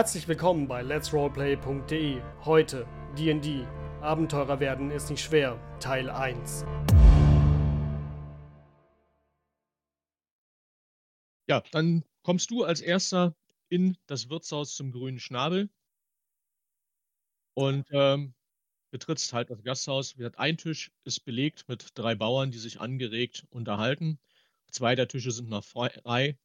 [0.00, 2.22] Herzlich willkommen bei letsroleplay.de.
[2.46, 2.86] Heute
[3.18, 3.66] D&D.
[4.00, 5.60] Abenteurer werden ist nicht schwer.
[5.78, 6.64] Teil 1.
[11.46, 13.36] Ja, dann kommst du als erster
[13.68, 15.68] in das Wirtshaus zum grünen Schnabel
[17.52, 18.32] und ähm,
[18.90, 20.16] betrittst halt das Gasthaus.
[20.36, 24.18] Ein Tisch ist belegt mit drei Bauern, die sich angeregt unterhalten.
[24.70, 26.38] Zwei der Tische sind noch frei.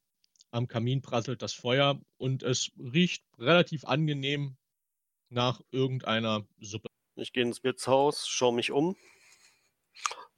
[0.51, 4.57] Am Kamin prasselt das Feuer und es riecht relativ angenehm
[5.29, 6.87] nach irgendeiner Suppe.
[7.15, 8.95] Ich gehe ins Wirtshaus, schaue mich um,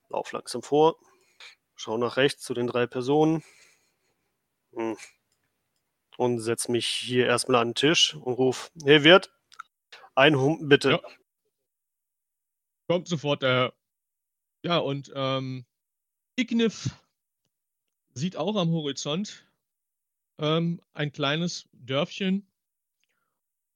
[0.10, 0.98] lauf langsam vor,
[1.76, 3.44] schaue nach rechts zu den drei Personen
[4.74, 4.98] hm.
[6.18, 9.34] und setze mich hier erstmal an den Tisch und rufe, hey Wirt,
[10.16, 10.92] ein Humpen bitte.
[10.92, 11.02] Ja.
[12.88, 13.74] Kommt sofort der,
[14.64, 15.66] ja und ähm,
[16.36, 16.90] Ignif
[18.14, 19.47] sieht auch am Horizont
[20.38, 22.48] ähm, ein kleines Dörfchen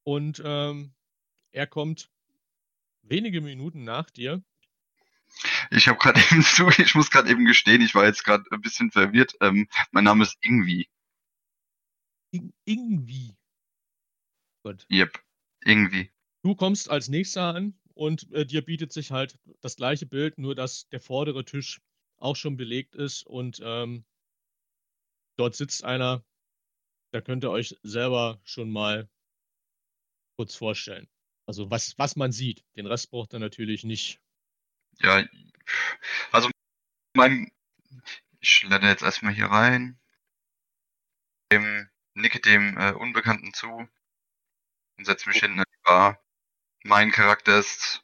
[0.03, 0.93] und ähm,
[1.51, 2.09] er kommt
[3.03, 4.43] wenige Minuten nach dir.
[5.69, 8.61] Ich habe gerade eben zu, ich muss gerade eben gestehen, ich war jetzt gerade ein
[8.61, 9.35] bisschen verwirrt.
[9.41, 10.87] Ähm, mein Name ist Ingwi.
[12.31, 13.35] In, Ingwi.
[14.63, 14.85] Gut.
[14.89, 15.19] Yep,
[15.61, 16.11] irgendwie.
[16.43, 20.55] Du kommst als nächster an und äh, dir bietet sich halt das gleiche Bild, nur
[20.55, 21.81] dass der vordere Tisch
[22.17, 24.05] auch schon belegt ist und ähm,
[25.37, 26.23] dort sitzt einer,
[27.11, 29.09] da könnt ihr euch selber schon mal
[30.37, 31.07] kurz vorstellen.
[31.45, 32.63] Also was, was man sieht.
[32.75, 34.19] Den Rest braucht er natürlich nicht.
[34.99, 35.23] Ja,
[36.31, 36.49] also
[37.13, 37.51] mein,
[38.39, 39.99] ich schlender jetzt erstmal hier rein,
[41.51, 43.67] dem, nicke dem äh, Unbekannten zu
[44.97, 46.23] und setze mich hinten in die Bar.
[46.83, 48.03] Mein Charakter ist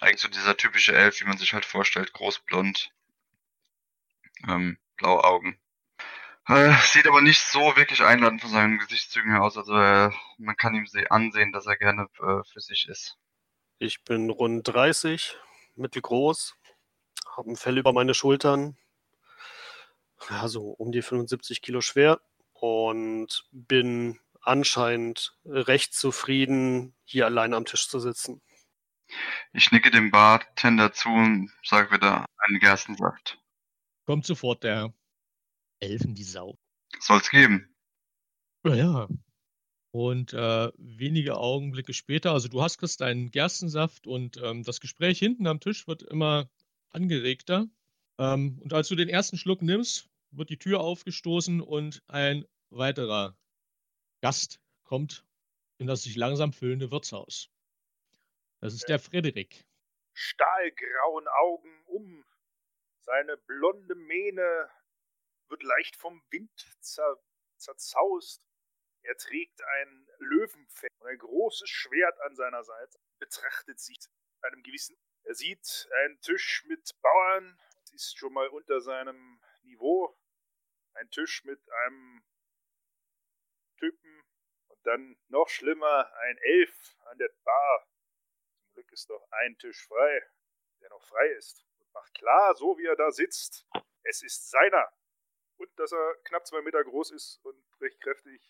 [0.00, 2.92] eigentlich so dieser typische Elf, wie man sich halt vorstellt, großblond,
[4.48, 5.59] ähm, blaue Augen.
[6.50, 9.56] Äh, sieht aber nicht so wirklich einladend von seinen Gesichtszügen her aus.
[9.56, 13.16] Also äh, man kann ihm ansehen, dass er gerne äh, für sich ist.
[13.78, 15.36] Ich bin rund 30,
[15.76, 16.56] mittelgroß,
[17.36, 18.76] habe ein Fell über meine Schultern,
[20.28, 22.20] ja, so um die 75 Kilo schwer
[22.52, 28.42] und bin anscheinend recht zufrieden, hier allein am Tisch zu sitzen.
[29.52, 33.38] Ich nicke dem Bartender zu und sage wieder einen Gerstensaft.
[34.04, 34.92] Kommt sofort der
[35.80, 36.58] Elfen die Sau.
[36.98, 37.74] Soll's geben.
[38.64, 39.08] Ja, ja.
[39.92, 45.18] Und äh, wenige Augenblicke später, also du hast kriegst deinen Gerstensaft und ähm, das Gespräch
[45.18, 46.48] hinten am Tisch wird immer
[46.90, 47.66] angeregter.
[48.18, 53.36] Ähm, und als du den ersten Schluck nimmst, wird die Tür aufgestoßen und ein weiterer
[54.20, 55.24] Gast kommt
[55.80, 57.50] in das sich langsam füllende Wirtshaus.
[58.60, 59.64] Das ist der Frederik.
[60.12, 62.24] Stahlgrauen Augen um
[63.00, 64.68] seine blonde Mähne
[65.50, 67.20] wird leicht vom Wind zer
[67.56, 68.42] zerzaust.
[69.02, 73.98] Er trägt ein Löwenfell und ein großes Schwert an seiner Seite, betrachtet sich
[74.42, 74.96] einem gewissen.
[75.24, 80.16] Er sieht einen Tisch mit Bauern, das ist schon mal unter seinem Niveau.
[80.94, 82.24] Ein Tisch mit einem
[83.78, 84.22] Typen
[84.68, 87.88] und dann noch schlimmer ein Elf an der Bar.
[88.62, 90.22] Zum Glück ist doch ein Tisch frei,
[90.80, 93.66] der noch frei ist und macht klar, so wie er da sitzt,
[94.02, 94.92] es ist seiner
[95.60, 98.40] und dass er knapp zwei Meter groß ist und recht kräftig.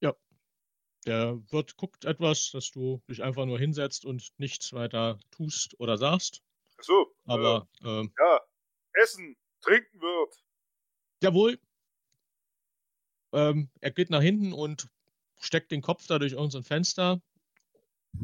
[0.00, 0.14] Ja.
[1.06, 5.96] Der Wirt guckt etwas, dass du dich einfach nur hinsetzt und nichts weiter tust oder
[5.96, 6.42] sagst.
[6.78, 7.16] Ach so.
[7.24, 7.68] Aber.
[7.82, 8.40] Äh, ähm, ja,
[8.92, 10.44] essen, trinken wird.
[11.22, 11.58] Jawohl.
[13.32, 14.88] Ähm, er geht nach hinten und
[15.40, 17.22] steckt den Kopf da durch unser Fenster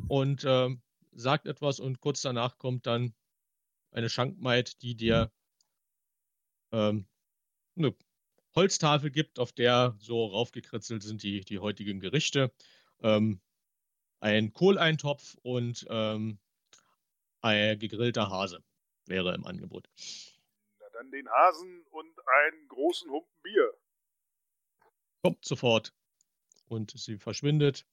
[0.07, 3.15] und ähm, sagt etwas und kurz danach kommt dann
[3.91, 5.33] eine Schankmaid, die dir
[6.73, 7.09] ähm,
[7.77, 7.95] eine
[8.55, 12.53] Holztafel gibt, auf der so raufgekritzelt sind die, die heutigen Gerichte.
[13.03, 13.41] Ähm,
[14.21, 16.39] ein Kohleintopf und ähm,
[17.41, 18.63] ein gegrillter Hase
[19.07, 19.89] wäre im Angebot.
[20.81, 23.73] Na dann den Hasen und einen großen Humpen Bier.
[25.23, 25.93] Kommt sofort.
[26.67, 27.87] Und sie verschwindet.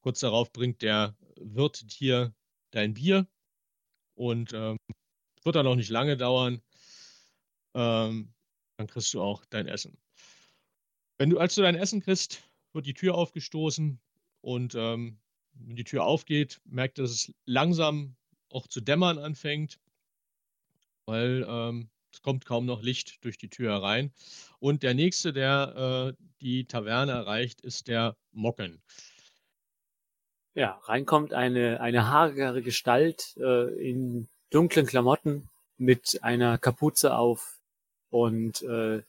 [0.00, 2.34] Kurz darauf bringt der Wirt dir
[2.70, 3.26] dein Bier.
[4.14, 4.78] Und ähm,
[5.42, 6.62] wird dann auch nicht lange dauern.
[7.74, 8.32] Ähm,
[8.76, 9.98] dann kriegst du auch dein Essen.
[11.18, 12.42] Wenn du, als du dein Essen kriegst,
[12.72, 14.00] wird die Tür aufgestoßen
[14.40, 15.18] und ähm,
[15.54, 18.16] wenn die Tür aufgeht, merkt, dass es langsam
[18.50, 19.78] auch zu dämmern anfängt,
[21.06, 24.12] weil ähm, es kommt kaum noch Licht durch die Tür herein.
[24.58, 28.82] Und der nächste, der äh, die Taverne erreicht, ist der Mocken.
[30.54, 35.48] Ja, reinkommt eine, eine hagere Gestalt äh, in dunklen Klamotten
[35.78, 37.53] mit einer Kapuze auf
[38.14, 39.02] und äh,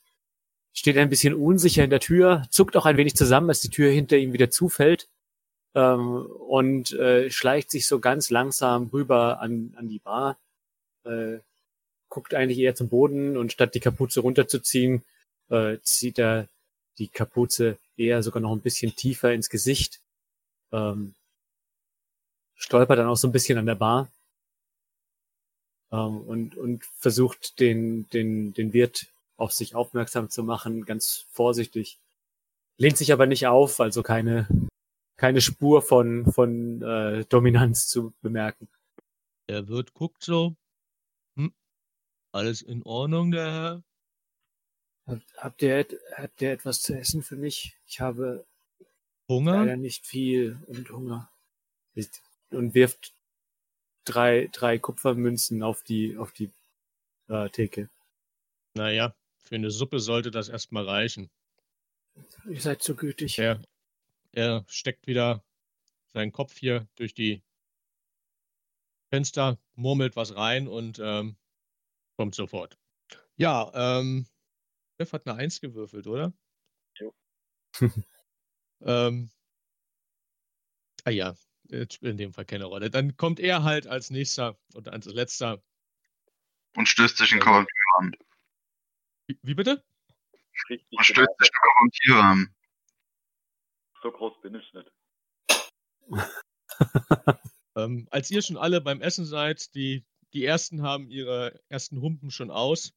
[0.73, 3.91] steht ein bisschen unsicher in der Tür, zuckt auch ein wenig zusammen, als die Tür
[3.91, 5.07] hinter ihm wieder zufällt.
[5.75, 10.37] ähm, und äh, schleicht sich so ganz langsam rüber an, an die Bar,
[11.05, 11.39] äh,
[12.09, 15.03] guckt eigentlich eher zum Boden und statt die Kapuze runterzuziehen,
[15.49, 16.47] äh, zieht er
[16.97, 20.01] die Kapuze eher sogar noch ein bisschen tiefer ins Gesicht,
[20.71, 21.13] ähm,
[22.55, 24.09] stolpert dann auch so ein bisschen an der Bar
[25.91, 31.99] ähm, und, und versucht den, den, den Wirt auf sich aufmerksam zu machen, ganz vorsichtig.
[32.77, 34.47] Lehnt sich aber nicht auf, also keine,
[35.17, 38.67] keine Spur von, von äh, Dominanz zu bemerken.
[39.47, 40.55] Der Wirt guckt so.
[41.35, 41.53] Hm,
[42.31, 43.83] alles in Ordnung, der Herr?
[45.07, 45.85] Habt, habt, ihr,
[46.15, 47.77] habt ihr etwas zu essen für mich?
[47.85, 48.45] Ich habe
[49.29, 49.57] Hunger?
[49.57, 51.29] leider nicht viel und Hunger.
[52.49, 53.14] Und wirft
[54.05, 56.51] drei, drei Kupfermünzen auf die, auf die
[57.27, 57.89] äh, Theke.
[58.75, 61.29] Naja, für eine Suppe sollte das erstmal reichen.
[62.47, 63.39] Ihr seid so gütig.
[63.39, 63.61] Er,
[64.31, 65.43] er steckt wieder
[66.13, 67.43] seinen Kopf hier durch die
[69.09, 71.35] Fenster, murmelt was rein und ähm,
[72.17, 72.77] kommt sofort.
[73.37, 74.25] Ja, ähm,
[74.97, 76.33] Jeff hat eine Eins gewürfelt, oder?
[76.97, 77.13] Jo.
[78.81, 79.29] ähm,
[81.03, 81.35] ah ja,
[81.69, 82.89] spielt in dem Fall keine Rolle.
[82.89, 85.61] Dann kommt er halt als nächster und als letzter.
[86.75, 88.15] Und stößt sich in Korrektur an.
[89.27, 89.83] Wie, wie bitte?
[90.69, 92.55] Richtig Und stößt sich in Korrektur an.
[94.01, 94.91] So groß bin ich nicht.
[97.75, 102.31] Ähm, als ihr schon alle beim Essen seid, die, die ersten haben ihre ersten Humpen
[102.31, 102.93] schon aus,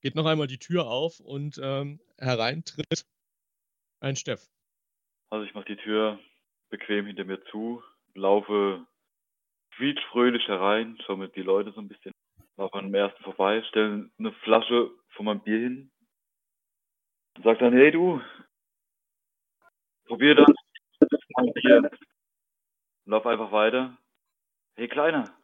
[0.00, 3.04] geht noch einmal die Tür auf und ähm, hereintritt
[4.00, 4.48] ein Steff.
[5.30, 6.20] Also ich mache die Tür
[6.70, 7.82] bequem hinter mir zu,
[8.14, 8.86] laufe
[9.76, 12.12] quietschfröhlich herein, schaue mir die Leute so ein bisschen,
[12.56, 15.90] laufe an dem ersten vorbei, stelle eine Flasche von meinem Bier hin
[17.36, 18.20] und sag dann, hey du,
[20.06, 20.48] probier das,
[21.36, 21.90] mein Bier.
[23.04, 23.98] Lauf einfach weiter.
[24.76, 25.36] Hey Kleiner,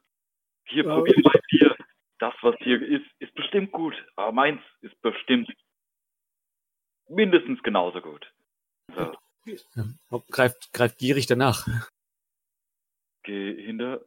[0.69, 0.94] hier Ja.
[0.94, 1.76] probier mein Bier.
[2.20, 5.49] Das, was hier ist, ist bestimmt gut, aber meins ist bestimmt
[7.09, 8.32] mindestens genauso gut.
[8.94, 9.15] So.
[9.44, 9.85] Ja,
[10.31, 11.67] greift, greift gierig danach.
[13.29, 14.01] Geh hinter,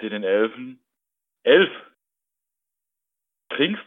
[0.00, 0.82] seh den Elfen.
[1.42, 1.70] Elf!
[3.50, 3.84] Trinkst?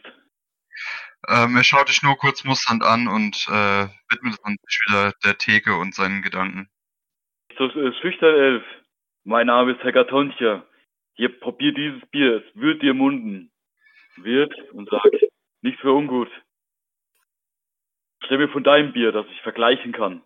[1.26, 4.38] Ähm, er schaut dich nur kurz musternd an und äh, widmet
[4.68, 6.70] sich wieder der Theke und seinen Gedanken.
[7.58, 8.64] So äh, schüchtern, Elf.
[9.24, 10.64] Mein Name ist Hekatontia.
[11.14, 13.50] Hier, probier dieses Bier, es wird dir munden.
[14.18, 15.02] Wird und sag,
[15.62, 16.30] nichts für ungut.
[18.24, 20.22] Stell mir von deinem Bier, das ich vergleichen kann.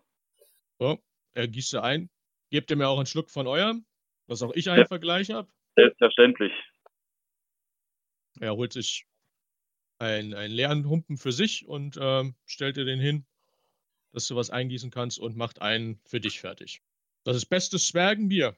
[0.79, 0.99] So,
[1.33, 2.11] er gießt sie ein.
[2.51, 3.87] Gebt ihr mir auch einen Schluck von eurem,
[4.27, 4.87] dass auch ich einen Ja.
[4.87, 5.49] Vergleich habe.
[5.77, 6.53] Selbstverständlich.
[8.41, 9.07] Er holt sich
[9.99, 13.27] einen, einen leeren Humpen für sich und ähm, stellt dir den hin,
[14.13, 16.83] dass du was eingießen kannst und macht einen für dich fertig.
[17.25, 18.57] Das ist bestes Zwergenbier.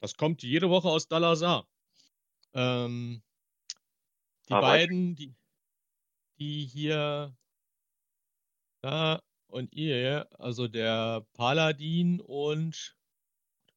[0.00, 1.66] Das kommt jede Woche aus Dalazar.
[2.54, 3.22] Ähm,
[4.48, 4.60] die weiß.
[4.60, 5.34] beiden, die,
[6.38, 7.36] die hier,
[8.80, 12.96] da und ihr, also der Paladin und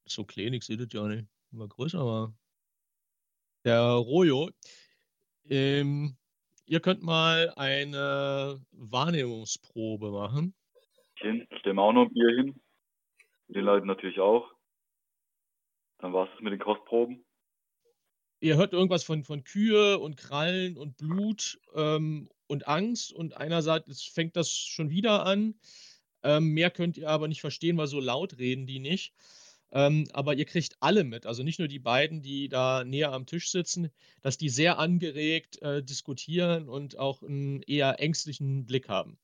[0.07, 2.33] so klein, ich sehe das ja nicht, immer größer war.
[3.63, 4.51] Der Rojo,
[5.49, 6.15] ähm,
[6.65, 10.53] ihr könnt mal eine Wahrnehmungsprobe machen.
[11.17, 12.61] Hin, stell mir auch noch ein Bier hin.
[13.47, 14.51] Den Leuten natürlich auch.
[15.99, 17.25] Dann war's es mit den Kostproben.
[18.39, 23.61] Ihr hört irgendwas von, von Kühe und Krallen und Blut ähm, und Angst und einer
[23.61, 25.55] sagt, es fängt das schon wieder an.
[26.21, 29.13] Ähm, mehr könnt ihr aber nicht verstehen, weil so laut reden die nicht.
[29.75, 33.25] Ähm, aber ihr kriegt alle mit, also nicht nur die beiden, die da näher am
[33.25, 33.91] Tisch sitzen,
[34.21, 39.19] dass die sehr angeregt äh, diskutieren und auch einen eher ängstlichen Blick haben.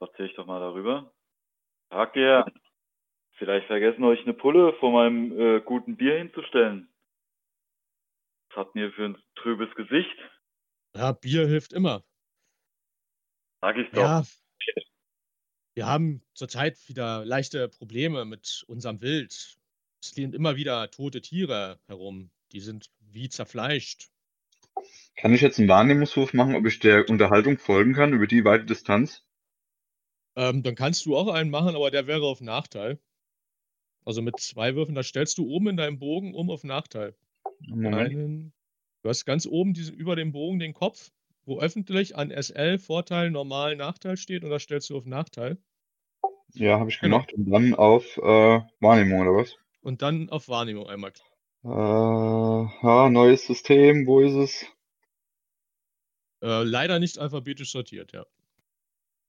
[0.00, 1.12] Erzähl ich doch mal darüber.
[1.90, 2.46] Fragt ihr,
[3.32, 6.88] vielleicht vergessen euch eine Pulle vor meinem äh, guten Bier hinzustellen.
[8.48, 10.16] Was habt ihr für ein trübes Gesicht?
[10.96, 12.02] Ja, Bier hilft immer.
[13.60, 14.00] Sag ich doch.
[14.00, 14.22] Ja,
[15.74, 19.58] wir haben zurzeit wieder leichte Probleme mit unserem Wild.
[20.02, 22.30] Es liegen immer wieder tote Tiere herum.
[22.50, 24.08] Die sind wie zerfleischt.
[25.16, 28.64] Kann ich jetzt einen Wahrnehmungswurf machen, ob ich der Unterhaltung folgen kann über die weite
[28.64, 29.24] Distanz?
[30.34, 32.98] Ähm, dann kannst du auch einen machen, aber der wäre auf Nachteil.
[34.04, 37.14] Also mit zwei Würfen, da stellst du oben in deinem Bogen um auf Nachteil.
[37.70, 38.52] Einen,
[39.02, 41.12] du hast ganz oben diesen, über dem Bogen den Kopf,
[41.44, 45.58] wo öffentlich an SL Vorteil, Normal, Nachteil steht und da stellst du auf Nachteil.
[46.54, 47.18] Ja, habe ich Genau.
[47.18, 47.32] gemacht.
[47.34, 49.61] Und dann auf äh, Wahrnehmung oder was?
[49.82, 51.12] Und dann auf Wahrnehmung einmal.
[51.64, 54.66] Äh, ja, neues System, wo ist es?
[56.42, 58.24] Äh, leider nicht alphabetisch sortiert, ja.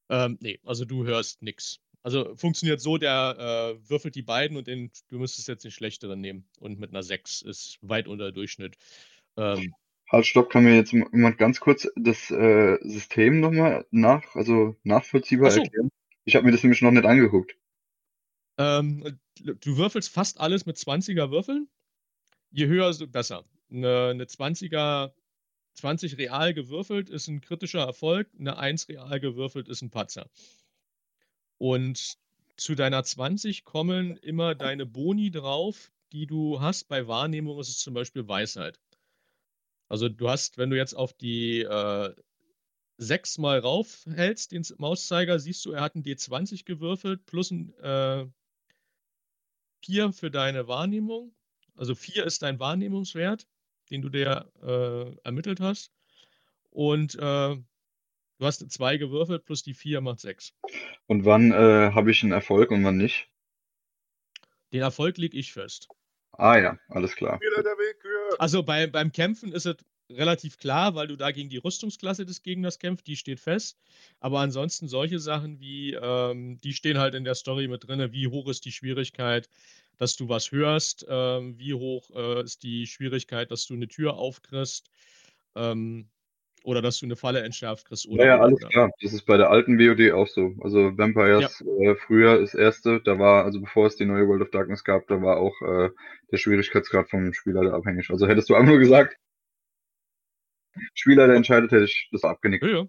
[0.10, 1.80] Ähm, nee, also du hörst nix.
[2.04, 6.20] Also funktioniert so, der äh, würfelt die beiden und den, du müsstest jetzt den schlechteren
[6.20, 6.46] nehmen.
[6.60, 8.78] Und mit einer 6 ist weit unter Durchschnitt.
[9.38, 9.74] Ähm,
[10.12, 15.48] Halt, stopp, kann mir jetzt jemand ganz kurz das äh, System nochmal nach, also nachvollziehbar
[15.48, 15.62] Ach so.
[15.62, 15.90] erklären?
[16.26, 17.56] Ich habe mir das nämlich noch nicht angeguckt.
[18.60, 21.68] ähm, du würfelst fast alles mit 20er Würfeln.
[22.52, 23.46] Je höher, desto besser.
[23.72, 25.14] Eine, eine 20er,
[25.76, 30.30] 20 real gewürfelt ist ein kritischer Erfolg, eine 1 real gewürfelt ist ein Patzer.
[31.58, 32.18] Und
[32.58, 36.88] zu deiner 20 kommen immer deine Boni drauf, die du hast.
[36.88, 38.80] Bei Wahrnehmung ist es zum Beispiel Weisheit.
[39.90, 42.14] Also du hast, wenn du jetzt auf die äh,
[42.98, 48.26] 6 mal raufhältst, den Mauszeiger, siehst du, er hat ein D20 gewürfelt plus ein äh,
[49.84, 51.34] 4 für deine Wahrnehmung.
[51.76, 53.48] Also 4 ist dein Wahrnehmungswert,
[53.90, 55.92] den du dir äh, ermittelt hast.
[56.70, 57.66] Und äh, du
[58.40, 60.54] hast 2 gewürfelt plus die 4 macht 6.
[61.08, 63.30] Und wann äh, habe ich einen Erfolg und wann nicht?
[64.72, 65.88] Den Erfolg lege ich fest.
[66.32, 67.40] Ah ja, alles klar.
[67.40, 68.40] Wieder der Willkür.
[68.40, 69.76] Also bei, beim Kämpfen ist es
[70.14, 73.78] relativ klar, weil du da gegen die Rüstungsklasse des Gegners kämpfst, die steht fest.
[74.20, 78.28] Aber ansonsten solche Sachen wie, ähm, die stehen halt in der Story mit drin, wie
[78.28, 79.50] hoch ist die Schwierigkeit,
[79.98, 84.16] dass du was hörst, ähm, wie hoch äh, ist die Schwierigkeit, dass du eine Tür
[84.16, 84.90] aufkriegst
[85.56, 86.10] ähm,
[86.64, 88.08] oder dass du eine Falle entschärft kriegst.
[88.08, 88.70] Oder, Ja, ja, alles oder.
[88.70, 88.92] klar.
[89.02, 90.56] Das ist bei der alten WoD auch so.
[90.62, 94.52] Also Vampires äh, früher das erste, da war, also bevor es die neue World of
[94.52, 95.90] Darkness gab, da war auch äh,
[96.32, 98.10] der Schwierigkeitsgrad vom Spieler abhängig.
[98.10, 99.18] Also hättest du einfach nur gesagt,
[100.94, 102.64] Spieler, der entscheidet, hätte ich das abgenickt.
[102.64, 102.88] Ja, ja.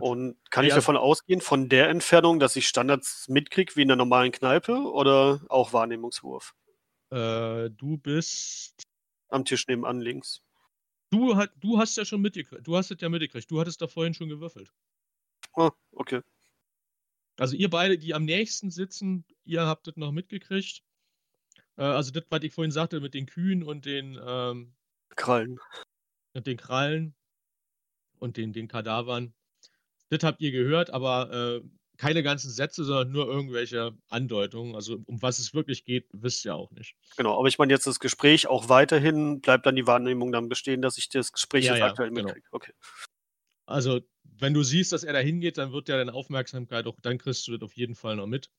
[0.00, 3.88] Und kann Ja, ich davon ausgehen, von der Entfernung, dass ich Standards mitkriege wie in
[3.88, 6.54] der normalen Kneipe oder auch Wahrnehmungswurf?
[7.10, 8.82] Äh, du bist.
[9.28, 10.42] Am Tisch nebenan links.
[11.10, 12.66] Du, hat, du hast ja schon mitgekriegt.
[12.66, 13.50] Du hast es ja mitgekriegt.
[13.50, 14.72] Du hattest da vorhin schon gewürfelt.
[15.54, 16.20] Ah, okay.
[17.38, 20.82] Also ihr beide, die am nächsten sitzen, ihr habt das noch mitgekriegt.
[21.76, 24.74] Äh, also das, was ich vorhin sagte mit den Kühen und den, ähm,
[25.14, 25.58] Krallen.
[26.36, 27.14] Mit den Krallen
[28.18, 29.34] und den, den Kadavern.
[30.10, 34.74] Das habt ihr gehört, aber äh, keine ganzen Sätze, sondern nur irgendwelche Andeutungen.
[34.74, 36.94] Also um was es wirklich geht, wisst ihr auch nicht.
[37.16, 40.82] Genau, aber ich meine jetzt das Gespräch auch weiterhin, bleibt dann die Wahrnehmung dann bestehen,
[40.82, 42.24] dass ich das Gespräch Ja, jetzt ja, aktuell genau.
[42.24, 42.46] mitkriege.
[42.52, 42.72] Okay.
[43.64, 44.00] Also
[44.38, 47.48] wenn du siehst, dass er da hingeht, dann wird ja deine Aufmerksamkeit auch, dann kriegst
[47.48, 48.50] du das auf jeden Fall noch mit.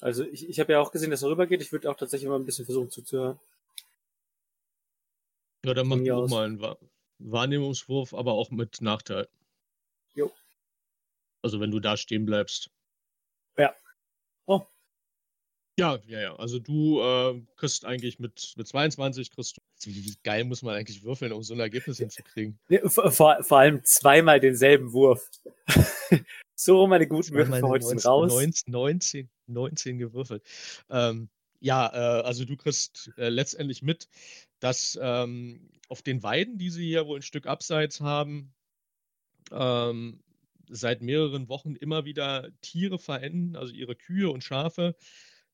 [0.00, 1.62] Also ich, ich habe ja auch gesehen, dass er rübergeht.
[1.62, 3.38] Ich würde auch tatsächlich mal ein bisschen versuchen zuzuhören.
[5.64, 6.60] Ja, dann mach du mal einen
[7.18, 9.28] Wahrnehmungswurf, aber auch mit Nachteil.
[10.14, 10.32] Jo.
[11.42, 12.70] Also wenn du da stehen bleibst.
[13.56, 13.74] Ja.
[14.46, 14.62] Oh.
[15.78, 16.36] Ja, ja, ja.
[16.36, 19.60] Also du äh, kriegst eigentlich mit, mit 22 kriegst du.
[19.84, 22.58] Wie geil muss man eigentlich würfeln, um so ein Ergebnis hinzukriegen?
[22.68, 25.30] Nee, vor, vor allem zweimal denselben Wurf.
[26.54, 28.32] so meine guten Würfe Zweimal für eine heute sind 19, raus.
[28.32, 30.42] 19, 19, 19 gewürfelt.
[30.88, 31.28] Ähm,
[31.66, 34.08] ja, äh, also du kriegst äh, letztendlich mit,
[34.60, 38.54] dass ähm, auf den Weiden, die sie hier wohl ein Stück abseits haben,
[39.50, 40.22] ähm,
[40.68, 44.94] seit mehreren Wochen immer wieder Tiere verenden, also ihre Kühe und Schafe,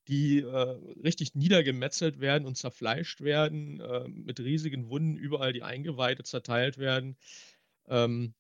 [0.07, 6.25] die äh, richtig niedergemetzelt werden und zerfleischt werden, äh, mit riesigen Wunden überall die Eingeweide
[6.25, 7.17] zerteilt werden.
[7.89, 8.35] Ähm,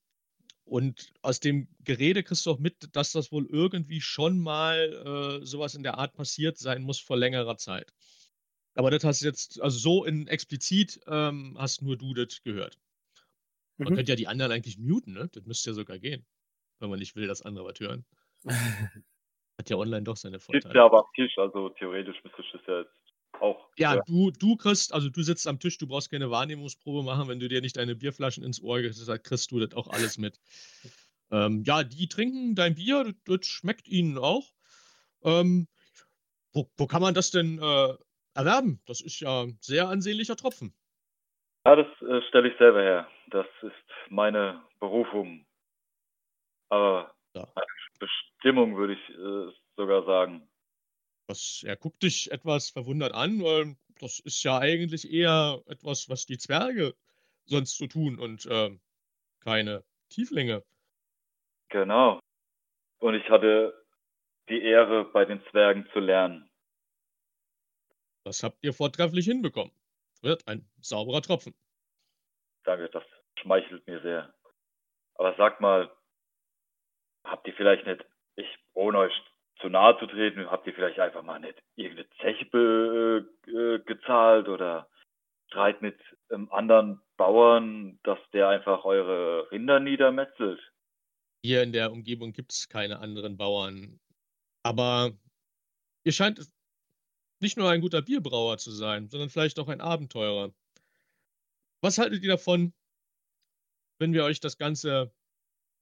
[0.65, 5.45] und aus dem Gerede kriegst du auch mit, dass das wohl irgendwie schon mal äh,
[5.45, 7.93] sowas in der Art passiert sein muss vor längerer Zeit.
[8.75, 12.79] Aber das hast du jetzt, also so in explizit ähm, hast nur du das gehört.
[13.79, 13.97] Man Mhm.
[13.97, 15.29] könnte ja die anderen eigentlich muten, ne?
[15.33, 16.25] Das müsste ja sogar gehen.
[16.79, 18.05] Wenn man nicht will, dass andere was hören.
[19.59, 20.75] Hat ja online doch seine Vorteile.
[20.75, 23.02] ja aber Tisch, also theoretisch müsste ich das ja jetzt
[23.41, 23.69] auch.
[23.77, 24.03] Ja, hören.
[24.07, 27.49] du, du kriegst, also du sitzt am Tisch, du brauchst keine Wahrnehmungsprobe machen, wenn du
[27.49, 30.39] dir nicht deine Bierflaschen ins Ohr gehst, kriegst du das auch alles mit.
[31.31, 34.53] Ähm, ja, die trinken dein Bier, das, das schmeckt ihnen auch.
[35.25, 35.69] Ähm,
[36.53, 37.95] wo, wo kann man das denn äh,
[38.35, 38.81] erwerben?
[38.87, 40.75] Das ist ja ein sehr ansehnlicher Tropfen.
[41.65, 43.09] Ja, das äh, stelle ich selber her.
[43.29, 45.47] Das ist meine Berufung.
[46.69, 47.47] Aber Ja.
[47.99, 50.49] Bestimmung würde ich äh, sogar sagen.
[51.33, 56.27] Das, er guckt dich etwas verwundert an, weil das ist ja eigentlich eher etwas, was
[56.27, 56.95] die Zwerge
[57.47, 58.83] sonst so tun und ähm,
[59.41, 60.63] keine Tieflinge.
[61.71, 62.21] Genau.
[62.99, 63.73] Und ich hatte
[64.51, 66.51] die Ehre, bei den Zwergen zu lernen.
[68.25, 69.73] Das habt ihr vortrefflich hinbekommen.
[70.21, 71.55] Wird ein sauberer Tropfen.
[72.65, 73.05] Danke, das
[73.41, 74.35] schmeichelt mir sehr.
[75.15, 75.91] Aber sag mal,
[77.25, 78.05] habt ihr vielleicht nicht,
[78.37, 79.15] ich ohne euch
[79.61, 84.49] zu nahe zu treten, habt ihr vielleicht einfach mal nicht irgendeine Zeche be, äh, gezahlt
[84.49, 84.89] oder
[85.49, 85.99] Streit mit
[86.31, 90.61] einem anderen Bauern, dass der einfach eure Rinder niedermetzelt?
[91.45, 94.01] Hier in der Umgebung gibt es keine anderen Bauern.
[94.65, 95.13] Aber
[96.05, 96.41] ihr scheint
[97.41, 100.55] nicht nur ein guter Bierbrauer zu sein, sondern vielleicht auch ein Abenteurer.
[101.83, 102.73] Was haltet ihr davon,
[103.99, 105.13] wenn wir euch das Ganze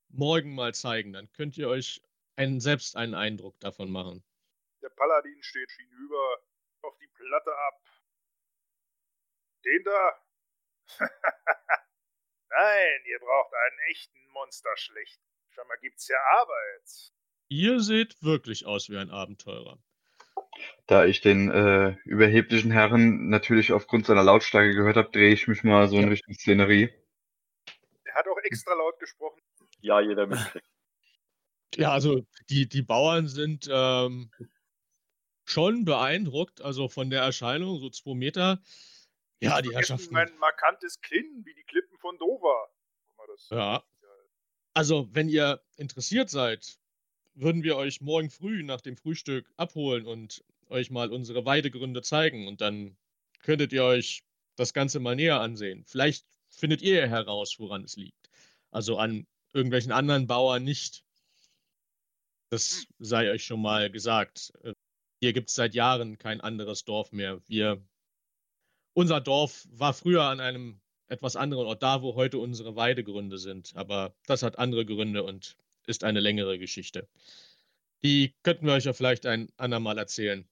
[0.09, 1.12] morgen mal zeigen?
[1.12, 2.03] Dann könnt ihr euch
[2.40, 4.25] einen, selbst einen Eindruck davon machen.
[4.82, 6.38] Der Paladin steht hinüber
[6.82, 7.80] auf die Platte ab.
[9.64, 10.25] Den da?
[12.49, 15.20] Nein, ihr braucht einen echten Monsterschlecht.
[15.50, 17.12] Schau mal, gibt's ja Arbeit.
[17.49, 19.78] Ihr seht wirklich aus wie ein Abenteurer.
[20.87, 25.62] Da ich den äh, überheblichen Herren natürlich aufgrund seiner Lautstärke gehört habe, drehe ich mich
[25.62, 26.90] mal so in Richtung Szenerie.
[28.04, 29.42] Er hat auch extra laut gesprochen.
[29.80, 30.70] Ja, jeder mitkriegt.
[31.77, 34.31] Ja, also die, die Bauern sind ähm,
[35.45, 38.61] schon beeindruckt, also von der Erscheinung, so zwei Meter.
[39.41, 40.12] Ja, die Herrschaften.
[40.12, 42.69] Mein markantes Kinn, wie die Klippen von Dover.
[43.50, 43.85] Ja.
[44.75, 46.79] Also, wenn ihr interessiert seid,
[47.35, 52.47] würden wir euch morgen früh nach dem Frühstück abholen und euch mal unsere Weidegründe zeigen.
[52.47, 52.97] Und dann
[53.43, 54.23] könntet ihr euch
[54.57, 55.85] das Ganze mal näher ansehen.
[55.87, 58.31] Vielleicht findet ihr heraus, woran es liegt.
[58.71, 61.05] Also an irgendwelchen anderen Bauern nicht.
[62.50, 64.52] Das sei euch schon mal gesagt.
[64.62, 64.75] Äh,
[65.21, 67.40] Hier gibt es seit Jahren kein anderes Dorf mehr.
[67.47, 67.83] Wir,
[68.92, 73.73] unser Dorf war früher an einem etwas anderen Ort da, wo heute unsere Weidegründe sind.
[73.76, 77.09] Aber das hat andere Gründe und ist eine längere Geschichte.
[78.02, 80.49] Die könnten wir euch ja vielleicht ein andermal erzählen.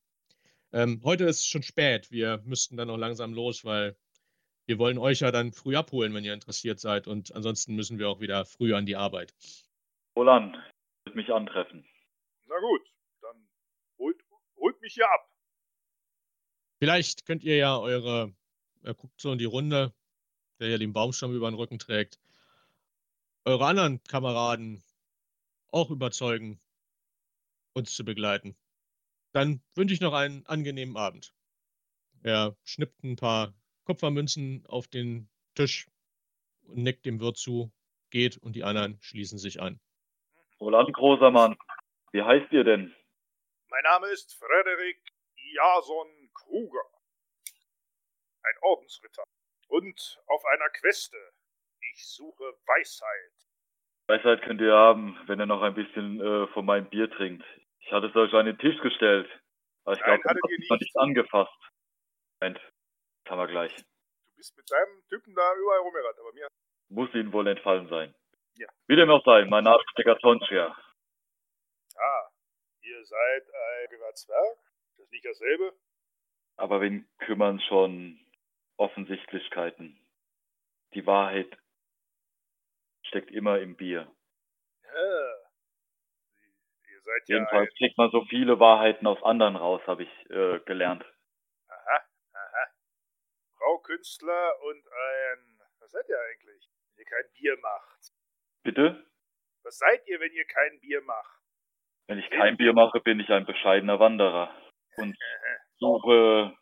[0.73, 2.11] Ähm, heute ist es schon spät.
[2.11, 3.97] Wir müssten dann noch langsam los, weil
[4.67, 7.07] wir wollen euch ja dann früh abholen, wenn ihr interessiert seid.
[7.07, 9.35] Und ansonsten müssen wir auch wieder früh an die Arbeit.
[10.14, 10.59] Roland,
[11.15, 11.87] mich antreffen.
[12.47, 12.83] Na gut,
[13.21, 13.49] dann
[13.99, 14.17] holt,
[14.57, 15.31] holt mich hier ab.
[16.79, 18.35] Vielleicht könnt ihr ja eure,
[18.83, 19.93] er guckt so in die Runde,
[20.61, 22.19] der ja den Baumstamm über den Rücken trägt,
[23.45, 24.83] eure anderen Kameraden
[25.71, 26.61] auch überzeugen,
[27.73, 28.57] uns zu begleiten.
[29.33, 31.35] Dann wünsche ich noch einen angenehmen Abend.
[32.23, 35.88] Er schnippt ein paar Kupfermünzen auf den Tisch
[36.62, 37.73] und nickt dem Wirt zu,
[38.11, 39.81] geht und die anderen schließen sich an.
[40.61, 41.57] Roland, großer Mann,
[42.12, 42.94] wie heißt ihr denn?
[43.68, 44.99] Mein Name ist Frederik
[45.37, 46.85] Jason Kruger.
[48.42, 49.23] Ein Ordensritter.
[49.68, 51.16] Und auf einer Queste.
[51.92, 53.33] Ich suche Weisheit.
[54.09, 57.44] Weisheit könnt ihr haben, wenn ihr noch ein bisschen äh, von meinem Bier trinkt.
[57.81, 59.29] Ich hatte es euch an den Tisch gestellt.
[59.85, 60.81] Aber ich glaube, ihr hat noch nicht.
[60.81, 61.53] nicht angefasst.
[62.40, 62.61] Moment,
[63.25, 63.77] das haben wir gleich.
[63.77, 66.49] Du bist mit deinem Typen da überall rumgerannt, aber mir.
[66.88, 68.14] Muss Ihnen wohl entfallen sein.
[68.59, 68.68] Ja.
[68.88, 70.77] Wie dem auch sei, mein Name ist Megatonchia.
[71.97, 72.31] Ah,
[72.81, 74.59] ihr seid ein Zwerg?
[74.97, 75.79] Das ist nicht dasselbe?
[76.57, 78.18] Aber wen kümmern schon
[78.77, 80.01] Offensichtlichkeiten?
[80.94, 81.57] Die Wahrheit
[83.05, 84.11] steckt immer im Bier.
[84.83, 85.35] Ja.
[86.88, 87.77] Ihr seid ja Jedenfalls ein...
[87.77, 91.05] kriegt man so viele Wahrheiten aus anderen raus, habe ich äh, gelernt.
[91.68, 92.01] Aha,
[92.33, 92.66] aha.
[93.57, 95.61] Frau Künstler und ein...
[95.79, 98.17] Was seid ihr eigentlich, wenn ihr kein Bier macht?
[98.68, 99.02] Bitte?
[99.64, 101.40] Was seid ihr, wenn ihr kein Bier macht?
[102.07, 104.54] Wenn ich kein Bier mache, bin ich ein bescheidener Wanderer
[104.98, 105.16] und
[105.78, 106.54] suche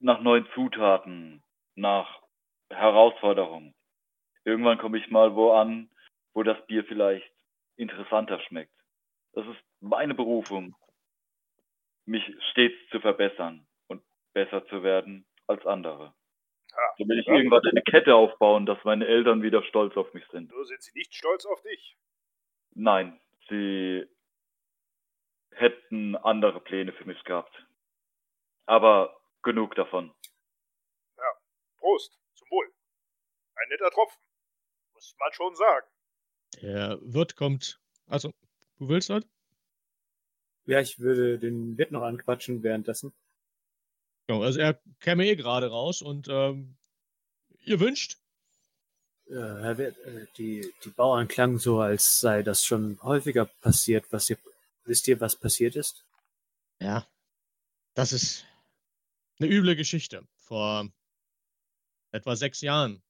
[0.00, 1.40] nach neuen Zutaten,
[1.76, 2.20] nach
[2.70, 3.72] Herausforderungen.
[4.44, 5.92] Irgendwann komme ich mal wo an,
[6.34, 7.32] wo das Bier vielleicht
[7.76, 8.74] interessanter schmeckt.
[9.32, 10.74] Das ist meine Berufung,
[12.04, 16.16] mich stets zu verbessern und besser zu werden als andere.
[16.82, 17.34] Ah, So will ich ja.
[17.34, 20.50] irgendwann eine Kette aufbauen, dass meine Eltern wieder stolz auf mich sind.
[20.50, 21.96] So sind sie nicht stolz auf dich.
[22.74, 24.06] Nein, sie
[25.50, 27.66] hätten andere Pläne für mich gehabt.
[28.66, 30.12] Aber genug davon.
[31.78, 32.72] Prost, zum Wohl.
[33.56, 34.22] Ein netter Tropfen.
[34.94, 35.86] Muss man schon sagen.
[36.62, 37.80] Der Wirt kommt.
[38.06, 38.30] Also,
[38.78, 39.24] du willst das?
[40.64, 43.12] Ja, ich würde den Wirt noch anquatschen währenddessen.
[44.26, 46.76] Genau, also er käme eh gerade raus und ähm,
[47.64, 48.18] ihr wünscht.
[49.26, 54.04] Ja, Herr Wirt, äh, die, die Bauern klangen so, als sei das schon häufiger passiert.
[54.10, 54.38] Was ihr,
[54.84, 56.04] wisst ihr, was passiert ist?
[56.80, 57.06] Ja.
[57.94, 58.44] Das ist
[59.38, 60.26] eine üble Geschichte.
[60.36, 60.90] Vor
[62.10, 63.02] etwa sechs Jahren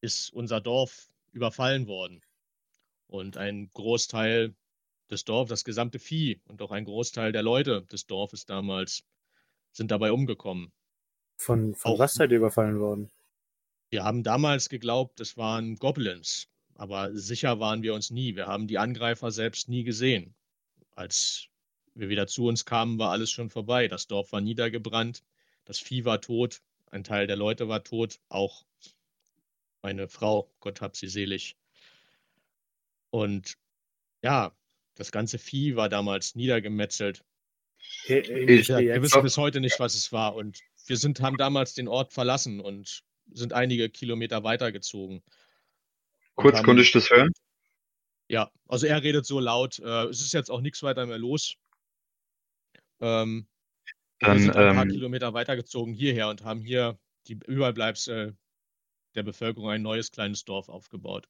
[0.00, 2.22] ist unser Dorf überfallen worden.
[3.06, 4.54] Und ein Großteil
[5.10, 9.04] des Dorfs, das gesamte Vieh und auch ein Großteil der Leute des Dorfes damals
[9.74, 10.72] sind dabei umgekommen.
[11.36, 13.10] Von, von Auch- was seid ihr überfallen worden?
[13.90, 18.34] Wir haben damals geglaubt, es waren Goblins, aber sicher waren wir uns nie.
[18.34, 20.34] Wir haben die Angreifer selbst nie gesehen.
[20.94, 21.48] Als
[21.94, 23.88] wir wieder zu uns kamen, war alles schon vorbei.
[23.88, 25.22] Das Dorf war niedergebrannt,
[25.64, 28.64] das Vieh war tot, ein Teil der Leute war tot, auch
[29.82, 31.56] meine Frau, Gott hab sie selig.
[33.10, 33.54] Und
[34.22, 34.52] ja,
[34.94, 37.24] das ganze Vieh war damals niedergemetzelt.
[38.06, 40.34] Ich- Ja, wir wissen bis heute nicht, was es war.
[40.34, 45.22] Und wir sind, haben damals den Ort verlassen und sind einige Kilometer weitergezogen.
[46.34, 47.32] Kurz haben- konnte ich das hören.
[48.28, 49.78] Ja, also er redet so laut.
[49.78, 51.56] Äh, es ist jetzt auch nichts weiter mehr los.
[53.00, 53.46] Ähm,
[54.18, 58.36] wir Dann, sind ein paar ähm, Kilometer weitergezogen hierher und haben hier die Überbleibsel
[59.14, 61.28] der Bevölkerung ein neues kleines Dorf aufgebaut.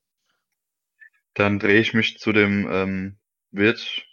[1.35, 3.19] Dann drehe ich mich zu dem ähm,
[3.51, 4.07] Wirt.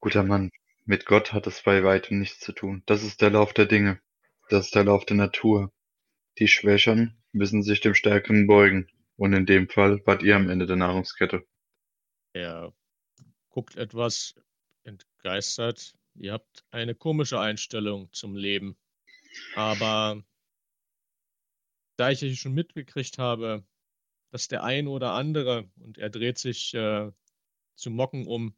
[0.00, 0.50] Guter Mann,
[0.88, 2.82] mit Gott hat es bei weitem nichts zu tun.
[2.86, 4.00] Das ist der Lauf der Dinge.
[4.48, 5.70] Das ist der Lauf der Natur.
[6.38, 8.90] Die Schwächeren müssen sich dem Stärkeren beugen.
[9.16, 11.46] Und in dem Fall wart ihr am Ende der Nahrungskette.
[12.32, 12.72] Er
[13.50, 14.34] guckt etwas
[14.82, 15.94] entgeistert.
[16.14, 18.78] Ihr habt eine komische Einstellung zum Leben.
[19.56, 20.24] Aber
[21.96, 23.62] da ich schon mitgekriegt habe,
[24.30, 27.10] dass der ein oder andere, und er dreht sich äh,
[27.74, 28.56] zu Mocken um,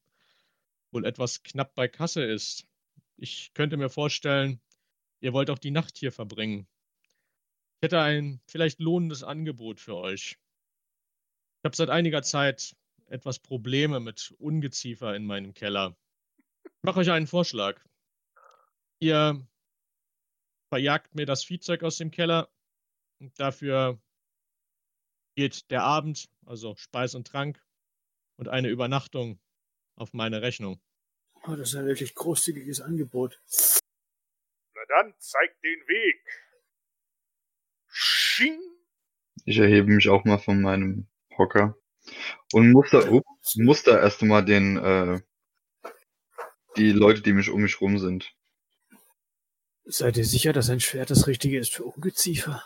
[0.92, 2.66] wohl etwas knapp bei Kasse ist.
[3.16, 4.60] Ich könnte mir vorstellen,
[5.20, 6.66] ihr wollt auch die Nacht hier verbringen.
[7.76, 10.38] Ich hätte ein vielleicht lohnendes Angebot für euch.
[11.58, 12.76] Ich habe seit einiger Zeit
[13.06, 15.96] etwas Probleme mit Ungeziefer in meinem Keller.
[16.64, 17.82] Ich mache euch einen Vorschlag.
[19.00, 19.46] Ihr
[20.68, 22.50] verjagt mir das Viehzeug aus dem Keller
[23.18, 24.00] und dafür
[25.36, 27.62] geht der Abend, also Speis und Trank
[28.36, 29.40] und eine Übernachtung
[29.96, 30.80] auf meine Rechnung.
[31.44, 33.40] Oh, das ist ein wirklich großzügiges Angebot.
[34.74, 36.22] Na dann, zeig den Weg.
[37.88, 38.60] Sching!
[39.44, 41.76] Ich erhebe mich auch mal von meinem Hocker
[42.52, 45.20] und muss da, ups, muss da erst mal den, äh,
[46.76, 48.34] die Leute, die mich um mich rum sind.
[49.84, 52.62] Seid ihr sicher, dass ein Schwert das Richtige ist für Ungeziefer?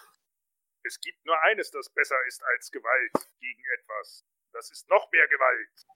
[0.83, 4.25] Es gibt nur eines, das besser ist als Gewalt gegen etwas.
[4.53, 5.87] Das ist noch mehr Gewalt.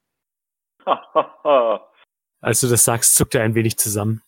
[2.41, 4.23] Als du das sagst, zuckt er ein wenig zusammen.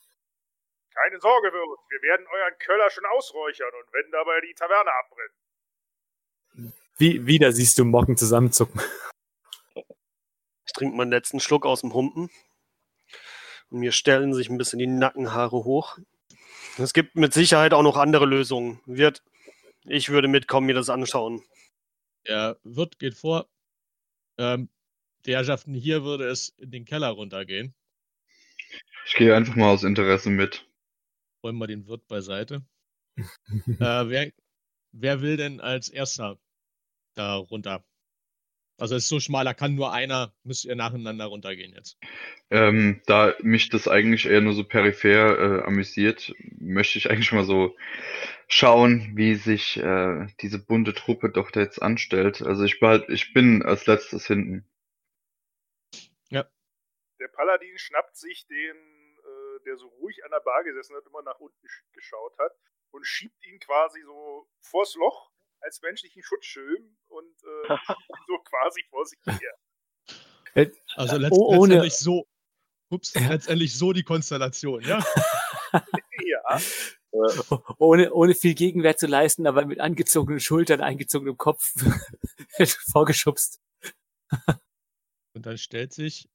[0.92, 1.78] Keine Sorge, Wirt.
[1.88, 5.34] Wir werden euren Köller schon ausräuchern und wenn dabei die Taverne abbrennt.
[6.98, 8.80] Wie, wieder siehst du Mocken zusammenzucken.
[10.66, 12.30] Ich trinke meinen letzten Schluck aus dem Humpen.
[13.70, 15.98] Und mir stellen sich ein bisschen die Nackenhaare hoch.
[16.78, 18.80] Es gibt mit Sicherheit auch noch andere Lösungen.
[18.86, 19.22] Wird,
[19.84, 21.42] ich würde mitkommen, mir das anschauen.
[22.26, 23.48] Der Wirt geht vor.
[24.38, 24.68] Ähm,
[25.26, 27.74] die Herrschaften hier würde es in den Keller runtergehen.
[29.06, 30.66] Ich gehe einfach mal aus Interesse mit.
[31.42, 32.62] Räumen wir den Wirt beiseite.
[33.16, 34.32] äh, wer,
[34.92, 36.38] wer will denn als erster
[37.14, 37.84] da runter?
[38.80, 41.98] Also es ist so schmal, da kann nur einer, müsst ihr nacheinander runtergehen jetzt.
[42.50, 47.44] Ähm, da mich das eigentlich eher nur so peripher äh, amüsiert, möchte ich eigentlich mal
[47.44, 47.76] so
[48.48, 52.40] schauen, wie sich äh, diese bunte Truppe doch da jetzt anstellt.
[52.40, 54.64] Also ich, behalt, ich bin als letztes hinten.
[57.20, 61.22] Der Paladin schnappt sich den, äh, der so ruhig an der Bar gesessen hat, immer
[61.22, 62.52] nach unten sch- geschaut hat
[62.90, 65.30] und schiebt ihn quasi so vors Loch
[65.60, 67.68] als menschlichen Schutzschirm und äh,
[68.26, 69.54] so quasi vor sich her.
[70.96, 72.26] Also Äh, letzt, oh- ohne- letztendlich so,
[72.88, 73.28] ups, Ja.
[73.28, 75.04] letztendlich so die Konstellation, ja?
[76.26, 76.60] Ja,
[77.78, 81.72] ohne, ohne viel Gegenwehr zu leisten, aber mit angezogenen Schultern, eingezogenem Kopf
[82.92, 83.60] vorgeschubst.
[85.34, 86.28] Und dann stellt sich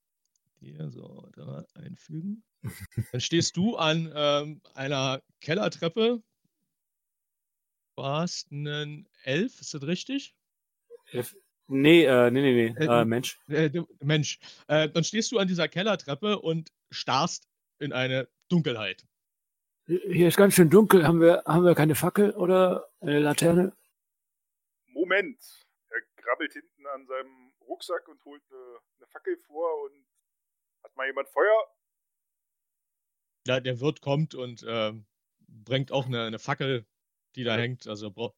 [0.71, 2.43] hier so da einfügen.
[3.11, 6.21] Dann stehst du an ähm, einer Kellertreppe.
[7.95, 10.35] Du hast einen Elf, ist das richtig?
[11.67, 13.39] Nee, äh, nee, nee, nee, Äh, äh, Mensch.
[13.47, 13.69] Äh,
[14.01, 17.47] Mensch, äh, dann stehst du an dieser Kellertreppe und starrst
[17.79, 19.05] in eine Dunkelheit.
[19.87, 21.07] Hier ist ganz schön dunkel.
[21.07, 23.71] Haben wir, haben wir keine Fackel oder eine Laterne?
[24.87, 25.39] Moment.
[25.89, 30.05] Er krabbelt hinten an seinem Rucksack und holt eine, eine Fackel vor und
[30.95, 31.71] mal jemand Feuer?
[33.47, 35.05] Ja, der Wirt kommt und ähm,
[35.47, 36.85] bringt auch eine, eine Fackel,
[37.35, 37.87] die da hängt.
[37.87, 38.33] Also brauch,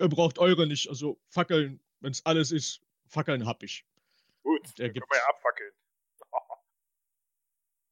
[0.00, 0.88] ihr braucht eure nicht.
[0.88, 3.84] Also Fackeln, wenn es alles ist, Fackeln hab ich.
[4.42, 5.72] Gut, Der gibt- können wir ja abfackeln.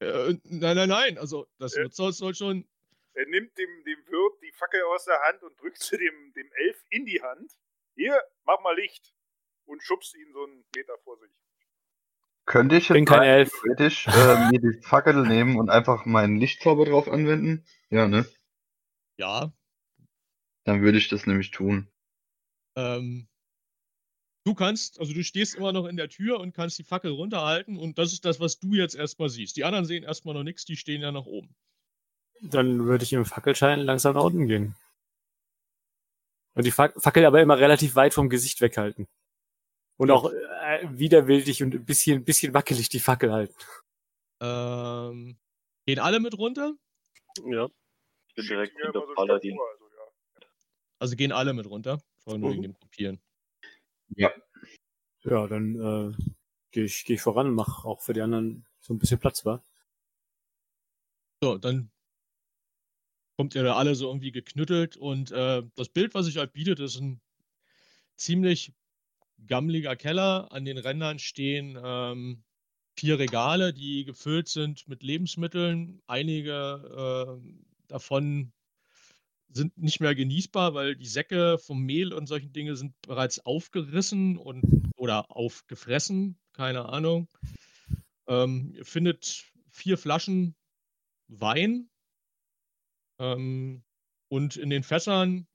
[0.00, 1.18] Äh, nein, nein, nein.
[1.18, 1.82] Also das Äh.
[1.84, 2.68] wird- soll, soll schon.
[3.14, 6.50] Er nimmt dem, dem Wirt die Fackel aus der Hand und drückt sie dem, dem
[6.52, 7.56] Elf in die Hand.
[7.94, 9.14] Hier, mach mal Licht.
[9.66, 11.30] Und schubst ihn so einen Meter vor sich.
[12.46, 13.50] Könnte ich jetzt kein rein Elf.
[13.50, 17.64] theoretisch äh, mir die Fackel nehmen und einfach meinen Lichtzauber drauf anwenden?
[17.90, 18.26] Ja, ne?
[19.16, 19.52] Ja.
[20.64, 21.88] Dann würde ich das nämlich tun.
[22.76, 23.28] Ähm,
[24.44, 27.78] du kannst, also du stehst immer noch in der Tür und kannst die Fackel runterhalten
[27.78, 29.56] und das ist das, was du jetzt erstmal siehst.
[29.56, 31.54] Die anderen sehen erstmal noch nichts, die stehen ja nach oben.
[32.42, 34.74] Dann würde ich im Fackelschein langsam nach unten gehen.
[36.54, 39.06] Und die Fac- Fackel aber immer relativ weit vom Gesicht weghalten.
[39.96, 43.54] Und auch äh, widerwillig und ein bisschen, ein bisschen wackelig die Fackel halten.
[44.40, 45.38] Ähm,
[45.86, 46.74] gehen alle mit runter?
[47.46, 47.68] Ja.
[48.28, 49.56] Ich bin direkt hinter Paladin.
[49.58, 50.46] Also, ja.
[50.98, 52.02] Also gehen alle mit runter.
[52.18, 52.54] Vorher nur Mhm.
[52.54, 53.20] wegen dem Kopieren.
[54.16, 54.32] Ja.
[55.22, 56.32] Ja, dann äh,
[56.72, 59.44] gehe ich, geh ich voran und mach auch für die anderen so ein bisschen Platz,
[59.44, 59.64] war.
[61.42, 61.90] So, dann
[63.36, 66.80] kommt ihr da alle so irgendwie geknüttelt und äh, das Bild, was sich halt bietet,
[66.80, 67.20] ist ein
[68.16, 68.72] ziemlich
[69.46, 70.52] gammeliger Keller.
[70.52, 72.42] An den Rändern stehen ähm,
[72.96, 76.00] vier Regale, die gefüllt sind mit Lebensmitteln.
[76.06, 78.52] Einige äh, davon
[79.48, 84.36] sind nicht mehr genießbar, weil die Säcke vom Mehl und solchen Dinge sind bereits aufgerissen
[84.36, 84.64] und
[84.96, 87.28] oder aufgefressen, keine Ahnung.
[88.26, 90.56] Ähm, ihr findet vier Flaschen
[91.28, 91.88] Wein
[93.18, 93.84] ähm,
[94.28, 95.46] und in den Fässern,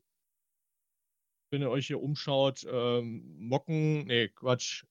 [1.52, 4.86] wenn ihr euch hier umschaut, ähm, Mocken, nee, Quatsch.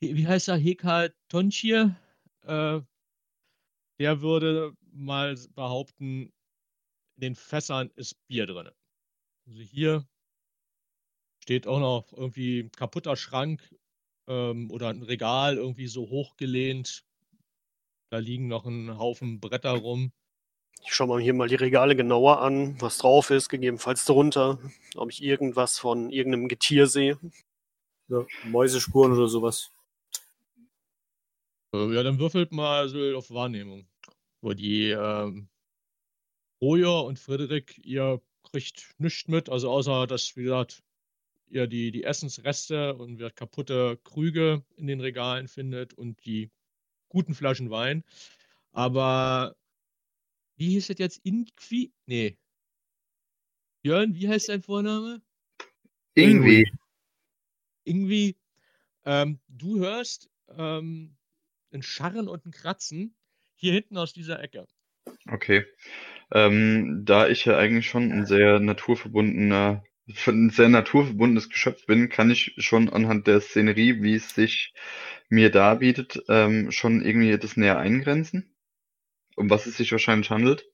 [0.00, 0.56] Wie heißt er?
[0.56, 1.96] Heka Tonchir?
[2.42, 2.80] Äh,
[3.98, 6.32] der würde mal behaupten,
[7.16, 8.70] in den Fässern ist Bier drin.
[9.46, 10.06] Also hier
[11.42, 13.74] steht auch noch irgendwie ein kaputter Schrank
[14.28, 17.04] ähm, oder ein Regal irgendwie so hochgelehnt.
[18.10, 20.12] Da liegen noch ein Haufen Bretter rum.
[20.84, 24.58] Ich schaue mir hier mal die Regale genauer an, was drauf ist, gegebenenfalls drunter,
[24.96, 27.18] ob ich irgendwas von irgendeinem Getier sehe.
[28.08, 29.70] Ja, Mäusespuren oder sowas.
[31.74, 33.86] Äh, ja, dann würfelt mal so auf Wahrnehmung.
[34.40, 35.48] Wo die ähm,
[36.60, 40.82] Roja und Frederik, ihr kriegt nichts mit, also außer, dass, wie gesagt,
[41.48, 46.50] ihr die, die Essensreste und wir kaputte Krüge in den Regalen findet und die
[47.08, 48.04] guten Flaschen Wein.
[48.72, 49.56] Aber
[50.58, 51.24] wie hieß das jetzt?
[51.24, 51.92] Inqui?
[52.06, 52.36] Nee.
[53.82, 55.22] Björn, wie heißt dein Vorname?
[56.14, 56.68] Irgendwie.
[57.84, 58.36] irgendwie,
[59.04, 61.16] ähm, du hörst ähm,
[61.72, 63.14] ein Scharren und ein Kratzen
[63.54, 64.66] hier hinten aus dieser Ecke.
[65.30, 65.64] Okay.
[66.32, 69.84] Ähm, da ich ja eigentlich schon ein sehr naturverbundener,
[70.26, 74.74] ein sehr naturverbundenes Geschöpf bin, kann ich schon anhand der Szenerie, wie es sich
[75.28, 78.54] mir darbietet, ähm, schon irgendwie das näher eingrenzen.
[79.38, 80.66] Um was es sich wahrscheinlich handelt.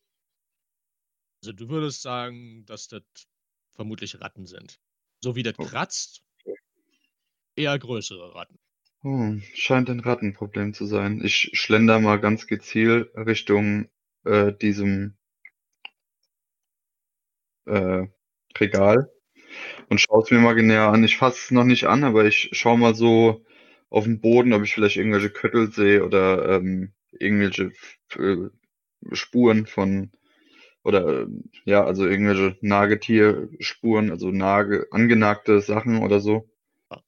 [1.43, 3.03] Also du würdest sagen, dass das
[3.73, 4.81] vermutlich Ratten sind.
[5.21, 5.65] So wie das Oh.
[5.65, 6.23] kratzt,
[7.57, 8.59] eher größere Ratten.
[9.03, 11.21] Oh, scheint ein Rattenproblem zu sein.
[11.23, 13.91] Ich schlender mal ganz gezielt Richtung
[14.25, 15.19] äh, diesem
[17.67, 18.07] äh,
[18.59, 19.11] Regal
[19.91, 21.05] und schaue es mir mal näher an.
[21.05, 23.45] Ich fasse es noch nicht an, aber ich schaue mal so
[23.91, 27.73] auf den Boden, ob ich vielleicht irgendwelche Köttel sehe oder ähm, irgendwelche
[28.17, 28.49] äh,
[29.13, 30.11] Spuren von
[30.85, 31.27] oder äh,
[31.65, 36.49] ja, also irgendwelche Nagetierspuren, also nage, angenagte Sachen oder so.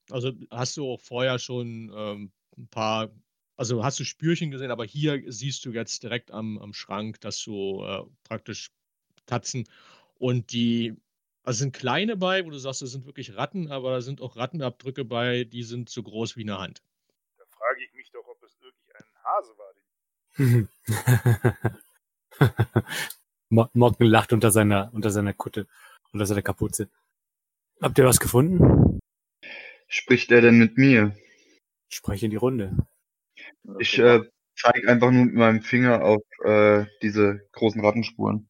[0.09, 3.11] Also hast du auch vorher schon ähm, ein paar,
[3.55, 7.41] also hast du Spürchen gesehen, aber hier siehst du jetzt direkt am, am Schrank, dass
[7.43, 8.71] du äh, praktisch
[9.27, 9.69] Katzen
[10.15, 10.95] und die,
[11.43, 14.35] also sind kleine bei, wo du sagst, das sind wirklich Ratten, aber da sind auch
[14.35, 16.81] Rattenabdrücke bei, die sind so groß wie eine Hand.
[17.37, 19.53] Da frage ich mich doch, ob es wirklich ein Hase
[20.37, 20.67] war.
[22.39, 22.57] Den
[23.49, 25.67] Mo- Mocken lacht unter seiner, unter seiner Kutte,
[26.11, 26.89] unter seiner Kapuze.
[27.81, 28.99] Habt ihr was gefunden?
[29.87, 31.15] Spricht er denn mit mir?
[31.89, 32.75] Spreche in die Runde.
[33.79, 34.21] Ich äh,
[34.55, 38.49] zeige einfach nur mit meinem Finger auf äh, diese großen Rattenspuren.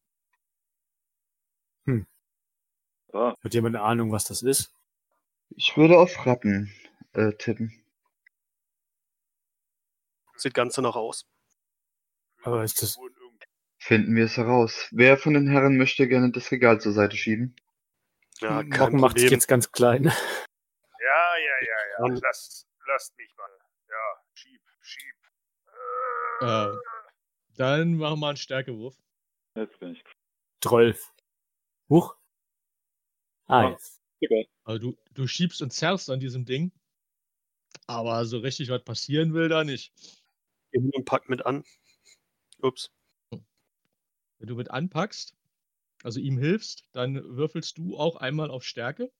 [3.12, 4.70] Ah, Hat jemand eine Ahnung, was das ist?
[5.56, 6.70] Ich würde auf Ratten
[7.14, 7.72] äh, tippen.
[10.36, 11.26] Sieht ganz danach aus.
[12.42, 12.98] Aber ist das.
[13.80, 14.88] Finden wir es heraus.
[14.90, 17.54] Wer von den Herren möchte gerne das Regal zur Seite schieben?
[18.40, 20.04] Ja, kein Mocken macht sich jetzt ganz klein.
[20.04, 22.04] Ja, ja, ja, ja.
[22.04, 23.48] Und- Lasst, lasst mich mal.
[23.88, 25.14] Ja, schieb, schieb.
[26.40, 26.68] Äh,
[27.56, 28.96] dann machen wir einen Stärkewurf.
[29.54, 30.04] jetzt bin ich.
[30.62, 31.12] 12.
[31.88, 32.16] Huch.
[33.46, 34.00] Ah, jetzt.
[34.20, 34.46] Egal.
[34.64, 36.72] Also du, du schiebst und zerrst an diesem Ding,
[37.86, 39.92] aber so richtig was passieren will da nicht.
[40.72, 41.64] Und packt mit an.
[42.60, 42.90] Ups.
[43.30, 45.34] Wenn du mit anpackst,
[46.02, 49.10] also ihm hilfst, dann würfelst du auch einmal auf Stärke.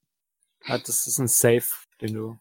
[0.64, 1.66] Ah, das ist ein Safe,
[2.00, 2.38] den du.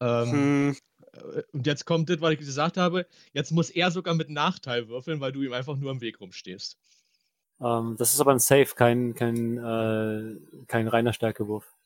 [0.00, 0.76] Ähm, Hm,
[1.12, 3.06] äh, Und jetzt kommt das, was ich gesagt habe.
[3.32, 6.78] Jetzt muss er sogar mit Nachteil würfeln, weil du ihm einfach nur im Weg rumstehst.
[7.60, 11.76] Ähm, das ist aber ein Safe, kein, kein, äh, kein reiner Stärkewurf.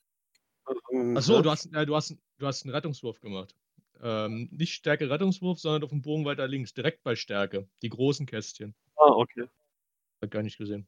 [1.14, 1.42] Achso, ja.
[1.42, 3.54] du hast, äh, du, hast, du hast einen Rettungswurf gemacht.
[4.02, 7.68] Ähm, nicht Stärke Rettungswurf, sondern auf dem Bogen weiter links, direkt bei Stärke.
[7.82, 8.74] Die großen Kästchen.
[8.96, 9.46] Ah, okay.
[10.22, 10.86] Hat gar nicht gesehen.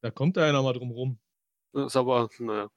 [0.00, 1.18] Da kommt da einer mal drum rum.
[1.72, 2.70] Das ist aber, naja.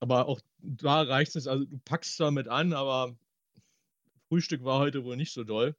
[0.00, 3.16] Aber auch da reicht es, also du packst damit an, aber
[4.28, 5.76] Frühstück war heute wohl nicht so doll.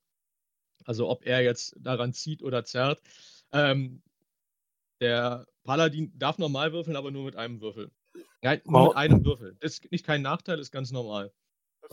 [0.85, 3.01] Also ob er jetzt daran zieht oder zerrt.
[3.51, 4.01] Ähm,
[5.01, 7.91] der Paladin darf normal würfeln, aber nur mit einem Würfel.
[8.41, 8.87] Nein, nur Wow.
[8.89, 9.57] mit einem Würfel.
[9.59, 11.33] Das ist nicht kein Nachteil, ist ganz normal.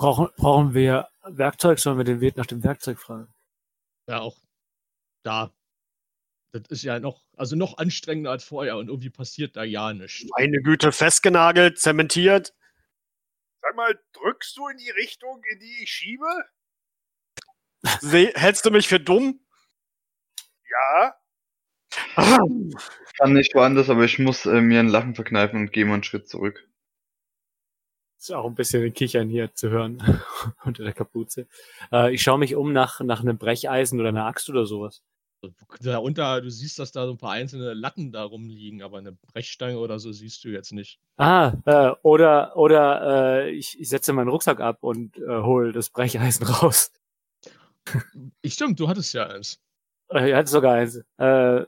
[0.00, 1.78] Brauchen, brauchen wir Werkzeug?
[1.78, 3.30] Sollen wir den Wirt nach dem Werkzeug fragen?
[4.08, 4.38] Ja, auch
[5.22, 5.52] da.
[6.52, 10.24] Das ist ja noch, also noch anstrengender als vorher und irgendwie passiert da ja nichts.
[10.38, 12.54] Meine Güte, festgenagelt, zementiert.
[13.60, 16.46] Sag mal, drückst du in die Richtung, in die ich schiebe?
[18.00, 19.44] Se hältst du mich für dumm?
[20.70, 21.14] Ja.
[22.16, 25.94] Ich kann nicht woanders, aber ich muss äh, mir ein Lachen verkneifen und gehe mal
[25.94, 26.69] einen Schritt zurück.
[28.20, 29.96] Ist auch ein bisschen ein Kichern hier zu hören
[30.66, 31.46] unter der Kapuze.
[31.90, 35.02] Äh, ich schaue mich um nach, nach einem Brecheisen oder einer Axt oder sowas.
[35.80, 39.78] Darunter, du siehst, dass da so ein paar einzelne Latten da rumliegen, aber eine Brechstange
[39.78, 41.00] oder so siehst du jetzt nicht.
[41.16, 45.88] Ah, äh, oder oder äh, ich, ich setze meinen Rucksack ab und äh, hole das
[45.88, 46.92] Brecheisen raus.
[48.42, 49.62] Ich stimmt, du hattest ja eins.
[50.11, 51.02] Äh, er hat sogar eins.
[51.16, 51.64] Äh,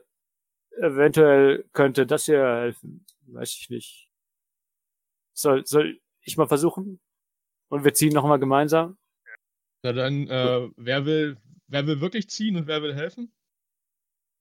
[0.79, 3.03] eventuell könnte das hier helfen.
[3.25, 4.07] Weiß ich nicht.
[5.33, 6.99] Soll, soll ich mal versuchen?
[7.69, 8.97] Und wir ziehen nochmal gemeinsam?
[9.83, 13.33] Na dann, äh, wer will, wer will wirklich ziehen und wer will helfen?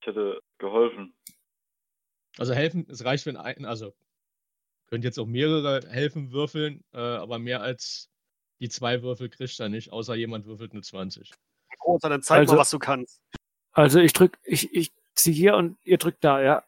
[0.01, 1.14] Ich hätte geholfen.
[2.38, 3.95] Also helfen, es reicht, wenn ein, also
[4.88, 8.11] könnt jetzt auch mehrere helfen würfeln, äh, aber mehr als
[8.61, 11.33] die zwei Würfel kriegt er nicht, außer jemand würfelt eine 20.
[11.81, 13.23] Großer, dann zeig Also- mal, was du kannst.
[13.73, 16.64] Also ich drück, ich, ich zieh hier und ihr drückt da, ja.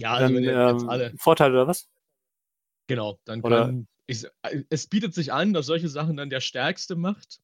[0.00, 1.88] Ja, also Dann, wenn ihr jetzt ähm, alle, Vorteil oder was?
[2.88, 4.26] genau, dann oder- kann, ich,
[4.70, 7.40] es bietet sich an, dass solche Sachen dann der Stärkste macht.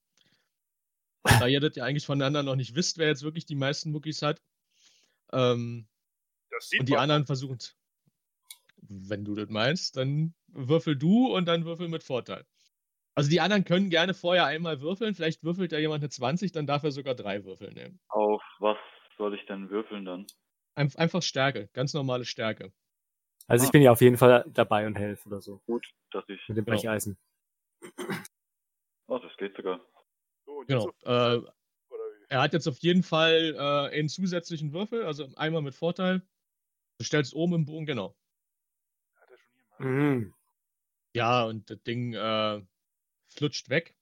[1.22, 4.22] Da ihr das ja eigentlich voneinander noch nicht wisst, wer jetzt wirklich die meisten Muckis
[4.22, 4.42] hat.
[5.32, 5.86] Ähm,
[6.78, 7.00] und die man.
[7.00, 7.76] anderen versuchen es.
[8.82, 12.44] Wenn du das meinst, dann würfel du und dann würfel mit Vorteil.
[13.14, 15.14] Also die anderen können gerne vorher einmal würfeln.
[15.14, 18.00] Vielleicht würfelt ja jemand eine 20, dann darf er sogar drei Würfel nehmen.
[18.08, 18.78] Auf was
[19.16, 20.26] soll ich denn würfeln dann?
[20.76, 22.72] Einf- Einfach Stärke, ganz normale Stärke.
[23.46, 23.72] Also ich Ah.
[23.72, 25.60] bin ja auf jeden Fall dabei und helfe oder so.
[25.66, 26.40] Gut, dass ich.
[26.48, 26.76] Mit dem Genau.
[26.76, 27.18] Brecheisen.
[29.06, 29.80] Oh, das geht sogar.
[30.46, 30.86] So, und Genau.
[30.86, 31.40] jetzt Äh,
[32.30, 36.22] er hat jetzt auf jeden Fall äh, einen zusätzlichen Würfel, also einmal mit Vorteil.
[36.98, 38.16] Du stellst oben im Bogen, genau.
[39.16, 39.86] Hat er schon hier.
[39.86, 40.34] Mhm.
[41.14, 42.62] Ja, und das Ding äh,
[43.28, 43.94] flutscht weg.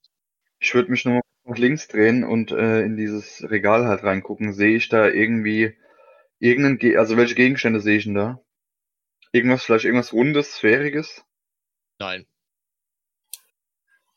[0.61, 4.53] Ich würde mich nochmal nach links drehen und äh, in dieses Regal halt reingucken.
[4.53, 5.77] Sehe ich da irgendwie
[6.39, 8.41] irgendeinen, Ge also welche Gegenstände sehe ich denn da?
[9.33, 11.25] Irgendwas, vielleicht irgendwas Rundes, Sphäriges?
[11.99, 12.27] Nein.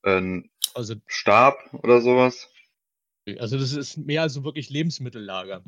[0.04, 2.50] Ein Also, Stab oder sowas?
[3.40, 5.64] also das ist mehr als so wirklich Lebensmittellager.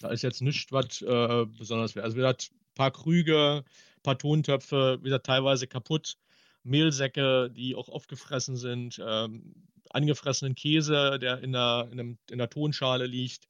[0.00, 2.04] Da ist jetzt nichts, was äh, besonders wäre.
[2.04, 2.36] Also wieder ein
[2.74, 6.16] paar Krüge, ein paar Tontöpfe, wieder teilweise kaputt,
[6.62, 9.54] Mehlsäcke, die auch aufgefressen sind, ähm,
[9.90, 13.48] angefressenen Käse, der in der, in, einem, in der Tonschale liegt,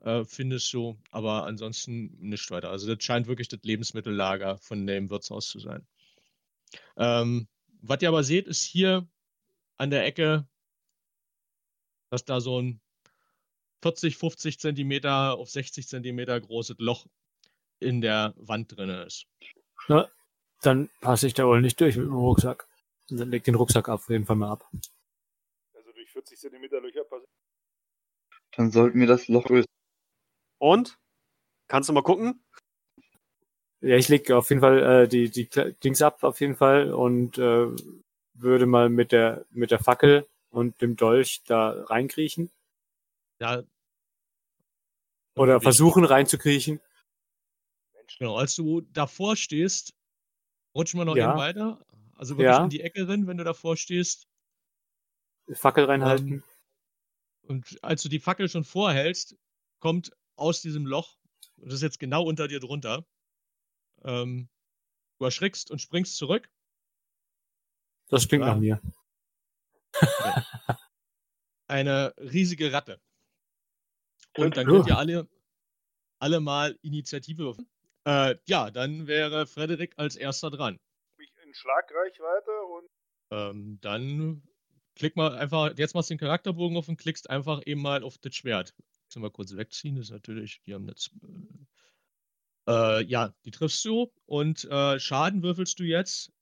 [0.00, 2.70] äh, findest du, aber ansonsten nichts weiter.
[2.70, 5.86] Also das scheint wirklich das Lebensmittellager von dem Wirtshaus zu sein.
[6.96, 7.48] Ähm,
[7.82, 9.08] was ihr aber seht, ist hier
[9.76, 10.46] an der Ecke,
[12.10, 12.80] dass da so ein
[13.82, 17.06] 40, 50 Zentimeter auf 60 Zentimeter großes Loch
[17.78, 19.26] in der Wand drin ist.
[19.88, 20.10] Na,
[20.62, 22.68] dann passe ich da wohl nicht durch mit dem Rucksack.
[23.10, 24.68] Und dann leg den Rucksack auf jeden Fall mal ab.
[25.74, 27.30] Also durch 40 Zentimeter Löcher passiert.
[28.56, 29.66] Dann sollten wir das Loch größer.
[30.58, 30.98] Und?
[31.68, 32.42] Kannst du mal gucken?
[33.80, 35.48] Ja, ich leg auf jeden Fall äh, die, die
[35.84, 37.66] Dings ab auf jeden Fall und äh,
[38.34, 42.50] würde mal mit der mit der Fackel und dem Dolch da reinkriechen.
[43.38, 43.62] Ja,
[45.36, 46.80] Oder versuchen reinzukriechen.
[47.94, 49.94] Mensch, Genau, als du davor stehst,
[50.74, 51.30] rutschen wir noch Ja.
[51.30, 51.84] eben weiter.
[52.14, 52.64] Also wirklich Ja.
[52.64, 54.26] in die Ecke rein, wenn du davor stehst.
[55.52, 56.42] Fackel reinhalten.
[57.42, 59.36] Und als du die Fackel schon vorhältst,
[59.78, 61.18] kommt aus diesem Loch,
[61.56, 63.06] das ist jetzt genau unter dir drunter,
[64.04, 64.48] ähm,
[65.18, 66.50] du erschrickst und springst zurück.
[68.08, 68.52] Das stinkt Ja.
[68.54, 68.80] nach mir.
[71.68, 73.00] Eine riesige Ratte.
[74.36, 75.28] Und dann könnt ihr alle,
[76.20, 77.68] alle mal Initiative würfeln.
[78.04, 80.78] Äh, ja, dann wäre Frederik als erster dran.
[81.18, 82.88] mich in Schlagreichweite und
[83.32, 84.42] Ähm, dann
[84.94, 88.18] klick mal einfach, jetzt machst du den Charakterbogen auf und klickst einfach eben mal auf
[88.18, 88.74] das Schwert.
[89.06, 91.10] Jetzt mal kurz wegziehen, ist natürlich, die haben jetzt.
[92.66, 96.32] Äh, äh, ja, die triffst du und äh, Schaden würfelst du jetzt,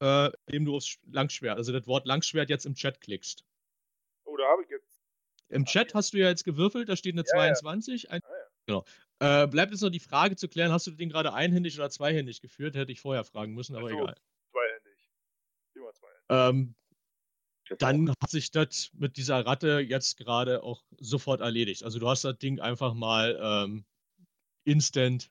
[0.00, 3.44] äh, indem du aufs Sch- Langschwert, also das Wort Langschwert jetzt im Chat klickst.
[4.24, 5.02] oh, da habe ich jetzt.
[5.48, 7.54] Im Chat hast du ja jetzt gewürfelt, da steht eine Ja, ja.
[7.54, 8.10] 22.
[8.10, 8.44] Ein, Ah, ja.
[8.66, 8.84] genau.
[9.20, 12.40] Äh, bleibt jetzt noch die Frage zu klären, hast du den gerade einhändig oder zweihändig
[12.40, 12.76] geführt?
[12.76, 13.96] Hätte ich vorher fragen müssen, aber so.
[13.96, 14.14] egal.
[14.52, 15.10] Zweihändig.
[16.28, 16.74] Ähm,
[17.78, 21.82] dann hat sich das mit dieser Ratte jetzt gerade auch sofort erledigt.
[21.82, 23.84] Also du hast das Ding einfach mal ähm,
[24.64, 25.30] instant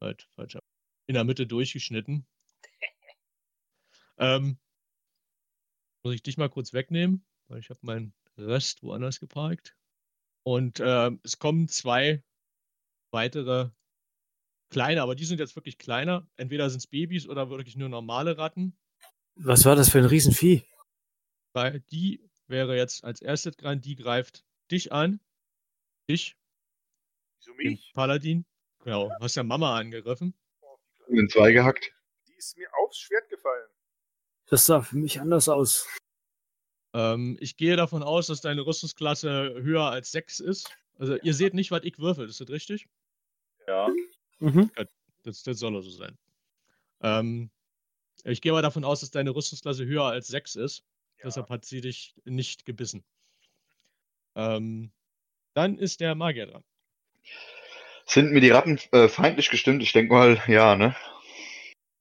[0.00, 0.58] halt, falsch,
[1.06, 2.26] in der Mitte durchgeschnitten.
[4.18, 4.58] ähm,
[6.04, 9.76] muss ich dich mal kurz wegnehmen, weil ich habe meinen Rest woanders geparkt.
[10.42, 12.22] Und ähm, es kommen zwei
[13.12, 13.70] weitere
[14.70, 16.28] kleine, aber die sind jetzt wirklich kleiner.
[16.36, 18.76] Entweder sind es Babys oder wirklich nur normale Ratten.
[19.36, 20.64] Was war das für ein Riesenvieh?
[21.52, 25.20] Weil die wäre jetzt als erstes dran, die greift dich an.
[26.08, 26.36] Dich,
[27.38, 27.92] Wieso mich?
[27.94, 28.44] Paladin.
[28.84, 30.34] Genau, hast ja Mama angegriffen.
[31.06, 31.18] Klein.
[31.18, 31.92] In zwei gehackt.
[32.28, 33.68] Die ist mir aufs Schwert gefallen.
[34.46, 35.88] Das sah für mich anders aus.
[36.92, 40.70] Ähm, ich gehe davon aus, dass deine Rüstungsklasse höher als 6 ist.
[40.98, 42.86] Also ihr seht nicht, was ich würfel, ist das richtig?
[43.66, 43.88] Ja.
[44.38, 44.70] Mhm.
[45.22, 46.16] Das, das soll so sein.
[47.00, 47.50] Ähm,
[48.32, 50.84] ich gehe mal davon aus, dass deine Rüstungsklasse höher als 6 ist.
[51.18, 51.24] Ja.
[51.26, 53.04] Deshalb hat sie dich nicht gebissen.
[54.34, 54.92] Ähm,
[55.54, 56.64] dann ist der Magier dran.
[58.06, 59.82] Sind mir die Ratten äh, feindlich gestimmt?
[59.82, 60.94] Ich denke mal, ja, ne?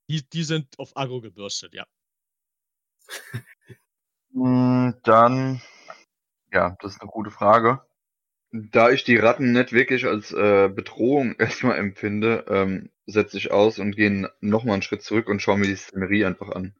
[0.09, 1.85] Die, die sind auf Agro gebürstet, ja.
[4.33, 5.61] Hm, Dann,
[6.51, 7.85] ja, das ist eine gute Frage.
[8.55, 13.79] Da ich die Ratten nicht wirklich als äh, Bedrohung erstmal empfinde, ähm, setze ich aus
[13.79, 16.75] und gehe nochmal einen Schritt zurück und schaue mir die Szenerie einfach an.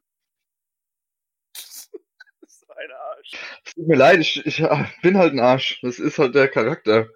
[2.40, 3.32] Das ist ein Arsch.
[3.64, 5.80] Es tut mir leid, ich, ich ja, bin halt ein Arsch.
[5.82, 7.08] Das ist halt der Charakter.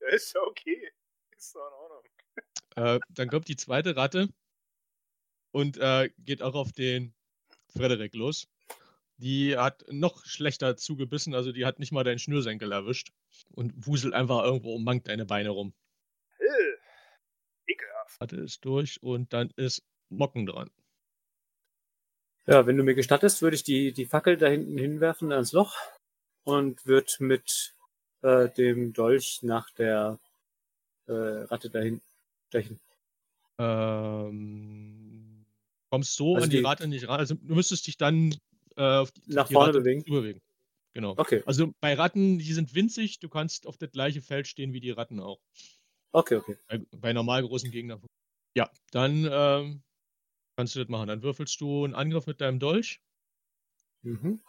[0.00, 0.90] Ja, ist ja okay.
[1.36, 2.04] Ist doch in Ordnung.
[2.76, 4.28] Äh, dann kommt die zweite Ratte
[5.50, 7.14] und äh, geht auch auf den
[7.74, 8.46] Frederik los.
[9.18, 13.12] Die hat noch schlechter zugebissen, also die hat nicht mal deinen Schnürsenkel erwischt
[13.52, 15.72] und wuselt einfach irgendwo um Mank deine Beine rum.
[16.38, 16.78] Hill.
[17.66, 18.20] Ekelhaft.
[18.20, 20.70] Ratte ist durch und dann ist Mocken dran.
[22.46, 25.76] Ja, wenn du mir gestattest, würde ich die, die Fackel da hinten hinwerfen ans Loch
[26.42, 27.74] und würde mit
[28.22, 30.18] äh, dem Dolch nach der
[31.06, 32.02] äh, Ratte dahin
[32.48, 32.80] stechen.
[33.58, 35.46] Ähm,
[35.90, 37.20] kommst so Also an die, die- Ratte nicht ran.
[37.20, 38.34] Also du müsstest dich dann
[38.76, 40.04] äh, auf die, Nach die vorne Ratte bewegen?
[40.04, 40.40] Bewegen.
[40.94, 41.14] Genau.
[41.16, 44.80] Okay, Also bei Ratten, die sind winzig, du kannst auf das gleiche Feld stehen wie
[44.80, 45.40] die Ratten auch.
[46.12, 46.56] okay, okay.
[46.68, 48.00] Bei, bei normal großen Gegnern.
[48.56, 49.82] Ja, dann ähm,
[50.56, 51.08] kannst du das machen.
[51.08, 53.00] Dann würfelst du einen Angriff mit deinem Dolch.
[54.02, 54.40] Mhm.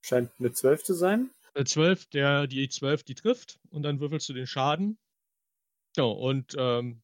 [0.00, 1.30] Scheint eine 12 zu sein.
[1.54, 3.58] Äh, 12, der, die 12, die trifft.
[3.68, 4.98] Und dann würfelst du den Schaden.
[5.96, 7.02] Ja, und ähm,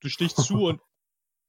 [0.00, 0.80] du stichst zu und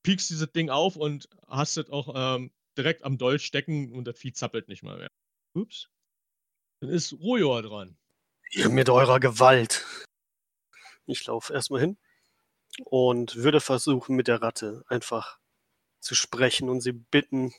[0.04, 4.18] piekst dieses Ding auf und hast es auch ähm, direkt am Dolch stecken und das
[4.18, 5.12] Vieh zappelt nicht mal mehr.
[5.54, 5.90] Ups.
[6.80, 7.98] Dann ist Rojor dran.
[8.52, 9.86] Ihr mit eurer Gewalt.
[11.06, 11.98] Ich laufe erstmal hin
[12.84, 15.40] und würde versuchen, mit der Ratte einfach
[16.00, 17.54] zu sprechen und sie bitten,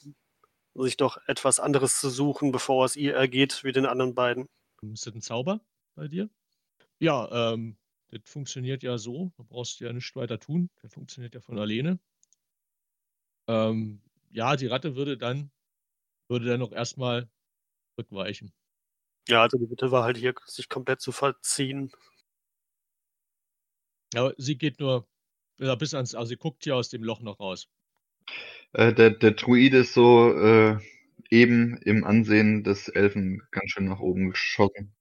[0.75, 4.49] sich doch etwas anderes zu suchen, bevor es ihr ergeht wie den anderen beiden.
[4.83, 5.61] Ist das ein Zauber
[5.95, 6.29] bei dir?
[6.99, 7.77] Ja, ähm,
[8.11, 9.33] das funktioniert ja so.
[9.37, 10.71] Da brauchst du ja nichts weiter tun.
[10.83, 11.99] Der funktioniert ja von alleine.
[13.49, 14.03] Ähm,
[14.37, 15.51] ja, die Ratte würde dann,
[16.29, 17.29] würde dann noch erstmal
[17.99, 18.53] rückweichen.
[19.29, 21.91] Ja, also die Bitte war halt hier, sich komplett zu verziehen.
[24.15, 25.09] Aber sie geht nur
[25.59, 27.69] ja, bis ans, also sie guckt hier aus dem Loch noch raus.
[28.73, 30.79] Äh, der, der Druide ist so äh,
[31.31, 34.95] eben im Ansehen des Elfen ganz schön nach oben geschossen.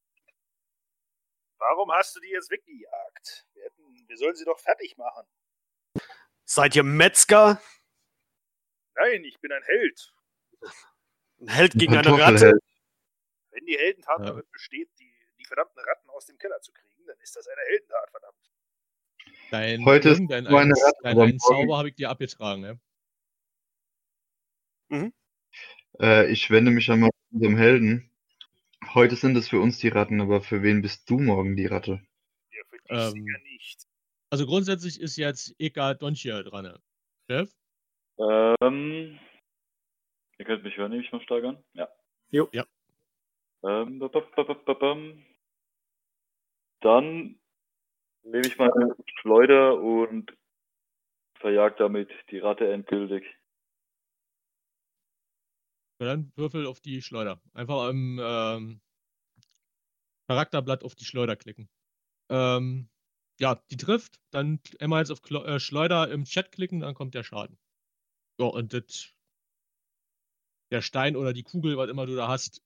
[1.58, 3.46] Warum hast du die jetzt weggejagt?
[3.54, 5.28] Wir, hätten, wir sollen sie doch fertig machen.
[6.46, 7.60] Seid ihr Metzger?
[8.96, 10.14] Nein, ich bin ein Held.
[11.42, 12.10] Ein Held gegen eine.
[12.18, 12.58] Ratte?
[13.52, 14.26] Wenn die Heldentat Ja.
[14.26, 17.62] darin besteht, die, die verdammten Ratten aus dem Keller zu kriegen, dann ist das eine
[17.62, 18.52] Heldentat, verdammt.
[19.52, 22.80] Dein, Heute ist eins- Ratte, dein einen Zauber habe ich dir abgetragen, ne?
[26.00, 28.12] Äh, ich wende mich einmal zu unserem Helden.
[28.94, 32.06] Heute sind es für uns die Ratten, aber für wen bist du morgen die Ratte?
[32.52, 33.88] Ja, für dich Ähm, sicher nicht.
[34.30, 36.66] Also grundsätzlich ist jetzt Eka Donchia dran.
[36.66, 36.82] ne?
[37.30, 37.50] Chef?
[38.18, 39.20] Ähm,
[40.38, 41.64] ihr könnt mich hören, nehme ich mal stark an.
[41.74, 41.90] Ja.
[42.30, 42.50] Jo.
[42.54, 42.66] Ja.
[43.64, 45.26] Ähm, ba- ba- ba- ba- ba- bam.
[46.82, 47.40] Dann
[48.24, 50.36] nehme ich meine Schleuder und
[51.40, 53.26] verjag damit die Ratte endgültig.
[56.00, 57.42] Ja, Dann Würfel auf die Schleuder.
[57.54, 58.82] Einfach im ähm,
[60.28, 61.70] Charakterblatt auf die Schleuder klicken.
[62.30, 62.90] Ähm,
[63.40, 64.20] ja, die trifft.
[64.32, 67.58] Dann einmal jetzt auf Klo äh, Schleuder im Chat klicken, dann kommt der Schaden.
[68.38, 69.14] Ja, und das,
[70.72, 72.62] der Stein oder die Kugel, was immer du da hast,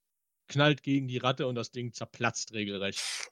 [0.48, 3.32] knallt gegen die Ratte und das Ding zerplatzt regelrecht.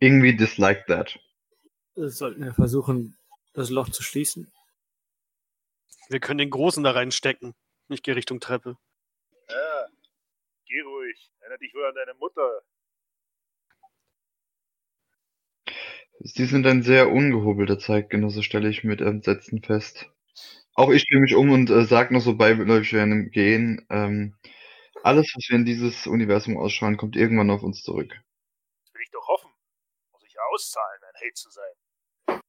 [0.00, 1.18] Irgendwie dislike that.
[1.94, 3.16] Sollten wir versuchen,
[3.52, 4.52] das Loch zu schließen.
[6.08, 7.54] Wir können den Großen da reinstecken.
[7.88, 8.76] Ich gehe Richtung Treppe.
[9.48, 9.88] Ja,
[10.66, 11.30] geh ruhig.
[11.40, 12.62] Erinner dich wohl an deine Mutter.
[16.20, 20.10] Sie sind ein sehr ungehobelter Zeitgenosse, stelle ich mit Entsetzen fest.
[20.74, 24.36] Auch ich drehe mich um und äh, sage noch so beiläufig während dem Gehen, ähm,
[25.02, 28.10] alles, was wir in dieses Universum ausschauen, kommt irgendwann auf uns zurück.
[28.10, 29.50] Das will ich doch hoffen.
[30.12, 32.40] Muss ich ja auszahlen, ein Held zu sein.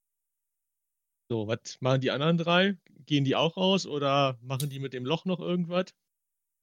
[1.28, 2.78] So, was machen die anderen drei?
[3.06, 5.94] Gehen die auch raus oder machen die mit dem Loch noch irgendwas?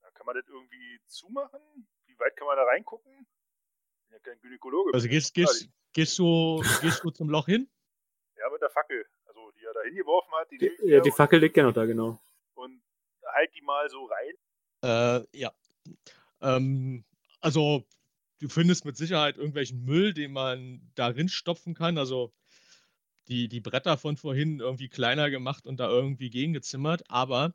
[0.00, 1.61] Da kann man das irgendwie zumachen?
[2.07, 3.12] Wie weit kann man da reingucken?
[3.12, 4.94] Ich bin ja kein Gynäkologe.
[4.94, 7.68] Also ja gehst, gehst, gehst, du, gehst du zum Loch hin?
[8.36, 9.05] Ja, mit der Fackel.
[9.26, 10.51] Also, die er da hingeworfen hat.
[10.51, 12.20] Die, Die, ja, die Fackel liegt ja noch da, genau.
[12.55, 12.82] Und, und
[13.32, 15.24] halt die mal so rein.
[15.32, 15.53] Äh, ja.
[16.40, 17.05] Ähm,
[17.40, 17.84] also,
[18.40, 21.99] du findest mit Sicherheit irgendwelchen Müll, den man darin stopfen kann.
[21.99, 22.32] Also,
[23.28, 27.09] die, die Bretter von vorhin irgendwie kleiner gemacht und da irgendwie gegengezimmert.
[27.09, 27.55] Aber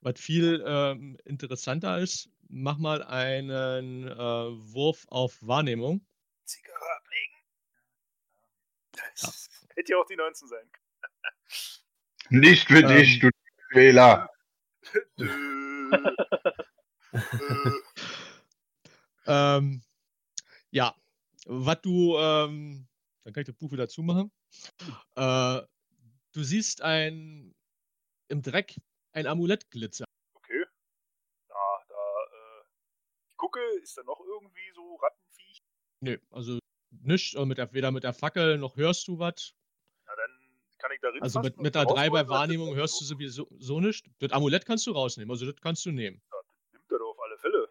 [0.00, 6.04] was viel ähm, interessanter ist, mach mal einen äh, Wurf auf Wahrnehmung.
[6.44, 7.00] Zigarre
[9.20, 10.70] Das hätte ja auch die 19 sein
[12.30, 12.88] Nicht für Ähm.
[12.88, 13.30] dich, du
[13.70, 14.30] Wähler.
[15.16, 16.16] können.
[17.16, 17.70] Äh,
[19.28, 19.82] Ähm,
[20.70, 20.94] ja,
[21.46, 22.86] was du, ähm,
[23.24, 24.30] dann kann ich das Buch wieder zumachen.
[25.16, 25.62] Äh,
[26.32, 27.52] du siehst ein
[28.28, 28.76] im Dreck
[29.12, 30.06] ein Amulett glitzern.
[30.34, 30.64] okay.
[31.48, 31.54] Na,
[31.88, 32.64] da, äh,
[33.30, 35.58] ich gucke, ist da noch irgendwie so Rattenviech?
[36.02, 36.58] Nö, also
[36.90, 39.54] nicht, äh, mit der, weder mit der Fackel noch hörst du was.
[40.06, 40.30] Na, dann
[40.78, 42.28] kann ich da drin Also mit, mit der 3 bei?
[42.28, 44.06] Wahrnehmung hörst du sowieso so nicht.
[44.18, 46.22] Das Amulett kannst du rausnehmen, also das kannst du nehmen.
[46.30, 47.68] Ja, das nimmt er doch auf alle Fälle.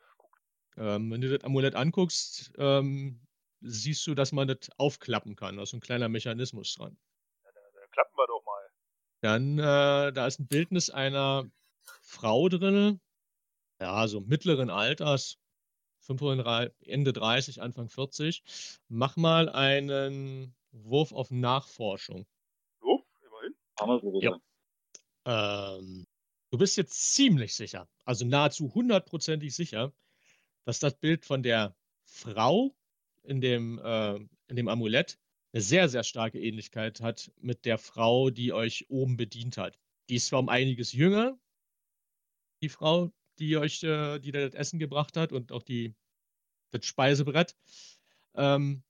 [0.78, 3.22] Ähm, wenn du das Amulett anguckst, ähm,
[3.61, 5.57] siehst du, dass man das aufklappen kann.
[5.57, 6.97] Da ist ein kleiner Mechanismus dran.
[7.43, 8.70] na, dann, dann klappen wir doch mal.
[9.22, 11.49] Dann, äh, da ist ein Bildnis einer
[12.01, 12.99] Frau drin,
[13.80, 15.38] ja, so mittleren Alters,
[16.06, 18.43] 35, Ende 30, Anfang 40.
[18.88, 22.26] Mach mal einen Wurf auf Nachforschung.
[22.82, 23.56] So, immerhin.
[23.80, 24.39] Haben wir so Ja.
[25.26, 26.06] Ähm,
[26.51, 29.91] du bist jetzt ziemlich sicher, also nahezu hundertprozentig sicher,
[30.66, 32.76] dass das Bild von der Frau
[33.24, 35.18] in dem, äh, in dem Amulett
[35.53, 39.80] eine sehr, sehr starke Ähnlichkeit hat mit der Frau, die euch oben bedient hat.
[40.10, 41.39] Die ist zwar um einiges jünger,
[42.62, 45.95] die Frau, die euch, äh, die da das Essen gebracht hat und auch die,
[46.71, 47.55] das Speisebrett.
[48.36, 48.83] Ähm,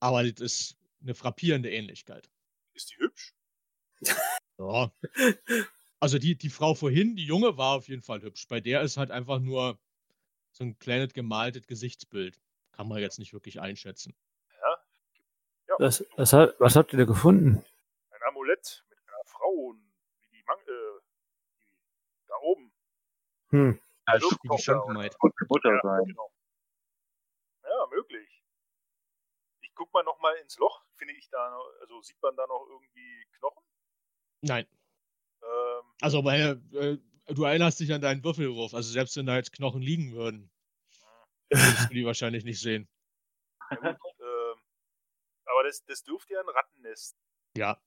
[0.00, 2.30] aber das ist eine frappierende Ähnlichkeit.
[2.74, 3.34] Ist die hübsch?
[4.60, 4.92] Ja.
[6.00, 8.48] Also die, die Frau vorhin, die Junge, war auf jeden Fall hübsch.
[8.48, 9.78] Bei der ist halt einfach nur
[10.50, 12.40] so ein kleines gemaltes Gesichtsbild.
[12.72, 14.16] Kann man jetzt nicht wirklich einschätzen.
[14.60, 14.76] Ja.
[15.68, 17.64] ja Was, was, hat, was habt ihr da gefunden?
[18.10, 19.80] Ein Amulett mit einer Frau und
[20.20, 21.00] wie die, Man äh,
[21.56, 22.72] die da oben.
[23.50, 23.80] Hm.
[24.04, 25.16] Als Irgendwo die da, Schankenmaid.
[25.48, 26.04] Mutter ja, sein.
[26.06, 26.32] Genau.
[27.62, 28.44] Ja, möglich.
[29.60, 30.84] Ich guck mal noch mal ins Loch.
[30.96, 33.62] Finde ich da noch, also sieht man da noch irgendwie Knochen?
[34.40, 34.66] Nein.
[35.42, 36.98] Ähm, Also, weil äh,
[37.34, 38.74] du erinnerst dich an deinen Würfelwurf.
[38.74, 40.50] Also, selbst wenn da jetzt Knochen liegen würden,
[41.50, 42.88] würdest du die wahrscheinlich nicht sehen.
[43.70, 44.62] ja gut, ähm,
[45.44, 47.16] aber das, das dürfte ja ein Rattennest.
[47.56, 47.80] Ja.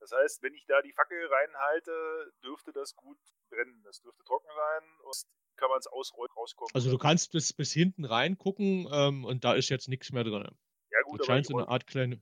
[0.00, 3.18] Das heißt, wenn ich da die Fackel reinhalte, dürfte das gut
[3.54, 3.82] brennen.
[3.84, 5.16] Das dürfte trocken sein und
[5.56, 6.70] kann man es ausrollen, rauskommen.
[6.74, 10.48] Also, du kannst bis, bis hinten reingucken ähm, und da ist jetzt nichts mehr drin.
[10.90, 12.20] ja gut, Das scheint so eine Art kleine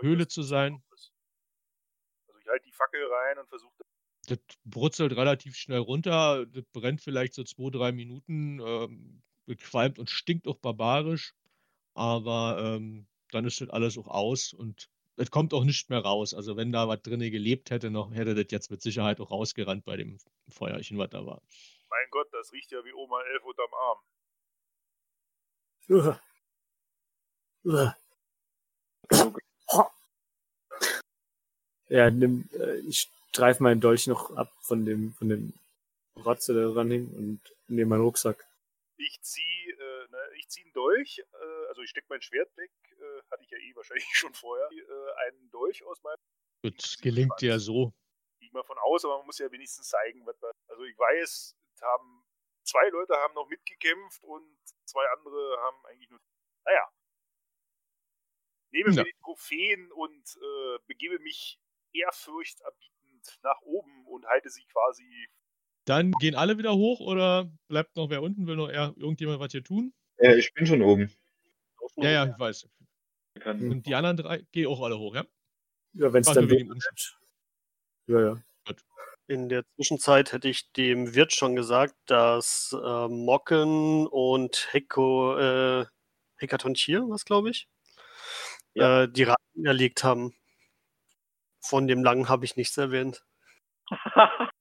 [0.00, 0.82] Höhle zu sein.
[0.90, 3.72] Also ich halte die Fackel rein und versuche
[4.28, 6.46] Das brutzelt relativ schnell runter.
[6.46, 8.60] Das brennt vielleicht so zwei, drei Minuten.
[8.60, 11.34] Ähm, bequalmt und stinkt auch barbarisch.
[11.94, 16.34] Aber ähm, dann ist das alles auch aus und es kommt auch nicht mehr raus.
[16.34, 19.84] Also wenn da was drinne gelebt hätte noch, hätte das jetzt mit Sicherheit auch rausgerannt
[19.84, 21.40] bei dem Feuerchen, was da war.
[21.88, 23.98] Mein Gott, das riecht ja wie Oma Elf unterm Arm.
[25.88, 26.20] Uah.
[27.64, 27.96] Uah.
[31.88, 35.52] Ja, nimm, äh, ich streife meinen Dolch noch ab von dem, von dem
[36.24, 38.44] Rotze, der dran hing und nehme meinen Rucksack.
[38.96, 41.22] Ich ziehe äh, ne, ich zieh einen Dolch, äh,
[41.74, 45.26] also ich stecke mein Schwert weg, äh, hatte ich ja eh wahrscheinlich schon vorher, äh,
[45.26, 46.16] einen Dolch aus meinem,
[46.62, 47.92] Das gelingt dir so.
[48.38, 50.96] gehe ich mal von aus, aber man muss ja wenigstens zeigen, was da, also ich
[50.96, 52.24] weiß, haben,
[52.64, 54.56] zwei Leute haben noch mitgekämpft und
[54.86, 56.20] zwei andere haben eigentlich nur,
[56.64, 56.88] naja.
[58.70, 59.02] Nehme Ja.
[59.02, 61.60] mir die Trophäen und äh, begebe mich
[61.92, 65.28] ehrfurchterbietend nach oben und halte sie quasi
[65.86, 68.46] Dann gehen alle wieder hoch oder bleibt noch wer unten?
[68.46, 69.92] Will noch eher irgendjemand was hier tun?
[70.16, 71.12] Äh, ich bin schon oben.
[71.96, 72.68] Ja, ja, ich weiß.
[73.40, 75.24] Kann, Und die anderen drei gehen auch alle hoch, ja?
[75.92, 77.18] Ja, wenn es dann wegen wird.
[78.06, 78.42] Ja, ja.
[78.66, 78.84] Gut.
[79.26, 85.86] In der Zwischenzeit hätte ich dem Wirt schon gesagt, dass äh, Mocken und Heko, äh,
[86.36, 87.68] Hekatontier, was glaube ich,
[88.74, 89.02] Ja.
[89.04, 90.34] äh, die Ratten erlegt haben.
[91.60, 93.24] Von dem Langen habe ich nichts erwähnt.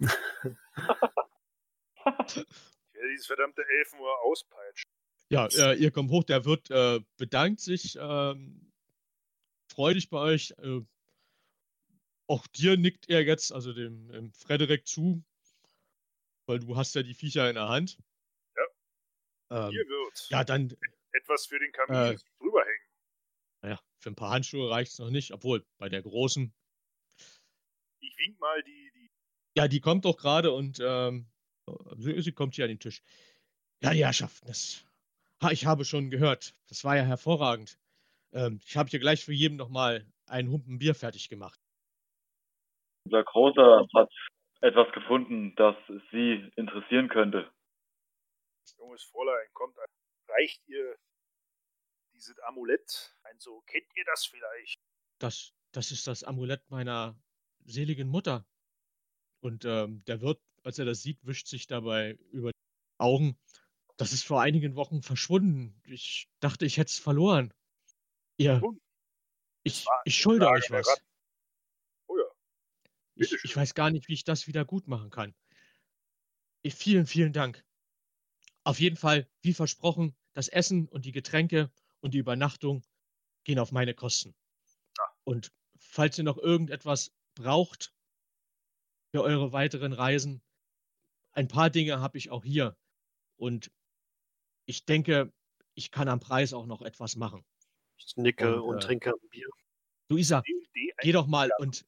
[2.26, 4.90] Ich werde dieses verdammte Elfenohr auspeitschen.
[5.32, 8.70] Ja, äh, ihr kommt hoch, der Wirt äh, bedankt sich ähm,
[9.72, 10.50] freudig bei euch.
[10.58, 10.82] Äh,
[12.28, 15.24] auch dir nickt er jetzt, also dem, dem Frederik zu,
[16.46, 17.98] weil du hast ja die Viecher in der Hand.
[18.56, 19.68] Ja.
[19.70, 20.76] Hier Ähm, wird ja, dann,
[21.12, 22.18] etwas für den Kamin Äh.
[22.38, 22.86] drüber hängen.
[23.62, 26.54] naja, für ein paar Handschuhe reicht es noch nicht, obwohl bei der großen,
[28.00, 29.10] Ich wink mal die, die
[29.56, 31.26] ja, die kommt doch gerade und ähm,
[31.96, 33.02] sie, sie kommt hier an den Tisch.
[33.82, 34.84] Ja, die Herrschaften, das,
[35.42, 37.78] ha, ich habe schon gehört, das war ja hervorragend.
[38.32, 41.60] Ähm, ich habe hier gleich für jeden nochmal einen Humpen Bier fertig gemacht.
[43.04, 44.12] Unser Großer hat
[44.60, 45.74] etwas gefunden, das
[46.12, 47.50] Sie interessieren könnte.
[48.78, 49.76] junges Fräulein kommt,
[50.28, 50.96] reicht ihr
[52.14, 53.62] dieses Amulett ein so.
[53.66, 54.78] Kennt ihr das vielleicht?
[55.22, 57.16] das, das ist das Amulett meiner
[57.64, 58.44] seligen Mutter.
[59.40, 62.58] Und ähm, der Wirt, als er das sieht, wischt sich dabei über die
[62.98, 63.38] Augen.
[63.96, 65.80] Das ist vor einigen Wochen verschwunden.
[65.84, 67.52] Ich dachte, ich hätte es verloren.
[68.36, 68.80] Ihr, Nun,
[69.62, 71.00] ich, ich schulde euch was.
[72.06, 72.24] Oh ja.
[73.14, 75.34] Ich, ich weiß gar nicht, wie ich das wieder gut machen kann.
[76.62, 77.64] Ich, vielen, vielen Dank.
[78.64, 81.70] Auf jeden Fall, wie versprochen, das Essen und die Getränke
[82.00, 82.82] und die Übernachtung
[83.44, 84.34] gehen auf meine Kosten.
[85.24, 87.94] Und falls ihr noch irgendetwas braucht
[89.10, 90.42] für eure weiteren Reisen,
[91.32, 92.76] ein paar Dinge habe ich auch hier.
[93.36, 93.70] Und
[94.66, 95.32] ich denke,
[95.74, 97.44] ich kann am Preis auch noch etwas machen.
[97.96, 99.48] Ich nicke Und, und, äh, trinke ein Bier.
[100.08, 101.86] Luisa, D&D geh doch mal und.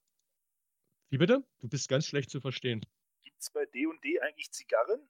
[1.11, 1.45] Wie bitte?
[1.61, 2.85] Du bist ganz schlecht zu verstehen.
[3.23, 5.01] Gibt's bei D&D eigentlich Zigarren?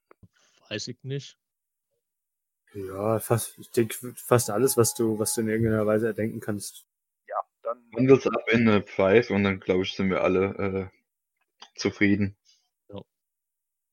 [0.69, 1.37] Weiß ich nicht.
[2.73, 6.85] Ja, fast, ich denke, fast alles, was du, was du in irgendeiner Weise erdenken kannst.
[7.27, 11.79] Ja, dann Wandels ab in eine Pfeife und dann, glaube ich, sind wir alle äh,
[11.79, 12.35] zufrieden.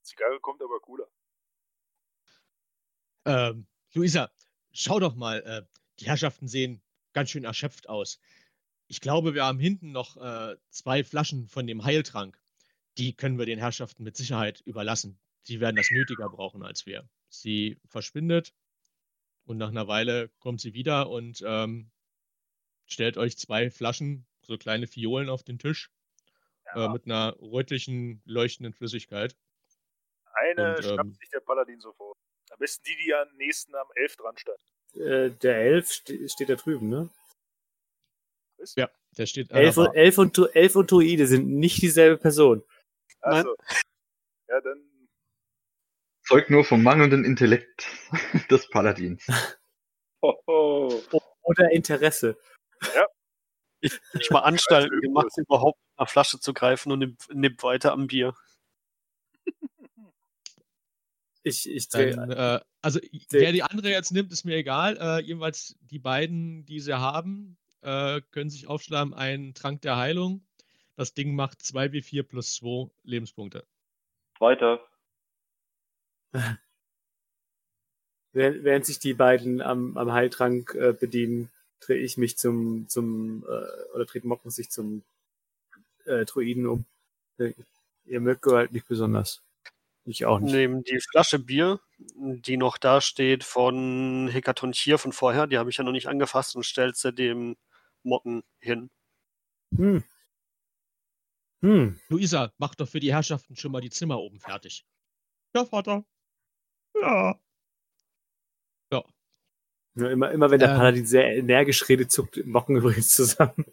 [0.02, 1.08] Zigarre kommt aber cooler.
[3.24, 4.30] Ähm, Luisa,
[4.72, 5.62] schau doch mal, äh,
[6.00, 8.20] die Herrschaften sehen ganz schön erschöpft aus.
[8.88, 12.40] Ich glaube, wir haben hinten noch äh, zwei Flaschen von dem Heiltrank.
[12.98, 15.18] Die können wir den Herrschaften mit Sicherheit überlassen.
[15.42, 17.08] Sie werden das nötiger brauchen als wir.
[17.28, 18.54] Sie verschwindet
[19.44, 21.90] und nach einer Weile kommt sie wieder und ähm,
[22.86, 25.90] stellt euch zwei Flaschen, so kleine Fiolen auf den Tisch
[26.74, 29.36] äh, mit einer rötlichen, leuchtenden Flüssigkeit.
[30.34, 32.18] Eine Und, schnappt ähm, sich der Paladin sofort.
[32.52, 34.58] Am besten die, die am nächsten am 11 dran stand.
[34.94, 37.10] Äh, der Elf ste steht da drüben, ne?
[38.58, 38.74] Was?
[38.76, 39.94] Ja, der steht der Elf, und.
[39.94, 42.62] Elf, und, Elf und Druide sind nicht dieselbe Person.
[43.20, 43.56] Also,
[44.48, 44.92] ja, dann
[46.24, 47.88] Zeugt nur vom mangelnden Intellekt
[48.50, 49.26] des Paladins.
[50.22, 51.02] Hoho.
[51.42, 52.38] Oder Interesse.
[53.80, 58.34] Ich nicht mal Anstalten gemacht, überhaupt nach Flasche zu greifen und nimmt weiter am Bier.
[61.42, 62.14] Ich, ich drehe.
[62.14, 64.96] Dann, äh, also wer die andere jetzt nimmt, ist mir egal.
[64.98, 70.44] Äh, jedenfalls die beiden, die sie haben, äh, können sich aufschlagen einen Trank der Heilung.
[70.96, 73.66] Das Ding macht 2w4 plus 2 Lebenspunkte.
[74.38, 74.80] Weiter.
[78.34, 83.44] Während, während sich die beiden am, am Heiltrank äh, bedienen, drehe ich mich zum, zum
[83.46, 85.02] äh, oder dreht Mocken sich zum
[86.06, 86.86] äh, Druiden um.
[88.06, 89.42] Ihr mögt halt nicht besonders.
[90.04, 90.52] Ich auch nicht.
[90.52, 91.80] Nehmen die Flasche Bier,
[92.16, 96.56] die noch da steht von Hekatonchier von vorher, die habe ich ja noch nicht angefasst
[96.56, 97.56] und stellt sie dem
[98.02, 98.90] Mocken hin.
[99.76, 100.02] Hm.
[101.62, 102.00] Hm.
[102.08, 104.84] Luisa, mach doch für die Herrschaften schon mal die Zimmer oben fertig.
[105.54, 106.04] Ja, Vater.
[107.00, 107.38] Ja.
[108.92, 109.04] Ja.
[109.94, 110.76] Ja, immer, immer wenn der Ähm.
[110.76, 113.64] Paladin sehr energisch redet, zuckt Mocken übrigens zusammen.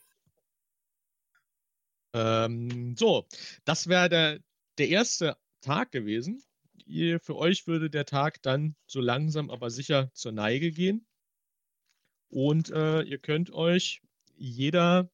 [2.13, 3.27] Ähm, so,
[3.65, 4.39] das wäre der,
[4.77, 6.43] der erste Tag gewesen.
[7.21, 11.05] Für euch würde der Tag dann so langsam aber sicher zur Neige gehen.
[12.29, 14.01] Und äh, ihr könnt euch
[14.35, 15.09] jeder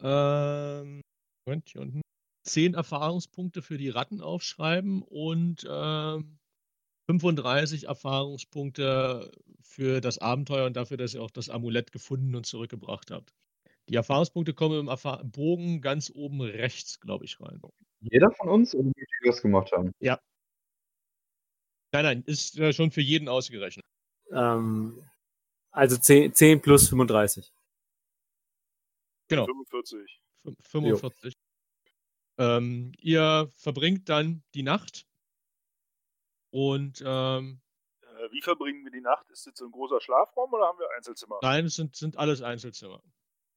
[0.00, 1.00] ähm,
[1.46, 2.00] Moment, hier unten,
[2.44, 6.38] zehn Erfahrungspunkte für die Ratten aufschreiben und ähm,
[7.06, 13.10] 35 Erfahrungspunkte für das Abenteuer und dafür, dass ihr auch das Amulett gefunden und zurückgebracht
[13.10, 13.34] habt.
[13.88, 17.60] Die Erfahrungspunkte kommen im Erfahr Bogen ganz oben rechts, glaube ich, rein.
[18.00, 19.92] Jeder von uns oder wie wir das gemacht haben?
[20.00, 20.18] Nein,
[21.92, 23.84] nein, ist äh, schon für jeden ausgerechnet.
[24.32, 25.08] Ähm,
[25.70, 27.52] also 10, 10 plus 35.
[29.28, 30.20] Genau, 45.
[30.42, 31.34] fün- 45.
[32.38, 35.06] Ähm, ihr verbringt dann die Nacht
[36.50, 37.60] und ähm,
[38.02, 39.30] Äh, wie verbringen wir die Nacht?
[39.30, 41.38] Ist jetzt so ein großer Schlafraum oder haben wir Einzelzimmer?
[41.42, 43.00] nein, es sind, sind alles Einzelzimmer.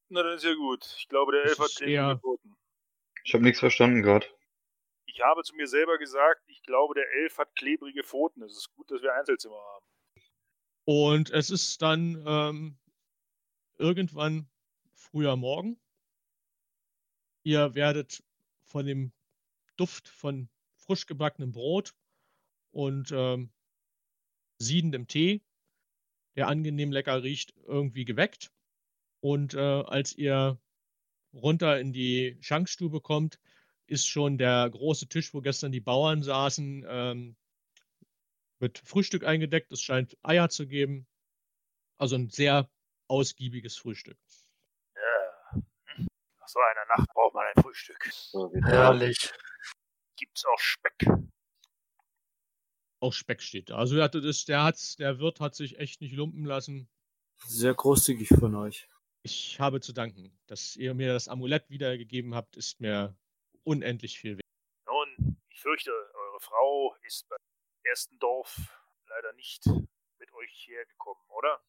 [0.10, 0.86] Na, dann ist ja gut.
[0.98, 2.56] Ich glaube, der Elf hat den eher- geboten.
[3.24, 4.26] Ich habe nichts verstanden gerade.
[5.06, 8.42] Ich habe zu mir selber gesagt, ich glaube, der Elf hat klebrige Pfoten.
[8.44, 9.86] Es ist gut, dass wir Einzelzimmer haben.
[10.86, 12.78] Und es ist dann ähm,
[13.78, 14.50] irgendwann
[14.94, 15.80] früher Morgen.
[17.44, 18.24] Ihr werdet
[18.64, 19.12] von dem
[19.76, 21.94] Duft von frisch gebackenem Brot
[22.72, 23.52] und ähm,
[24.60, 25.42] siedendem Tee,
[26.36, 28.52] der angenehm lecker riecht, irgendwie geweckt.
[29.20, 30.60] Und äh, als ihr
[31.34, 33.40] runter in die Schankstube kommt,
[33.88, 37.36] ist schon der große Tisch, wo gestern die Bauern saßen, ähm,
[38.60, 39.72] mit Frühstück eingedeckt.
[39.72, 41.08] Es scheint Eier zu geben.
[41.98, 42.70] Also ein sehr
[43.08, 44.18] ausgiebiges Frühstück.
[44.96, 45.62] Ja.
[46.40, 48.10] Nach so einer Nacht braucht man ein Frühstück.
[48.12, 48.52] So.
[48.64, 49.32] Herrlich.
[50.18, 51.08] Gibt's auch Speck?
[53.00, 53.78] Auch Speck steht da.
[53.78, 56.90] Also der, der, hat's, der Wirt hat sich echt nicht lumpen lassen.
[57.46, 58.90] Sehr großzügig von euch.
[59.30, 60.32] Ich habe zu danken.
[60.48, 63.14] Dass ihr mir das Amulett wiedergegeben habt, ist mir
[63.66, 64.50] unendlich viel wert.
[64.86, 67.38] Nun, ich fürchte, eure Frau ist beim
[67.84, 68.58] ersten Dorf
[69.06, 71.62] leider nicht mit euch hergekommen, oder?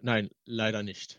[0.00, 1.18] Nein, leider nicht.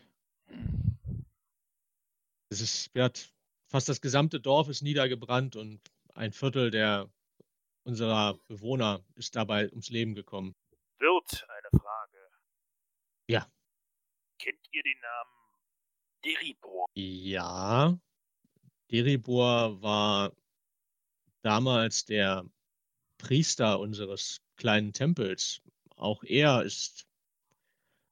[2.48, 3.34] Es ist, hat,
[3.68, 5.82] fast das gesamte Dorf ist niedergebrannt und
[6.14, 7.12] ein Viertel der
[7.84, 10.56] unserer Bewohner ist dabei ums Leben gekommen.
[10.98, 12.09] Wirt, eine Frage.
[14.72, 15.30] Ihr den Namen
[16.24, 16.86] Deribor?
[16.94, 17.98] Ja,
[18.90, 20.32] Deribor war
[21.42, 22.44] damals der
[23.18, 25.62] Priester unseres kleinen Tempels.
[25.96, 27.06] Auch er ist.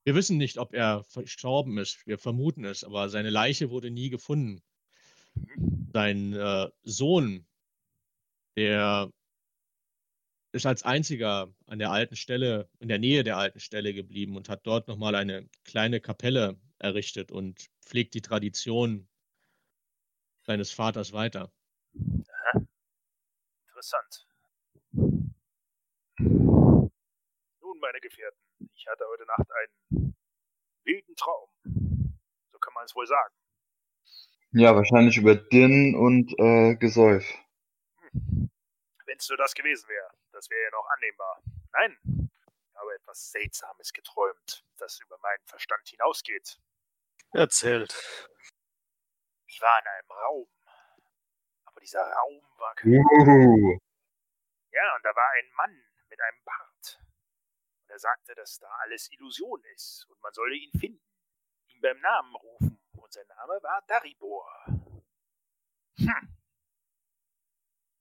[0.04, 2.06] Wir wissen nicht, ob er verstorben ist.
[2.06, 4.62] Wir vermuten es, aber seine Leiche wurde nie gefunden.
[5.92, 7.46] Sein äh, Sohn,
[8.56, 9.12] der
[10.58, 14.48] ist als einziger an der alten Stelle, in der Nähe der alten Stelle geblieben und
[14.48, 19.08] hat dort nochmal eine kleine Kapelle errichtet und pflegt die Tradition
[20.42, 21.52] seines Vaters weiter.
[23.68, 24.26] Interessant.
[26.18, 26.90] Nun,
[27.80, 28.40] meine Gefährten,
[28.74, 30.16] ich hatte heute Nacht einen
[30.82, 31.48] wilden Traum.
[32.50, 33.34] So kann man es wohl sagen.
[34.50, 37.24] Ja, wahrscheinlich über Din und äh, Gesäuf.
[39.08, 41.42] Wenn es nur das gewesen wäre, das wäre ja noch annehmbar.
[41.72, 41.98] Nein,
[42.68, 46.60] ich habe etwas Seltsames geträumt, das über meinen Verstand hinausgeht.
[47.32, 47.90] Erzählt.
[49.46, 50.48] Ich war in einem Raum.
[51.64, 53.78] Aber dieser Raum war kein Uh,
[54.72, 57.00] Ja, und da war ein Mann mit einem Bart.
[57.80, 61.02] Und er sagte, dass da alles Illusion ist und man solle ihn finden,
[61.68, 62.78] ihn beim Namen rufen.
[62.92, 64.52] Und sein Name war Daribor.
[65.96, 66.37] Hm.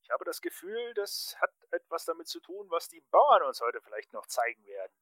[0.08, 3.82] Ich habe das Gefühl, das hat etwas damit zu tun, was die Bauern uns heute
[3.82, 4.94] vielleicht noch zeigen werden.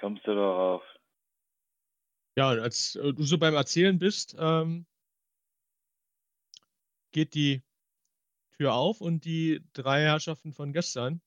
[0.00, 0.82] Kommst du darauf?
[2.38, 4.86] Ja, und als äh, du so beim Erzählen bist, ähm,
[7.12, 7.62] geht die
[8.56, 11.20] Tür auf und die drei Herrschaften von gestern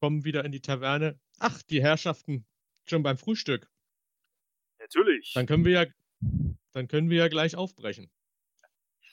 [0.00, 1.18] kommen wieder in die Taverne.
[1.38, 2.46] Ach, die Herrschaften
[2.86, 3.66] schon beim Frühstück.
[4.78, 5.32] Natürlich.
[5.32, 5.86] Dann können wir ja,
[6.72, 8.10] dann können wir ja gleich aufbrechen.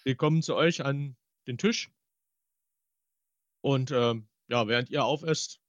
[0.08, 1.92] Wir kommen zu euch an den Tisch.
[3.60, 5.60] Und ähm, ja, während ihr aufesst,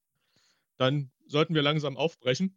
[0.77, 2.57] dann sollten wir langsam aufbrechen.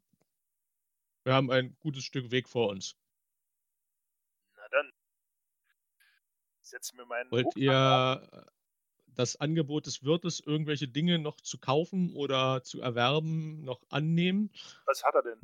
[1.23, 2.95] Wir haben ein gutes Stück Weg vor uns.
[4.55, 4.91] Na dann.
[6.61, 8.51] Ich setze mir meinen Wollt Rucksack ihr äh,
[9.15, 14.51] das Angebot des Wirtes, irgendwelche Dinge noch zu kaufen oder zu erwerben, noch annehmen?
[14.85, 15.39] Was hat er denn?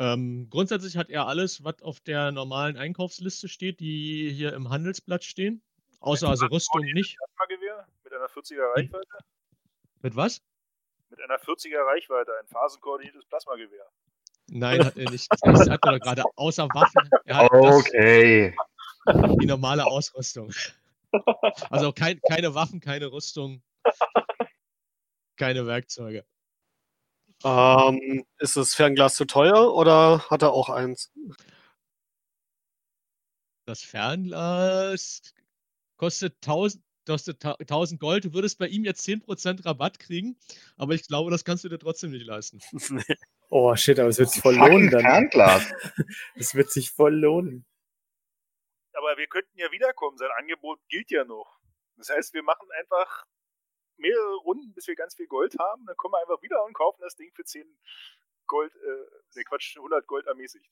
[0.00, 5.24] Ähm, grundsätzlich hat er alles, was auf der normalen Einkaufsliste steht, die hier im Handelsblatt
[5.24, 5.62] stehen.
[6.00, 7.18] Außer also Rüstung nicht.
[7.18, 9.18] Plasmagewehr mit einer 40er Reichweite?
[10.00, 10.40] Mit was?
[11.10, 13.86] Mit einer 40er Reichweite, ein phasenkoordiniertes Plasmagewehr.
[14.48, 15.28] Nein, hat er nicht.
[15.30, 17.08] Ich sagte doch gerade, außer Waffen.
[17.26, 18.56] Er hat okay.
[19.04, 20.50] das, die normale Ausrüstung.
[21.68, 23.62] Also kein, keine Waffen, keine Rüstung,
[25.36, 26.24] keine Werkzeuge.
[27.42, 31.10] Ähm, ist das Fernglas zu teuer oder hat er auch eins?
[33.66, 35.22] Das Fernglas
[35.96, 38.24] kostet 1000, kostet 1000 Gold.
[38.24, 40.36] Du würdest bei ihm jetzt 10% Rabatt kriegen,
[40.76, 42.60] aber ich glaube, das kannst du dir trotzdem nicht leisten.
[43.52, 45.00] Oh shit, aber es wird sich voll lohnen dann.
[45.00, 45.72] Fernglas.
[46.36, 47.66] Es wird sich voll lohnen.
[48.92, 51.58] Aber wir könnten ja wiederkommen, sein Angebot gilt ja noch.
[51.96, 53.26] Das heißt, wir machen einfach
[54.00, 57.00] mehrere Runden, bis wir ganz viel Gold haben, dann kommen wir einfach wieder und kaufen
[57.00, 57.64] das Ding für 10
[58.46, 60.68] Gold, äh, ne Quatsch, 100 Gold ermäßigt.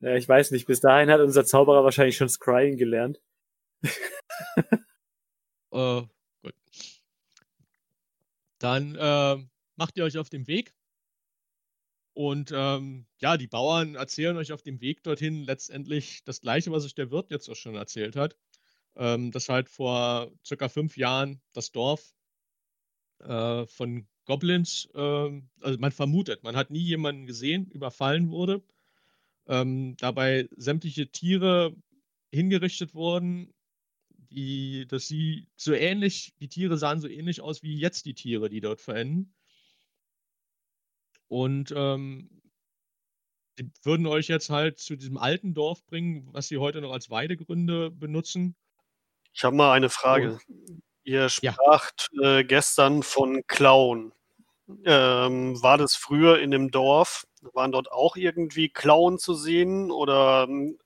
[0.00, 3.20] Ja, ich weiß nicht, bis dahin hat unser Zauberer wahrscheinlich schon Scrying gelernt.
[5.72, 6.02] Äh,
[6.42, 6.54] gut.
[8.58, 9.42] Dann äh,
[9.76, 10.74] macht ihr euch auf den Weg.
[12.14, 16.84] Und ähm, ja, die Bauern erzählen euch auf dem Weg dorthin letztendlich das Gleiche, was
[16.84, 18.36] euch der Wirt jetzt auch schon erzählt hat.
[18.96, 22.12] Ähm, dass halt vor circa fünf Jahren das Dorf
[23.22, 28.62] äh, von Goblins, äh, also man vermutet, man hat nie jemanden gesehen, überfallen wurde.
[29.46, 31.74] Ähm, dabei sämtliche Tiere
[32.30, 33.52] hingerichtet wurden,
[34.30, 38.48] die, dass sie so ähnlich, die Tiere sahen so ähnlich aus wie jetzt die Tiere,
[38.48, 39.34] die dort verenden.
[41.28, 42.42] Und ähm,
[43.58, 47.10] die würden euch jetzt halt zu diesem alten Dorf bringen, was sie heute noch als
[47.10, 48.56] Weidegründe benutzen.
[49.34, 50.38] Ich habe mal eine Frage.
[51.04, 54.12] Ihr spracht äh, gestern von Klauen.
[54.84, 57.26] Ähm, war das früher in dem Dorf?
[57.52, 60.78] Waren dort auch irgendwie Klauen zu sehen oder ähm,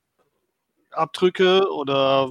[0.91, 2.29] Abdrücke oder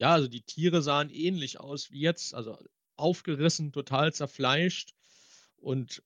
[0.00, 2.56] Ja, also die Tiere sahen ähnlich aus wie jetzt, also
[2.96, 4.94] aufgerissen, total zerfleischt.
[5.58, 6.02] Und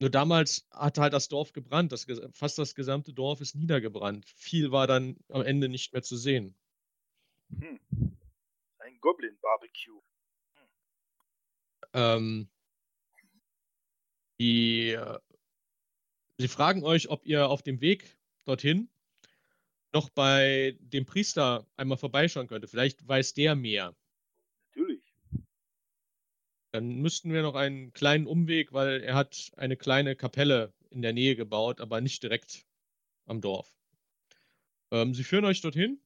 [0.00, 1.92] nur damals hat halt das Dorf gebrannt.
[1.92, 4.26] Das, fast das gesamte Dorf ist niedergebrannt.
[4.36, 6.54] Viel war dann am Ende nicht mehr zu sehen.
[7.58, 7.80] Hm.
[8.78, 10.00] Ein Goblin-Barbecue.
[11.92, 12.48] Ähm,
[14.38, 15.18] die, äh,
[16.38, 18.88] sie fragen euch, ob ihr auf dem Weg dorthin
[19.92, 22.68] noch bei dem Priester einmal vorbeischauen könnte.
[22.68, 23.94] Vielleicht weiß der mehr.
[24.68, 25.14] Natürlich.
[26.72, 31.12] Dann müssten wir noch einen kleinen Umweg, weil er hat eine kleine Kapelle in der
[31.12, 32.64] Nähe gebaut, aber nicht direkt
[33.26, 33.76] am Dorf.
[34.92, 36.00] Ähm, sie führen euch dorthin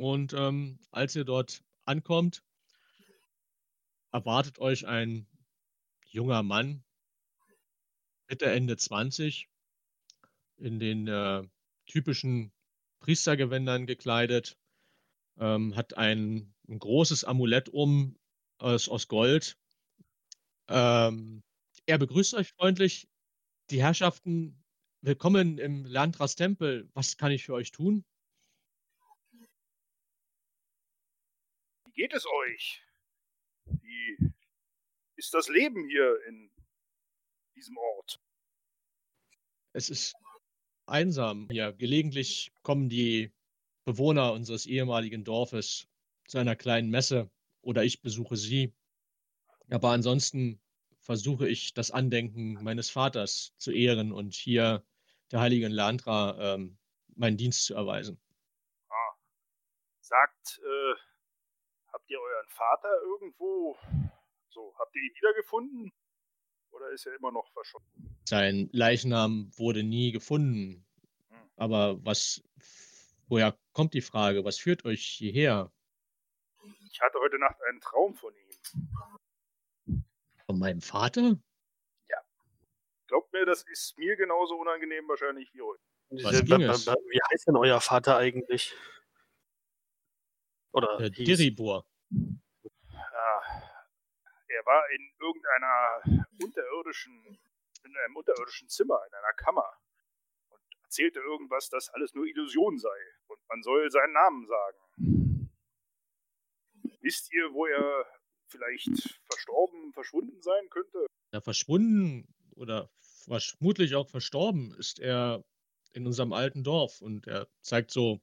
[0.00, 2.42] und ähm, als ihr dort ankommt,
[4.12, 5.26] erwartet euch ein
[6.06, 6.82] junger Mann,
[8.26, 9.50] Mitte, Ende 20,
[10.56, 11.46] in den äh,
[11.84, 12.50] typischen
[13.00, 14.56] Priestergewändern gekleidet,
[15.38, 18.16] ähm, hat ein, ein großes Amulett um
[18.56, 19.58] aus, aus Gold.
[20.68, 21.42] Ähm,
[21.84, 23.06] er begrüßt euch freundlich.
[23.68, 24.64] Die Herrschaften,
[25.02, 26.88] willkommen im Landras Tempel.
[26.94, 28.02] Was kann ich für euch tun?
[32.00, 32.82] Geht es euch?
[33.66, 34.32] Wie
[35.16, 36.50] ist das Leben hier in
[37.54, 38.18] diesem Ort?
[39.74, 40.14] Es ist
[40.86, 41.74] einsam hier.
[41.74, 43.34] Gelegentlich kommen die
[43.84, 45.88] Bewohner unseres ehemaligen Dorfes
[46.26, 47.30] zu einer kleinen Messe
[47.60, 48.72] oder ich besuche sie.
[49.68, 50.58] Aber ansonsten
[51.00, 54.82] versuche ich das Andenken meines Vaters zu ehren und hier
[55.32, 56.78] der heiligen Landra ähm,
[57.14, 58.18] meinen Dienst zu erweisen.
[58.88, 59.14] Ah.
[60.00, 61.09] Sagt, äh,
[62.10, 63.76] habt ihr euren Vater irgendwo,
[64.48, 65.92] so, habt ihr ihn wiedergefunden?
[66.72, 68.16] Oder ist er immer noch verschwunden?
[68.28, 70.86] Sein Leichnam wurde nie gefunden.
[71.56, 72.42] Aber was,
[73.28, 74.44] woher kommt die Frage?
[74.44, 75.72] Was führt euch hierher?
[76.90, 80.04] Ich hatte heute Nacht einen Traum von ihm.
[80.46, 81.38] Von meinem Vater?
[83.06, 85.80] Glaubt mir, das ist mir genauso unangenehm wahrscheinlich wie euch.
[86.10, 86.86] Was ging es?
[86.86, 88.72] Wie heißt denn euer Vater eigentlich?
[90.72, 91.10] Oder Äh?
[91.10, 91.89] Diribor.
[92.10, 93.42] Ja,
[94.48, 96.02] er war in irgendeiner
[96.42, 97.38] unterirdischen,
[97.84, 99.72] in einem unterirdischen Zimmer, in einer Kammer
[100.48, 102.98] und erzählte irgendwas, dass alles nur Illusion sei
[103.28, 105.50] und man soll seinen Namen sagen.
[107.00, 108.06] Wisst ihr, wo er
[108.48, 111.06] vielleicht verstorben, verschwunden sein könnte?
[111.32, 112.90] Ja, verschwunden oder
[113.24, 115.44] vermutlich auch verstorben ist er
[115.92, 118.20] in unserem alten Dorf und er zeigt so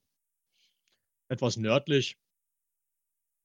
[1.28, 2.16] etwas nördlich.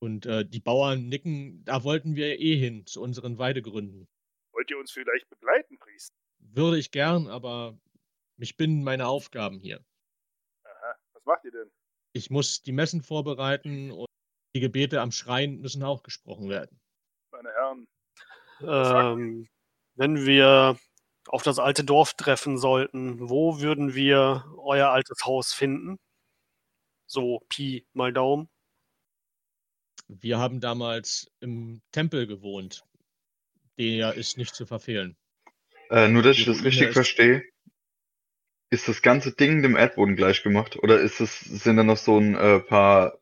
[0.04, 4.06] Und äh, die Bauern nicken, da wollten wir eh hin, zu unseren Weidegründen.
[4.51, 6.14] Wollt ihr uns vielleicht begleiten, Priester?
[6.39, 7.80] Würde ich gern, aber
[8.36, 9.80] mich binden meine Aufgaben hier.
[10.66, 11.72] Aha, was macht ihr denn?
[12.12, 14.08] Ich muss die Messen vorbereiten und
[14.54, 16.82] die Gebete am Schrein müssen auch gesprochen werden.
[17.32, 17.88] Meine Herren,
[18.62, 19.47] Ähm,
[19.95, 20.78] wenn wir
[21.28, 25.97] auf das alte Dorf treffen sollten, wo würden wir euer altes Haus finden?
[27.08, 28.49] So Pi mal Daumen.
[30.08, 32.84] Wir haben damals im Tempel gewohnt.
[33.80, 35.16] Der ist nicht zu verfehlen.
[35.89, 37.43] Äh, nur, dass ich Die das Ruine richtig ist- verstehe.
[38.70, 40.78] Ist das ganze Ding dem Erdboden gleich gemacht?
[40.82, 43.20] Oder ist es, sind da noch so ein äh, paar,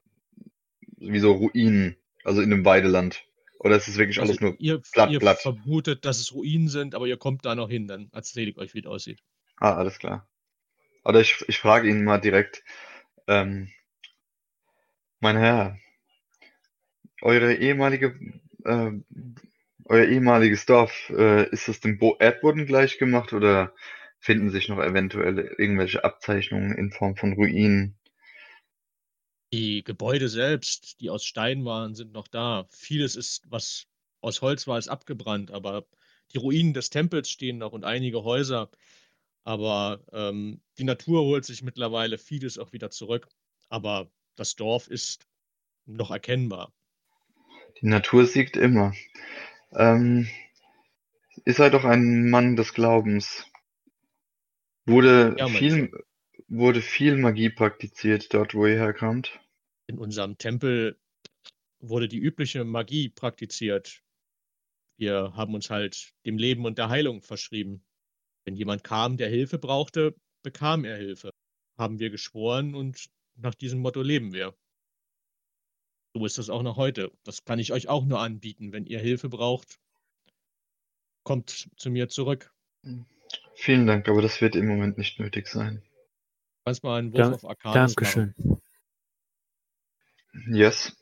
[0.97, 3.25] wie so Ruinen, also in dem Weideland?
[3.59, 5.39] Oder ist es wirklich Also alles nur ihr, platt, ihr platt?
[5.41, 8.73] vermutet, dass es Ruinen sind, aber ihr kommt da noch hin, dann erzähle ich euch,
[8.73, 9.19] wie es aussieht.
[9.57, 10.27] Ah, alles klar.
[11.03, 12.63] Oder ich, ich frage ihn mal direkt,
[13.27, 13.69] ähm,
[15.19, 15.77] mein Herr,
[17.21, 18.15] eure ehemalige,
[18.65, 18.91] äh,
[19.85, 23.73] euer ehemaliges Dorf, äh, ist das dem Bo Erdboden gleich gemacht oder
[24.19, 27.97] finden sich noch eventuell irgendwelche Abzeichnungen in Form von Ruinen?
[29.53, 32.65] Die Gebäude selbst, die aus Stein waren, sind noch da.
[32.69, 33.87] Vieles ist, was
[34.21, 35.85] aus Holz war, ist abgebrannt, aber
[36.31, 38.69] die Ruinen des Tempels stehen noch und einige Häuser.
[39.43, 43.27] Aber ähm, die Natur holt sich mittlerweile vieles auch wieder zurück.
[43.69, 45.27] Aber das Dorf ist
[45.85, 46.71] noch erkennbar.
[47.81, 48.93] Die Natur siegt immer.
[49.73, 50.27] Ähm,
[51.45, 53.45] ihr seid doch ein Mann des Glaubens.
[54.85, 55.91] Wurde Ja, viel,
[56.47, 59.39] wurde viel Magie praktiziert dort, wo ihr herkamt?
[59.87, 60.99] In unserem Tempel
[61.79, 64.03] wurde die übliche Magie praktiziert.
[64.97, 67.83] Wir haben uns halt dem Leben und der Heilung verschrieben.
[68.45, 71.31] Wenn jemand kam, der Hilfe brauchte, bekam er Hilfe.
[71.77, 74.55] Haben wir geschworen und nach diesem Motto leben wir.
[76.13, 77.11] So ist das auch noch heute.
[77.23, 78.73] Das kann ich euch auch nur anbieten.
[78.73, 79.79] Wenn ihr Hilfe braucht,
[81.23, 82.53] kommt zu mir zurück.
[83.55, 85.81] Vielen Dank, aber das wird im Moment nicht nötig sein.
[86.65, 88.33] Kannst mal einen Wurf Da- auf Arcanus machen.
[88.35, 88.61] Dankeschön.
[90.53, 90.95] Yes.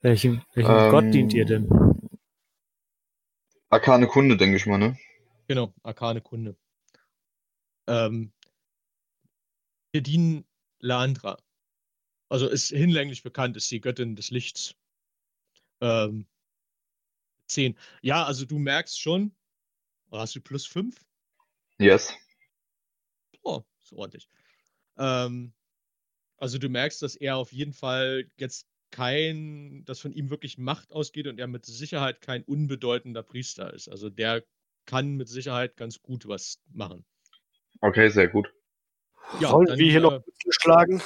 [0.00, 1.68] Welchem, welchem Ähm, Gott dient ihr denn?
[3.68, 4.98] Arkane Kunde, denke ich mal, ne?
[5.48, 6.56] Genau, arkane Kunde.
[7.86, 8.32] Ähm,
[9.92, 10.44] wir dienen
[10.78, 11.38] Landra.
[12.32, 14.74] Also ist hinlänglich bekannt, ist die Göttin des Lichts.
[15.82, 16.26] Ähm,
[17.48, 17.76] 10.
[18.00, 19.36] Ja, also du merkst schon,
[20.10, 20.98] hast du plus 5?
[21.76, 22.14] Yes.
[23.42, 24.30] Oh, ist ordentlich.
[24.96, 25.52] Ähm,
[26.38, 30.90] also du merkst, dass er auf jeden Fall jetzt kein, dass von ihm wirklich Macht
[30.90, 33.90] ausgeht und er mit Sicherheit kein unbedeutender Priester ist.
[33.90, 34.42] Also der
[34.86, 37.04] kann mit Sicherheit ganz gut was machen.
[37.82, 38.50] Okay, sehr gut.
[39.38, 41.02] Ja, Wollen dann, wir hier äh, noch schlagen?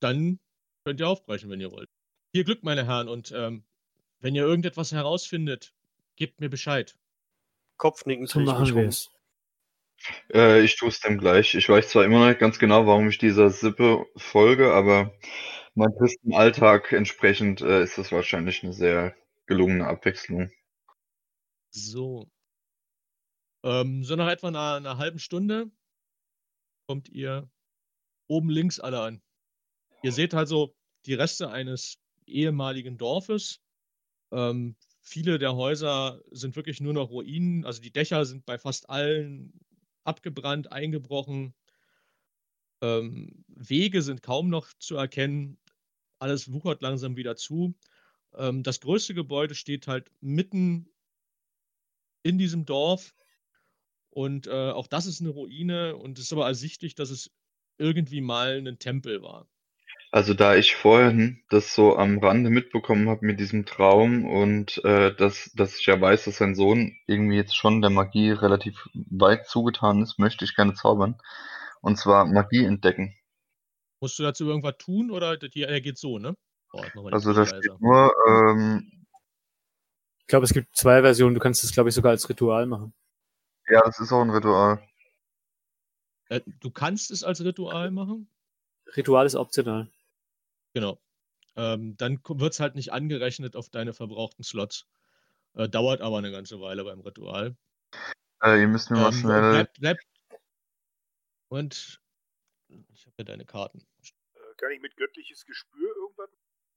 [0.00, 0.38] Dann
[0.84, 1.88] könnt ihr aufbrechen, wenn ihr wollt.
[2.34, 3.64] Viel Glück, meine Herren, und ähm,
[4.20, 5.74] wenn ihr irgendetwas herausfindet,
[6.16, 6.96] gebt mir Bescheid.
[7.76, 8.88] Kopfnicken So drehe ich machen mich wir um.
[8.88, 9.10] es.
[10.32, 11.54] Äh, ich tue es dem gleich.
[11.54, 15.14] Ich weiß zwar immer noch nicht ganz genau, warum ich dieser Sippe folge, aber
[15.74, 19.14] meinem tristen Alltag entsprechend äh, ist das wahrscheinlich eine sehr
[19.46, 20.50] gelungene Abwechslung.
[21.70, 22.30] So.
[23.62, 25.70] Ähm, so nach etwa einer, einer halben Stunde
[26.88, 27.50] kommt ihr
[28.28, 29.22] oben links alle an.
[30.02, 30.74] Ihr seht also
[31.06, 33.60] die Reste eines ehemaligen Dorfes.
[34.32, 37.64] Ähm, viele der Häuser sind wirklich nur noch Ruinen.
[37.64, 39.52] Also die Dächer sind bei fast allen
[40.04, 41.54] abgebrannt, eingebrochen.
[42.82, 45.58] Ähm, Wege sind kaum noch zu erkennen.
[46.18, 47.74] Alles wuchert langsam wieder zu.
[48.34, 50.88] Ähm, das größte Gebäude steht halt mitten
[52.22, 53.14] in diesem Dorf.
[54.10, 57.30] Und äh, auch das ist eine Ruine und es ist aber ersichtlich, dass es
[57.78, 59.46] irgendwie mal ein Tempel war.
[60.16, 65.14] Also da ich vorhin das so am Rande mitbekommen habe mit diesem Traum und äh,
[65.14, 69.46] dass, dass ich ja weiß, dass sein Sohn irgendwie jetzt schon der Magie relativ weit
[69.46, 71.20] zugetan ist, möchte ich gerne zaubern.
[71.82, 73.14] Und zwar Magie entdecken.
[74.00, 76.34] Musst du dazu irgendwas tun oder die, er geht so, ne?
[76.72, 77.76] Oh, Also das leiser.
[77.78, 78.90] nur, ähm,
[80.20, 81.34] Ich glaube, es gibt zwei Versionen.
[81.34, 82.94] Du kannst es, glaube ich, sogar als Ritual machen.
[83.68, 84.82] ja, das ist auch ein Ritual.
[86.30, 88.30] Äh, du kannst es als Ritual machen?
[88.96, 89.90] Ritual ist optional.
[90.76, 91.00] Genau.
[91.56, 94.86] Ähm, dann wird es halt nicht angerechnet auf deine verbrauchten Slots.
[95.54, 97.56] Äh, dauert aber eine ganze Weile beim Ritual.
[98.42, 99.52] Äh, ihr müsst mir mal Ähm, schnell.
[99.52, 99.98] bleib, bleib.
[101.48, 101.98] Und
[102.92, 103.78] ich habe ja deine Karten.
[104.34, 106.28] Äh, kann ich mit göttliches Gespür irgendwas?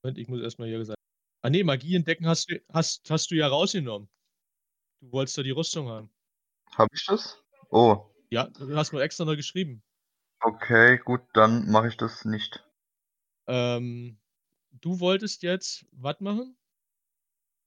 [0.01, 0.97] Moment, ich muss erstmal hier gesagt.
[1.41, 4.07] Ah nee, Magie entdecken hast du, hast, hast du ja rausgenommen.
[5.01, 6.09] Du wolltest da die Rüstung haben.
[6.77, 7.43] Habe ich das?
[7.69, 9.83] Oh, Ja, du hast nur extra noch geschrieben.
[10.39, 12.63] okay, gut, dann mache ich das nicht.
[13.49, 14.19] Ähm,
[14.71, 16.55] du wolltest jetzt was machen?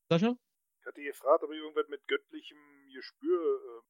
[0.09, 0.37] Sascha?
[0.81, 2.59] Ich hatte gefragt, ob ich irgendwas mit göttlichem
[2.93, 3.83] Gespür.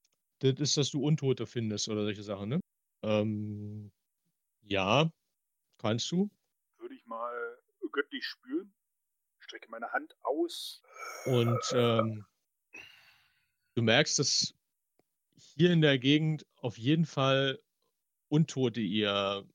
[0.43, 2.61] Äh, Das ist, dass du Untote findest oder solche Sachen, ne?
[3.03, 3.93] Ähm,
[4.63, 5.13] ja,
[5.79, 6.31] kannst du.
[6.79, 7.59] würde ich mal
[7.93, 8.73] göttlich spüren.
[9.41, 10.83] Strecke meine Hand aus.
[11.27, 12.25] Und ähm,
[13.75, 14.55] du merkst, dass
[15.37, 17.63] hier in der Gegend auf jeden Fall
[18.29, 19.47] Untote ihr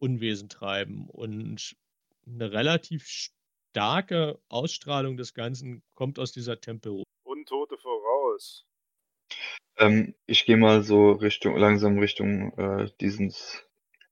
[0.00, 1.76] Unwesen treiben und
[2.26, 7.04] eine relativ starke Ausstrahlung des Ganzen kommt aus dieser Tempelruhe.
[7.22, 8.66] Untote voraus.
[9.76, 13.64] Ähm, ich gehe mal so Richtung, langsam Richtung äh, dieses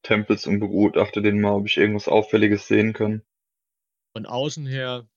[0.03, 3.23] Tempels und begutachte den mal, ob ich irgendwas Auffälliges sehen kann.
[4.13, 5.09] Von außen her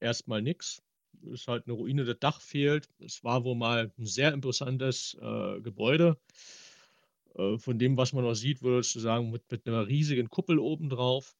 [0.00, 0.82] erstmal nix.
[1.22, 2.88] Ist halt eine Ruine, das Dach fehlt.
[2.98, 6.18] Es war wohl mal ein sehr imposantes äh, Gebäude.
[7.36, 10.58] Äh, von dem, was man noch sieht, würdest du sagen, mit, mit einer riesigen Kuppel
[10.58, 11.34] obendrauf.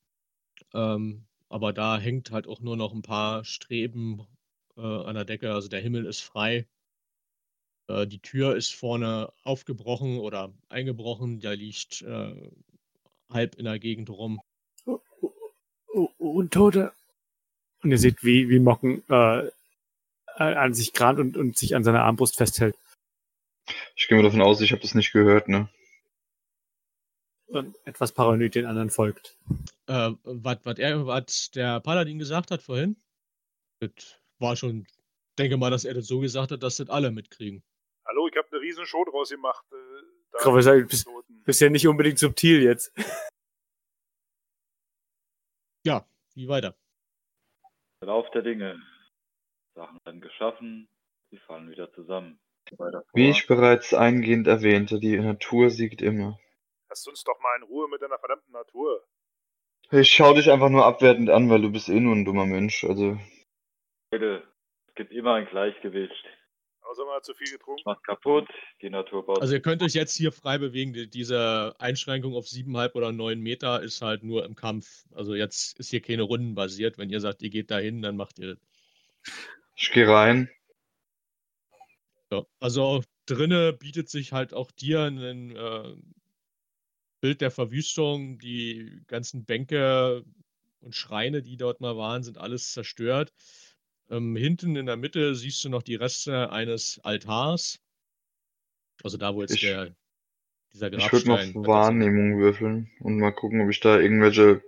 [0.74, 4.26] Ähm, aber da hängt halt auch nur noch ein paar Streben
[4.76, 5.52] äh, an der Decke.
[5.52, 6.66] Also der Himmel ist frei.
[7.88, 11.40] Äh, die Tür ist vorne aufgebrochen oder eingebrochen.
[11.40, 12.50] Da liegt äh,
[13.30, 14.40] halb in der Gegend rum.
[14.84, 15.00] Oh,
[15.92, 16.92] oh, Untote.
[17.82, 19.50] Und ihr seht, wie, wie Mocken äh,
[20.36, 22.76] an sich krant und, und sich an seiner Armbrust festhält.
[23.94, 25.68] Ich gehe mal davon aus, ich habe das nicht gehört, ne?
[27.48, 29.38] Und etwas paranoid den anderen folgt.
[29.86, 32.96] Äh, was, er, was der Paladin gesagt hat vorhin,
[33.80, 34.86] das war schon,
[35.38, 37.62] denke mal, dass er das so gesagt hat, dass das alle mitkriegen.
[38.06, 39.64] Hallo, ich habe eine riesen Show draus gemacht.
[39.72, 39.76] Äh,
[40.32, 41.42] da Komm, sag bist, Toten.
[41.44, 42.92] bist ja nicht unbedingt subtil jetzt.
[45.84, 46.76] Ja, wie weiter?
[48.00, 48.82] Lauf der Dinge.
[49.76, 50.88] Sachen werden geschaffen,
[51.30, 52.40] sie fallen wieder zusammen.
[53.12, 56.40] Wie ich bereits eingehend erwähnte, die Natur siegt immer.
[56.88, 59.04] Lass uns doch mal in Ruhe mit deiner verdammten Natur.
[59.90, 62.84] Ich schau dich einfach nur abwertend an, weil du bist eh nur ein dummer Mensch.
[62.84, 63.18] Also,
[64.12, 64.42] Leute,
[64.88, 66.24] es gibt immer ein Gleichgewicht.
[66.82, 67.82] Außer man hat zu viel getrunken.
[67.84, 68.48] Macht kaputt,
[68.80, 69.40] die Natur baut.
[69.40, 70.92] Also ihr könnt euch jetzt hier frei bewegen.
[70.92, 75.04] Die- Diese Einschränkung auf siebeneinhalb oder neun Meter ist halt nur im Kampf.
[75.12, 76.96] Also jetzt ist hier keine Runden basiert.
[76.96, 78.58] Wenn ihr sagt, ihr geht dahin, dann macht ihr das.
[79.74, 80.48] ich gehe rein.
[82.32, 85.96] Ja, also auch drinne bietet sich halt auch dir ein äh,
[87.26, 88.38] Bild der Verwüstung.
[88.38, 90.24] Die ganzen Bänke
[90.80, 93.32] und Schreine, die dort mal waren, sind alles zerstört.
[94.10, 97.80] Ähm, hinten in der Mitte siehst du noch die Reste eines Altars.
[99.02, 99.96] Also da, wo jetzt Ich- der,
[100.72, 101.56] dieser Ich würde Grabstein.
[101.56, 104.62] auf Wahrnehmung würfeln und mal gucken, ob ich da irgendwelche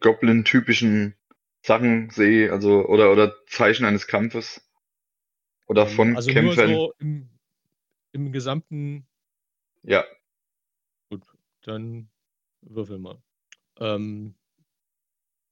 [0.00, 1.14] Goblin-typischen
[1.62, 4.60] Sachen sehe, also oder oder Zeichen eines Kampfes
[5.68, 6.70] oder von also Kämpfern.
[6.70, 7.28] nur so im,
[8.12, 9.06] im gesamten
[9.82, 10.04] Ja,
[11.62, 12.10] dann
[12.62, 13.22] würfel mal.
[13.78, 14.34] Ähm,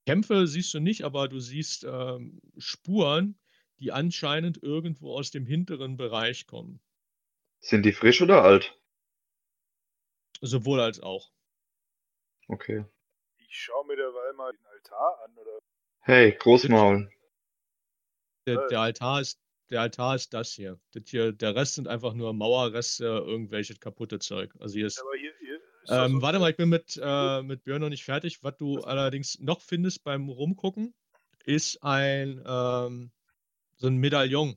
[0.07, 3.39] Kämpfe siehst du nicht, aber du siehst ähm, Spuren,
[3.81, 6.81] die anscheinend irgendwo aus dem hinteren Bereich kommen.
[7.61, 8.79] sind die frisch oder alt?
[10.41, 11.33] Sowohl als auch.
[12.49, 12.85] Okay.
[13.39, 15.59] Ich schaue mir derweil mal den Altar an, oder?
[16.01, 17.11] Hey, Großmaul.
[18.47, 18.69] Der, Äh.
[18.69, 19.41] der, Altar ist,
[19.71, 20.79] der Altar ist das hier.
[20.93, 21.33] das hier.
[21.33, 24.55] Der Rest sind einfach nur Mauerreste, irgendwelche kaputte Zeug.
[24.61, 25.01] Also hier ist.
[25.01, 25.35] Aber hier,
[25.89, 28.43] Ähm, warte mal, ich bin mit, äh, mit Björn noch nicht fertig.
[28.43, 30.95] Was du allerdings noch findest beim Rumgucken,
[31.45, 33.11] ist ein ähm,
[33.77, 34.57] so ein Medaillon.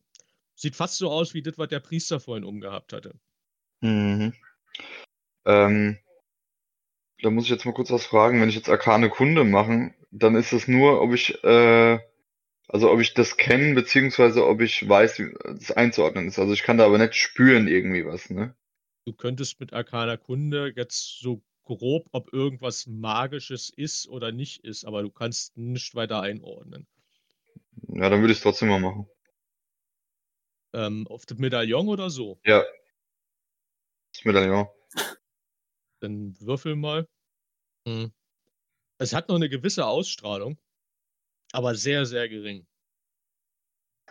[0.56, 3.14] Sieht fast so aus wie das, was der Priester vorhin umgehabt hatte.
[3.82, 4.34] Mhm.
[5.46, 5.98] Ähm,
[7.22, 8.42] da muss ich jetzt mal kurz was fragen.
[8.42, 12.00] Wenn ich jetzt Arkane Kunde mache, dann ist es nur, ob ich, äh,
[12.68, 16.40] also ob ich das kenne, beziehungsweise ob ich weiß, wie es einzuordnen ist.
[16.40, 18.56] Also ich kann da aber nicht spüren irgendwie was, ne?
[19.06, 24.86] Du könntest mit Arkaner Kunde jetzt so grob, ob irgendwas Magisches ist oder nicht ist,
[24.86, 26.88] aber du kannst nicht weiter einordnen.
[27.88, 29.08] Ja, dann würde ich es trotzdem mal machen.
[30.74, 32.39] Ähm, auf das Medaillon oder so?
[32.45, 32.64] Ja.
[34.14, 34.68] Das Medaillon.
[36.02, 37.08] Dann würfel mal.
[37.88, 38.12] Hm.
[38.97, 40.58] Es hat noch eine gewisse Ausstrahlung,
[41.52, 42.68] aber sehr, sehr gering.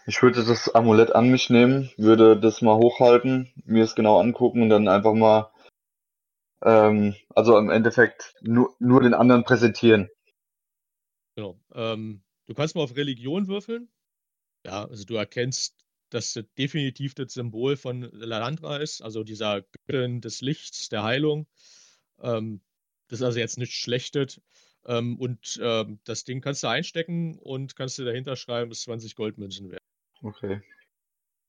[0.08, 4.62] Ich würde das Amulett an mich nehmen, würde das mal hochhalten, mir es genau angucken
[4.62, 5.52] und dann einfach mal,
[6.62, 10.08] ähm, also im Endeffekt nur, nur den anderen präsentieren.
[11.36, 11.60] Genau.
[11.74, 13.90] Ähm, du kannst mal auf Religion würfeln.
[14.64, 15.76] Ja, also du erkennst,
[16.08, 21.46] dass das definitiv das Symbol von Lalandra ist, also dieser Göttin des Lichts, der Heilung.
[22.22, 22.62] Ähm,
[23.08, 24.40] das ist also jetzt nichts Schlechtes.
[24.86, 29.14] Ähm, und ähm, das Ding kannst du einstecken und kannst du dahinter schreiben, dass 20
[29.14, 29.82] Goldmünzen wert.
[30.22, 30.62] Okay.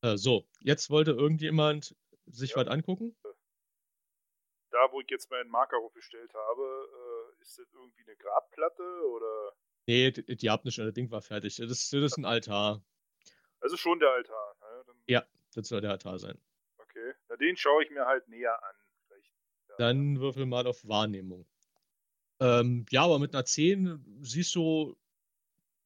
[0.01, 2.57] Äh, so, jetzt wollte irgendjemand sich Ja.
[2.57, 3.15] was angucken.
[4.71, 6.61] Da, wo ich jetzt meinen Marker hochgestellt habe,
[7.37, 9.53] äh, ist das irgendwie eine Grabplatte oder.
[9.87, 11.55] Nee, d- die habt nicht, das Ding war fertig.
[11.57, 12.83] Das ist, das ist ein Altar.
[13.61, 14.55] Also schon der Altar.
[14.61, 14.83] Ne?
[14.85, 15.25] Dann, Ja.
[15.55, 16.39] Das soll der Altar sein.
[16.77, 17.13] Okay.
[17.27, 18.75] Na, den schaue ich mir halt näher an.
[19.07, 19.33] Vielleicht.
[19.69, 19.75] Ja.
[19.79, 21.47] Dann würfel mal auf Wahrnehmung.
[22.39, 24.95] Ähm, ja, aber mit einer 10 siehst du,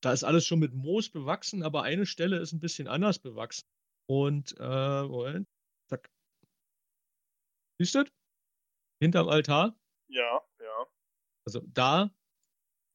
[0.03, 3.65] da ist alles schon mit Moos bewachsen, aber eine Stelle ist ein bisschen anders bewachsen.
[4.05, 5.47] Und, äh, Moment.
[5.89, 6.09] Zack.
[7.79, 8.13] Siehst du das?
[8.99, 9.79] Hinterm Altar.
[10.07, 10.87] Ja, ja.
[11.45, 12.11] Also da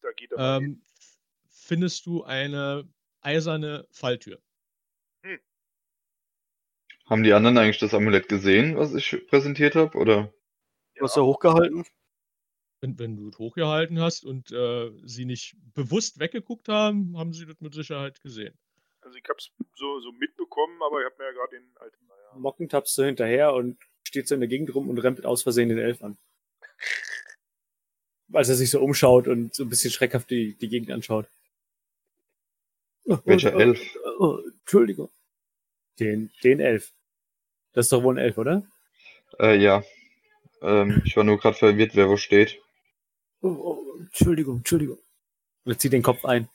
[0.02, 0.82] Da geht er ähm,
[1.48, 2.88] findest du eine
[3.20, 4.40] eiserne Falltür.
[7.06, 10.34] Haben die anderen eigentlich das Amulett gesehen, was ich präsentiert habe, oder?
[10.96, 11.86] Du hast ja hochgehalten.
[12.80, 17.44] Wenn, wenn du es hochgehalten hast und äh, sie nicht bewusst weggeguckt haben, haben sie
[17.44, 18.56] das mit Sicherheit gesehen.
[19.00, 22.06] Also ich hab's so, so mitbekommen, aber ich habe mir ja gerade den alten.
[22.06, 22.38] Naja.
[22.38, 25.68] Mocken tappst so hinterher und steht so in der Gegend rum und rempelt aus Versehen
[25.68, 26.18] den Elf an.
[28.32, 31.26] Als er sich so umschaut und so ein bisschen schreckhaft die, die Gegend anschaut.
[33.24, 33.96] Welcher Oh, Elf?
[34.04, 35.08] Oh, oh, Entschuldigung.
[35.98, 36.92] Den, den Elf.
[37.72, 38.62] Das ist doch wohl ein Elf, oder?
[39.38, 39.82] Äh, ja.
[40.60, 42.60] Ähm, ich war nur gerade verwirrt, wer wo steht.
[43.40, 44.98] Oh, oh, Entschuldigung, Entschuldigung.
[45.64, 46.48] Und er zieht den Kopf ein.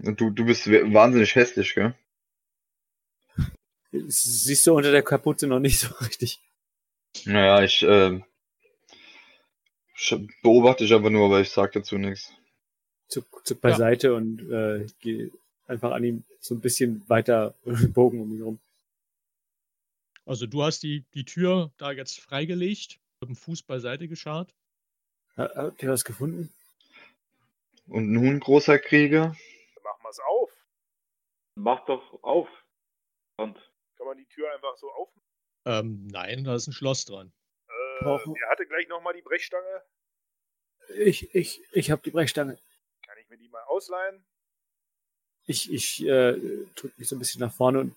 [0.00, 1.94] Du, du bist wahnsinnig hässlich, gell?
[3.92, 6.40] Das Siehst du unter der Kapuze noch nicht so richtig.
[7.24, 8.24] Naja, ich, ähm,
[9.96, 12.32] sch- beobachte ich aber nur, aber ich sag dazu nichts.
[13.08, 15.30] Zuck, zuck beiseite und äh, geh
[15.66, 18.60] einfach an ihm so ein bisschen weiter Bogen um ihn rum.
[20.26, 24.54] Also du hast die, die Tür da jetzt freigelegt, mit dem Fuß beiseite geschart.
[25.38, 26.52] Ha- Habt ihr was gefunden?
[27.86, 29.34] Und nun, großer Krieger?
[29.74, 30.50] Dann machen wir es auf.
[31.54, 32.48] Mach doch auf.
[33.38, 33.54] Und
[33.96, 35.22] Kann man die Tür einfach so aufmachen?
[35.64, 37.32] Ähm, nein, da ist ein Schloss dran.
[37.68, 39.82] Äh, Brauchen- wer hatte gleich nochmal die Brechstange?
[40.96, 42.58] Ich, ich, ich hab die Brechstange.
[43.06, 44.24] Kann ich mir die mal ausleihen?
[45.46, 46.34] Ich, ich äh,
[46.74, 47.94] drück mich so ein bisschen nach vorne und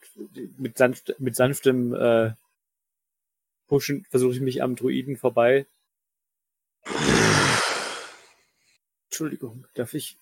[0.60, 2.34] mit, sanft, mit sanftem äh,
[3.68, 5.66] Pushen versuche ich mich am Druiden vorbei.
[9.06, 10.18] Entschuldigung, darf ich?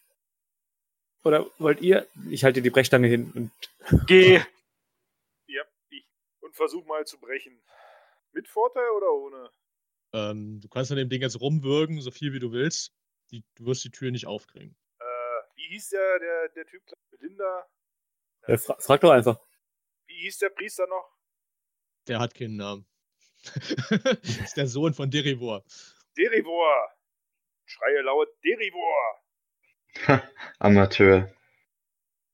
[1.24, 2.08] Oder wollt ihr?
[2.30, 3.52] Ich halte die Brechstange hin und
[4.08, 4.42] Geh!
[5.48, 6.06] Ja, ich.
[6.42, 7.60] Und versuch mal zu brechen.
[8.34, 9.50] Mit Vorteil oder ohne?
[10.14, 12.94] Ähm, du kannst an dem Ding jetzt rumwürgen, so viel wie du willst.
[13.32, 14.76] Die, du wirst die Tür nicht aufkriegen.
[15.00, 15.04] Äh,
[15.56, 16.84] wie hieß der, der, der Typ?
[17.20, 17.68] Linda?
[18.44, 19.40] äh, fra frag doch einfach.
[20.08, 21.10] Wie hieß der Priester noch?
[22.08, 22.86] Der hat keinen Namen.
[24.22, 25.64] ist der Sohn von Derivor.
[26.20, 26.90] Derivor!
[27.66, 29.22] Schreie laut Derivor!
[30.60, 31.30] Amateur.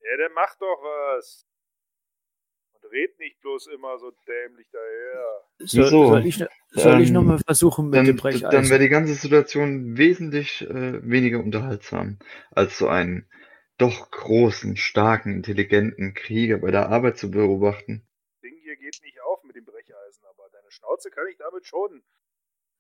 [0.02, 1.46] Ja, der macht doch was.
[2.74, 5.42] Und red nicht bloß immer so dämlich daher.
[5.60, 6.08] Soll, Wieso?
[6.08, 8.70] soll ich, soll ich Ähm, nochmal versuchen mit Dann, dem dann Brecheisen?
[8.72, 12.18] wäre die ganze Situation wesentlich äh, weniger unterhaltsam,
[12.52, 13.30] als so einen
[13.78, 18.08] doch großen, starken, intelligenten Krieger bei der Arbeit zu beobachten.
[18.42, 22.04] Ding hier geht nicht auf mit dem Brecheisen, aber deine Schnauze kann ich damit schonen.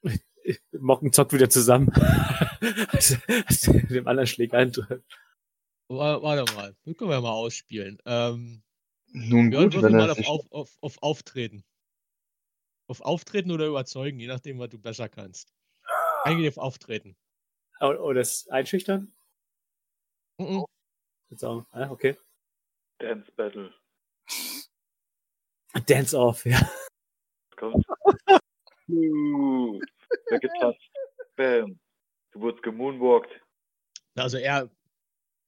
[0.71, 1.89] Mocken zockt wieder zusammen.
[2.91, 3.17] Als-
[3.47, 4.75] als er dem anderen schlägt ein.
[4.75, 7.99] Wa- Warte mal, das können wir mal ausspielen.
[8.05, 8.63] Ähm,
[9.07, 11.63] Nun wir gut, wenn mal er auf, auf, auf, auf Auftreten.
[12.87, 15.53] Auf Auftreten oder überzeugen, je nachdem, was du besser kannst.
[16.23, 17.15] Eigentlich auf Auftreten.
[17.81, 19.13] Oh, oh, das Einschüchtern?
[20.39, 20.65] Mhm.
[21.29, 21.65] Jetzt auch.
[21.71, 22.15] Ah, okay.
[22.99, 23.73] Dance Battle.
[25.87, 26.59] Dance off, ja.
[27.57, 27.73] Was
[30.17, 30.43] kommt?
[30.43, 30.91] Uh, weggetatscht.
[31.35, 31.79] Bam.
[32.31, 33.31] Du wurdest gemoonwalkt.
[34.15, 34.69] Also er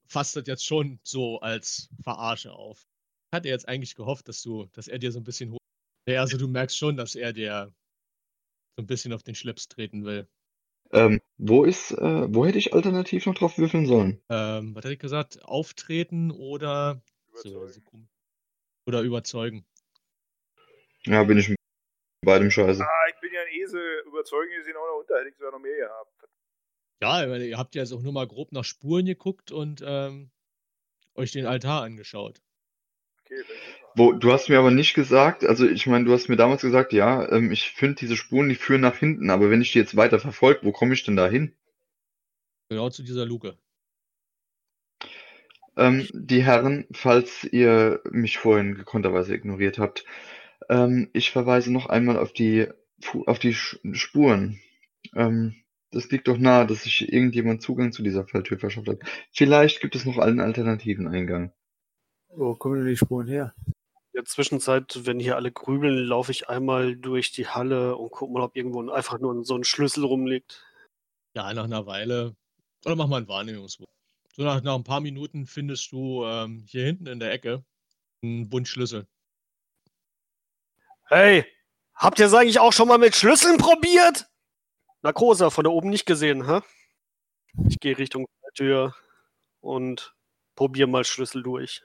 [0.08, 2.88] fasst das jetzt schon so als Verarsche auf.
[3.34, 5.58] Hat er jetzt eigentlich gehofft, dass du, dass er dir so ein bisschen hoch.
[6.08, 7.74] Ja, also du merkst schon, dass er dir
[8.78, 10.28] so ein bisschen auf den Schlips treten will.
[10.92, 14.22] Ähm, wo ist, äh, wo hätte ich alternativ noch drauf würfeln sollen?
[14.30, 15.44] Ähm, was hatte ich gesagt?
[15.44, 17.82] Auftreten oder Überzeugen.
[17.84, 18.08] so
[18.86, 19.66] oder überzeugen.
[21.06, 21.57] Ja, bin ich
[22.22, 22.84] mit beidem scheiße.
[22.84, 24.04] Ah, ich bin ja ein Esel.
[24.06, 25.20] Überzeugen ist ihn auch noch unter.
[25.20, 26.12] Hätte ich sogar noch mehr gehabt.
[27.02, 30.32] Ja, meine, ihr habt ja jetzt auch nur mal grob nach Spuren geguckt und ähm,
[31.14, 32.42] euch den Altar angeschaut.
[33.22, 33.44] Okay.
[33.94, 36.94] Wo, du hast mir aber nicht gesagt, also ich meine, du hast mir damals gesagt,
[36.94, 39.96] ja, ähm, ich finde diese Spuren, die führen nach hinten, aber wenn ich die jetzt
[39.96, 41.56] weiter verfolge, wo komme ich denn da hin?
[42.70, 43.58] Genau zu dieser Luke.
[45.76, 50.06] Ähm, die Herren, falls ihr mich vorhin gekonnterweise ignoriert habt,
[50.70, 52.68] ähm, ich verweise noch einmal auf die,
[53.26, 54.60] auf die Spuren.
[55.16, 55.56] Ähm,
[55.92, 59.00] das liegt doch nahe, dass sich irgendjemand Zugang zu dieser Falltür verschafft hat.
[59.32, 61.54] Vielleicht gibt es noch einen alternativen Eingang.
[62.30, 63.54] Wo kommen denn die Spuren her?
[63.66, 68.34] In der Zwischenzeit, wenn hier alle grübeln, laufe ich einmal durch die Halle und gucke
[68.34, 70.66] mal, ob irgendwo einfach nur so ein Schlüssel rumliegt.
[71.36, 72.36] Ja, nach einer Weile.
[72.86, 73.90] Oder mach mal einen Wahrnehmungswurf.
[74.34, 77.64] So nach, nach ein paar Minuten findest du ähm, hier hinten in der Ecke
[78.22, 79.08] einen Bund Schlüssel.
[81.10, 81.46] Hey,
[81.94, 84.30] habt ihr es eigentlich auch schon mal mit Schlüsseln probiert?
[85.02, 86.60] Na, Großer, von da oben nicht gesehen, hä?
[87.70, 88.96] Ich gehe Richtung Tür
[89.62, 90.16] und
[90.56, 91.82] probiere mal Schlüssel durch.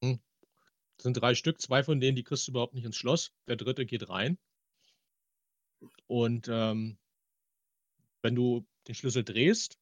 [0.00, 3.30] Das sind drei Stück, zwei von denen, die kriegst du überhaupt nicht ins Schloss.
[3.46, 4.36] Der dritte geht rein.
[6.08, 6.98] Und ähm,
[8.22, 9.78] wenn du den Schlüssel drehst,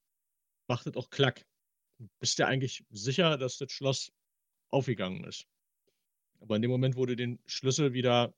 [0.68, 1.46] macht es auch Klack.
[1.98, 4.12] Du bist ja eigentlich sicher, dass das Schloss
[4.68, 5.46] aufgegangen ist.
[6.40, 8.34] Aber in dem Moment, wo du den Schlüssel wieder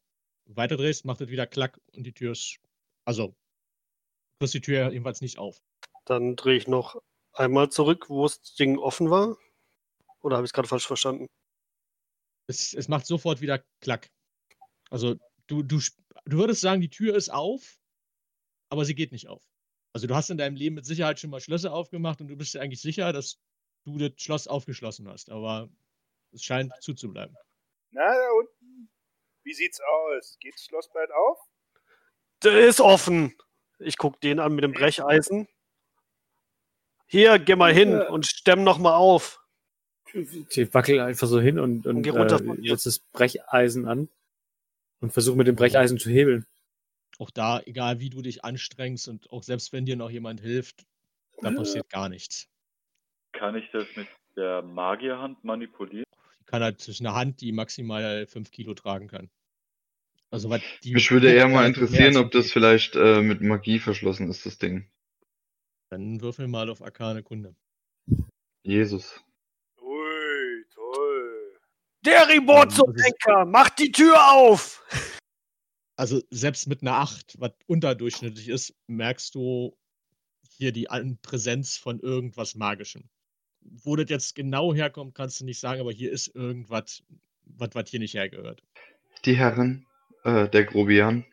[0.56, 2.58] weiterdrehst, macht es wieder Klack und die Tür ist.
[3.04, 3.34] Also, du
[4.40, 5.60] kriegst die Tür jedenfalls nicht auf.
[6.04, 7.00] Dann drehe ich noch
[7.32, 9.36] einmal zurück, wo das Ding offen war.
[10.20, 11.26] Oder habe ich es gerade falsch verstanden?
[12.46, 14.10] Es, es macht sofort wieder Klack.
[14.90, 15.16] Also,
[15.46, 15.80] du, du,
[16.24, 17.78] du würdest sagen, die Tür ist auf,
[18.70, 19.44] aber sie geht nicht auf.
[19.92, 22.54] Also, du hast in deinem Leben mit Sicherheit schon mal Schlösser aufgemacht und du bist
[22.54, 23.38] dir eigentlich sicher, dass
[23.84, 25.30] du das Schloss aufgeschlossen hast.
[25.30, 25.70] Aber
[26.32, 27.36] es scheint zuzubleiben.
[27.90, 28.57] Na, unten.
[29.48, 30.36] Wie sieht's aus?
[30.40, 31.38] Geht das Schloss bald auf?
[32.42, 33.34] Der ist offen.
[33.78, 35.48] Ich guck den an mit dem Brecheisen.
[37.06, 39.42] Hier, geh mal hin und stemm noch mal auf.
[40.12, 42.72] Ich wackel einfach so hin und, und, Und geh runter äh, von mir.
[42.72, 44.10] setz das Brecheisen an
[45.00, 46.46] und versuche mit dem Brecheisen zu hebeln.
[47.18, 50.84] Auch da, egal wie du dich anstrengst und auch selbst wenn dir noch jemand hilft,
[51.40, 52.48] da passiert gar nichts.
[53.32, 56.04] Kann ich das mit der Magierhand manipulieren?
[56.38, 59.30] Die kann halt zwischen einer Hand, die maximal 5 Kilo tragen kann.
[60.30, 64.28] Also was die Mich würde eher mal interessieren, ob das vielleicht äh, mit Magie verschlossen
[64.28, 64.86] ist, das Ding.
[65.90, 67.56] Dann würfel mal auf Arkane Kunde.
[68.62, 69.22] Jesus.
[69.80, 71.58] Ui, toll.
[72.04, 74.84] Deribot zum Ähm, Henker, mach die Tür auf!
[75.96, 79.76] Also selbst mit einer 8, was unterdurchschnittlich ist, merkst du
[80.48, 80.86] hier die
[81.22, 83.08] Präsenz von irgendwas Magischem.
[83.62, 87.02] Wo das jetzt genau herkommt, kannst du nicht sagen, aber hier ist irgendwas,
[87.46, 88.62] was, was hier nicht hergehört.
[89.24, 89.87] Die Herren,
[90.24, 91.24] äh, der Grobian,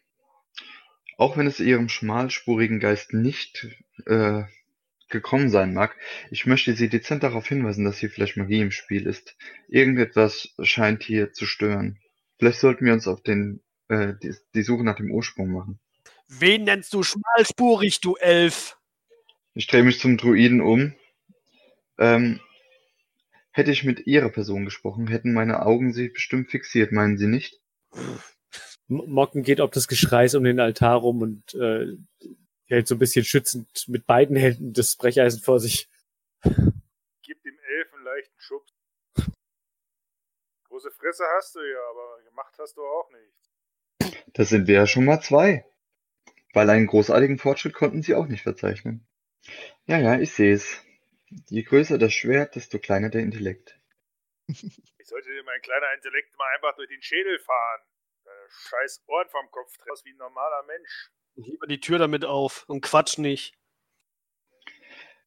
[1.18, 3.68] auch wenn es ihrem schmalspurigen Geist nicht
[4.06, 4.44] äh,
[5.10, 5.96] gekommen sein mag,
[6.32, 9.38] ich möchte Sie dezent darauf hinweisen, dass hier vielleicht Magie im Spiel ist.
[9.68, 12.00] Irgendetwas scheint hier zu stören.
[12.38, 15.80] Vielleicht sollten wir uns auf den, äh, die, die Suche nach dem Ursprung machen.
[16.28, 18.78] Wen nennst du schmalspurig, du Elf?
[19.54, 20.94] Ich drehe mich zum Druiden um.
[21.98, 22.42] Ähm,
[23.52, 27.62] hätte ich mit Ihrer Person gesprochen, hätten meine Augen Sie bestimmt fixiert, meinen Sie nicht?
[28.88, 31.98] Mocken geht ob des Geschreis um den Altar rum und äh,
[32.68, 35.90] hält so ein bisschen schützend mit beiden Händen das Brecheisen vor sich.
[36.44, 38.74] Gib dem Elfen leichten Schubs.
[40.68, 44.16] Große Fresse hast du ja, aber gemacht hast du auch nichts.
[44.34, 45.66] Das sind wir ja schon mal zwei.
[46.54, 49.06] Weil einen großartigen Fortschritt konnten Sie auch nicht verzeichnen.
[49.86, 50.82] Ja, ja, ich sehe es.
[51.50, 53.80] Je größer das Schwert, desto kleiner der Intellekt.
[54.48, 57.82] Ich sollte dir mein kleiner Intellekt mal einfach durch den Schädel fahren.
[58.70, 61.12] Scheiß Ohren vom Kopf treffen wie ein normaler Mensch.
[61.36, 63.58] Lieber die Tür damit auf und quatsch nicht.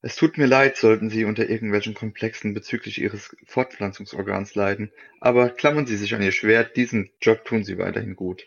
[0.01, 5.87] Es tut mir leid, sollten Sie unter irgendwelchen Komplexen bezüglich Ihres Fortpflanzungsorgans leiden, aber klammern
[5.87, 8.47] Sie sich an Ihr Schwert, diesen Job tun Sie weiterhin gut.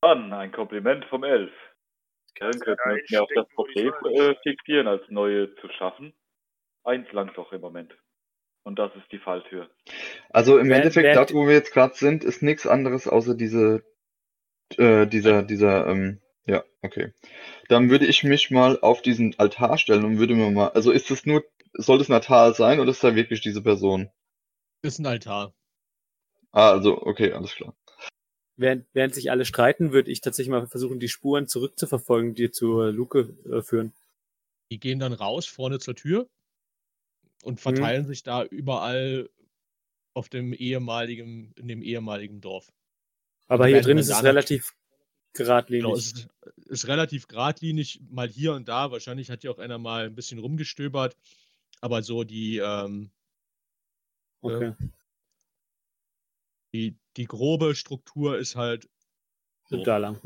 [0.00, 1.52] Dann ein Kompliment vom Elf.
[2.36, 2.78] Du könnten
[3.08, 6.14] wir auf das Problem äh, fixieren, als neue zu schaffen.
[6.84, 7.92] Eins langt doch im Moment.
[8.62, 9.70] Und das ist die Falltür.
[10.30, 13.82] Also im Wer- Endeffekt, dort wo wir jetzt gerade sind, ist nichts anderes außer diese,
[14.76, 17.12] äh, dieser, dieser, ähm, ja, okay.
[17.68, 21.10] Dann würde ich mich mal auf diesen Altar stellen und würde mir mal, also ist
[21.10, 24.10] es nur, soll das ein Altar sein oder ist da wirklich diese Person?
[24.82, 25.54] Ist ein Altar.
[26.52, 27.74] Ah, also, okay, alles klar.
[28.56, 32.92] Während, während sich alle streiten, würde ich tatsächlich mal versuchen, die Spuren zurückzuverfolgen, die zur
[32.92, 33.94] Luke äh, führen.
[34.70, 36.28] Die gehen dann raus vorne zur Tür
[37.42, 39.28] und verteilen sich da überall
[40.14, 42.72] auf dem ehemaligen, in dem ehemaligen Dorf.
[43.48, 44.74] Aber hier drin ist es relativ
[45.32, 45.84] geradlinig.
[45.84, 46.28] Genau, es ist,
[46.66, 48.90] ist relativ geradlinig, mal hier und da.
[48.90, 51.16] Wahrscheinlich hat ja auch einer mal ein bisschen rumgestöbert.
[51.80, 53.10] Aber so die, ähm,
[54.42, 54.74] okay.
[56.74, 58.88] die, die grobe Struktur ist halt
[59.68, 59.82] so.
[59.82, 60.20] Da lang.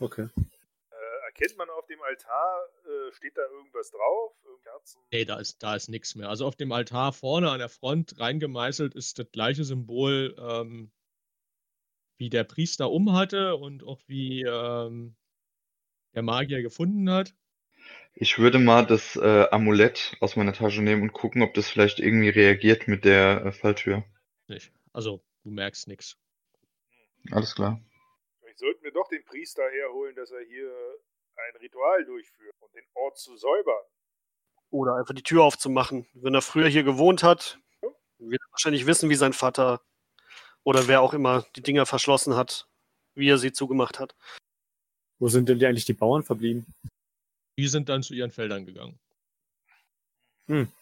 [0.00, 0.28] Okay.
[0.36, 1.68] Äh, erkennt man
[2.08, 4.32] Altar, äh, steht da irgendwas drauf?
[4.62, 5.00] Kerzen?
[5.12, 6.28] Nee, da ist, da ist nichts mehr.
[6.28, 10.90] Also auf dem Altar vorne an der Front reingemeißelt ist das gleiche Symbol, ähm,
[12.18, 15.16] wie der Priester umhatte und auch wie ähm,
[16.14, 17.34] der Magier gefunden hat.
[18.14, 22.00] Ich würde mal das äh, Amulett aus meiner Tasche nehmen und gucken, ob das vielleicht
[22.00, 24.04] irgendwie reagiert mit der äh, Falltür.
[24.48, 24.72] Nicht.
[24.92, 26.18] Also du merkst nichts.
[27.30, 27.80] Alles klar.
[28.40, 30.72] Vielleicht sollten wir doch den Priester herholen, dass er hier
[31.38, 33.84] ein Ritual durchführt und den Ort zu säubern.
[34.70, 36.06] Oder einfach die Tür aufzumachen.
[36.12, 37.58] Wenn er früher hier gewohnt hat,
[38.18, 39.80] wird er wahrscheinlich wissen, wie sein Vater
[40.64, 42.68] oder wer auch immer die Dinger verschlossen hat,
[43.14, 44.14] wie er sie zugemacht hat.
[45.18, 46.66] Wo sind denn die eigentlich die Bauern verblieben?
[47.56, 48.98] Die sind dann zu ihren Feldern gegangen.
[50.46, 50.72] Hm.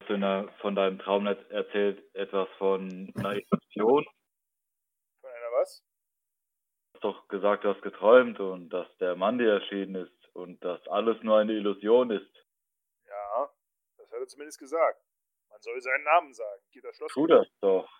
[0.00, 4.04] Hast du der, von deinem Traum erzählt etwas von einer Illusion?
[5.20, 5.82] Von einer was?
[7.02, 10.86] Hast doch gesagt, du hast geträumt und dass der Mann dir erschienen ist und dass
[10.86, 12.46] alles nur eine Illusion ist.
[13.08, 13.50] Ja,
[13.98, 15.02] das hat er zumindest gesagt.
[15.50, 16.62] Man soll seinen Namen sagen.
[16.70, 17.12] Geht das Schloss?
[17.12, 17.90] Tu das doch.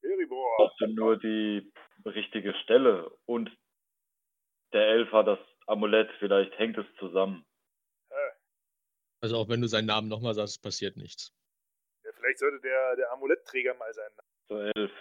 [0.00, 0.58] Eribor.
[0.60, 1.72] Hast du nur die
[2.04, 3.50] richtige Stelle und
[4.72, 7.44] der Elf hat das Amulett, vielleicht hängt es zusammen.
[9.22, 11.34] Also auch wenn du seinen Namen nochmal sagst, passiert nichts.
[12.04, 14.30] Ja, vielleicht sollte der, der Amulettträger mal seinen Namen.
[14.48, 14.92] So, Elf,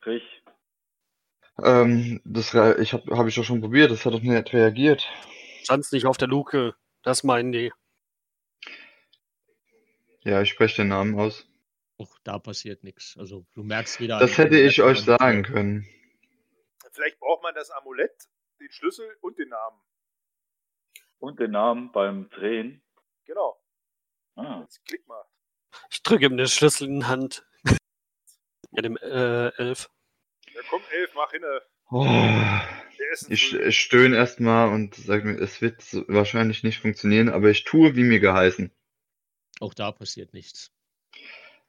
[0.00, 0.42] sprich.
[1.62, 5.06] Ähm, das ich habe hab ich doch schon probiert, das hat doch nicht reagiert.
[5.62, 6.74] Stand's nicht auf der Luke.
[7.02, 7.72] Das meinen die.
[10.22, 11.46] Ja, ich spreche den Namen aus.
[11.98, 13.16] Auch da passiert nichts.
[13.18, 14.18] Also du merkst weder.
[14.18, 15.86] Das hätte ich euch sagen können.
[16.92, 18.28] Vielleicht braucht man das Amulett,
[18.58, 19.80] den Schlüssel und den Namen.
[21.18, 22.82] Und den Namen beim Drehen.
[23.26, 23.60] Genau.
[24.34, 24.60] Ah.
[24.62, 25.22] Jetzt klick mal.
[25.90, 27.46] Ich drücke ihm den Schlüssel in die Hand.
[28.72, 29.90] Ja, dem äh, Elf.
[30.54, 31.42] Ja, komm, Elf, mach hin.
[31.42, 31.60] äh,
[31.92, 32.06] Oh,
[33.12, 33.32] Essen.
[33.32, 37.96] ich, ich stöhne erstmal und sage mir, es wird wahrscheinlich nicht funktionieren, aber ich tue,
[37.96, 38.70] wie mir geheißen.
[39.60, 40.70] Auch da passiert nichts.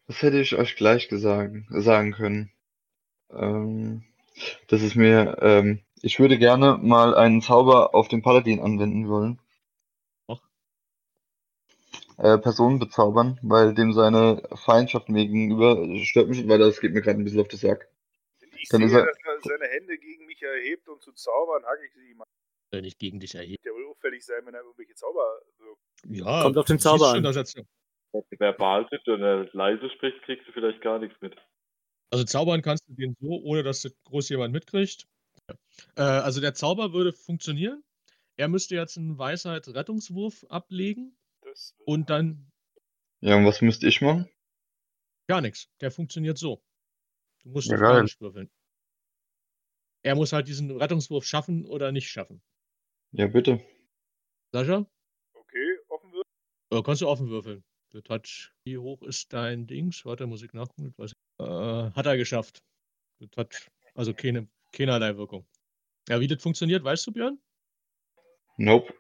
[0.07, 2.51] Das hätte ich euch gleich gesagt, sagen können.
[3.31, 4.03] Ähm,
[4.67, 9.39] das ist mir, ähm, ich würde gerne mal einen Zauber auf den Paladin anwenden wollen.
[10.27, 10.41] Och.
[12.17, 17.01] Äh, Personen bezaubern, weil dem seine Feindschaft mir gegenüber stört mich, weil das geht mir
[17.01, 17.90] gerade ein bisschen auf den Sack.
[18.63, 21.85] Ich dann sehe, er- dass er seine Hände gegen mich erhebt und zu zaubern, hacke
[21.85, 22.23] ich sie ihm.
[22.71, 23.61] Wenn ich gegen dich erhebe.
[23.65, 25.81] Der will auffällig sein, wenn er irgendwelche Zauber wirkt.
[26.07, 27.33] Ja, Kommt auf den Zauber schon, an.
[27.33, 27.65] dass er-
[28.39, 31.35] verbal sitzt und er leise spricht, kriegst du vielleicht gar nichts mit.
[32.11, 35.05] Also zaubern kannst du den so, ohne dass das groß jemand mitkriegt.
[35.49, 35.55] Ja.
[35.95, 37.83] Äh, also der Zauber würde funktionieren.
[38.37, 41.15] Er müsste jetzt einen Weisheit-Rettungswurf ablegen
[41.85, 42.49] und dann
[43.21, 44.29] Ja, und was müsste ich machen?
[45.27, 45.69] gar nichts.
[45.79, 46.61] Der funktioniert so.
[47.43, 48.49] Du musst Ja, würfeln.
[50.03, 52.41] Er muss halt diesen Rettungswurf schaffen oder nicht schaffen.
[53.11, 53.63] Ja, bitte.
[54.51, 54.85] Sascha?
[55.33, 56.25] okay, offen wird.
[56.71, 57.63] Äh, kannst du offen würfeln.
[57.91, 60.05] Das hat, wie hoch ist dein Dings?
[60.05, 60.93] Warte, muss ich nachgucken.
[61.39, 62.63] Äh, hat er geschafft.
[63.19, 65.45] Das hat also keine, keinerlei Wirkung.
[66.07, 67.39] Ja, wie das funktioniert, weißt du, Björn?
[68.57, 68.93] Nope.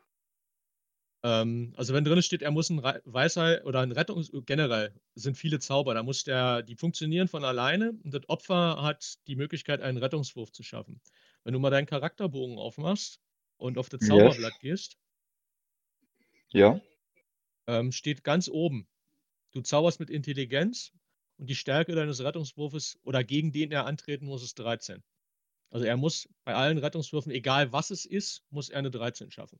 [1.23, 4.31] Ähm, also wenn drin steht, er muss ein Re- Weisheit oder ein Rettungs...
[4.45, 9.15] Generell sind viele Zauber, da muss der, die funktionieren von alleine und das Opfer hat
[9.27, 10.99] die Möglichkeit, einen Rettungswurf zu schaffen.
[11.43, 13.19] Wenn du mal deinen Charakterbogen aufmachst
[13.57, 14.09] und auf das Yes.
[14.09, 14.97] Zauberblatt gehst,
[16.53, 16.81] Ja.
[17.67, 18.87] ähm, steht ganz oben,
[19.51, 20.91] du zauberst mit Intelligenz
[21.37, 25.03] und die Stärke deines Rettungswurfes oder gegen den er antreten muss, ist 13.
[25.69, 29.59] Also er muss bei allen Rettungswürfen, egal was es ist, muss er eine 13 schaffen.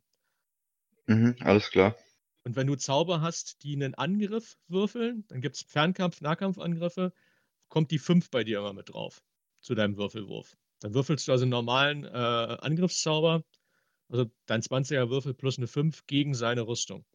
[1.08, 1.96] Mhm, alles klar.
[2.44, 7.14] Und wenn du Zauber hast, die einen Angriff würfeln, dann gibt es Fernkampf-, Nahkampfangriffe,
[7.70, 9.24] kommt die 5 bei dir immer mit drauf
[9.62, 10.58] zu deinem Würfelwurf.
[10.80, 13.44] Dann würfelst du also einen normalen äh, Angriffszauber,
[14.10, 17.06] also dein 20er Würfel plus eine 5 gegen seine Rüstung.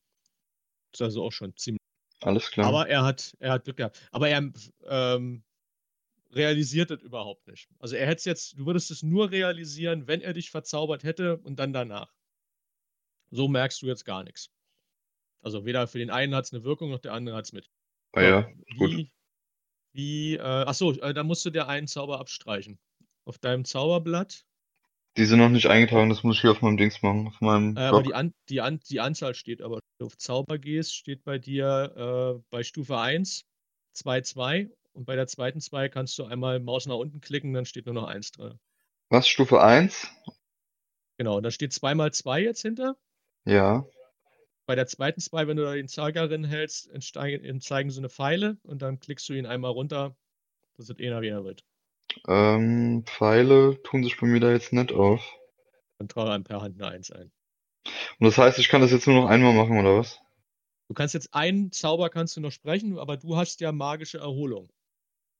[0.92, 1.80] Das ist also auch schon ziemlich.
[2.22, 2.68] Alles klar.
[2.68, 4.00] Aber er hat, er hat Glück gehabt.
[4.12, 4.50] Aber er
[4.84, 5.44] ähm,
[6.30, 7.68] realisiert das überhaupt nicht.
[7.78, 11.38] Also er hätte es jetzt, du würdest es nur realisieren, wenn er dich verzaubert hätte
[11.38, 12.15] und dann danach.
[13.30, 14.50] So merkst du jetzt gar nichts.
[15.42, 17.68] Also weder für den einen hat es eine Wirkung, noch der andere hat es mit.
[18.12, 18.42] ah, ja,
[18.78, 18.90] gut.
[18.90, 19.12] Wie,
[19.92, 22.78] wie, äh, achso, äh, da musst du dir einen Zauber abstreichen.
[23.24, 24.44] Auf deinem Zauberblatt,
[25.16, 27.76] Die sind noch nicht eingetragen, das muss ich hier auf meinem Dings machen, auf meinem
[27.76, 29.76] äh, aber die, An die, An die Anzahl steht aber.
[29.76, 33.46] Wenn du auf Zauber gehst, steht bei dir äh, bei Stufe 1
[33.94, 37.64] 2, 2 und bei der zweiten 2 kannst du einmal Maus nach unten klicken, dann
[37.64, 38.58] steht nur noch 1 drin.
[39.08, 40.08] Was, Stufe 1?
[41.18, 42.96] Genau, da steht 2 mal 2 jetzt hinter.
[43.46, 43.86] Ja.
[44.66, 48.58] Bei der zweiten 2, wenn du da den Zeiger drin hältst, zeigen so eine Pfeile
[48.64, 50.16] und dann klickst du ihn einmal runter,
[50.76, 51.64] dass es einer wieder wird.
[52.26, 55.22] Ähm, Pfeile tun sich bei mir da jetzt nicht auf.
[55.98, 57.30] Dann trage einem per Hand eine 1 ein.
[58.18, 60.20] Und das heißt, ich kann das jetzt nur noch einmal machen, oder was?
[60.88, 64.68] Du kannst jetzt einen Zauber kannst du noch sprechen, aber du hast ja magische Erholung.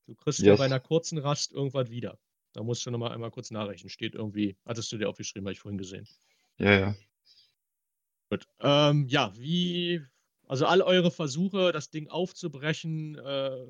[0.07, 0.59] Du kriegst ja Yes.
[0.59, 2.19] bei einer kurzen Rast irgendwas wieder.
[2.53, 3.91] Da musst du nochmal einmal kurz nachrechnen.
[3.91, 6.07] Steht irgendwie, hattest du dir aufgeschrieben, habe ich vorhin gesehen.
[6.59, 6.95] Ja, ja.
[8.31, 8.47] Gut.
[8.61, 10.03] Ähm, ja, wie,
[10.47, 13.67] also all eure Versuche, das Ding aufzubrechen, äh,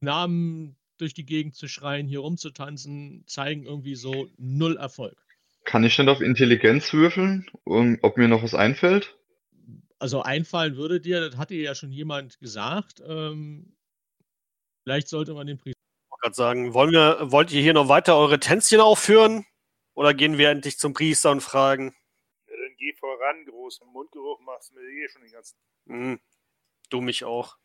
[0.00, 5.16] Namen durch die Gegend zu schreien, hier rumzutanzen, zeigen irgendwie so null Erfolg.
[5.64, 9.16] Kann ich denn auf Intelligenz würfeln, um, ob mir noch was einfällt?
[9.98, 13.76] Also einfallen würde dir, das hatte ja schon jemand gesagt, ähm,
[14.82, 17.88] vielleicht sollte man den Priester Ich wollte gerade sagen, wollen wir, wollt ihr hier noch
[17.88, 19.44] weiter eure Tänzchen aufführen?
[19.94, 21.94] Oder gehen wir endlich zum Priester und fragen?
[23.20, 25.58] Voran, großen Mundgeruch machst du mir eh schon den ganzen.
[25.88, 26.20] Hm,
[26.88, 27.58] du mich auch.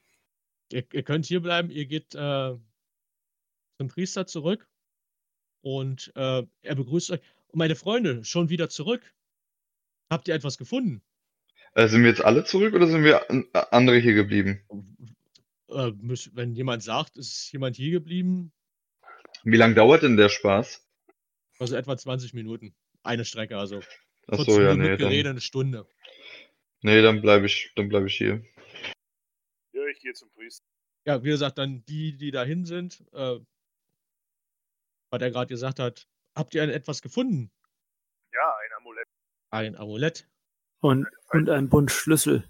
[0.71, 2.57] Ihr, ihr könnt hier bleiben, ihr geht äh,
[3.77, 4.67] zum Priester zurück
[5.61, 7.21] und äh, er begrüßt euch.
[7.47, 9.13] Und meine Freunde, schon wieder zurück.
[10.11, 11.01] Habt ihr etwas gefunden?
[11.73, 14.61] Äh, sind wir jetzt alle zurück oder sind wir an- äh, andere hier geblieben?
[15.69, 15.91] Äh,
[16.33, 18.51] wenn jemand sagt, ist jemand hier geblieben,
[19.43, 20.85] Wie lange dauert denn der Spaß?
[21.59, 22.75] also etwa 20 Minuten.
[23.03, 23.79] Eine Strecke, also
[24.27, 25.87] Ach 40 so, ja, nee, mit Gerede, dann, eine Stunde.
[26.81, 28.43] nee, dann bleibe ich, dann bleibe ich hier.
[29.73, 30.65] Ja, ich gehe zum Priester.
[31.05, 33.39] Ja, wie gesagt, dann die, die dahin sind, äh,
[35.11, 37.51] was er gerade gesagt hat, habt ihr etwas gefunden?
[38.33, 39.07] Ja, ein Amulett.
[39.51, 40.27] Ein Amulett.
[40.81, 42.47] Und, und ein Bund Schlüssel.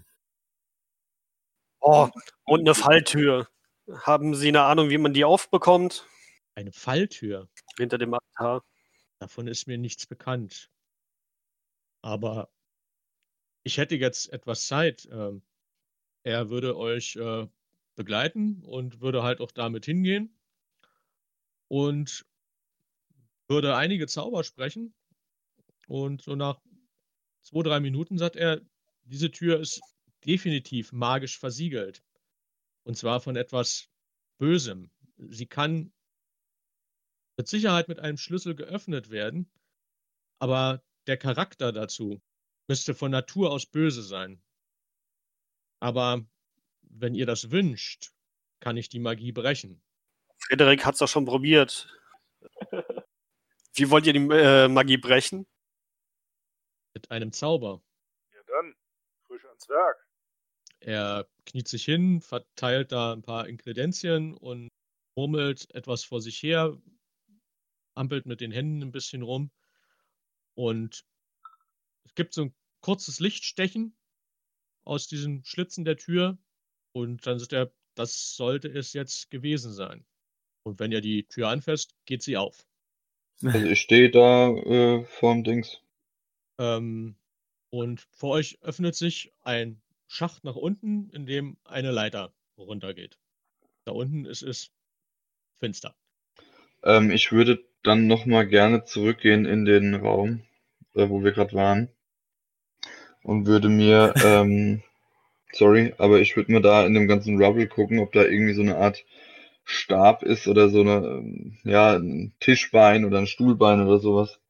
[1.80, 2.08] Oh,
[2.44, 3.48] und eine Falltür.
[4.02, 6.08] Haben Sie eine Ahnung, wie man die aufbekommt?
[6.54, 7.48] Eine Falltür.
[7.78, 8.64] Hinter dem Altar.
[9.20, 10.70] Davon ist mir nichts bekannt.
[12.06, 12.48] Aber
[13.64, 15.08] ich hätte jetzt etwas Zeit.
[15.10, 15.42] Ähm,
[16.22, 17.48] er würde euch äh,
[17.96, 20.38] begleiten und würde halt auch damit hingehen
[21.66, 22.24] und
[23.48, 24.94] würde einige Zauber sprechen.
[25.88, 26.60] Und so nach
[27.42, 28.60] zwei, drei Minuten sagt er,
[29.02, 29.80] diese Tür ist
[30.24, 32.04] definitiv magisch versiegelt.
[32.84, 33.88] Und zwar von etwas
[34.38, 34.92] Bösem.
[35.16, 35.92] Sie kann
[37.36, 39.50] mit Sicherheit mit einem Schlüssel geöffnet werden,
[40.38, 42.20] aber der Charakter dazu
[42.68, 44.42] müsste von Natur aus böse sein.
[45.80, 46.26] Aber
[46.82, 48.12] wenn ihr das wünscht,
[48.60, 49.82] kann ich die Magie brechen.
[50.38, 51.88] Frederik hat es doch schon probiert.
[53.74, 55.46] Wie wollt ihr die äh, Magie brechen?
[56.94, 57.82] Mit einem Zauber.
[58.32, 58.74] Ja dann,
[59.26, 60.08] frisch ans Werk.
[60.80, 64.68] Er kniet sich hin, verteilt da ein paar Inkredenzien und
[65.14, 66.76] murmelt etwas vor sich her,
[67.94, 69.50] ampelt mit den Händen ein bisschen rum.
[70.56, 71.04] Und
[72.04, 73.96] es gibt so ein kurzes Lichtstechen
[74.84, 76.38] aus diesen Schlitzen der Tür.
[76.92, 80.04] Und dann sagt er, das sollte es jetzt gewesen sein.
[80.64, 82.66] Und wenn ihr die Tür anfasst, geht sie auf.
[83.42, 85.80] Also ich stehe da äh, vorm Dings.
[86.58, 87.16] Ähm,
[87.70, 93.18] und vor euch öffnet sich ein Schacht nach unten, in dem eine Leiter runtergeht.
[93.84, 94.72] Da unten ist es
[95.58, 95.94] finster.
[96.82, 100.42] Ähm, ich würde dann nochmal gerne zurückgehen in den Raum,
[100.94, 101.88] äh, wo wir gerade waren.
[103.22, 104.82] Und würde mir, ähm,
[105.52, 108.62] sorry, aber ich würde mir da in dem ganzen Rubble gucken, ob da irgendwie so
[108.62, 109.04] eine Art
[109.64, 114.40] Stab ist oder so eine, ähm, ja, ein Tischbein oder ein Stuhlbein oder sowas.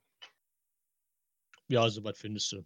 [1.68, 2.64] Ja, soweit findest du.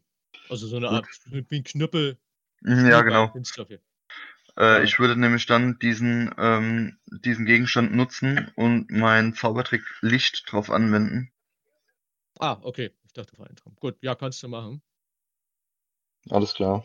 [0.49, 2.19] Also so eine Art wie ein Knüppel.
[2.63, 3.31] Mhm, Ja, Stuhlbein genau.
[3.33, 3.85] findest du auf jeden
[4.59, 10.71] Äh, ich würde nämlich dann diesen, ähm, diesen Gegenstand nutzen und meinen Zaubertrick Licht drauf
[10.71, 11.33] anwenden.
[12.41, 12.91] Ah, okay.
[13.05, 13.77] Ich dachte, war ein Traum.
[13.77, 14.83] Gut, ja, kannst du machen.
[16.31, 16.85] Alles klar.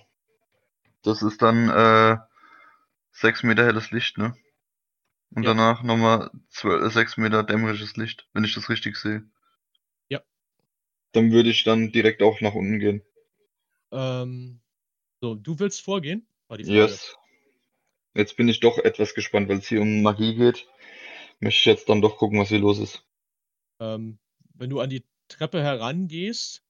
[1.04, 2.18] Das ist dann äh,
[3.14, 4.36] 6 Meter helles Licht, ne?
[5.36, 5.52] Und Ja.
[5.52, 9.24] danach nochmal 12, 6 Meter dämmerisches Licht, wenn ich das richtig sehe.
[10.10, 10.24] Ja.
[11.14, 13.02] Dann würde ich dann direkt auch nach unten gehen.
[13.92, 14.62] Ähm,
[15.22, 16.28] so, du willst vorgehen?
[16.48, 17.00] War die Frage.
[17.00, 17.16] Yes.
[18.16, 20.68] Jetzt bin ich doch etwas gespannt, weil es hier um Magie geht.
[21.42, 23.06] Möchte ich jetzt dann doch gucken, was hier los ist.
[23.82, 24.20] Ähm,
[24.54, 26.64] wenn du an die Treppe herangehst,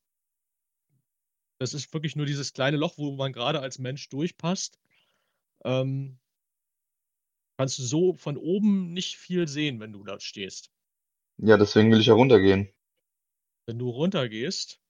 [1.59, 4.79] das ist wirklich nur dieses kleine Loch, wo man gerade als Mensch durchpasst.
[5.63, 6.17] Ähm,
[7.57, 10.71] kannst du so von oben nicht viel sehen, wenn du da stehst.
[11.37, 12.69] Ja, deswegen will ich ja runtergehen.
[13.67, 14.81] Wenn du runtergehst,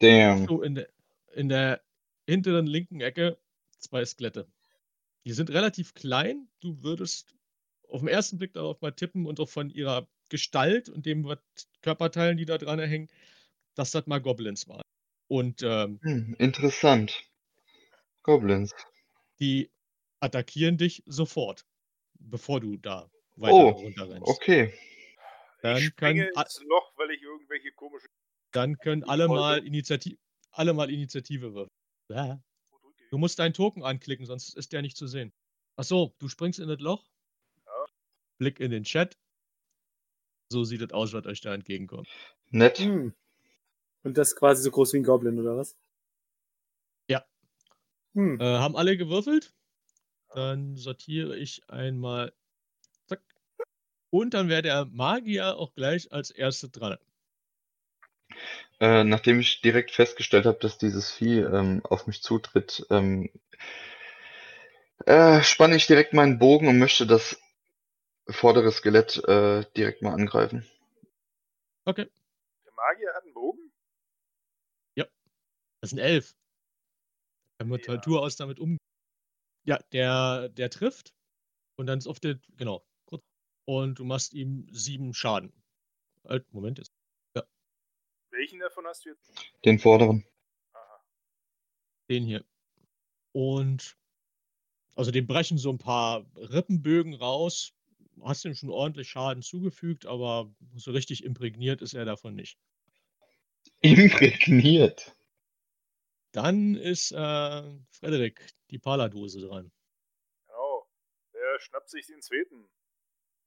[0.00, 0.46] Damn.
[0.48, 0.88] du in der,
[1.34, 1.82] in der
[2.26, 3.38] hinteren linken Ecke
[3.78, 4.50] zwei Skelette.
[5.24, 6.48] Die sind relativ klein.
[6.60, 7.34] Du würdest
[7.88, 11.38] auf den ersten Blick darauf mal tippen und auch von ihrer Gestalt und dem was
[11.82, 13.08] Körperteilen, die da dran hängen,
[13.74, 14.82] dass das mal Goblins waren.
[15.28, 17.10] Und ähm, Hm, interessant.
[18.24, 18.72] Goblins.
[19.40, 19.70] die
[20.20, 21.66] attackieren dich sofort,
[22.18, 24.40] bevor du da weiter Oh, runterrennst.
[24.40, 24.72] okay.
[25.62, 28.08] Dann ich können, ins Loch, weil ich irgendwelche komischen.
[28.52, 30.16] dann können alle mal, Initiative,
[30.50, 31.68] alle mal Initiative würfeln.
[32.10, 32.42] Ja.
[33.12, 35.34] Du musst deinen Token anklicken, sonst ist der nicht zu sehen.
[35.76, 37.10] Ach so, du springst in das Loch.
[37.66, 37.84] Ja.
[38.38, 39.18] Blick in den Chat.
[40.48, 42.08] So sieht es aus, was euch da entgegenkommt.
[42.48, 42.78] Nett.
[42.78, 43.12] Hm.
[44.02, 45.76] Und das quasi so groß wie ein Goblin, oder was?
[47.06, 47.22] Ja.
[48.14, 48.40] Hm.
[48.40, 49.52] Äh, haben alle gewürfelt?
[50.30, 52.32] Dann sortiere ich einmal.
[53.08, 53.22] Zack.
[54.08, 56.96] Und dann wäre der Magier auch gleich als Erste dran.
[58.80, 63.30] Äh, nachdem ich direkt festgestellt habe, dass dieses Vieh ähm, auf mich zutritt, ähm,
[65.06, 67.40] äh, spanne ich direkt meinen Bogen und möchte das
[68.28, 70.66] vordere Skelett äh, direkt mal angreifen.
[71.84, 72.08] Okay.
[72.64, 73.72] Der Magier hat einen Bogen?
[75.82, 76.34] Das sind elf.
[77.58, 77.94] Kann man Ja.
[77.94, 78.78] Natur aus damit umgehen.
[79.64, 81.12] Ja, der, der trifft.
[81.76, 82.38] Und dann ist auf der.
[82.56, 82.86] Genau.
[83.04, 83.22] Kurz.
[83.64, 85.52] Und du machst ihm sieben Schaden.
[86.24, 86.92] Halt, Moment jetzt.
[88.42, 89.32] Welchen davon hast du jetzt?
[89.64, 90.26] Den vorderen.
[90.72, 91.04] Aha.
[92.08, 92.44] Den hier.
[93.30, 93.96] Und
[94.96, 97.72] also dem brechen so ein paar Rippenbögen raus.
[98.20, 102.58] Hast ihm schon ordentlich Schaden zugefügt, aber so richtig imprägniert ist er davon nicht.
[103.80, 105.16] Imprägniert.
[106.32, 107.62] Dann ist äh,
[107.92, 109.70] Frederik, die Paladose dran.
[110.48, 110.88] Genau.
[111.32, 112.68] Der schnappt sich den zweiten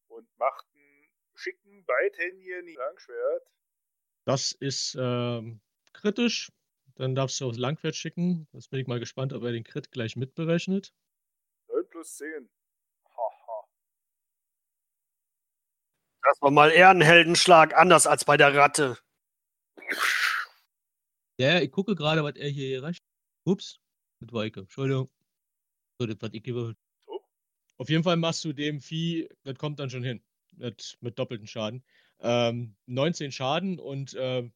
[0.08, 3.52] und macht einen schicken, beidhändigen Langschwert.
[4.26, 5.62] Das ist ähm,
[5.94, 6.52] kritisch.
[6.96, 8.48] Dann darfst du aufs Langwert schicken.
[8.54, 10.94] Jetzt bin ich mal gespannt, ob er den Crit gleich mitberechnet.
[11.68, 12.50] 9 plus 10.
[13.06, 13.68] Haha.
[16.24, 18.98] Das war mal eher ein Heldenschlag, anders als bei der Ratte.
[21.38, 23.04] Ja, ich gucke gerade, was er hier erreicht.
[23.44, 23.80] Ups,
[24.20, 24.62] mit Wolke.
[24.62, 25.12] Entschuldigung.
[26.00, 26.78] So, das, was ich gewürfelt.
[27.78, 30.24] Auf jeden Fall machst du dem Vieh, das kommt dann schon hin.
[30.54, 31.84] Mit, mit doppelten Schaden.
[32.20, 34.50] Ähm, 19 Schaden und äh,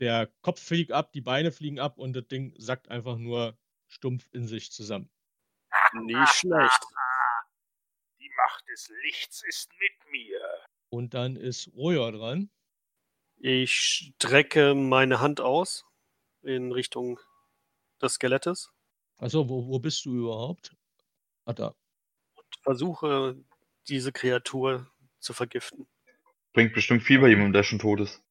[0.00, 4.28] der Kopf fliegt ab, die Beine fliegen ab und das Ding sackt einfach nur stumpf
[4.32, 5.10] in sich zusammen.
[5.92, 6.84] Nicht schlecht.
[8.18, 10.40] Die Macht des Lichts ist mit mir.
[10.88, 12.50] Und dann ist Roja dran.
[13.36, 15.84] Ich strecke meine Hand aus
[16.42, 17.20] in Richtung
[18.00, 18.74] des Skelettes
[19.18, 20.76] Achso, wo, wo bist du überhaupt?
[21.44, 21.74] Ah, da.
[22.34, 23.36] und versuche,
[23.88, 25.86] diese Kreatur zu vergiften.
[26.54, 28.22] Bringt bestimmt viel bei jemandem, der schon tot ist.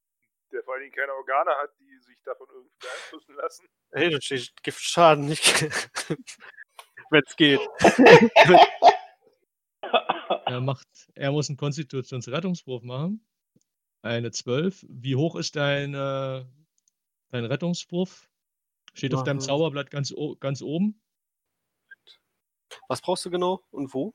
[0.51, 3.67] Der vor allem keine Organe hat, die sich davon irgendwie beeinflussen lassen.
[3.91, 5.61] Hey, da steht Giftschaden, nicht.
[7.11, 7.59] Wenn es geht.
[10.45, 13.25] Er, macht, er muss einen Konstitutionsrettungswurf machen.
[14.01, 14.85] Eine 12.
[14.87, 16.45] Wie hoch ist dein, äh,
[17.29, 18.29] dein Rettungswurf?
[18.93, 19.39] Steht auf deinem.
[19.39, 21.01] Zauberblatt ganz, ganz oben.
[22.87, 24.13] Was brauchst du genau und wo?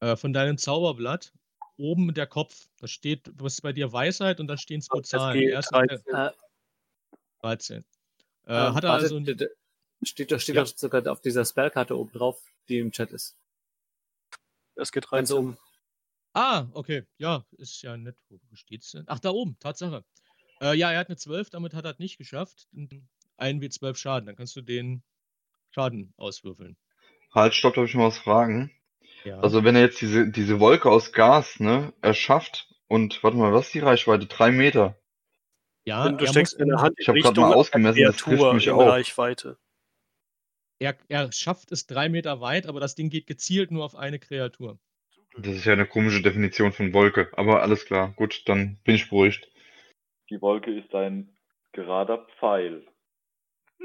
[0.00, 1.32] Äh, von deinem Zauberblatt
[1.76, 2.68] oben der Kopf.
[2.80, 5.38] Da steht, was ist bei dir Weisheit und da stehen zwei Zahlen.
[5.40, 6.14] Die erste ist 13.
[6.14, 6.30] Äh,
[7.42, 7.76] 13.
[7.78, 7.82] Äh,
[8.46, 9.20] ähm, hat er warte, also.
[9.20, 9.48] d-
[10.02, 10.64] steht doch, steht Ja.
[10.64, 13.36] doch sogar auf dieser Spellkarte oben drauf, die im Chat ist.
[14.74, 15.30] Es geht rein.
[15.32, 15.56] oben.
[16.34, 17.04] Ah, okay.
[17.16, 18.16] Ja, ist ja nett.
[18.28, 19.04] Wo steht's denn?
[19.06, 20.04] Ach, da oben, Tatsache.
[20.60, 22.68] Äh, ja, er hat eine 12, damit hat er es nicht geschafft.
[23.38, 24.26] Ein wie 12 Schaden.
[24.26, 25.02] Dann kannst du den
[25.70, 26.76] Schaden auswürfeln.
[27.34, 28.70] Halt, stopp, darf ich mal was fragen?
[29.26, 29.40] Ja.
[29.40, 33.66] Also wenn er jetzt diese, diese Wolke aus Gas, ne, erschafft und, warte mal, was
[33.66, 34.26] ist die Reichweite?
[34.26, 34.96] Drei Meter.
[35.84, 38.16] ja, Und du er steckst in- Hand Ich in hab grad Richtung mal ausgemessen, das
[38.18, 38.86] trifft mich in auch.
[38.86, 39.58] Reichweite.
[40.78, 44.18] Er, er schafft es drei Meter weit, aber das Ding geht gezielt nur auf eine
[44.20, 44.78] Kreatur.
[45.38, 48.12] Das ist ja eine komische Definition von Wolke, aber alles klar.
[48.16, 49.50] Gut, dann bin ich beruhigt.
[50.30, 51.36] Die Wolke ist ein
[51.72, 52.86] gerader Pfeil.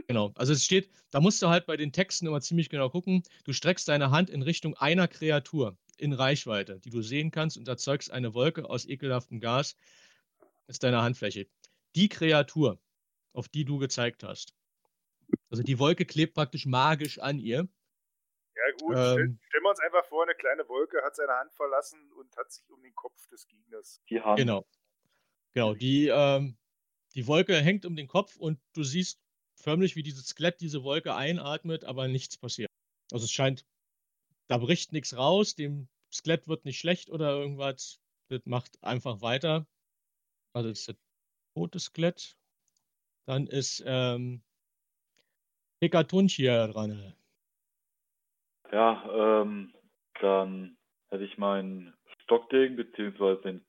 [0.07, 0.31] Genau.
[0.35, 3.23] Also es steht, da musst du halt bei den Texten immer ziemlich genau gucken.
[3.43, 7.67] Du streckst deine Hand in Richtung einer Kreatur in Reichweite, die du sehen kannst und
[7.67, 9.75] erzeugst eine Wolke aus ekelhaftem Gas.
[10.67, 11.47] ist deine Handfläche.
[11.95, 12.79] Die Kreatur,
[13.33, 14.53] auf die du gezeigt hast.
[15.49, 17.67] Also die Wolke klebt praktisch magisch an ihr.
[18.55, 19.39] Ja gut, stell, Ähm.
[19.47, 22.69] stellen wir uns einfach vor, eine kleine Wolke hat seine Hand verlassen und hat sich
[22.69, 24.01] um den Kopf des Gegners.
[24.09, 24.37] Die Hand.
[24.39, 24.65] Genau.
[25.53, 25.73] Genau.
[25.73, 26.57] Die, ähm,
[27.15, 29.20] die Wolke hängt um den Kopf und du siehst
[29.61, 32.69] förmlich, wie dieses Skelett diese Wolke einatmet, aber nichts passiert.
[33.11, 33.65] Also es scheint,
[34.47, 38.01] da bricht nichts raus, dem Skelett wird nicht schlecht oder irgendwas.
[38.29, 39.65] Das macht einfach weiter.
[40.53, 40.95] Also das ist das
[41.55, 42.37] tote Skelett.
[43.27, 44.41] Dann ist ähm,
[45.81, 47.13] Hekatunch hier dran.
[48.71, 49.73] Ja, ähm,
[50.21, 50.77] dann
[51.09, 51.93] hätte ich meinen
[52.23, 53.41] Stockdegen bzw.
[53.41, 53.65] den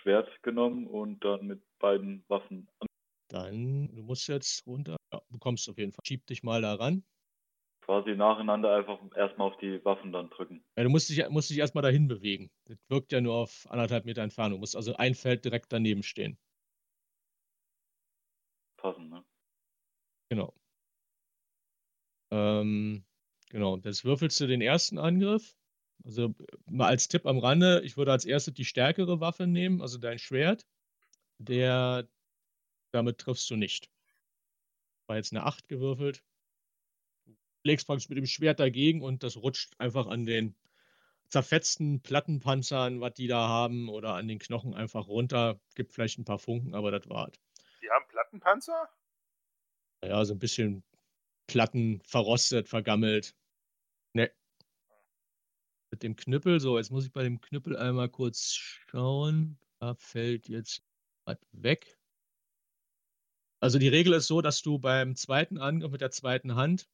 [0.00, 2.86] Schwert genommen und dann mit beiden Waffen an-
[3.28, 4.96] Dann, du musst jetzt runter.
[5.12, 6.04] Ja, du kommst auf jeden Fall.
[6.06, 7.04] Schieb dich mal da ran.
[7.80, 10.64] quasi nacheinander einfach erstmal auf die Waffen dann drücken.
[10.76, 12.50] Ja, du musst dich, musst dich erstmal dahin bewegen.
[12.66, 14.58] Das wirkt ja nur auf anderthalb Meter Entfernung.
[14.58, 16.38] Du musst also ein Feld direkt daneben stehen.
[18.78, 19.24] Passen, ne?
[20.30, 20.54] Genau.
[22.30, 23.04] Ähm,
[23.50, 23.76] genau.
[23.78, 25.56] Jetzt würfelst du den ersten Angriff.
[26.04, 26.34] Also
[26.66, 30.18] mal als Tipp am Rande, ich würde als erstes die stärkere Waffe nehmen, also dein
[30.18, 30.66] Schwert.
[31.38, 32.08] Der,
[32.92, 33.90] damit triffst du nicht.
[35.06, 36.24] War jetzt eine 8 gewürfelt.
[37.26, 37.34] Du
[37.64, 40.56] legst praktisch mit dem Schwert dagegen und das rutscht einfach an den
[41.28, 45.60] zerfetzten Plattenpanzern, was die da haben, oder an den Knochen einfach runter.
[45.74, 47.32] Gibt vielleicht ein paar Funken, aber das war's.
[47.82, 48.88] Die haben Plattenpanzer?
[50.04, 50.84] Ja, so ein bisschen
[51.46, 53.34] Platten verrostet, vergammelt.
[54.12, 54.30] Ne.
[55.90, 59.58] Mit dem Knüppel, so, jetzt muss ich bei dem Knüppel einmal kurz schauen.
[59.80, 60.82] Da fällt jetzt
[61.24, 61.98] was weg.
[63.60, 66.88] Also die Regel ist so, dass du beim zweiten Angriff mit der zweiten Hand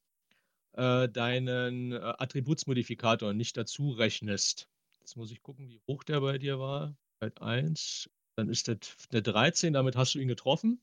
[0.75, 4.69] äh, deinen äh, Attributsmodifikator nicht dazu rechnest.
[5.01, 6.97] Jetzt muss ich gucken, wie hoch der bei dir war.
[7.21, 8.09] Halt 1.
[8.37, 8.79] Dann ist das
[9.11, 10.81] eine 13, damit hast du ihn getroffen.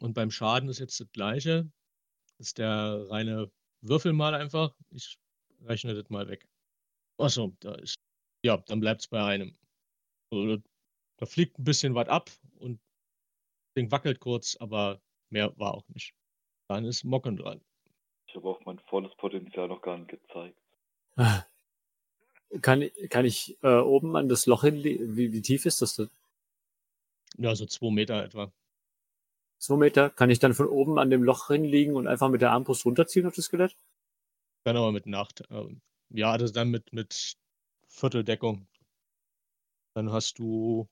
[0.00, 1.70] Und beim Schaden ist jetzt das gleiche.
[2.38, 3.50] Das ist der reine
[3.80, 4.74] Würfel mal einfach.
[4.90, 5.18] Ich
[5.62, 6.46] rechne das mal weg.
[7.18, 7.96] Achso, da ist.
[8.44, 9.56] Ja, dann bleibt es bei einem.
[10.30, 10.62] Also,
[11.16, 12.30] da- fliegt ein bisschen was ab
[13.78, 15.00] Ding wackelt kurz, aber
[15.30, 16.14] mehr war auch nicht.
[16.68, 17.60] Dann ist Mocken dran.
[18.26, 20.58] Ich habe auch mein volles Potenzial noch gar nicht gezeigt.
[21.16, 21.44] Ah.
[22.60, 25.16] Kann, kann ich äh, oben an das Loch hinlegen?
[25.16, 26.10] Wie, wie tief ist das denn?
[27.36, 28.52] Ja, so zwei Meter etwa.
[29.58, 30.10] Zwei Meter?
[30.10, 33.26] Kann ich dann von oben an dem Loch hinliegen und einfach mit der Armbrust runterziehen
[33.26, 33.76] auf das Skelett?
[34.64, 35.42] Dann aber mit Nacht.
[35.50, 35.80] ähm,
[36.10, 37.36] Ja, das dann mit, mit
[37.88, 38.66] Vierteldeckung.
[39.94, 40.88] Dann hast du.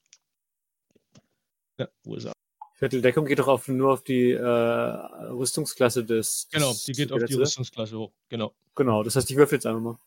[1.79, 2.36] Ja, wo ist er?
[2.77, 6.48] Vierteldeckung geht doch auf, nur auf die äh, Rüstungsklasse des.
[6.53, 7.43] Genau, des die geht auf die oder?
[7.43, 8.12] Rüstungsklasse hoch.
[8.28, 8.55] Genau.
[8.74, 9.98] Genau, das heißt, ich würfel jetzt einfach mal.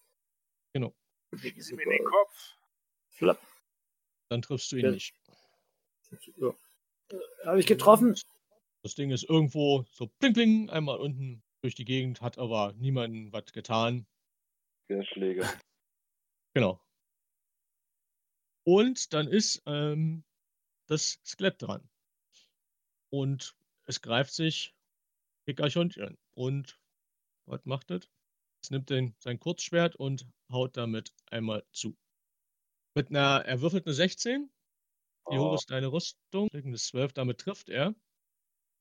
[1.32, 2.58] Legen Sie mir in den Kopf.
[3.10, 3.40] Flapp.
[4.30, 4.92] Dann triffst du ihn Ja.
[4.92, 5.16] nicht.
[6.38, 6.56] Ja.
[7.46, 8.16] Habe ich getroffen?
[8.82, 13.32] Das Ding ist irgendwo so pling pling einmal unten durch die Gegend, hat aber niemandem
[13.32, 14.08] was getan.
[14.90, 15.44] Der Schläger.
[16.56, 16.82] Genau.
[18.64, 20.24] Und dann ist ähm,
[20.88, 21.88] das Skelett dran.
[23.12, 23.56] Und
[23.86, 24.76] es greift sich
[25.48, 26.18] Hickerchonchen.
[26.36, 26.80] Und
[27.48, 28.10] was macht es?
[28.64, 31.98] Es nimmt den, sein Kurzschwert und haut damit einmal zu.
[32.96, 34.52] Mit einer, er würfelt eine 16.
[35.30, 35.56] Wie hoch Oh.
[35.56, 36.50] ist deine Rüstung?
[36.54, 37.96] Eine 12, damit trifft er.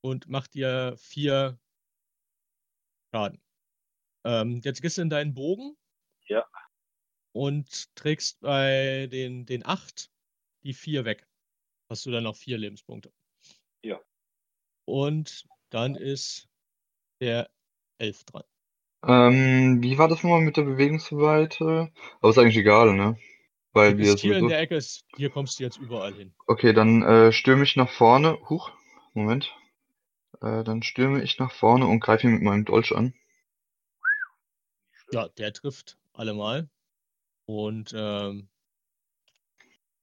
[0.01, 1.59] Und macht dir vier
[3.13, 3.41] Schaden.
[4.25, 5.77] Ähm, jetzt gehst du in deinen Bogen.
[6.27, 6.47] Ja.
[7.33, 10.11] Und trägst bei den, den 8
[10.63, 11.27] die 4 weg.
[11.89, 13.13] Hast du dann noch vier Lebenspunkte.
[13.83, 13.99] Ja.
[14.89, 16.47] Und dann ist
[17.21, 17.49] der
[17.99, 18.43] 11 dran.
[19.05, 21.91] Ähm, wie war das nochmal mit der Bewegungsweite?
[22.21, 23.17] Aber ist eigentlich egal, ne?
[23.73, 26.33] Weil Du wir bist hier in der Ecke, ist- hier kommst du jetzt überall hin.
[26.47, 28.37] Okay, dann äh, stürme ich nach vorne.
[28.49, 28.71] Huch,
[29.13, 29.55] Moment.
[30.41, 33.13] Äh, dann stürme ich nach vorne und greife ihn mit meinem Dolch an.
[35.11, 36.67] Ja, der trifft allemal.
[37.47, 38.49] Und ähm,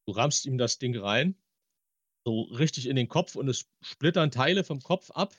[0.06, 1.36] du rammst ihm das Ding rein.
[2.26, 5.32] So richtig in den Kopf und es splittern Teile vom Kopf ab.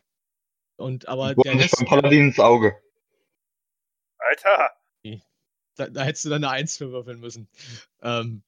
[0.78, 2.82] Und aber der Rest, beim Paladin ins Auge.
[4.20, 4.72] Alter!
[5.76, 7.50] da, da hättest du dann eine Eins für würfeln müssen.
[8.02, 8.42] Ähm,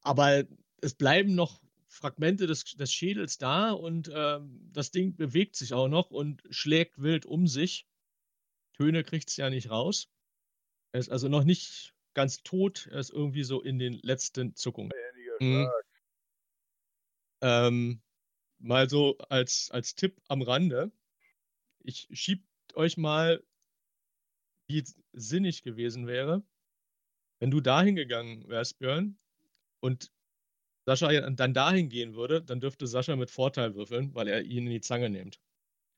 [0.00, 0.44] aber
[0.80, 5.88] es bleiben noch Fragmente des, des Schädels da und ähm, das Ding bewegt sich auch
[5.88, 7.86] noch und schlägt wild um sich.
[8.78, 10.08] Töne kriegt es ja nicht raus.
[10.92, 14.90] Er ist also noch nicht ganz tot, er ist irgendwie so in den letzten Zuckungen.
[15.38, 15.68] Mhm.
[17.42, 18.00] Ähm,
[18.58, 20.90] mal so als, als Tipp am Rande.
[21.82, 22.44] Ich schieb
[22.74, 23.42] euch mal,
[24.68, 26.42] wie sinnig gewesen wäre,
[27.38, 29.18] wenn du dahin gegangen wärst, Björn,
[29.80, 30.10] und
[30.86, 34.72] Sascha dann dahin gehen würde, dann dürfte Sascha mit Vorteil würfeln, weil er ihn in
[34.72, 35.40] die Zange nimmt.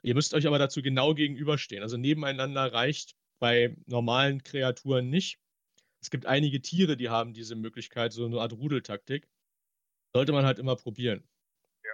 [0.03, 1.83] Ihr müsst euch aber dazu genau gegenüberstehen.
[1.83, 5.39] Also nebeneinander reicht bei normalen Kreaturen nicht.
[6.01, 9.29] Es gibt einige Tiere, die haben diese Möglichkeit, so eine Art Rudeltaktik.
[10.15, 11.29] Sollte man halt immer probieren.
[11.85, 11.91] Ja.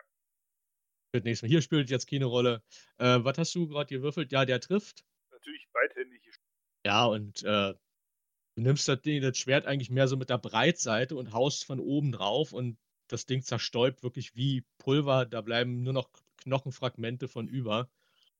[1.13, 1.51] Wird nächstes Mal.
[1.51, 2.63] Hier spielt jetzt keine Rolle.
[2.99, 4.33] Äh, was hast du gerade gewürfelt?
[4.33, 5.05] Ja, der trifft.
[5.31, 6.25] Natürlich beidhändig.
[6.87, 11.17] Ja, und äh, du nimmst das, Ding, das Schwert eigentlich mehr so mit der Breitseite
[11.17, 12.79] und haust von oben drauf und
[13.09, 15.27] das Ding zerstäubt wirklich wie Pulver.
[15.27, 16.11] Da bleiben nur noch
[16.43, 17.91] Knochenfragmente von über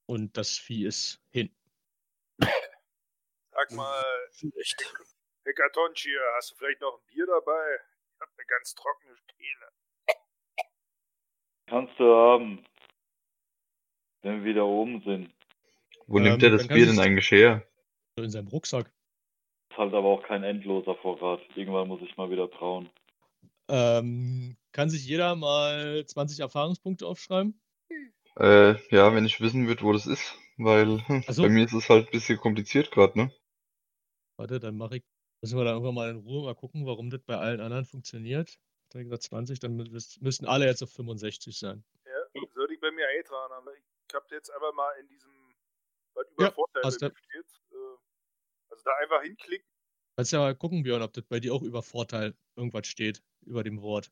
[0.07, 1.55] und das Vieh ist hin.
[2.39, 4.05] Sag mal.
[5.45, 7.81] Hekatonchi, hast du vielleicht noch ein Bier dabei?
[8.25, 9.73] Ich hab eine ganz trockene Kehle.
[11.67, 12.65] Kannst du haben.
[14.23, 15.31] Wenn wir wieder oben sind.
[16.07, 17.67] Wo Ähm, nimmt er das Bier denn eigentlich her?
[18.17, 18.91] So in seinem Rucksack.
[19.71, 21.41] Ist halt aber auch kein endloser Vorrat.
[21.55, 22.89] Irgendwann muss ich mal wieder trauen.
[23.69, 27.61] Ähm, kann sich jeder mal 20 Erfahrungspunkte aufschreiben?
[28.37, 30.35] Äh, ja, wenn ich wissen würde, wo das ist.
[30.57, 31.43] Weil so.
[31.43, 33.35] bei mir ist es halt ein bisschen kompliziert gerade, ne?
[34.39, 35.03] Warte, dann mache ich.
[35.45, 38.49] Müssen wir da irgendwann mal in Ruhe mal gucken, warum das bei allen anderen funktioniert.
[38.49, 41.85] Ich habe gesagt 20, dann müssten alle jetzt auf 65 sein.
[42.07, 43.85] Ja, sollte ich bei mir eintragen, aber ich
[44.15, 45.55] hab jetzt einfach mal in diesem,
[46.15, 46.97] was Ja, über Vorteile du.
[46.97, 47.77] steht, äh,
[48.71, 49.69] also da einfach hinklicken.
[50.17, 53.63] Kannst ja mal gucken, Björn, ob das bei dir auch über Vorteil irgendwas steht, über
[53.63, 54.11] dem Wort.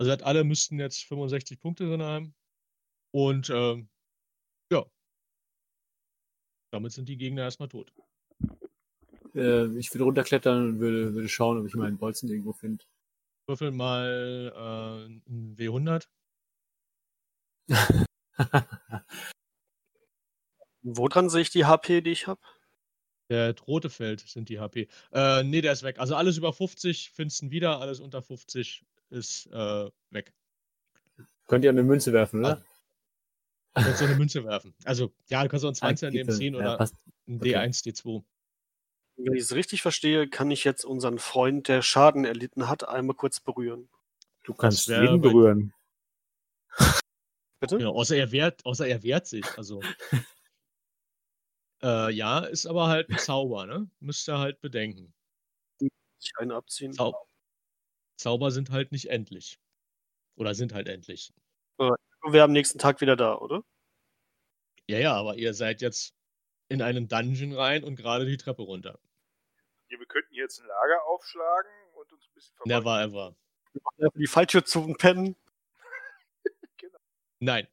[0.00, 2.34] Also hat alle müssten jetzt 65 Punkte drin haben.
[3.12, 3.88] Und ähm,
[4.72, 4.84] ja.
[6.72, 7.92] Damit sind die Gegner erstmal tot.
[9.34, 12.84] Äh, ich würde runterklettern und würde, würde schauen, ob ich meinen Bolzen irgendwo finde.
[13.46, 16.06] Würfel mal äh, ein W100.
[20.82, 22.40] Woran sehe ich die HP, die ich habe?
[23.30, 24.88] Der rote Feld sind die HP.
[25.12, 25.98] Äh, nee, der ist weg.
[25.98, 30.34] Also alles über 50 findest du wieder, alles unter 50 ist äh, weg.
[31.46, 32.56] Könnt ihr eine Münze werfen, oder?
[33.76, 34.74] Du kannst so eine Münze werfen.
[34.84, 36.60] Also, ja, du kannst auch einen 20er Ah, nehmen, geht 10 dann.
[36.62, 36.94] oder Ja, passt.
[37.26, 37.56] ein Okay.
[37.56, 38.22] D1, D2.
[39.16, 43.14] Wenn ich es richtig verstehe, kann ich jetzt unseren Freund, der Schaden erlitten hat, einmal
[43.16, 43.88] kurz berühren.
[44.42, 45.72] Du kannst wär jeden bei- berühren.
[47.60, 47.78] Bitte?
[47.78, 49.46] Genau, außer er wehrt, außer er wehrt sich.
[49.56, 49.80] Also.
[51.82, 53.88] äh, ja, ist aber halt ein Zauber, ne?
[54.00, 55.14] Müsst ihr halt bedenken.
[55.78, 56.92] Ich einen abziehen.
[56.92, 57.14] Zau
[58.16, 59.58] Zauber sind halt nicht endlich.
[60.36, 61.32] Oder sind halt endlich.
[61.78, 63.62] Wir am nächsten Tag wieder da, oder?
[64.88, 66.13] Ja, ja, aber ihr seid jetzt
[66.68, 68.98] in einen Dungeon rein und gerade die Treppe runter.
[69.88, 72.84] Ja, wir könnten jetzt ein Lager aufschlagen und uns ein bisschen verfolgen.
[72.84, 73.36] Never ever.
[73.72, 75.36] Wir machen einfach die Falltür zu und pennen.
[77.40, 77.66] Nein.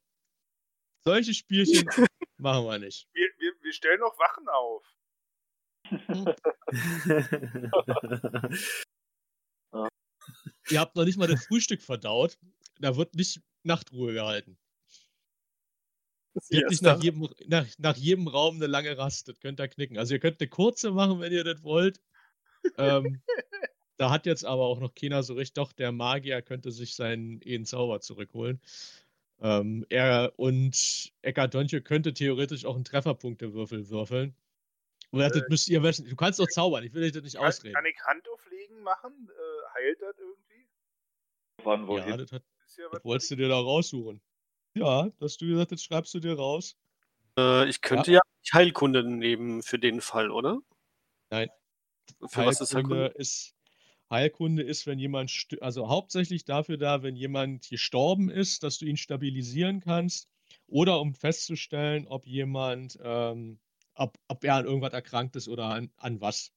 [1.04, 1.86] Solche Spielchen
[2.36, 3.08] machen wir nicht.
[3.12, 4.96] Wir, wir, wir stellen noch Wachen auf.
[10.70, 12.38] Ihr habt noch nicht mal das Frühstück verdaut.
[12.78, 14.58] Da wird nicht Nachtruhe gehalten.
[16.50, 19.28] Gibt nicht nach jedem, nach, nach jedem Raum eine lange Rast.
[19.28, 19.98] Das könnt ihr knicken.
[19.98, 22.00] Also ihr könnt eine kurze machen, wenn ihr das wollt.
[22.78, 23.22] ähm,
[23.98, 25.54] da hat jetzt aber auch noch keiner so richtig.
[25.54, 28.60] Doch, der Magier könnte sich seinen Ehen Zauber zurückholen.
[29.40, 34.36] Ähm, er und Eckart Donche könnte theoretisch auch einen Trefferpunktewürfel würfeln.
[35.10, 36.08] Oder das Äh, müsst ihr wissen.
[36.08, 37.74] Du kannst doch zaubern, ich will dich das nicht Kann, ausreden.
[37.74, 39.28] kann ich Handauflegen machen?
[39.30, 40.68] Äh, heilt das irgendwie?
[41.64, 42.18] Wann Ja, wohin?
[42.18, 42.44] das, hat,
[42.76, 44.22] ja das wolltest du dir da raussuchen.
[44.74, 46.76] Ja, hast du gesagt, das schreibst du dir raus.
[47.38, 48.20] Äh, ich könnte ja,
[48.52, 50.60] Heilkunde nehmen für den Fall, oder?
[51.30, 51.48] Nein.
[52.26, 53.20] Für was ist Heilkunde Heilkunde?
[53.20, 53.54] ist
[54.12, 55.32] Heilkunde ist, wenn jemand,
[55.62, 60.28] also hauptsächlich dafür da, wenn jemand gestorben ist, dass du ihn stabilisieren kannst
[60.66, 63.58] oder um festzustellen, ob jemand, ähm,
[63.94, 66.52] ob, ob er an irgendwas erkrankt ist oder an, an was.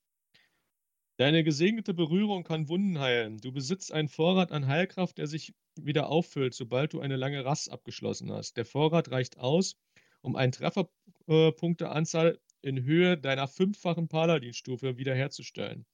[1.17, 3.37] Deine gesegnete Berührung kann Wunden heilen.
[3.37, 7.71] Du besitzt einen Vorrat an Heilkraft, der sich wieder auffüllt, sobald du eine lange Rast
[7.71, 8.57] abgeschlossen hast.
[8.57, 9.77] Der Vorrat reicht aus,
[10.21, 15.85] um eine Trefferpunkteanzahl in Höhe deiner fünffachen Paladinstufe wiederherzustellen.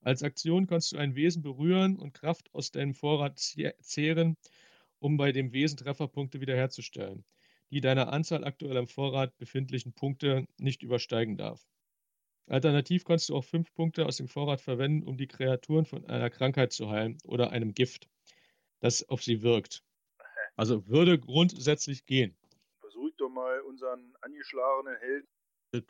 [0.00, 4.36] Als Aktion kannst du ein Wesen berühren und Kraft aus deinem Vorrat ze- zehren,
[5.00, 7.24] um bei dem Wesen Trefferpunkte wiederherzustellen,
[7.70, 11.66] die deiner Anzahl aktuell im Vorrat befindlichen Punkte nicht übersteigen darf.
[12.48, 16.30] Alternativ kannst du auch fünf Punkte aus dem Vorrat verwenden, um die Kreaturen von einer
[16.30, 18.08] Krankheit zu heilen oder einem Gift,
[18.80, 19.82] das auf sie wirkt.
[20.54, 22.36] Also würde grundsätzlich gehen.
[22.80, 25.28] Versuch doch mal unseren angeschlagenen Helden.
[25.72, 25.82] Das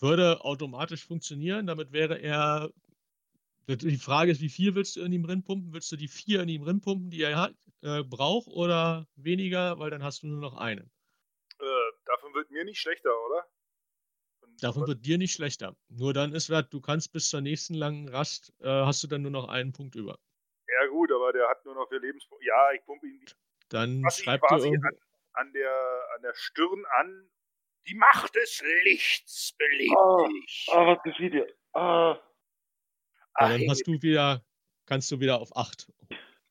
[0.00, 1.66] würde automatisch funktionieren.
[1.66, 2.72] Damit wäre er.
[3.68, 5.72] Die Frage ist, wie viel willst du in ihm pumpen?
[5.72, 9.78] Willst du die vier in ihm pumpen, die er hat, äh, braucht, oder weniger?
[9.78, 10.90] Weil dann hast du nur noch einen.
[11.60, 13.46] Äh, davon wird mir nicht schlechter, oder?
[14.60, 15.76] Davon was- wird dir nicht schlechter.
[15.88, 19.22] Nur dann ist wert, du kannst bis zur nächsten langen Rast, äh, hast du dann
[19.22, 20.18] nur noch einen Punkt über.
[20.68, 22.46] Ja gut, aber der hat nur noch vier Lebenspunkte.
[22.46, 23.24] Ja, ich pumpe ihn
[23.68, 24.88] Dann fasse ihn schreibt dir quasi irgendwo.
[24.88, 27.30] an, an, der, an der Stirn an.
[27.88, 30.68] Die Macht des Lichts belebt Ah, dich.
[30.70, 31.46] Ah, was geschieht hier?
[31.72, 32.18] Ah,
[33.40, 34.44] Ja, dann hast du wieder,
[34.86, 35.90] kannst du wieder auf 8.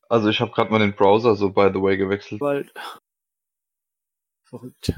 [0.08, 2.40] Also ich habe gerade mal den Browser so by the way gewechselt.
[4.42, 4.92] Verrückt.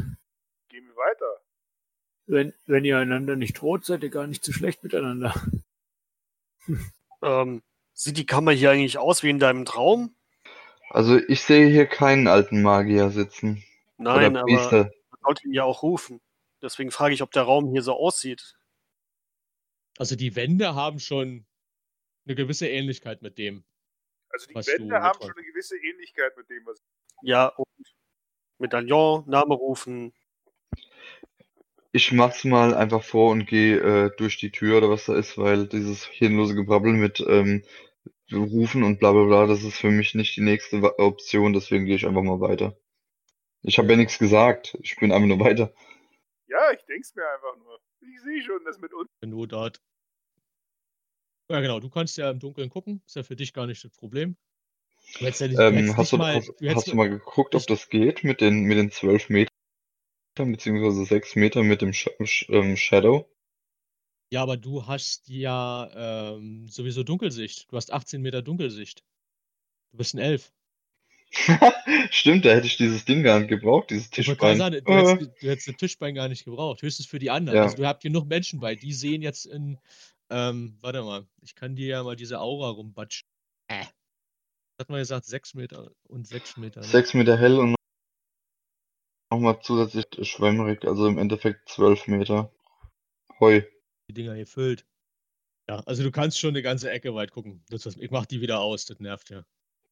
[2.33, 5.35] Wenn, wenn ihr einander nicht droht, seid ihr gar nicht so schlecht miteinander.
[7.21, 10.17] Ähm, sieht die Kammer hier eigentlich aus wie in deinem Traum?
[10.89, 13.63] Also ich sehe hier keinen alten Magier sitzen.
[13.99, 14.91] Nein, aber man
[15.23, 16.21] sollte ihn ja auch rufen.
[16.63, 18.57] Deswegen frage ich, ob der Raum hier so aussieht.
[19.99, 21.47] Also die Wände haben schon
[22.25, 23.63] eine gewisse Ähnlichkeit mit dem.
[24.31, 26.83] Also die Was Wände du haben schon eine gewisse Ähnlichkeit mit dem, was
[27.23, 27.69] Ja, und
[28.59, 30.15] Medaillon, Name rufen.
[31.95, 35.37] Ich mach's mal einfach vor und gehe äh, durch die Tür oder was da ist,
[35.37, 37.63] weil dieses hirnlose Gebrabbel mit ähm,
[38.33, 41.97] Rufen und bla bla bla, das ist für mich nicht die nächste Option, deswegen gehe
[41.97, 42.75] ich einfach mal weiter.
[43.63, 45.75] Ich habe ja nichts gesagt, ich bin einfach nur weiter.
[46.49, 47.79] Ja, ich denk's mir einfach nur.
[48.01, 49.09] Ich sehe schon, dass mit uns.
[49.21, 49.81] wenn du dort.
[51.51, 53.93] Ja, genau, du kannst ja im Dunkeln gucken, ist ja für dich gar nicht das
[53.93, 54.37] Problem.
[55.19, 56.97] Du hättest ja nicht, du Ähm, hättest hast, du, mal, hast, du hättest, hast du
[56.97, 59.53] mal geguckt, ob das geht mit den mit den zwölf Metern
[60.35, 63.29] beziehungsweise sechs Meter mit dem Sh Sh ähm, Shadow?
[64.33, 65.91] ja, aber du hast ja
[66.35, 67.71] ähm, sowieso Dunkelsicht.
[67.71, 69.05] Du hast 18 Meter Dunkelsicht.
[69.91, 70.55] Du bist ein Elf.
[72.11, 74.57] Stimmt, da hätte ich dieses Ding gar nicht gebraucht, dieses Tischbein.
[74.57, 76.81] sagen, du hättest, du hättest das Tischbein gar nicht gebraucht.
[76.81, 77.57] Höchstens für die anderen.
[77.57, 77.65] Ja.
[77.65, 78.75] Also du habt genug Menschen bei.
[78.75, 79.79] Die sehen jetzt in.
[80.31, 83.29] Ähm, warte mal, ich kann dir ja mal diese Aura rumbatschen.
[83.69, 83.85] Äh.
[84.81, 86.81] Hat man gesagt, 6 Meter und 6 Meter.
[86.81, 86.87] Ne?
[86.87, 87.75] Sechs Meter hell und
[89.43, 92.53] nochmal zusätzlich schwämmerig, also im Endeffekt zwölf Meter.
[93.41, 93.63] Heu.
[94.09, 94.87] die Dinger hier füllt.
[95.69, 97.65] Ja, also du kannst schon eine ganze Ecke weit gucken.
[97.69, 99.45] Das, ich mach die wieder aus, das nervt ja.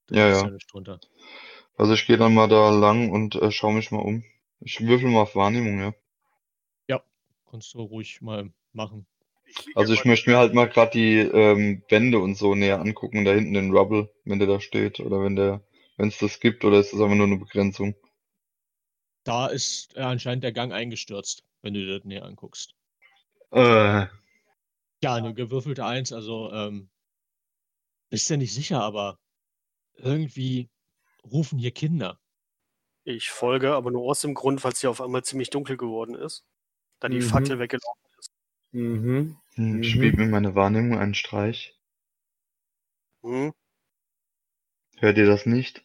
[0.07, 0.51] Da Ja, ja.
[0.51, 1.01] nicht drunter.
[1.77, 4.25] Also ich gehe dann mal da lang und äh, schaue mich mal um.
[4.61, 5.95] Ich würfel mal auf Wahrnehmung, ja.
[7.51, 9.07] Kannst du ruhig mal machen.
[9.47, 13.25] Ich Also ich möchte mir halt mal gerade die ähm, Wände und so näher angucken
[13.25, 15.61] da hinten den Rubble, wenn der da steht oder wenn der,
[15.97, 17.97] wenn es das gibt oder ist das einfach nur eine Begrenzung?
[19.25, 22.75] Da ist äh, anscheinend der Gang eingestürzt, wenn du dir das näher anguckst.
[23.53, 24.07] Äh,
[25.03, 26.91] Ja, eine gewürfelte Eins, also ähm,
[28.11, 29.19] bist ja nicht sicher, aber
[29.95, 30.71] irgendwie
[31.25, 32.19] rufen hier Kinder.
[33.05, 36.15] Ich folge, aber nur aus dem Grund, weil es hier auf einmal ziemlich dunkel geworden
[36.15, 36.45] ist.
[37.01, 37.29] Da die Mhm.
[37.29, 38.33] Fackel weggelaufen ist.
[38.73, 39.37] Mhm.
[39.55, 39.83] hm, Mhm.
[39.83, 41.79] spielt mir meine Wahrnehmung einen Streich?
[43.23, 43.51] Hm?
[44.99, 45.83] Hört ihr das nicht?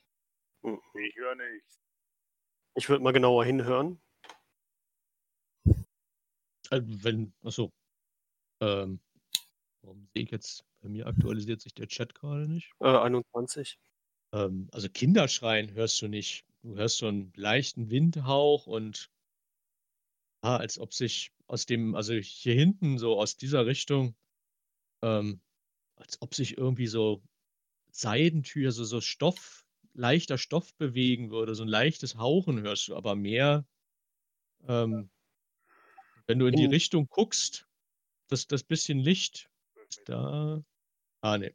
[0.64, 1.80] Ich höre nichts.
[2.76, 4.00] Ich würde mal genauer hinhören.
[6.72, 7.72] Äh, wenn, achso.
[8.62, 9.00] Ähm,
[9.82, 12.72] warum sehe ich jetzt, bei mir aktualisiert sich der Chat gerade nicht?
[12.80, 13.80] Äh, 21.
[14.34, 16.46] Ähm, also Kinderschreien hörst du nicht.
[16.64, 19.10] Du hörst so einen leichten Windhauch und
[20.42, 24.16] ah, als ob sich aus dem, also hier hinten, so aus dieser Richtung,
[25.02, 25.42] ähm,
[25.96, 27.24] als ob sich irgendwie so
[27.92, 29.65] Seidentür, so, so Stoff,
[29.96, 31.56] leichter Stoff bewegen würde.
[31.56, 33.66] So ein leichtes Hauchen hörst du, aber mehr,
[34.68, 35.10] ähm,
[36.28, 37.68] wenn du in die In- Richtung guckst,
[38.30, 39.50] das, das bisschen Licht,
[40.06, 40.64] da.
[41.22, 41.54] Ah, ne.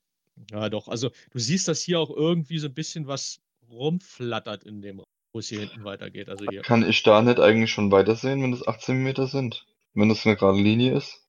[0.50, 0.88] Ja, doch.
[0.88, 3.40] Also, du siehst, dass hier auch irgendwie so ein bisschen was
[3.70, 6.28] rumflattert in dem Raum, wo es hier hinten weitergeht.
[6.28, 6.62] Also hier.
[6.62, 9.66] Kann ich da nicht eigentlich schon weitersehen, wenn es 18 Meter sind?
[9.94, 11.20] Wenn das eine gerade Linie ist?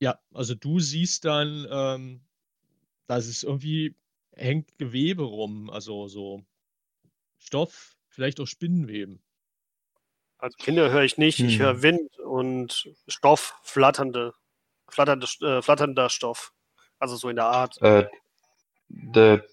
[0.00, 2.20] Ja, also du siehst dann, ähm,
[3.08, 3.94] dass es irgendwie
[4.34, 6.44] hängt Gewebe rum, also so
[7.38, 9.22] Stoff, vielleicht auch Spinnenweben.
[10.38, 11.60] Also Kinder höre ich nicht, ich Hm.
[11.60, 14.34] höre Wind und Stoff, flatternde,
[14.88, 16.52] flatternde, äh, flatternder Stoff.
[16.98, 17.80] Also so in der Art.
[17.82, 18.08] Äh,
[18.88, 19.44] der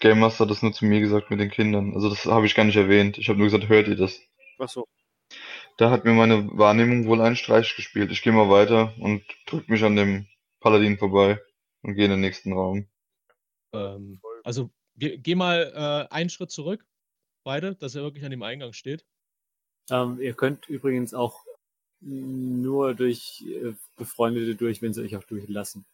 [0.00, 1.94] Game Master hat das nur zu mir gesagt mit den Kindern.
[1.94, 3.18] Also das habe ich gar nicht erwähnt.
[3.18, 4.20] Ich habe nur gesagt, hört ihr das?
[4.58, 4.86] Achso.
[5.78, 8.10] Da hat mir meine Wahrnehmung wohl einen Streich gespielt.
[8.10, 10.26] Ich gehe mal weiter und drück mich an dem
[10.60, 11.40] Paladin vorbei
[11.82, 12.86] und gehe in den nächsten Raum.
[13.72, 16.86] Ähm, also geh, geh mal äh, einen Schritt zurück,
[17.44, 19.04] beide, dass er wirklich an dem Eingang steht.
[19.90, 21.44] Ähm, ihr könnt übrigens auch
[22.00, 25.86] nur durch äh, Befreundete durch, wenn sie euch auch durchlassen.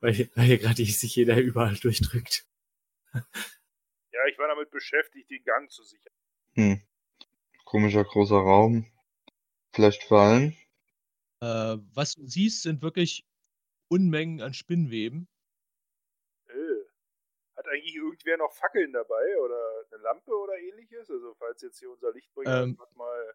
[0.00, 2.46] Weil, weil hier gerade sich jeder überall durchdrückt.
[4.12, 6.12] Ja, ich war damit beschäftigt, den Gang zu sichern.
[6.54, 6.82] Hm.
[7.64, 8.84] Komischer großer Raum.
[9.72, 10.54] Vielleicht fallen.
[11.40, 13.24] Äh, was du siehst, sind wirklich
[13.88, 15.26] Unmengen an Spinnweben.
[17.70, 21.10] Eigentlich irgendwer noch Fackeln dabei oder eine Lampe oder ähnliches?
[21.10, 22.78] Also falls jetzt hier unser Lichtbringer Ähm.
[22.94, 23.34] mal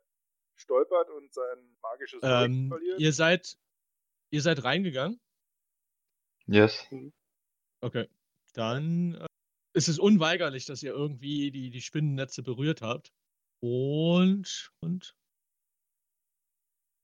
[0.55, 2.99] stolpert und sein magisches Ähm, verliert.
[2.99, 3.57] ihr seid,
[4.31, 5.19] ihr seid reingegangen.
[6.47, 6.87] Yes.
[7.81, 8.09] Okay.
[8.53, 9.25] Dann äh,
[9.73, 13.11] ist es unweigerlich, dass ihr irgendwie die, die Spinnennetze berührt habt.
[13.61, 15.15] Und, und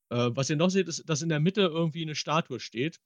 [0.10, 3.02] äh, was ihr noch seht, ist, dass in der Mitte irgendwie eine Statue steht.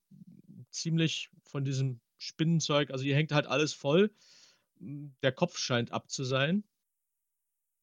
[0.71, 2.91] Ziemlich von diesem Spinnenzeug.
[2.91, 4.13] Also hier hängt halt alles voll.
[4.79, 6.63] M, Der Kopf scheint ab zu sein.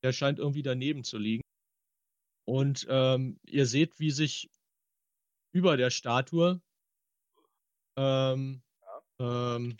[0.02, 1.42] Der scheint irgendwie daneben zu liegen.
[2.44, 4.50] Und ähm, ihr seht, wie sich
[5.52, 6.60] über der Statue
[7.96, 8.62] ähm,
[9.20, 9.76] ähm,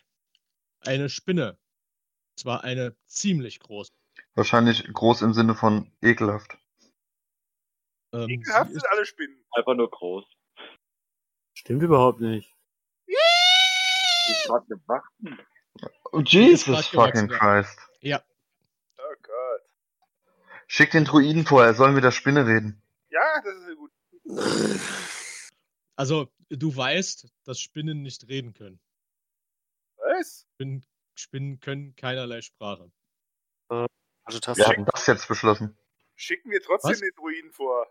[0.80, 1.58] eine Spinne,
[2.38, 3.90] zwar eine ziemlich große.
[4.34, 6.58] Wahrscheinlich groß im Sinne von ekelhaft.
[8.14, 9.44] Ähm, Ekelhaft sind alle Spinnen.
[9.52, 10.24] Einfach nur groß.
[11.54, 12.51] Stimmt überhaupt nicht.
[14.42, 15.38] Ich gerade gewachsen.
[16.12, 17.28] Oh, ist Jesus fucking.
[17.28, 17.78] Christ.
[18.00, 18.22] ja,
[18.98, 19.62] Oh Gott.
[20.66, 22.82] Schick den Druiden vor, er soll mit der Spinne reden.
[23.10, 23.92] Ja, das ist ja gut.
[25.96, 28.80] also du weißt, dass Spinnen nicht reden können.
[29.96, 30.46] Was?
[30.54, 32.90] Spinnen, Spinnen können keinerlei Sprache.
[34.24, 35.76] Also das, Wir hatten das jetzt beschlossen.
[36.14, 37.00] Schicken wir trotzdem Was?
[37.00, 37.86] den Druiden vor.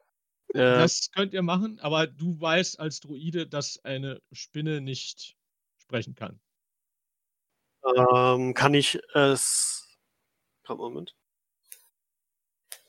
[0.54, 5.36] äh, Das könnt ihr machen, aber du weißt als Druide, dass eine Spinne nicht
[5.92, 6.40] sprechen kann.
[7.84, 9.98] ähm, kann ich es.
[10.66, 11.16] Komm, Moment.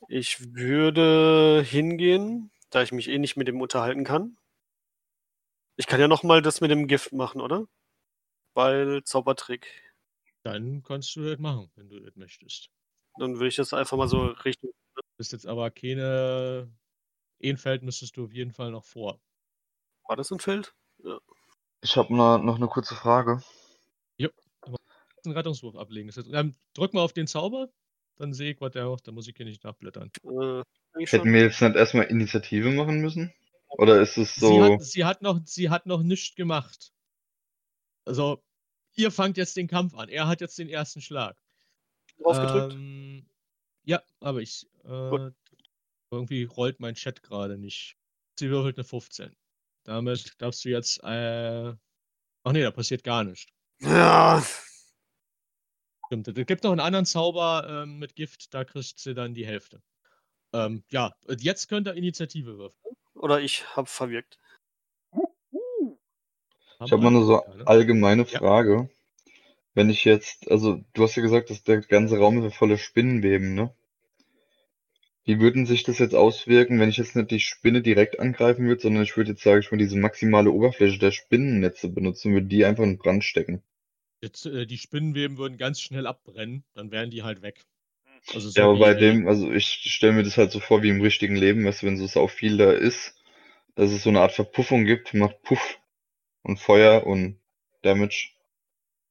[0.07, 4.37] Ich würde hingehen, da ich mich eh nicht mit dem unterhalten kann.
[5.75, 7.67] Ich kann ja noch mal das mit dem Gift machen, oder?
[8.53, 9.67] Weil Zaubertrick.
[10.43, 12.69] Dann kannst du das machen, wenn du das möchtest.
[13.17, 14.71] Dann würde ich das einfach mal so Richtung.
[15.17, 16.71] Bist jetzt aber keine.
[17.39, 19.19] Ehrenfeld müsstest du auf jeden Fall noch vor.
[20.07, 20.73] War das ein Feld?
[21.83, 23.43] Ich habe noch eine kurze Frage.
[25.25, 26.07] einen Rettungswurf ablegen.
[26.07, 27.69] Das heißt, ähm, drück mal auf den Zauber,
[28.17, 29.07] dann sehe ich, was der macht.
[29.07, 30.11] Da muss ich hier nicht nachblättern.
[30.23, 30.63] Äh,
[31.05, 33.33] Hätten wir jetzt nicht erstmal Initiative machen müssen?
[33.69, 34.63] Oder ist es Sie, so.
[34.63, 36.91] hat, sie, hat noch, sie hat noch nichts gemacht.
[38.05, 38.43] Also,
[38.95, 40.09] ihr fangt jetzt den Kampf an.
[40.09, 41.35] Er hat jetzt den ersten Schlag.
[42.19, 42.73] Drauf gedrückt.
[42.73, 43.25] Ähm,
[43.83, 44.67] ja, aber ich.
[44.85, 45.31] Äh,
[46.11, 47.97] irgendwie rollt mein Chat gerade nicht.
[48.37, 49.35] Sie würfelt eine 15.
[49.83, 51.03] Damit darfst du jetzt.
[51.03, 51.73] Äh,
[52.43, 53.51] ach nee, da passiert gar nichts.
[53.81, 54.41] Ja,
[56.07, 56.27] Stimmt.
[56.27, 59.81] Es gibt noch einen anderen Zauber ähm, mit Gift, da kriegt sie dann die Hälfte.
[60.53, 62.95] Ähm, ja, jetzt könnt ihr Initiative würfeln.
[63.15, 64.37] oder ich habe verwirkt.
[66.85, 67.67] Ich habe mal eine so Ja, ne?
[67.67, 68.39] allgemeine Ja.
[68.39, 68.89] Frage.
[69.73, 73.55] Wenn ich jetzt, also du hast ja gesagt, dass der ganze Raum ist voller Spinnenweben,
[73.55, 73.73] ne?
[75.25, 78.81] Wie würden sich das jetzt auswirken, wenn ich jetzt nicht die Spinne direkt angreifen würde,
[78.81, 82.63] sondern ich würde jetzt, sage ich mal, diese maximale Oberfläche der Spinnennetze benutzen, würde die
[82.63, 83.61] einfach in Brand stecken?
[84.21, 87.61] Jetzt, äh, die Spinnenweben würden ganz schnell abbrennen, dann wären die halt weg.
[88.33, 90.89] Also so Ja, aber bei dem, also ich stelle mir das halt so vor wie
[90.89, 93.15] im richtigen Leben, weißt du, wenn so sau viel da ist,
[93.75, 95.79] dass es so eine Art Verpuffung gibt, macht Puff
[96.43, 97.39] und Feuer und
[97.83, 98.31] Damage.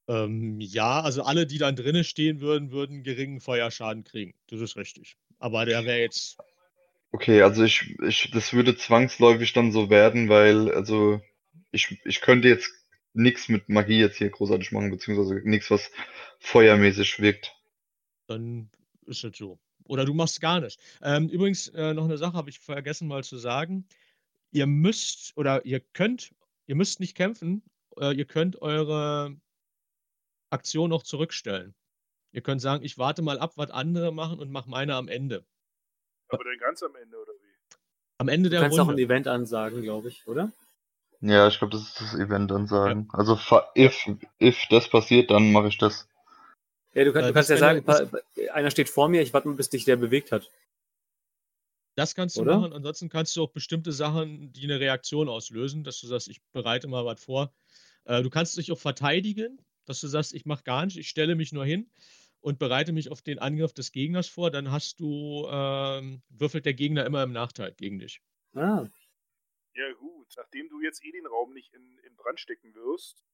[0.08, 4.34] Ähm, ja, also alle, die dann drinnen stehen würden, würden geringen Feuerschaden kriegen.
[4.48, 5.16] Das ist richtig.
[5.42, 6.38] Aber der wäre jetzt.
[7.10, 11.20] Okay, also ich, ich, das würde zwangsläufig dann so werden, weil, also
[11.72, 12.70] ich, ich könnte jetzt
[13.12, 15.90] nichts mit Magie jetzt hier großartig machen, beziehungsweise nichts, was
[16.38, 17.56] feuermäßig wirkt.
[18.28, 18.70] Dann
[19.04, 19.58] ist es so.
[19.84, 20.78] Oder du machst gar nicht.
[21.02, 23.88] Ähm, übrigens, äh, noch eine Sache habe ich vergessen mal zu sagen.
[24.52, 26.32] Ihr müsst oder ihr könnt,
[26.68, 27.64] ihr müsst nicht kämpfen,
[27.98, 29.36] äh, ihr könnt eure
[30.50, 31.74] Aktion noch zurückstellen.
[32.32, 35.44] Ihr könnt sagen, ich warte mal ab, was andere machen und mache meine am Ende.
[36.28, 37.76] Aber dann ganz am Ende, oder wie?
[38.18, 39.02] Am Ende Du der kannst auch ein Runde.
[39.02, 40.50] Event ansagen, glaube ich, oder?
[41.20, 43.08] Ja, ich glaube, das ist das Event dann sagen.
[43.12, 43.38] Also
[43.76, 44.10] if,
[44.40, 46.08] if das passiert, dann mache ich das.
[46.94, 47.84] Ja, du, kann, Äh, du kannst ja sagen,
[48.52, 50.50] einer steht vor mir, ich warte mal, bis dich der bewegt hat.
[51.94, 52.58] Das kannst du Oder?
[52.58, 52.72] machen.
[52.72, 56.88] Ansonsten kannst du auch bestimmte Sachen, die eine Reaktion auslösen, dass du sagst, ich bereite
[56.88, 57.52] mal was vor.
[58.04, 61.34] Äh, du kannst dich auch verteidigen, dass du sagst, ich mache gar nicht, ich stelle
[61.34, 61.90] mich nur hin
[62.42, 64.50] und bereite mich auf den Angriff des Gegners vor.
[64.50, 68.20] Dann hast du, ähm, würfelt der Gegner immer im Nachteil gegen dich.
[68.54, 68.86] Ah,
[69.74, 70.32] Ja, gut.
[70.36, 73.24] Nachdem du jetzt eh den Raum nicht in, in Brand stecken wirst,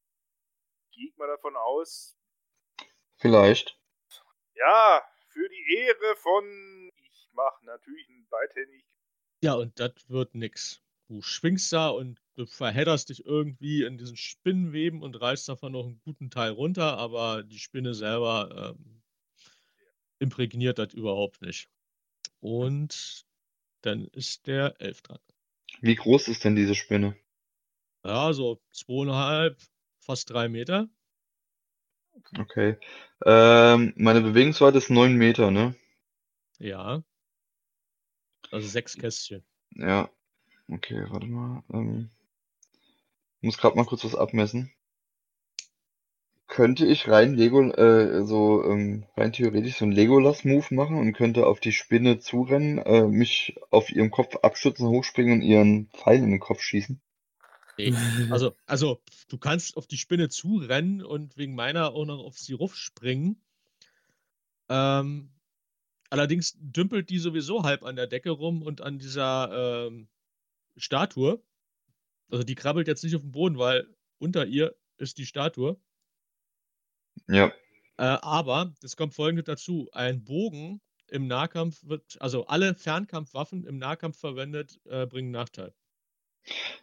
[0.93, 2.16] gehe ich mal davon aus,
[3.16, 3.78] Vielleicht.
[4.55, 6.90] ja, für die Ehre von.
[6.97, 8.85] Ich mache natürlich ein beidhändig.
[9.43, 10.82] Ja, und das wird nix.
[11.09, 15.86] Du schwingst da und du verhedderst dich irgendwie in diesen Spinnenweben und reißt davon noch
[15.86, 18.98] einen guten Teil runter, aber die Spinne selber ähm,
[20.19, 21.69] imprägniert das überhaupt nicht.
[22.40, 23.27] Und
[23.82, 25.19] dann ist der Elf dran.
[25.81, 27.16] Wie groß ist denn diese Spinne?
[28.05, 29.61] Ja, so zweieinhalb,
[30.01, 30.89] fast drei Meter.
[32.39, 32.77] Okay.
[33.24, 35.74] Ähm, meine Bewegungsweite ist 9 Meter, ne?
[36.59, 37.03] Ja.
[38.51, 39.45] Also sechs Kästchen.
[39.70, 40.11] Ja.
[40.69, 41.62] Okay, warte mal.
[41.73, 42.11] Ähm,
[43.40, 44.73] ich muss gerade mal kurz was abmessen.
[46.59, 51.47] Könnte ich rein Lego, äh, so ähm, rein theoretisch so einen Legolas-Move machen und könnte
[51.47, 56.32] auf die Spinne zurennen, äh, mich auf ihrem Kopf abstützen, hochspringen und ihren Pfeil in
[56.32, 57.01] den Kopf schießen?
[57.78, 57.94] Nee.
[58.30, 62.55] Also, also, du kannst auf die Spinne zurennen und wegen meiner auch noch auf sie
[62.55, 63.40] raufspringen.
[64.68, 65.30] Ähm,
[66.10, 70.09] allerdings dümpelt die sowieso halb an der Decke rum und an dieser ähm,
[70.76, 71.40] Statue.
[72.32, 73.86] Also die krabbelt jetzt nicht auf den Boden, weil
[74.18, 75.80] unter ihr ist die Statue.
[77.27, 77.53] Ja.
[77.97, 83.78] Äh, aber es kommt folgendes dazu: Ein Bogen im Nahkampf wird, also alle Fernkampfwaffen im
[83.78, 85.74] Nahkampf verwendet, äh, bringen Nachteil.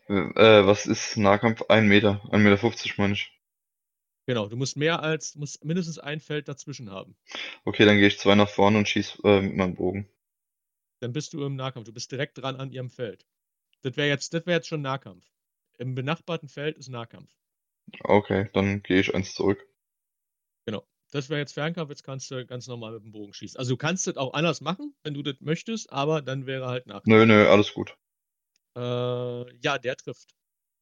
[0.07, 1.63] Äh, was ist Nahkampf?
[1.69, 2.21] Ein Meter.
[2.25, 3.31] 1,50 Meter fünfzig meine ich.
[4.27, 7.15] Genau, du musst mehr als, musst mindestens ein Feld dazwischen haben.
[7.63, 10.09] Okay, dann gehe ich zwei nach vorne und schieß äh, mit meinem Bogen.
[10.99, 11.85] Dann bist du im Nahkampf.
[11.85, 13.27] Du bist direkt dran an ihrem Feld.
[13.81, 15.25] Das wäre jetzt, das wäre jetzt schon Nahkampf.
[15.77, 17.29] Im benachbarten Feld ist Nahkampf.
[18.03, 19.63] Okay, dann gehe ich eins zurück.
[21.11, 23.57] Das wäre jetzt Fernkampf, jetzt kannst du ganz normal mit dem Bogen schießen.
[23.57, 26.87] Also du kannst das auch anders machen, wenn du das möchtest, aber dann wäre halt
[26.87, 27.07] Nahkampf.
[27.07, 27.95] Nö, nö, alles gut.
[28.75, 28.79] Äh,
[29.59, 30.35] ja, der trifft.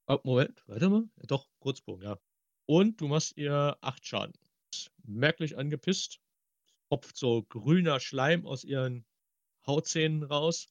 [0.07, 1.03] Oh, Moment, warte mal.
[1.27, 2.17] Doch, Kurzbogen, ja.
[2.65, 4.33] Und du machst ihr acht Schaden.
[5.03, 6.19] Merklich angepisst.
[6.89, 9.05] Hopft so grüner Schleim aus ihren
[9.67, 10.67] Hautzähnen raus.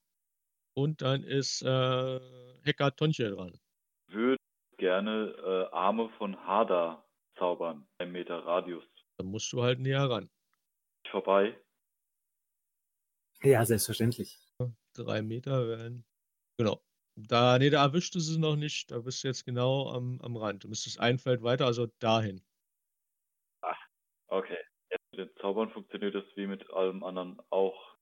[0.74, 2.20] Und dann ist äh,
[2.64, 3.58] Hacker Tonche dran.
[4.08, 4.38] Würde
[4.78, 5.34] gerne
[5.70, 7.04] äh, Arme von Hada
[7.36, 7.86] zaubern.
[7.98, 8.84] Ein Meter Radius.
[9.18, 10.30] Dann musst du halt näher ran.
[11.10, 11.56] Vorbei.
[13.42, 14.38] ja, selbstverständlich.
[14.94, 16.04] Drei Meter wären.
[16.58, 16.82] Genau.
[17.14, 18.90] Da, nee, da erwischt es noch nicht.
[18.90, 20.64] Da bist du jetzt genau am, am Rand.
[20.64, 22.42] Du müsstest ein Feld weiter, also dahin.
[24.32, 24.58] Okay.
[24.90, 27.98] Jetzt mit den Zaubern funktioniert das wie mit allem anderen auch.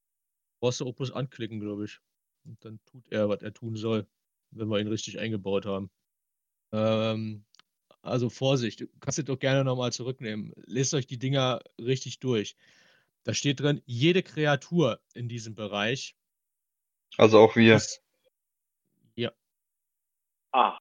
[0.61, 1.99] Brauchst du auch bloß anklicken, glaube ich.
[2.45, 4.07] Und dann tut er, was er tun soll,
[4.53, 5.91] wenn wir ihn richtig eingebaut haben.
[6.73, 7.45] Ähm,
[8.03, 10.53] also Vorsicht, du kannst es doch gerne nochmal zurücknehmen.
[10.67, 12.57] Lest euch die Dinger richtig durch.
[13.25, 16.17] Da steht drin, jede Kreatur in diesem Bereich
[17.19, 17.75] Also auch wir.
[17.75, 18.01] muss,
[19.17, 19.31] ja,
[20.53, 20.79] Ah,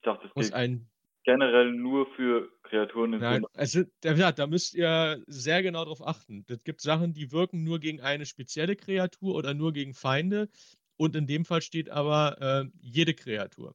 [0.00, 0.88] ich dachte, es muss ein
[1.24, 5.84] generell nur für Kreaturen in Nein, so also, da, ja, da müsst ihr sehr genau
[5.84, 6.44] drauf achten.
[6.48, 10.48] Es gibt Sachen, die wirken nur gegen eine spezielle Kreatur oder nur gegen Feinde.
[10.98, 13.74] Und in dem Fall steht aber äh, jede Kreatur.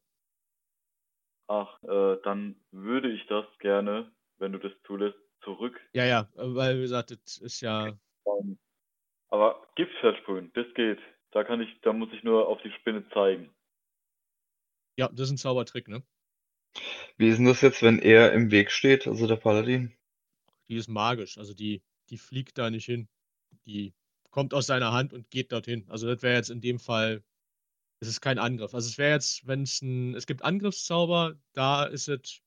[1.52, 5.78] Ach, äh, dann würde ich das gerne, wenn du das zulässt, zurück.
[5.92, 8.00] Ja, ja, weil wie gesagt, das ist ja.
[9.28, 11.00] Aber Gift versprühen, das geht.
[11.32, 13.54] Da kann ich, da muss ich nur auf die Spinne zeigen.
[14.96, 16.04] Ja, das ist ein Zaubertrick, ne?
[17.18, 19.94] Wie ist denn das jetzt, wenn er im Weg steht, also der Paladin?
[20.70, 23.10] Die ist magisch, also die, die fliegt da nicht hin.
[23.66, 23.94] Die
[24.30, 25.86] kommt aus seiner Hand und geht dorthin.
[25.90, 27.26] Also das wäre jetzt in dem Fall,
[28.02, 28.74] es ist kein Angriff.
[28.74, 32.42] Also es wäre jetzt, wenn es ein, es gibt Angriffszauber, da ist es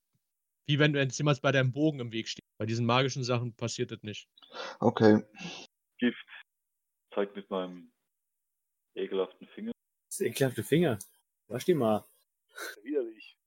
[0.67, 2.43] wie wenn du jetzt jemand bei deinem Bogen im Weg steht.
[2.57, 4.27] Bei diesen magischen Sachen passiert das nicht.
[4.79, 5.23] Okay.
[5.99, 6.25] Gift.
[7.13, 7.91] Zeigt mit meinem
[8.95, 9.71] ekelhaften Finger.
[10.09, 10.99] Das ist ekelhafte Finger.
[11.47, 12.05] Wasch die mal.
[12.83, 13.37] Widerlich.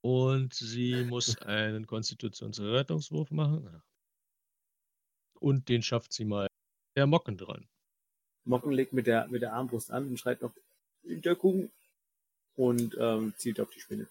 [0.00, 3.82] Und sie muss einen Konstitutionsrettungswurf machen.
[5.40, 6.46] Und den schafft sie mal
[6.96, 7.68] der Mocken dran.
[8.44, 10.54] Mocken legt mit der, mit der Armbrust an und schreit noch
[11.06, 11.70] Hinterkuchen
[12.56, 14.04] und ähm, zielt auf die Spinne.
[14.04, 14.10] Dann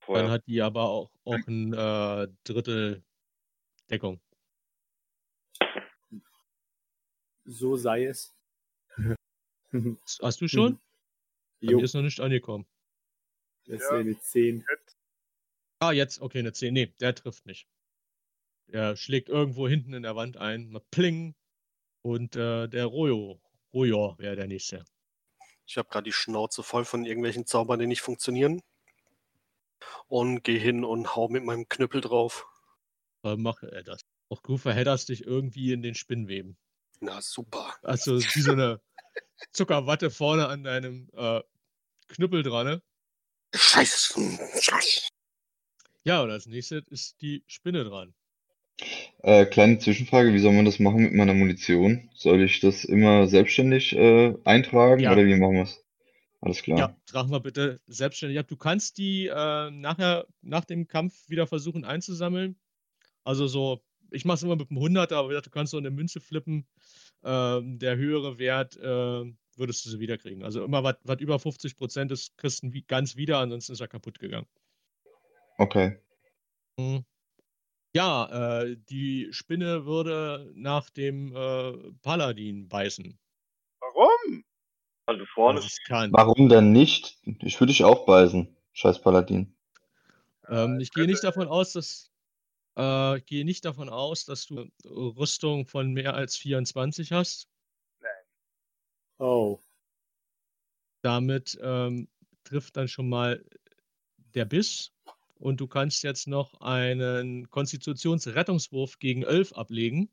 [0.00, 0.30] Vorher.
[0.30, 3.02] hat die aber auch, auch ein äh, Drittel
[3.90, 4.20] Deckung.
[7.44, 8.34] So sei es.
[10.22, 10.78] Hast du schon?
[11.60, 12.66] Bei jo, ist noch nicht angekommen.
[13.66, 13.90] das Ja.
[13.90, 14.64] wäre eine 10.
[15.80, 16.74] Ah, jetzt, okay, eine 10.
[16.74, 17.68] Nee, der trifft nicht.
[18.68, 21.34] Der schlägt irgendwo hinten in der Wand ein, mal pling.
[22.02, 23.40] Und äh, der Rojo,
[23.72, 24.84] Rojo wäre der nächste.
[25.68, 28.62] Ich habe gerade die Schnauze voll von irgendwelchen Zaubern, die nicht funktionieren.
[30.08, 32.46] Und gehe hin und hau mit meinem Knüppel drauf.
[33.22, 34.00] Äh, mache er das.
[34.30, 36.56] Auch du verhedderst dich irgendwie in den Spinnweben.
[37.00, 37.76] Na super.
[37.82, 38.80] Also wie so eine
[39.52, 41.42] Zuckerwatte vorne an deinem äh,
[42.08, 42.66] Knüppel dran.
[42.66, 42.82] Ne?
[43.54, 45.10] Scheiße.
[46.02, 48.14] Ja, und als nächstes ist die Spinne dran.
[49.22, 52.08] Äh, kleine Zwischenfrage, wie soll man das machen mit meiner Munition?
[52.14, 55.12] Soll ich das immer selbstständig äh, eintragen Ja.
[55.12, 55.84] oder wie machen wir es?
[56.40, 56.78] Alles klar.
[56.78, 58.46] Ja, trag mal bitte selbstständig ab.
[58.46, 62.56] Du kannst die äh, nachher, nach dem Kampf wieder versuchen einzusammeln.
[63.24, 63.82] Also so,
[64.12, 66.20] ich mache es immer mit einem 100er, aber wie gesagt, du kannst so eine Münze
[66.20, 66.66] flippen.
[67.24, 68.80] Ähm, der höhere Wert äh,
[69.56, 70.44] würdest du sie wiederkriegen.
[70.44, 73.80] Also immer was was über 50 Prozent ist, kriegst du wie- ganz wieder, ansonsten ist
[73.80, 74.46] er kaputt gegangen.
[75.58, 75.96] Okay.
[76.76, 77.04] Mhm.
[77.94, 83.18] Ja, äh, die Spinne würde nach dem äh, Paladin beißen.
[83.80, 84.44] Warum?
[85.06, 85.60] Also vorne.
[86.10, 87.18] Warum denn nicht?
[87.40, 88.54] Ich würde dich auch beißen.
[88.72, 89.56] Scheiß Paladin.
[90.48, 92.10] Ähm, ich gehe nicht davon aus, dass
[92.76, 97.48] äh, ich gehe nicht davon aus, dass du Rüstung von mehr als 24 hast.
[98.00, 98.10] Nein.
[99.18, 99.60] Oh.
[101.02, 102.08] Damit ähm,
[102.44, 103.44] trifft dann schon mal
[104.16, 104.92] der Biss
[105.38, 110.10] und du kannst jetzt noch einen Konstitutionsrettungswurf gegen 11 ablegen.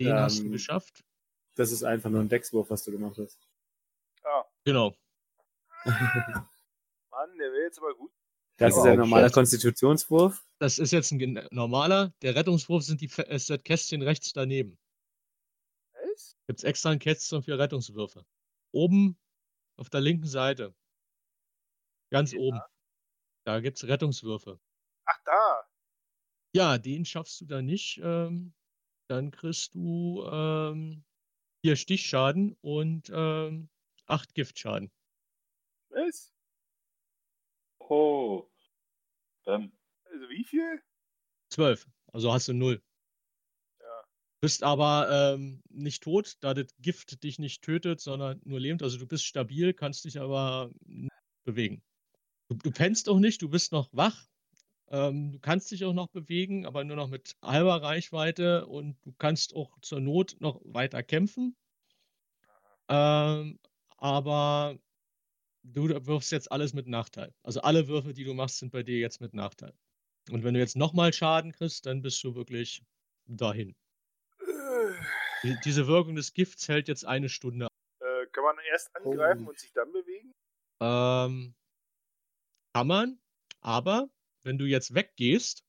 [0.00, 1.04] Den hast du Ähm, geschafft.
[1.56, 3.38] Das ist einfach nur ein Deckswurf, was du gemacht hast.
[4.22, 4.96] Ah, Genau.
[7.10, 8.12] Mann, der wäre jetzt aber gut.
[8.58, 9.34] Das Ja, ist ein normaler schlecht.
[9.34, 10.44] Konstitutionswurf.
[10.58, 12.12] Das ist jetzt ein normaler.
[12.22, 14.78] Der Rettungswurf sind die, ist das Kästchen rechts daneben.
[15.92, 16.36] Was?
[16.46, 18.24] Gibt es extra ein Kästchen für Rettungswürfe.
[18.72, 19.16] Oben
[19.76, 20.74] auf der linken Seite.
[22.10, 22.38] Ganz Ja.
[22.40, 22.60] oben.
[23.48, 24.60] Da gibt es Rettungswürfe.
[25.06, 25.66] Ach, da.
[26.54, 27.98] Ja, den schaffst du da nicht.
[28.04, 28.52] Ähm,
[29.08, 31.02] dann kriegst du ähm,
[31.62, 33.70] vier Stichschaden und ähm,
[34.04, 34.92] acht Giftschaden.
[35.88, 36.34] Was?
[37.78, 38.50] Oh.
[39.46, 39.72] Bam.
[40.04, 40.82] Also wie viel?
[41.50, 41.88] Zwölf.
[42.12, 42.82] Also hast du null.
[43.80, 44.04] Ja.
[44.42, 48.82] Bist aber ähm, nicht tot, da das Gift dich nicht tötet, sondern nur lähmt.
[48.82, 51.10] Also du bist stabil, kannst dich aber nicht
[51.44, 51.82] bewegen.
[52.48, 54.26] Du, du pennst auch nicht, du bist noch wach.
[54.90, 59.12] Ähm, du kannst dich auch noch bewegen, aber nur noch mit halber Reichweite und du
[59.18, 61.56] kannst auch zur Not noch weiter kämpfen.
[62.88, 63.58] Ähm,
[63.98, 64.78] aber
[65.62, 67.34] du wirfst jetzt alles mit Nachteil.
[67.42, 69.74] Also alle Würfe, die du machst, sind bei dir jetzt mit Nachteil.
[70.30, 72.82] Und wenn du jetzt nochmal Schaden kriegst, dann bist du wirklich
[73.26, 73.74] dahin.
[75.42, 77.68] Die, diese Wirkung des Gifts hält jetzt eine Stunde.
[78.00, 79.50] Äh, kann man erst angreifen Oh.
[79.50, 80.32] und sich dann bewegen?
[80.80, 81.54] Ähm,
[82.72, 83.18] kann man,
[83.60, 84.08] aber
[84.42, 85.64] wenn du jetzt weggehst,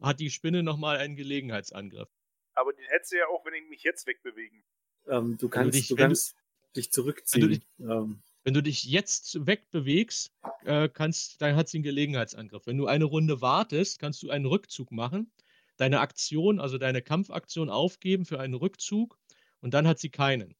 [0.00, 2.08] hat die Spinne nochmal einen Gelegenheitsangriff.
[2.54, 4.62] Aber den hättest du ja auch, wenn ich mich jetzt wegbewegen.
[5.06, 6.36] Ähm, du Wenn du kannst, dich- du wenn du- kannst
[6.76, 7.48] dich zurückziehen.
[7.50, 10.32] dich- ähm, Wenn du dich jetzt wegbewegst,
[10.64, 12.64] äh, kannst, dann hat sie einen Gelegenheitsangriff.
[12.66, 15.32] Wenn du eine Runde wartest, kannst du einen Rückzug machen,
[15.78, 19.18] deine Aktion, also deine Kampfaktion aufgeben für einen Rückzug
[19.60, 20.54] und dann hat sie keinen.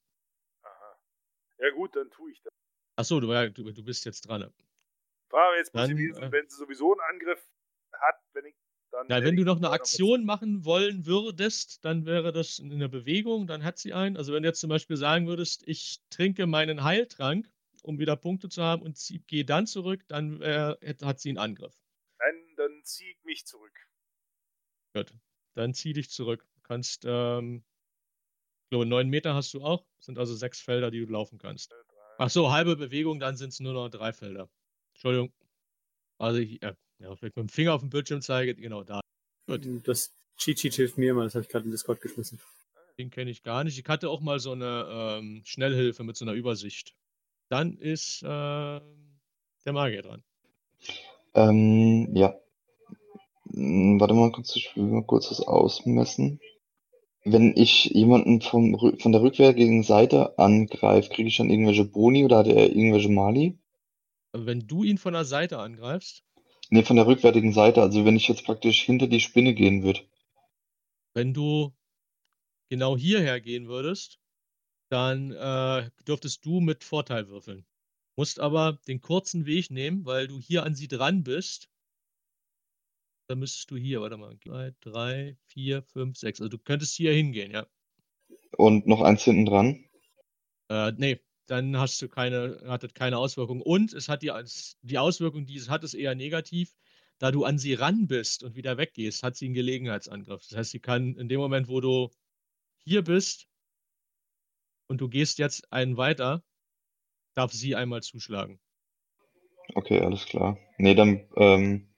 [0.62, 0.98] Aha.
[1.60, 2.52] Ja gut, dann tue ich das.
[2.96, 4.52] Achso, du, ja, du, du bist jetzt dran.
[5.30, 7.46] War jetzt Dann, äh, wenn sie sowieso einen Angriff
[7.92, 8.54] hat, wenn ich
[8.90, 9.08] dann.
[9.08, 13.46] Ja, wenn du noch eine Aktion machen wollen würdest, dann wäre das in der Bewegung,
[13.46, 14.16] dann hat sie einen.
[14.16, 17.50] Also wenn du jetzt zum Beispiel sagen würdest, ich trinke meinen Heiltrank,
[17.82, 21.38] um wieder Punkte zu haben und zieh- gehe dann zurück, dann hätt- hat sie einen
[21.38, 21.74] Angriff.
[22.18, 23.76] Nein, dann ziehe ich mich zurück.
[24.94, 25.12] Gut,
[25.54, 26.46] dann zieh dich zurück.
[26.54, 27.64] Du kannst, ähm,
[28.64, 31.72] ich glaube, neun Meter hast du auch, sind also sechs Felder, die du laufen kannst.
[31.72, 31.76] Äh.
[32.18, 34.48] Ach so, halbe Bewegung, dann sind es nur noch drei Felder.
[34.96, 35.30] Entschuldigung.
[36.18, 39.00] Also, ich, äh, ja, ich mit dem Finger auf den Bildschirm zeige, genau da.
[39.46, 39.66] Gut.
[39.84, 42.40] das, Cheat Sheet hilft mir immer, das habe ich gerade in Discord geschmissen.
[42.98, 43.78] Den kenne ich gar nicht.
[43.78, 46.94] Ich hatte auch mal so eine ähm, Schnellhilfe mit so einer Übersicht.
[47.48, 50.24] Dann ist äh, der Magier dran.
[51.34, 52.34] Ähm, ja.
[53.52, 56.40] Hm, Warte mal kurz, ich will mal kurz was ausmessen.
[57.24, 62.38] Wenn ich jemanden vom, von der rückwärtigen Seite angreife, kriege ich dann irgendwelche Boni oder
[62.38, 63.58] hat er irgendwelche Mali?
[64.44, 66.24] Wenn du ihn von der Seite angreifst,
[66.70, 70.00] Ne, von der rückwärtigen Seite, also wenn ich jetzt praktisch hinter die Spinne gehen würde.
[71.14, 71.74] wenn du
[72.70, 74.20] genau hierher gehen würdest,
[74.90, 77.66] dann äh, dürftest du mit Vorteil würfeln.
[78.16, 81.68] Musst aber den kurzen Weg nehmen, weil du hier an sie dran bist.
[83.28, 86.40] Dann müsstest du hier, warte mal, zwei, drei, vier, fünf, sechs.
[86.40, 87.66] Also du könntest hier hingehen, ja.
[88.56, 89.84] Und noch eins hinten dran.
[90.68, 93.60] Äh, nee, dann hast du keine, hat das keine Auswirkung.
[93.60, 94.32] Und es hat die,
[94.82, 96.74] die Auswirkung, die es hat, ist eher negativ.
[97.18, 100.46] Da du an sie ran bist und wieder weggehst, hat sie einen Gelegenheitsangriff.
[100.48, 102.10] Das heißt, sie kann in dem Moment, wo du
[102.84, 103.48] hier bist
[104.88, 106.42] und du gehst jetzt einen weiter,
[107.34, 108.60] darf sie einmal zuschlagen.
[109.74, 110.58] Okay, alles klar.
[110.78, 111.88] Nee, dann, ähm,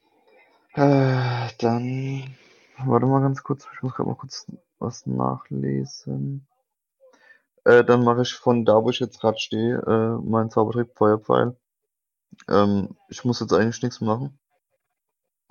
[0.75, 2.37] äh, dann,
[2.79, 4.47] warte mal ganz kurz, ich muss gerade mal kurz
[4.79, 6.47] was nachlesen.
[7.69, 11.55] Äh, dann mache ich von da, wo ich jetzt gerade stehe, äh, meinen Zaubertrick Feuerpfeil.
[12.49, 14.39] Ähm, ich muss jetzt eigentlich nichts machen.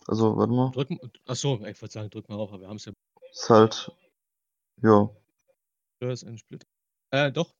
[0.08, 0.72] Also, warte mal.
[0.72, 0.90] Drück,
[1.28, 2.94] achso, ich wollte sagen, drück mal auf, aber wir haben es ja.
[3.32, 3.92] Ist halt,
[4.82, 5.12] ja,
[6.00, 6.66] Das ist ein Split.
[7.12, 7.54] Äh, doch.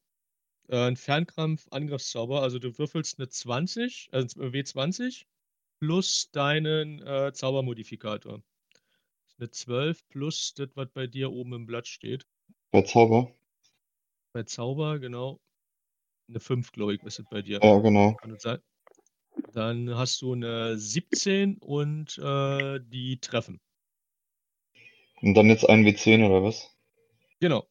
[0.70, 2.42] Äh, ein Fernkampf-Angriffszauber.
[2.42, 5.26] Also du würfelst eine 20, also W20
[5.80, 8.42] plus deinen äh, Zaubermodifikator.
[9.38, 12.26] Eine 12 plus das, was bei dir oben im Blatt steht.
[12.72, 13.32] bei Zauber.
[14.34, 15.40] Bei Zauber, genau.
[16.30, 17.60] Eine 5, glaube ich, ist das bei dir.
[17.62, 18.14] Ja, genau.
[18.16, 18.60] Kann das sein?
[19.54, 23.62] Dann hast du eine 17 und äh, die Treffen.
[25.22, 26.76] Und dann jetzt ein W10 oder was?
[27.40, 27.68] Genau.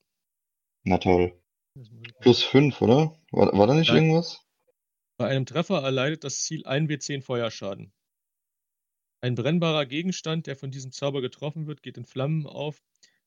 [0.84, 1.38] Na toll.
[2.20, 3.18] Plus 5, oder?
[3.30, 4.04] War, war da nicht Nein.
[4.04, 4.40] irgendwas?
[5.18, 7.92] Bei einem Treffer erleidet das Ziel 1 W10 Feuerschaden.
[9.20, 12.82] Ein brennbarer Gegenstand, der von diesem Zauber getroffen wird, geht in Flammen auf,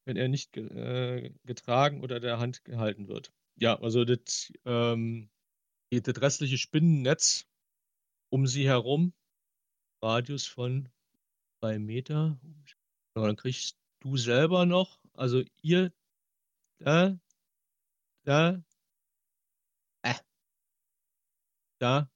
[0.10, 3.32] wenn er nicht äh, getragen oder der Hand gehalten wird.
[3.58, 5.30] Ja, also das, ähm,
[5.92, 7.48] das restliche Spinnennetz
[8.30, 9.14] um sie herum,
[10.02, 10.90] Radius von
[11.62, 12.40] drei Meter.
[13.16, 15.94] Ja, dann kriegst du selber noch, also ihr,
[16.80, 17.20] da,
[18.24, 18.64] da,
[20.02, 20.16] äh,
[21.78, 22.10] da,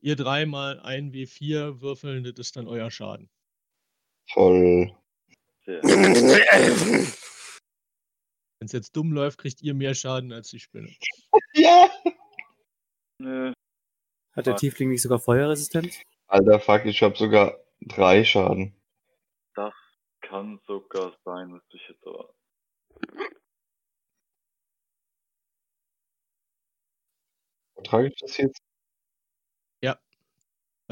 [0.00, 3.28] ihr dreimal ein W4 würfeln, das ist dann euer Schaden.
[4.28, 4.96] Voll.
[5.66, 7.06] Wenn
[8.66, 10.88] es jetzt dumm läuft, kriegt ihr mehr Schaden als die Spinne.
[11.54, 11.90] Ja!
[13.18, 13.52] Nö.
[14.32, 14.56] Hat der.
[14.56, 16.00] Tiefling nicht sogar Feuerresistenz?
[16.26, 18.74] Alter, fuck, ich hab sogar drei Schaden.
[19.54, 19.74] Das
[20.20, 22.34] kann sogar sein, müsste ich jetzt aber.
[27.84, 28.62] Trage ich das jetzt?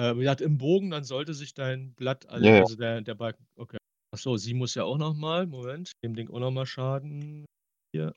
[0.00, 2.60] Äh, wie gesagt, im Bogen, dann sollte sich dein Blatt, also, Ja, ja.
[2.60, 3.76] also der, der Balken, okay.
[4.12, 7.46] Achso, sie muss ja auch nochmal, Moment, dem Ding auch nochmal Schaden.
[7.92, 8.14] Hier.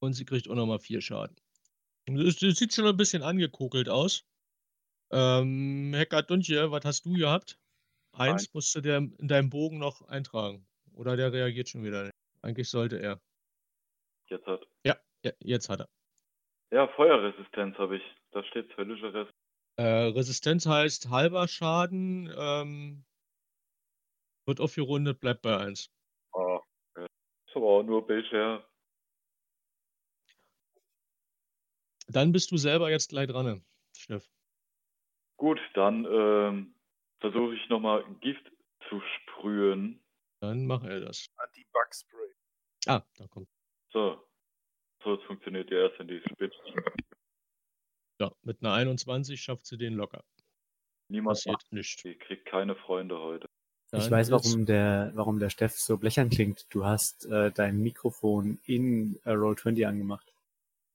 [0.00, 1.36] Und sie kriegt auch nochmal vier Schaden.
[2.06, 4.24] Das, das sieht schon ein bisschen angekokelt aus.
[5.12, 7.58] Ähm, Hecker Duntje, was hast du gehabt?
[8.12, 10.66] Eins musst du der in deinem Bogen noch eintragen.
[10.94, 12.14] Oder der reagiert schon wieder nicht.
[12.42, 13.20] Eigentlich sollte er.
[14.28, 14.66] Jetzt hat.
[14.84, 15.88] Ja, ja jetzt hat er.
[16.70, 18.02] Ja, Feuerresistenz habe ich.
[18.32, 19.36] Da steht höllische Resistenz.
[19.76, 23.04] Äh, Resistenz heißt halber Schaden, ähm,
[24.46, 25.90] wird aufgerundet, bleibt bei 1.
[26.32, 26.60] Ah,
[26.96, 27.04] ja.
[27.04, 28.66] Ist aber auch nur bisher.
[32.08, 33.64] Dann bist du selber jetzt gleich dran,
[33.96, 34.28] Steff.
[35.36, 36.74] Gut, dann ähm,
[37.20, 38.50] versuche ich nochmal Gift
[38.88, 40.02] zu sprühen.
[40.40, 41.28] Dann mach er das.
[41.36, 42.34] Anti-Bug-Spray.
[42.86, 43.48] Ah, da kommt.
[43.92, 44.28] So.
[45.04, 46.60] So, funktioniert ja erst, wenn die spitzt.
[48.20, 50.24] Ja, mit einer 21 schafft sie den locker.
[51.08, 52.02] Niemand Passiert nichts.
[52.02, 53.48] Die kriegt keine Freunde heute.
[53.94, 56.66] Ich weiß, warum der, warum der Steff so blechern klingt.
[56.70, 60.32] Du hast äh, dein Mikrofon in äh, Roll20 angemacht.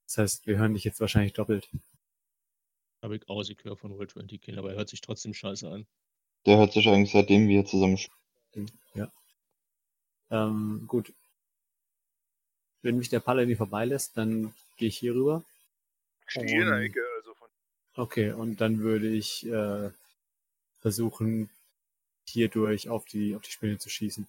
[0.06, 1.68] Das heißt, wir hören dich jetzt wahrscheinlich doppelt.
[3.00, 5.70] Habe ich aus, ich höre von World 20 Kill, aber er hört sich trotzdem scheiße
[5.70, 5.86] an.
[6.44, 8.70] Der hört sich eigentlich seitdem wir zusammen spielen.
[8.94, 9.12] Ja.
[10.30, 11.12] Ähm, gut.
[12.82, 15.44] Wenn mich der Paladin vorbeilässt, dann gehe ich hier rüber.
[16.26, 17.48] Ich stehe in der Ecke, also von.
[17.94, 19.90] Okay, und dann würde ich äh,
[20.80, 21.48] versuchen,
[22.28, 24.26] hierdurch auf die, auf die Spinne zu schießen.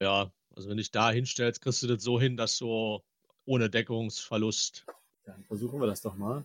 [0.00, 3.02] Ja, also wenn du dich da hinstellst, kriegst du das so hin, dass du
[3.44, 4.84] ohne Deckungsverlust.
[5.24, 6.44] Dann versuchen wir das doch mal.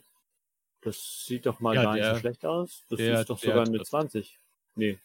[0.82, 2.84] Das sieht doch mal Ja, gar nicht der- so schlecht aus.
[2.90, 3.90] Das der- ist doch sogar eine trifft.
[3.90, 4.40] 20.
[4.76, 4.99] Nee.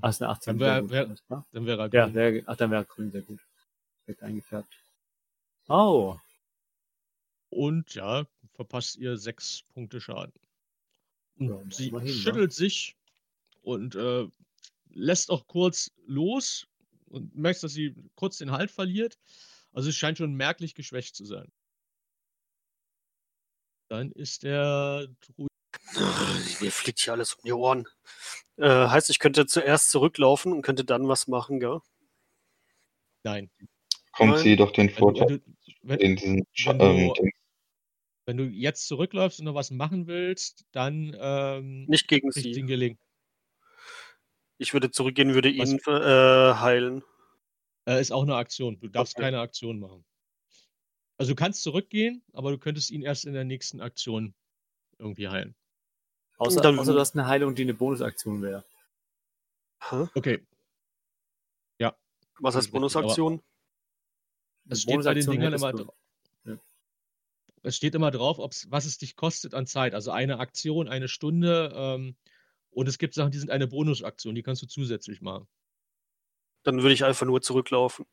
[0.00, 0.58] Ach, ist eine 18.
[0.58, 0.90] Dann wär- gut,
[1.28, 1.44] wär-.
[1.52, 2.14] Dann wäre er Ja, grün.
[2.14, 3.40] wär, ach, dann wäre grün sehr gut.
[4.06, 4.84] Direkt eingefärbt.
[5.68, 6.16] Oh,
[7.48, 10.32] Und ja, verpasst ihr sechs Punkte Schaden.
[11.36, 12.14] Ja, sie immerhin, ne?
[12.14, 12.96] schüttelt sich
[13.62, 14.28] und äh,
[14.92, 16.66] lässt auch kurz los
[17.06, 19.18] und merkst, dass sie kurz den Halt verliert.
[19.72, 21.50] Also es scheint schon merklich geschwächt zu sein.
[23.88, 25.50] Dann ist der Druid.
[26.60, 27.86] Mir fliegt hier alles um die Ohren.
[28.56, 31.80] Äh, heißt, ich könnte zuerst zurücklaufen und könnte dann was machen, gell?
[33.24, 33.50] Nein.
[34.12, 34.42] Kommt Nein.
[34.42, 37.30] sie doch den Wenn, Vorteil wenn, du, wenn, in diesen Scha- wenn ähm, du-
[38.26, 42.52] wenn du jetzt zurückläufst und noch was machen willst, dann ähm, Nicht gegen kriegt sie.
[42.52, 42.98] den gelingen.
[44.60, 45.70] Ich würde zurückgehen, würde Was?
[45.70, 47.02] ihn äh, heilen.
[47.86, 48.78] Äh, ist auch eine Aktion.
[48.78, 49.22] Du darfst Okay.
[49.22, 50.04] keine Aktion machen.
[51.16, 54.34] Also du kannst zurückgehen, aber du könntest ihn erst in der nächsten Aktion
[54.98, 55.54] irgendwie heilen.
[56.36, 58.64] außer, Dann- außer du hast eine Heilung, die eine Bonusaktion wäre.
[59.88, 60.06] Hä?
[60.14, 60.46] Okay.
[62.42, 63.42] Was Das heißt Bonusaktion?
[64.70, 65.94] Es steht bei den Dingern immer drauf.
[66.44, 66.58] Ja.
[67.62, 69.92] Es steht immer drauf, was es dich kostet an Zeit.
[69.94, 71.70] Also eine Aktion, eine Stunde.
[71.74, 72.16] Ähm,
[72.70, 75.48] und es gibt Sachen, die sind eine Bonusaktion, die kannst du zusätzlich machen.
[76.62, 78.06] Dann würde ich einfach nur zurücklaufen.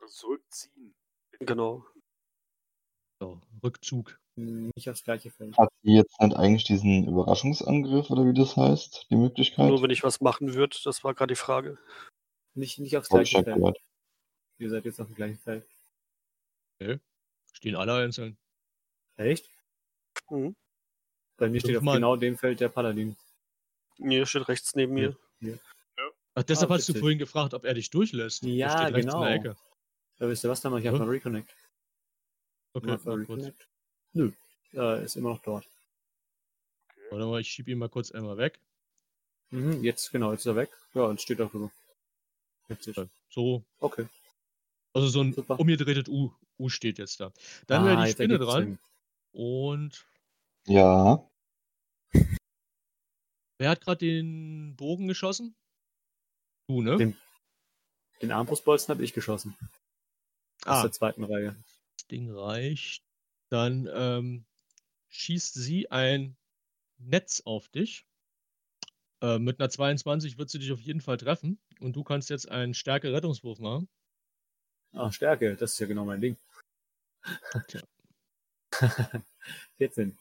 [0.00, 0.94] Also zurückziehen.
[1.40, 1.86] Genau.
[3.20, 4.18] So, Rückzug.
[4.36, 5.56] Nicht aufs gleiche Feld.
[5.56, 9.68] Hat sie jetzt nicht eigentlich diesen Überraschungsangriff oder wie das heißt, die Möglichkeit?
[9.68, 11.78] Nur wenn ich was machen würde, das war gerade die Frage.
[12.54, 13.56] Nicht, nicht aufs gleiche Feld.
[13.56, 13.78] gehört.
[14.58, 15.68] Ihr seid jetzt auf dem gleichen Feld.
[17.52, 18.36] Stehen alle einzeln.
[19.16, 19.48] Echt?
[20.30, 20.56] Mhm.
[21.36, 23.16] Bei mir steht Fünf auf genau dem Feld der Paladin.
[23.98, 25.16] Mir steht rechts neben mir.
[26.36, 28.42] Ach, deshalb Ah, hast du vorhin gefragt, ob er dich durchlässt.
[28.44, 29.22] Der Ja, steht rechts genau.
[29.24, 29.56] in der Ecke.
[30.18, 30.92] Ja, wisst ihr was, dann mach ich Ja.
[30.92, 31.54] einfach Reconnect.
[32.72, 33.14] Okay, mal.
[33.18, 33.68] Reconnect.
[34.14, 34.32] Nö,
[34.72, 35.68] äh, ist immer noch dort.
[37.10, 38.58] Warte mal, ich schieb ihn mal kurz einmal weg.
[39.50, 40.70] Mhm, jetzt, genau, jetzt ist er weg.
[40.94, 41.70] Ja, und steht auch so.
[42.68, 42.96] Witzig.
[43.30, 44.06] So, Okay.
[44.92, 45.60] also so ein Super.
[45.60, 46.32] umgedrehtes U.
[46.58, 47.32] U steht jetzt da.
[47.66, 48.64] Dann wäre Ah, die jetzt Spinne dran.
[48.64, 48.78] Sinn.
[49.32, 50.04] Und
[50.66, 51.28] Ja,
[53.58, 55.54] wer hat gerade den Bogen geschossen?
[56.68, 56.96] Du, ne?
[56.96, 57.16] Den-
[58.22, 59.56] Den Armbrustbolzen habe ich geschossen.
[60.64, 61.62] Aus ah, der zweiten Reihe.
[61.98, 63.04] das Ding reicht.
[63.50, 64.46] Dann ähm,
[65.10, 66.36] schießt sie ein
[66.98, 68.06] Netz auf dich.
[69.22, 71.60] Äh, mit einer 22 wird sie dich auf jeden Fall treffen.
[71.80, 73.88] Und du kannst jetzt einen Stärke-Rettungswurf machen.
[74.92, 76.36] Ah, Stärke, das ist ja genau mein Ding.
[77.68, 77.82] Tja.
[79.76, 80.18] 14.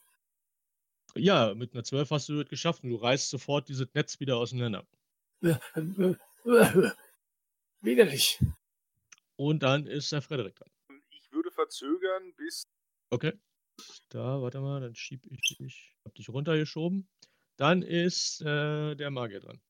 [1.17, 4.37] Ja, mit einer 12 hast du das geschafft und du reißt sofort dieses Netz wieder
[4.37, 4.85] auseinander.
[7.81, 8.39] Widerlich.
[9.35, 10.69] Und dann ist der Frederik dran.
[11.11, 12.63] Ich würde verzögern, bis
[13.09, 13.33] Okay.
[14.09, 15.95] Da, warte mal, dann schieb ich dich.
[16.05, 17.07] Hab dich runtergeschoben.
[17.57, 19.61] Dann ist äh, der Magier dran.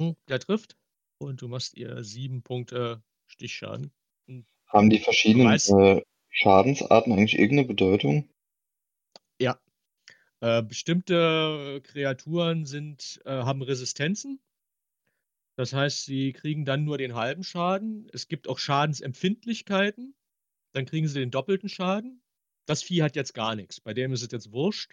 [0.00, 0.76] Hm, Der trifft.
[1.18, 3.92] Und du machst ihr sieben Punkte Stichschaden.
[4.68, 8.28] haben die verschiedenen äh, Schadensarten eigentlich irgendeine Bedeutung?
[10.40, 14.40] Äh, bestimmte Kreaturen sind, äh, haben Resistenzen.
[15.56, 18.08] Das heißt, sie kriegen dann nur den halben Schaden.
[18.12, 20.14] Es gibt auch Schadensempfindlichkeiten.
[20.72, 22.22] Dann kriegen sie den doppelten Schaden.
[22.66, 23.80] Das Vieh hat jetzt gar nichts.
[23.80, 24.92] Bei dem ist es jetzt wurscht.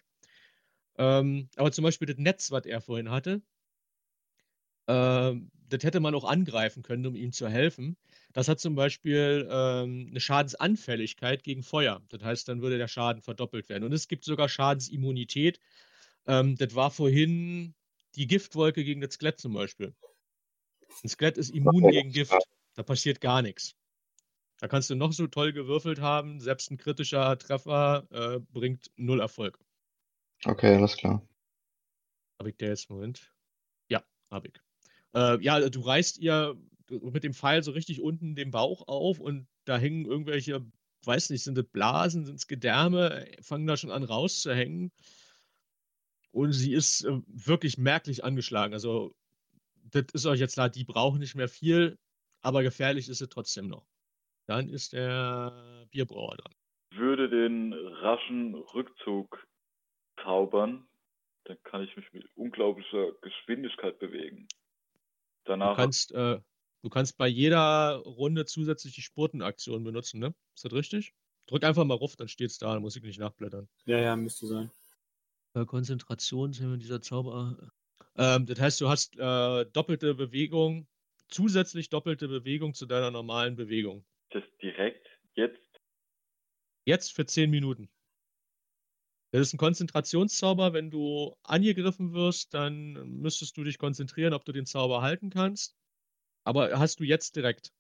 [0.98, 3.42] Ähm, aber zum Beispiel das Netz, was er vorhin hatte,
[4.88, 7.98] ähm, das hätte man auch angreifen können, um ihm zu helfen.
[8.32, 12.02] Das hat zum Beispiel ähm, eine Schadensanfälligkeit gegen Feuer.
[12.10, 13.84] Das heißt, dann würde der Schaden verdoppelt werden.
[13.84, 15.60] Und es gibt sogar Schadensimmunität.
[16.28, 17.74] Ähm, das war vorhin
[18.16, 19.96] die Giftwolke gegen das Skelett zum Beispiel.
[21.04, 22.38] Ein Skelett ist immun gegen Gift.
[22.76, 23.76] Da passiert gar nichts.
[24.60, 26.40] Da kannst du noch so toll gewürfelt haben.
[26.40, 29.58] Selbst ein kritischer Treffer äh, bringt null Erfolg.
[30.46, 31.28] Okay, alles klar.
[32.38, 32.92] Habe ich der jetzt?
[32.92, 33.34] Moment.
[33.90, 34.63] Ja, habe ich.
[35.14, 36.58] Äh, ja, du reißt ihr
[36.90, 40.66] mit dem Pfeil so richtig unten den Bauch auf und da hängen irgendwelche,
[41.06, 44.92] weiß nicht, sind das Blasen, sind es Gedärme, fangen da schon an rauszuhängen.
[46.32, 48.74] Und sie ist äh, wirklich merklich angeschlagen.
[48.74, 49.16] Also,
[49.92, 52.00] das ist euch jetzt klar, die brauchen nicht mehr viel,
[52.42, 53.86] aber gefährlich ist sie trotzdem noch.
[54.48, 56.54] Dann ist der Bierbrauer dran.
[56.96, 59.48] würde den raschen Rückzug
[60.22, 60.88] zaubern,
[61.46, 64.48] dann kann ich mich mit unglaublicher Geschwindigkeit bewegen.
[65.46, 66.40] Du Danach kannst, äh,
[66.82, 70.34] du kannst bei jeder Runde zusätzlich die Spurtenaktion benutzen, ne?
[70.56, 71.14] Ist das richtig?
[71.48, 73.68] Drück einfach mal ruf, dann steht's da, dann muss ich nicht nachblättern.
[73.86, 74.72] Ja, ja, müsste sein.
[75.54, 77.58] Äh, Konzentration, dieser Zauber.
[78.16, 80.88] Ähm, das heißt, du hast äh, doppelte Bewegung,
[81.28, 84.06] zusätzlich doppelte Bewegung zu deiner normalen Bewegung.
[84.30, 85.74] das direkt jetzt
[86.86, 87.90] Jetzt für 10 Minuten.
[89.34, 90.74] Das ist ein Konzentrationszauber.
[90.74, 95.76] Wenn du angegriffen wirst, dann müsstest du dich konzentrieren, ob du den Zauber halten kannst.
[96.44, 97.74] Aber hast du jetzt direkt.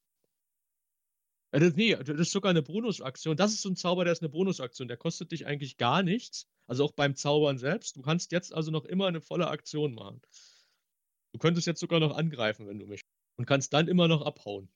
[1.51, 3.38] Äh, das, nee, das ist sogar eine Bonusaktion.
[3.38, 4.88] Das ist so ein Zauber, der ist eine Bonusaktion.
[4.88, 6.49] Der kostet dich eigentlich gar nichts.
[6.65, 7.97] Also auch beim Zaubern selbst.
[7.97, 10.23] Du kannst jetzt also noch immer eine volle Aktion machen.
[11.34, 13.01] Du könntest jetzt sogar noch angreifen, wenn du mich.
[13.38, 14.69] Und kannst dann immer noch abhauen.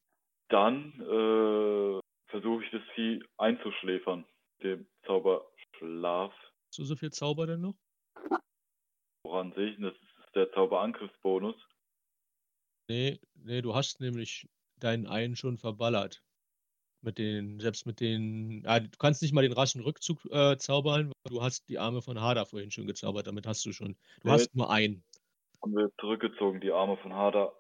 [0.49, 1.99] Dann äh,
[2.30, 4.26] versuche ich das Vieh einzuschläfern.
[4.62, 5.49] Dem Zauber
[5.80, 6.34] Schlaf.
[6.69, 7.76] Hast du so viel Zauber denn noch?
[9.23, 9.85] Woran sehe ich denn?
[9.85, 11.56] Das ist der Zauberangriffsbonus.
[12.89, 14.48] Nee, nee, du hast nämlich
[14.80, 16.23] deinen einen schon verballert.
[17.02, 21.11] Mit den, selbst mit den, ja, du kannst nicht mal den raschen Rückzug äh, zaubern,
[21.23, 23.98] weil du hast die Arme von Hada vorhin schon gezaubert, damit hast du schon.
[24.22, 24.31] Du Nee.
[24.34, 25.03] hast nur einen.
[25.61, 27.53] Haben wir zurückgezogen, die Arme von Hada.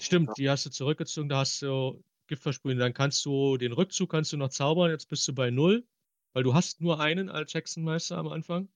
[0.00, 2.78] Stimmt, die hast du zurückgezogen, da hast du Gift versprühen.
[2.78, 5.86] Dann kannst du den Rückzug kannst du noch zaubern, jetzt bist du bei null,
[6.32, 8.68] weil du hast nur einen als Hexenmeister am Anfang.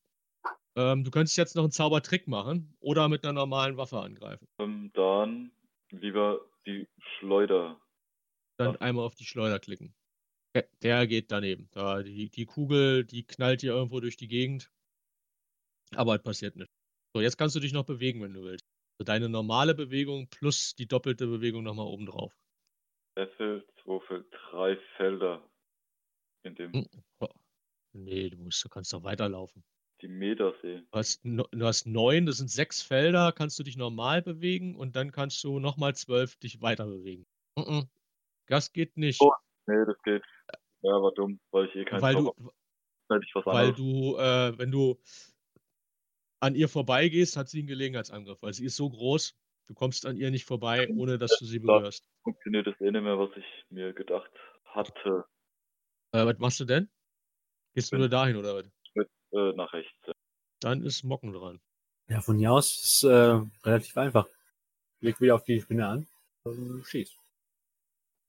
[0.76, 4.46] Ähm, du könntest jetzt noch einen Zaubertrick machen oder mit einer normalen Waffe angreifen.
[4.58, 5.52] Ähm, dann
[5.90, 6.86] lieber die
[7.18, 7.80] Schleuder.
[8.58, 8.80] Dann Ja.
[8.80, 9.94] einmal auf die Schleuder klicken.
[10.54, 11.68] Der, der geht daneben.
[11.72, 14.70] Da, die, die Kugel, die knallt dir irgendwo durch die Gegend.
[15.94, 16.70] Aber es passiert nicht.
[17.14, 18.64] So, jetzt kannst du dich noch bewegen, wenn du willst.
[18.98, 22.34] Also deine normale Bewegung plus die doppelte Bewegung nochmal oben drauf.
[23.14, 25.48] Würfel, Würfel, drei Felder.
[26.42, 26.86] In dem Hm.
[27.96, 29.64] Nee, du musst, du kannst doch weiterlaufen.
[30.02, 30.82] die Metersee.
[30.90, 34.96] Du hast, du hast neun, das sind sechs Felder, kannst du dich normal bewegen und
[34.96, 37.26] dann kannst du nochmal zwölf dich weiter bewegen.
[37.56, 37.88] Mhm.
[38.46, 39.32] Das geht nicht, Oh,
[39.66, 40.22] Nee, das geht.
[40.82, 42.32] Ja, war dumm, weil ich eh keinen weil du,
[43.20, 43.76] ich was weil anderes.
[43.76, 45.00] du, äh, wenn du
[46.40, 49.34] an ihr vorbeigehst, hat sie einen Gelegenheitsangriff, weil sie ist so groß,
[49.66, 52.08] du kommst an ihr nicht vorbei, ohne dass du sie berührst.
[52.22, 54.30] Funktioniert das eh nicht mehr, was ich mir gedacht
[54.66, 55.24] hatte.
[56.12, 56.88] Äh, was machst du denn?
[57.76, 58.64] Gehst du nur dahin oder was?
[59.32, 59.92] Äh, nach rechts.
[60.60, 61.60] Dann ist Mocken dran.
[62.08, 64.26] Ja, von hier aus ist äh, relativ einfach.
[65.00, 66.06] Leg wieder auf die Spinne an
[66.44, 67.14] und schieß.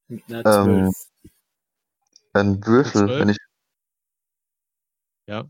[0.09, 1.31] Mit einer Ähm, 12.
[2.33, 3.37] Ein Würfel, wenn ich,
[5.27, 5.49] Ja.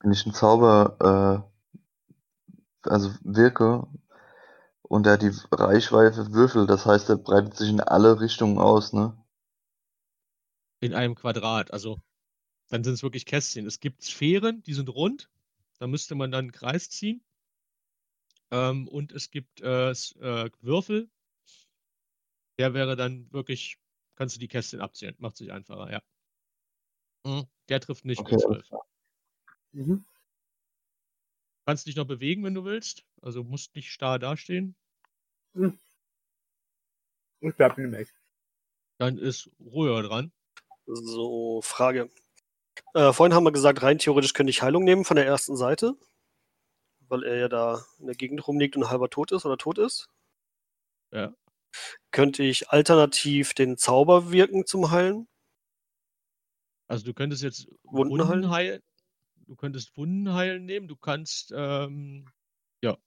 [0.00, 1.46] wenn ich einen Zauber,
[2.84, 3.86] äh, also wirke
[4.82, 9.16] und er die Reichweite würfelt, das heißt, er breitet sich in alle Richtungen aus, ne?
[10.80, 11.72] in einem Quadrat.
[11.72, 12.00] Also
[12.72, 13.66] dann sind es wirklich Kästchen.
[13.66, 15.28] Es gibt Sphären, die sind rund.
[15.78, 17.22] Da müsste man dann einen Kreis ziehen.
[18.50, 21.10] Ähm, und es gibt äh, äh, Würfel.
[22.58, 23.76] Der wäre dann wirklich,
[24.14, 25.14] kannst du die Kästchen abzählen.
[25.18, 26.02] Macht sich einfacher, ja.
[27.24, 27.46] Mhm.
[27.68, 28.82] Der trifft nicht Okay, mit alles 12.
[29.72, 30.06] Mhm.
[31.66, 33.04] Kannst dich noch bewegen, wenn du willst.
[33.20, 34.74] Also musst nicht starr dastehen.
[37.40, 38.14] Ich bleib dem Eck.
[38.96, 40.32] Dann ist Ruhe dran.
[40.86, 42.08] So, Frage.
[42.94, 45.94] Äh, vorhin haben wir gesagt, rein theoretisch könnte ich Heilung nehmen von der ersten Seite,
[47.08, 50.08] weil er ja da in der Gegend rumliegt und halber tot ist oder tot ist.
[51.12, 51.34] Ja.
[52.10, 55.28] Könnte ich alternativ den Zauber wirken zum Heilen?
[56.88, 58.50] Also du könntest jetzt Wunden Wunden heilen?
[58.50, 58.82] heilen.
[59.46, 60.88] Du könntest Wunden heilen nehmen.
[60.88, 62.26] Du kannst, ähm,
[62.82, 62.98] ja.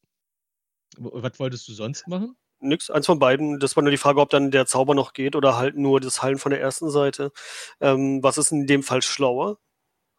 [0.98, 2.36] Was wolltest du sonst machen?
[2.68, 3.60] Nix, eins von beiden.
[3.60, 6.22] Das war nur die Frage, ob dann der Zauber noch geht oder halt nur das
[6.22, 7.32] Heilen von der ersten Seite.
[7.80, 9.60] Ähm, was ist in dem Fall schlauer?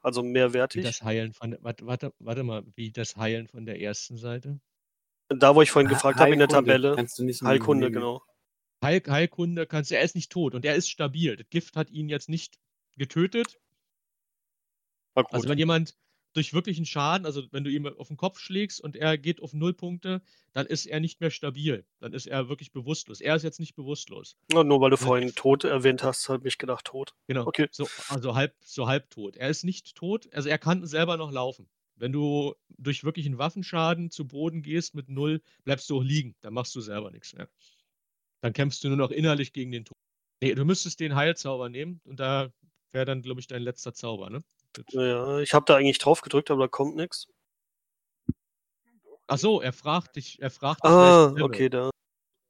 [0.01, 0.85] Also Wie mehrwertig?
[0.85, 4.61] das Heilen von der, warte, warte, warte mal, wie das Heilen von der ersten Seite?
[5.29, 6.95] Da, wo ich vorhin gefragt habe in der Tabelle.
[6.95, 7.95] Kannst du nicht Heilkunde, nehmen.
[7.95, 8.23] genau.
[8.83, 11.37] Heil, Heilkunde kannst du, er ist nicht tot und er ist stabil.
[11.37, 12.59] Das Gift hat ihn jetzt nicht
[12.97, 13.59] getötet.
[15.15, 15.97] Also wenn jemand
[16.37, 19.55] durch wirklichen Schaden, also wenn du ihm auf den Kopf schlägst und er geht auf
[19.55, 20.21] null Punkte,
[20.53, 21.87] dann ist er nicht mehr stabil.
[21.99, 23.21] Dann ist er wirklich bewusstlos.
[23.21, 24.37] Er ist jetzt nicht bewusstlos.
[24.53, 27.15] Ja, nur weil du Also vorhin tot erwähnt hast, habe ich gedacht, tot.
[27.27, 27.47] Genau.
[27.47, 27.69] Okay.
[27.71, 29.37] So, also halb, so halbtot.
[29.37, 31.69] Er ist nicht tot, also er kann selber noch laufen.
[31.97, 36.37] Wenn du durch wirklichen Waffenschaden zu Boden gehst mit null, bleibst du auch liegen.
[36.43, 37.49] Dann machst du selber nichts mehr.
[38.43, 39.97] Dann kämpfst du nur noch innerlich gegen den Tod.
[40.43, 42.53] Nee, du müsstest den Heilzauber nehmen und da
[42.93, 44.45] wäre dann, glaube ich, dein letzter Zauber, ne?
[44.77, 47.29] Das- Ja, ich habe da eigentlich drauf gedrückt, aber da kommt nichts.
[49.27, 51.91] Ach so, er fragt dich, er fragt dich, Ah, okay, da.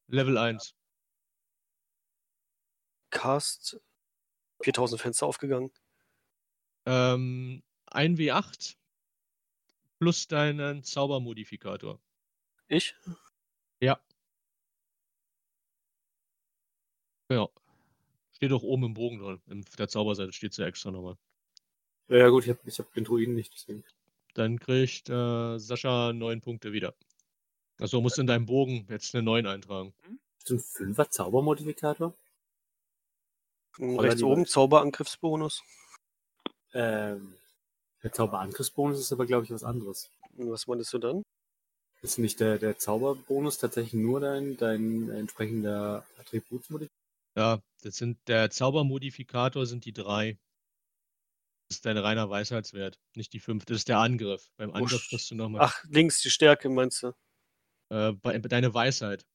[0.09, 0.75] Level 1.
[3.11, 3.81] Cast
[4.63, 5.71] 4000 Fenster aufgegangen.
[6.87, 8.77] Ähm, 1W8
[9.99, 12.01] plus deinen Zaubermodifikator.
[12.69, 12.95] Ich?
[13.81, 13.99] Ja.
[17.31, 17.49] Ja.
[18.33, 19.43] Steht doch oben im Bogen drin.
[19.47, 21.17] In der Zauberseite steht es ja extra nochmal.
[22.09, 23.85] Ja, ja gut, ich habe ich hab den Druiden nicht, deswegen.
[24.35, 26.95] Dann kriegt äh, Sascha neun Punkte wieder.
[27.79, 29.95] Achso, musst in deinem Bogen jetzt eine 9 eintragen.
[30.39, 32.15] Hast du einen Fünfer Zaubermodifikator?
[33.79, 34.47] Oder Rechts oben.
[34.47, 35.63] Zauberangriffsbonus.
[36.73, 37.35] Ähm,
[38.03, 40.11] Der Zauberangriffsbonus ist aber, glaube ich, was anderes.
[40.37, 41.23] Und was meinst du dann?
[42.03, 46.97] Ist nicht der, der Zauberbonus tatsächlich nur dein, dein entsprechender Attributsmodifikator?
[47.37, 50.39] Ja, das sind der Zaubermodifikator sind die drei.
[51.69, 53.65] Das ist dein reiner Weisheitswert, nicht die fünf.
[53.65, 54.49] Das ist der Angriff.
[54.57, 57.13] Beim Angriff sch- kriegst du nochmal Ach, links die Stärke, meinst du?
[57.91, 59.27] äh, bei, deine Weisheit.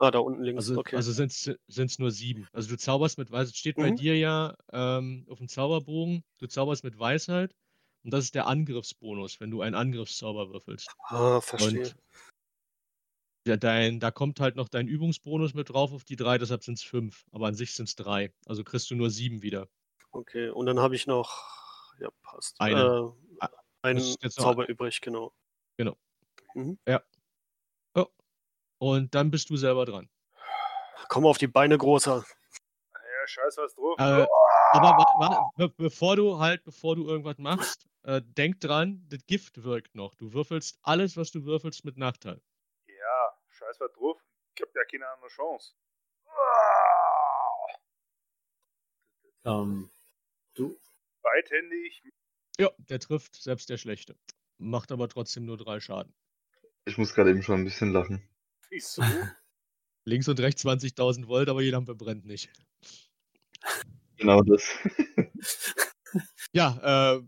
[0.00, 0.96] Ah, da unten links, Also, okay.
[0.96, 2.48] also sind es nur sieben.
[2.52, 3.54] Also du zauberst mit Weisheit.
[3.54, 3.96] Steht bei Mhm.
[3.96, 7.54] dir ja ähm, auf dem Zauberbogen, du zauberst mit Weisheit.
[8.04, 10.88] Und das ist der Angriffsbonus, wenn du einen Angriffszauber würfelst.
[11.10, 11.82] ah, verstehe.
[11.82, 11.96] Und
[13.46, 16.74] ja, dein, da kommt halt noch dein Übungsbonus mit drauf auf die drei, deshalb sind
[16.78, 17.24] es fünf.
[17.30, 18.32] Aber an sich sind es drei.
[18.46, 19.68] Also kriegst du nur sieben wieder.
[20.12, 21.48] Okay, und dann habe ich noch,
[21.98, 22.60] ja, passt.
[22.60, 23.14] Eine.
[23.40, 23.48] Äh, Ah,
[23.82, 25.32] einen jetzt noch- Zauber übrig, genau.
[28.78, 30.10] Und dann bist du selber dran.
[31.08, 32.24] Komm auf die Beine, Großer.
[32.94, 33.96] Ja, scheiß was drauf.
[34.00, 34.26] Äh,
[34.72, 39.24] aber wa- wa- be bevor du halt, bevor du irgendwas machst, äh, denk dran, das
[39.28, 40.16] Gift wirkt noch.
[40.16, 42.42] Du würfelst alles, was du würfelst, mit Nachteil.
[42.88, 44.20] Ja, scheiß was drauf.
[44.56, 45.74] Ich hab ja keine andere Chance.
[49.44, 49.90] Ähm,
[50.54, 50.78] du,
[51.22, 52.02] Beidhändig.
[52.58, 54.16] Ja, der trifft selbst der Schlechte.
[54.58, 56.14] Macht aber trotzdem nur drei Schaden.
[56.84, 58.28] Ich muss gerade eben schon ein bisschen lachen.
[58.70, 59.02] Wieso?
[60.04, 62.50] Links und rechts 20.000 Volt, aber die Lampe brennt nicht.
[64.16, 64.64] Genau das.
[66.54, 67.22] Ja, äh,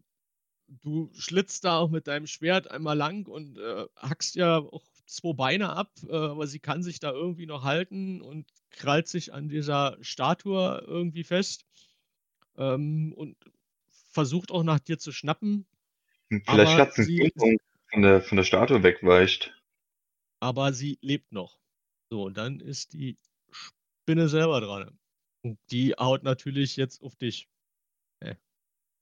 [0.68, 5.32] du schlitzt da auch mit deinem Schwert einmal lang und äh, hackst ja auch zwei
[5.32, 9.48] Beine ab, äh, aber sie kann sich da irgendwie noch halten und krallt sich an
[9.48, 11.64] dieser Statue irgendwie fest
[12.56, 13.36] ähm, und
[14.12, 15.66] versucht auch nach dir zu schnappen,
[16.28, 17.58] Vielleicht Aber hat es sie- einen
[17.90, 19.54] von der, von der Statue wegweicht.
[20.40, 21.58] aber sie lebt noch.
[22.10, 23.18] So, und dann ist die
[23.50, 24.98] Spinne selber dran.
[25.42, 27.48] Und die haut natürlich jetzt auf dich.
[28.20, 28.34] Äh,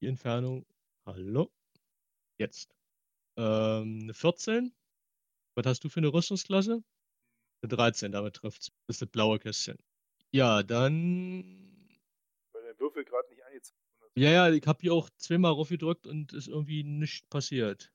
[0.00, 0.66] die Entfernung.
[1.06, 1.50] Hallo?
[2.38, 2.74] Jetzt.
[3.38, 4.72] Ähm, eine 14.
[5.54, 6.82] Was hast du für eine Rüstungsklasse?
[7.62, 9.78] Eine 13, damit trifft Das ist das blaue Kästchen.
[10.32, 11.61] Ja, dann.
[12.82, 13.80] Würfel gerade nicht angezeigt.
[14.14, 17.92] Ja, ja, ich habe hier auch zweimal raufgedrückt und ist irgendwie nichts passiert.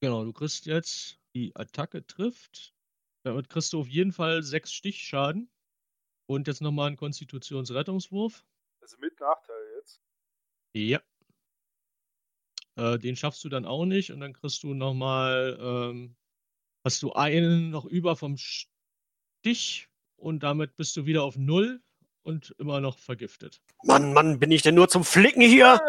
[0.00, 2.74] Genau, du kriegst jetzt die Attacke trifft.
[3.24, 5.50] Damit kriegst du auf jeden Fall sechs Stichschaden.
[6.26, 8.44] Und jetzt nochmal einen Konstitutionsrettungswurf.
[8.80, 10.00] Also mit Nachteil jetzt.
[10.74, 11.02] Ja.
[12.76, 16.16] Äh, den schaffst du dann auch nicht und dann kriegst du nochmal, ähm,
[16.84, 21.82] hast du einen noch über vom Stich und damit bist du wieder auf Null
[22.22, 23.60] und immer noch vergiftet.
[23.84, 25.80] Mann, Mann, bin ich denn nur zum Flicken hier?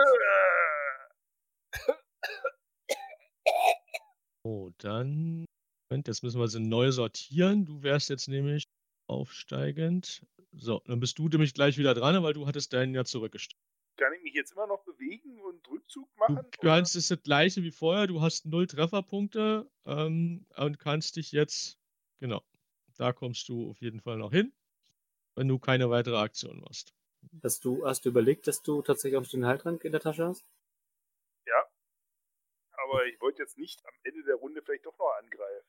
[4.43, 5.45] Oh, dann.
[5.89, 7.65] Moment, jetzt müssen wir sie neu sortieren.
[7.65, 8.65] Du wärst jetzt nämlich
[9.07, 10.25] aufsteigend.
[10.51, 13.59] So, dann bist du nämlich gleich wieder dran, weil du hattest deinen ja zurückgestellt.
[13.97, 16.47] Kann ich mich jetzt immer noch bewegen und Rückzug Du machen?
[16.61, 18.07] kannst es das gleiche wie vorher.
[18.07, 21.77] Du hast null Trefferpunkte ähm, und kannst dich jetzt.
[22.19, 22.41] Genau.
[22.97, 24.51] Da kommst du auf jeden Fall noch hin,
[25.35, 26.93] wenn du keine weitere Aktion machst.
[27.43, 30.45] hast du, hast du überlegt, dass du tatsächlich auch den Heiltrank in der Tasche hast?
[31.45, 31.63] Ja.
[32.83, 35.67] Aber ich wollte jetzt nicht am Ende der Runde vielleicht doch noch angreifen.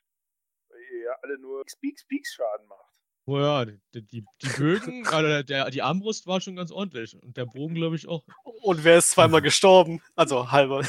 [0.68, 2.90] Weil ihr ja alle nur Speaks, Speaks Schaden macht.
[3.26, 7.14] Oh ja, die, die, die Bögen, also der, die Armbrust war schon ganz ordentlich.
[7.22, 8.24] Und der Bogen, glaube ich, auch.
[8.62, 10.02] Und wer ist zweimal gestorben?
[10.14, 10.82] Also halber.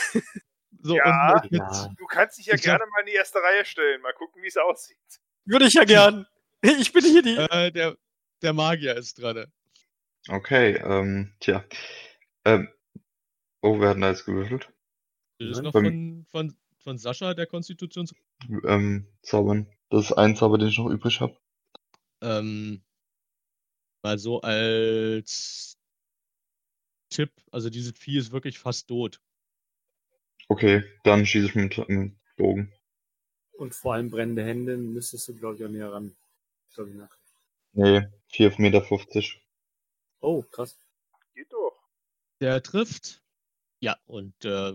[0.81, 1.41] So, Ja.
[1.41, 1.89] und Ja.
[1.97, 4.01] Du kannst dich ja Ich gerne mal in die erste Reihe stellen.
[4.01, 4.97] Mal gucken, wie es aussieht.
[5.45, 6.27] Würde ich ja gern.
[6.61, 7.35] Ich bin hier die.
[7.37, 7.95] äh, der,
[8.45, 9.51] der Magier ist dran.
[10.30, 11.65] Okay, ähm, tja.
[12.45, 12.69] Ähm,
[13.61, 14.72] oh, wer hat denn da jetzt gewürfelt?
[15.40, 18.14] Das ist noch von, von, von Sascha, der Konstitutions.
[18.65, 19.67] Ähm, Zaubern.
[19.90, 21.38] Das ist ein Zauber, den ich noch übrig habe.
[22.22, 22.83] Ähm,
[24.03, 25.77] mal so als
[27.09, 29.22] Tipp, also dieses Vieh ist wirklich fast tot.
[30.48, 32.72] Okay, dann schieße ich mit dem Bogen.
[33.53, 36.15] Und vor allem brennende Hände müsstest du, glaube ich, auch näher ran.
[36.74, 37.17] Glaub ich nach.
[37.75, 38.85] Nee, 4,50 Meter.
[40.21, 40.79] Oh, krass.
[41.33, 41.77] Geht doch.
[42.39, 43.21] Der trifft.
[43.81, 44.73] Ja, und äh,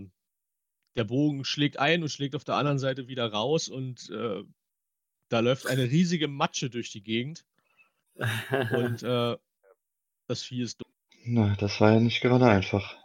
[0.97, 4.45] der Bogen schlägt ein und schlägt auf der anderen Seite wieder raus und äh,
[5.31, 7.47] da läuft eine riesige Matsche durch die Gegend
[8.17, 9.37] und äh,
[10.27, 10.93] das Vieh ist tot.
[11.25, 12.97] Na, das war ja nicht gerade einfach.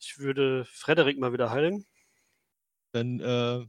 [0.00, 1.84] Ich würde Frederik mal wieder heilen.
[2.92, 3.66] Dann äh, äh,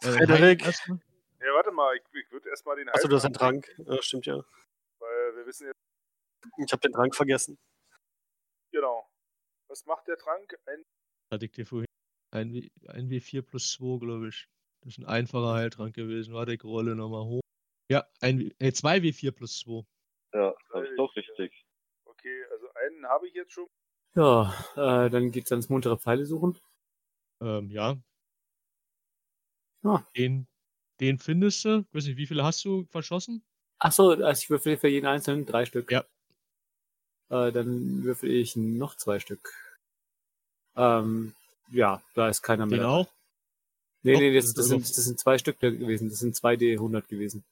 [0.00, 0.64] Frederik.
[0.64, 1.96] Ja, warte mal.
[1.96, 3.68] Ich, ich würde erstmal den Achso, du hast einen Trank.
[3.78, 4.44] Ja, stimmt ja.
[5.50, 5.80] Wissen jetzt,
[6.64, 7.58] Ich habe den Trank vergessen.
[8.72, 9.08] genau.
[9.68, 10.52] Was macht der Trank?
[10.66, 10.82] Ein
[11.32, 11.86] Hatte ich dir vorhin.
[12.32, 14.46] Ein, W- ein W4 plus 2, glaube ich.
[14.82, 16.32] Das ist ein einfacher Heiltrank gewesen.
[16.34, 17.40] Warte, ich rolle nochmal hoch.
[17.90, 19.82] Ja, ein, W- äh, zwei W4 plus 2.
[20.32, 21.64] Ja, das ist doch richtig.
[22.04, 23.66] Okay, also einen habe ich jetzt schon.
[24.14, 26.56] ja, äh, dann geht's ans muntere Pfeile suchen.
[27.40, 27.96] Ähm, ja,
[29.82, 30.04] Ah.
[30.14, 30.46] Den,
[31.00, 31.80] den findest du.
[31.88, 33.42] Ich weiß nicht, wie viele hast du verschossen?
[33.80, 35.90] Ach so, also ich würfel für jeden einzelnen drei Stück.
[35.90, 36.04] Ja.
[37.30, 39.52] Äh, dann würfel ich noch zwei Stück.
[40.76, 41.34] Ähm,
[41.72, 42.88] ja, da ist keiner mehr.
[42.88, 43.08] Auch?
[44.02, 46.08] Nee, nee, das, das sind, das sind zwei Stück gewesen.
[46.08, 47.44] Das sind zwei D100 gewesen.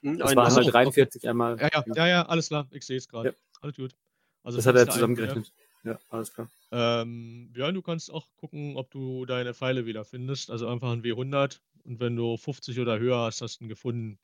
[0.00, 1.58] Hm, Das ein- war Ach einmal so, 43, einmal.
[1.60, 2.66] Ja, ja, ja, ja, alles klar.
[2.70, 3.30] Ich sehe es gerade.
[3.30, 3.34] Ja.
[3.60, 3.94] Alles gut.
[4.42, 5.52] Also Das hat er zusammengerechnet.
[5.84, 6.48] Ja, alles klar.
[6.72, 10.50] Ähm, Björn, du kannst auch gucken, ob du deine Pfeile wieder findest.
[10.50, 11.60] Also einfach ein W100.
[11.84, 14.18] Und wenn du 50 oder höher hast, hast du ihn gefunden.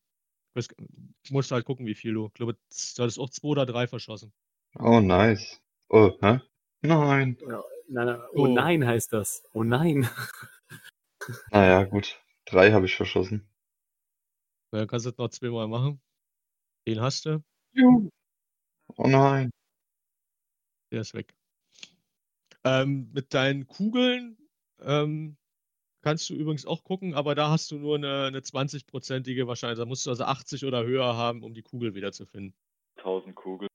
[0.55, 2.27] Du musst halt gucken, wie viel du.
[2.27, 4.33] Ich glaube, du hattest auch zwei oder drei verschossen.
[4.79, 5.61] Oh, nice.
[5.89, 6.41] Oh, hä?
[6.83, 7.37] Nein.
[7.41, 8.47] Ja, nein, nein, oh Oh.
[8.47, 9.45] nein heißt das.
[9.53, 10.09] Oh nein.
[11.53, 12.19] Naja, gut.
[12.47, 13.47] Drei habe ich verschossen.
[14.73, 16.01] Dann kannst du das noch zweimal machen.
[16.89, 17.45] Den hast du.
[18.97, 19.51] Oh nein.
[20.91, 21.35] Der ist weg.
[22.65, 24.39] Ähm, mit deinen Kugeln
[24.81, 25.37] ähm,
[26.03, 29.85] kannst du übrigens auch gucken, aber da hast du nur eine, eine 20-prozentige Wahrscheinlichkeit.
[29.85, 32.55] Da musst du also 80 oder höher haben, um die Kugel wiederzufinden.
[32.97, 33.69] 1000 Kugeln.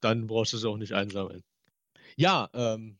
[0.00, 1.42] Dann brauchst du sie auch nicht einsammeln.
[2.16, 2.98] Ja, ähm,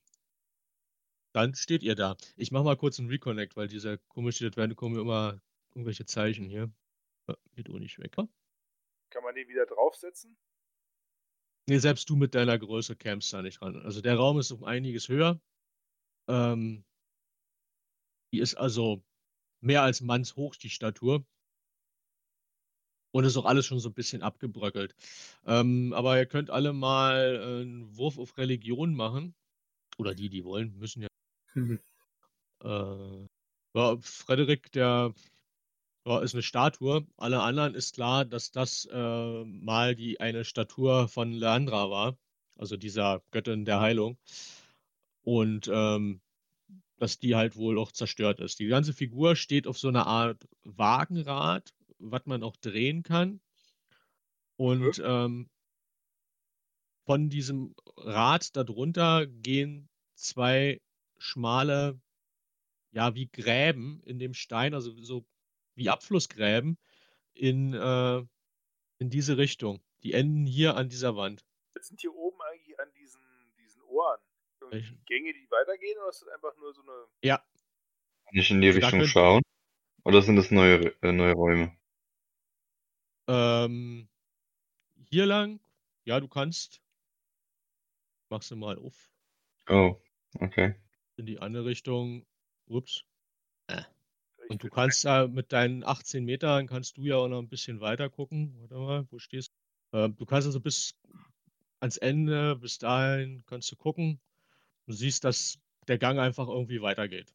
[1.32, 2.16] dann steht ihr da.
[2.36, 6.46] Ich mache mal kurz einen Reconnect, weil dieser komische, das werden kommen immer irgendwelche Zeichen
[6.46, 6.70] hier.
[7.54, 8.14] Geht auch nicht weg.
[8.14, 10.36] Kann man den wieder draufsetzen?
[11.68, 13.76] Nee, selbst du mit deiner Größe kämst da nicht ran.
[13.82, 15.40] Also der Raum ist um einiges höher.
[16.28, 16.84] Ähm,
[18.32, 19.02] die ist also
[19.60, 21.24] mehr als mannshoch, die Statur.
[23.14, 24.94] Und ist auch alles schon so ein bisschen abgebröckelt.
[25.44, 29.34] Ähm, aber ihr könnt alle mal äh, einen Wurf auf Religion machen.
[29.98, 31.08] Oder die, die wollen, müssen ja.
[31.54, 31.78] Mhm.
[32.64, 33.28] Äh,
[33.74, 35.14] ja, Frederik, der
[36.06, 37.06] ja, ist eine Statue.
[37.16, 42.16] Alle anderen ist klar, dass das äh, mal die eine Statur von Leandra war,
[42.56, 44.18] also dieser Göttin der Heilung.
[45.22, 46.20] Und ähm,
[47.02, 48.60] dass die halt wohl auch zerstört ist.
[48.60, 53.40] Die ganze Figur steht auf so einer Art Wagenrad, was man auch drehen kann.
[54.54, 55.50] Und ähm,
[57.04, 60.80] von diesem Rad darunter gehen zwei
[61.18, 62.00] schmale,
[62.92, 65.26] ja, wie Gräben in dem Stein, also so
[65.74, 66.78] wie Abflussgräben
[67.34, 68.18] in, äh,
[68.98, 69.82] in diese Richtung.
[70.04, 71.44] Die enden hier an dieser Wand.
[71.74, 73.20] Jetzt sind hier oben eigentlich an diesen,
[73.58, 74.20] diesen Ohren?
[75.06, 77.06] Gänge, die weitergehen, oder ist das einfach nur so eine.
[77.22, 77.38] Ja,
[78.26, 79.42] Kann ich in die Also Richtung könnt- schauen?
[80.04, 81.76] Oder sind das neue, äh, neue Räume?
[83.28, 84.08] ähm,
[85.10, 85.60] hier lang,
[86.04, 86.80] ja, du kannst.
[88.30, 89.10] Machst du mal auf.
[89.68, 90.00] Oh,
[90.40, 90.74] okay.
[91.16, 92.26] In die andere Richtung.
[92.66, 93.04] Ups.
[93.68, 93.90] vielleicht
[94.50, 97.80] Und du kannst da mit deinen 18 Metern kannst du ja auch noch ein bisschen
[97.80, 98.56] weiter gucken.
[98.60, 99.52] Warte mal, wo stehst
[99.92, 99.98] du?
[99.98, 100.94] Ähm, du kannst also bis
[101.80, 104.20] ans Ende, bis dahin kannst du gucken.
[104.86, 107.32] Du siehst, dass der Gang einfach irgendwie weitergeht.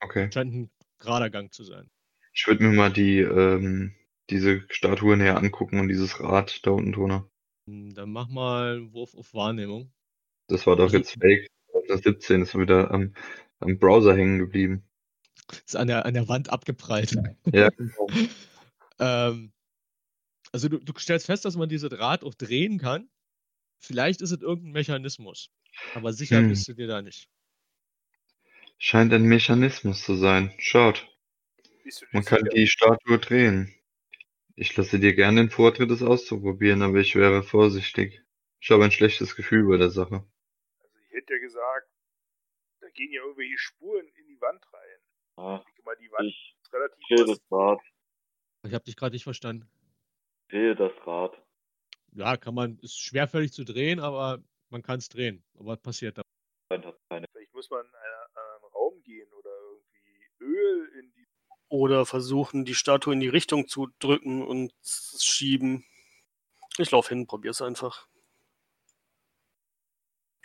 [0.00, 0.30] Okay.
[0.32, 1.90] Scheint ein gerader Gang zu sein.
[2.34, 3.94] Ich würde mir mal die, ähm,
[4.30, 7.28] diese Statue näher angucken und dieses Rad da unten drunter.
[7.68, 9.92] Hm, Dann mach mal einen Wurf auf Wahrnehmung.
[10.48, 11.48] Das war doch Also- jetzt fake.
[11.88, 13.14] Das 17 ist wieder am,
[13.58, 14.84] am Browser hängen geblieben.
[15.66, 17.16] Ist an der, an der Wand abgeprallt.
[17.52, 17.70] Ja.
[18.98, 19.52] ähm,
[20.52, 23.08] also du, du stellst fest, dass man diese Draht auch drehen kann.
[23.82, 25.50] Vielleicht ist es irgendein Mechanismus.
[25.94, 26.48] Aber sicher Hm.
[26.48, 27.28] bist du dir da nicht.
[28.78, 30.54] Scheint ein Mechanismus zu sein.
[30.58, 31.08] Schaut,
[32.12, 32.54] man kann sicher?
[32.54, 33.74] die Statue drehen.
[34.54, 38.22] Ich lasse dir gerne den Vortritt, es auszuprobieren, aber ich wäre vorsichtig.
[38.60, 40.24] Ich habe ein schlechtes Gefühl bei der Sache.
[40.80, 41.88] Also ich hätte ja gesagt,
[42.80, 44.98] da gehen ja irgendwelche Spuren in die Wand rein.
[45.36, 47.40] Ah, Ich denke mal, die Wand ich ist relativ sehe das.
[47.50, 47.80] Rad.
[48.64, 49.68] Ich habe dich gerade nicht verstanden.
[50.46, 51.41] Ich sehe das Rad.
[52.12, 55.44] Ja, kann man, ist schwerfällig zu drehen, aber man kann es drehen.
[55.54, 56.22] Aber was passiert da?
[56.68, 61.26] Vielleicht muss man in einen, einen Raum gehen oder irgendwie Öl in die.
[61.68, 65.84] Oder versuchen, die Statue in die Richtung zu drücken und schieben.
[66.78, 68.08] Ich laufe hin, probier's einfach.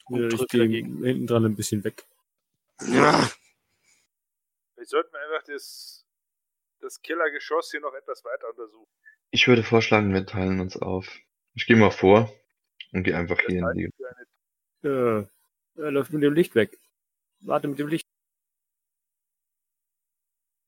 [0.05, 1.03] Und Ja, ich drücke gehe dagegen.
[1.03, 2.07] hinten dran ein bisschen weg.
[2.81, 3.29] Ja.
[4.73, 6.05] Vielleicht sollten wir einfach das,
[6.79, 8.87] das Killergeschoss hier noch etwas weiter untersuchen.
[9.31, 11.09] Ich würde vorschlagen, wir teilen uns auf.
[11.57, 12.31] Ich gehe mal vor
[12.91, 14.87] und gehe einfach hier in die.
[14.87, 15.25] Äh,
[15.75, 16.79] er läuft mit dem Licht weg.
[17.39, 18.07] Warte mit dem Licht.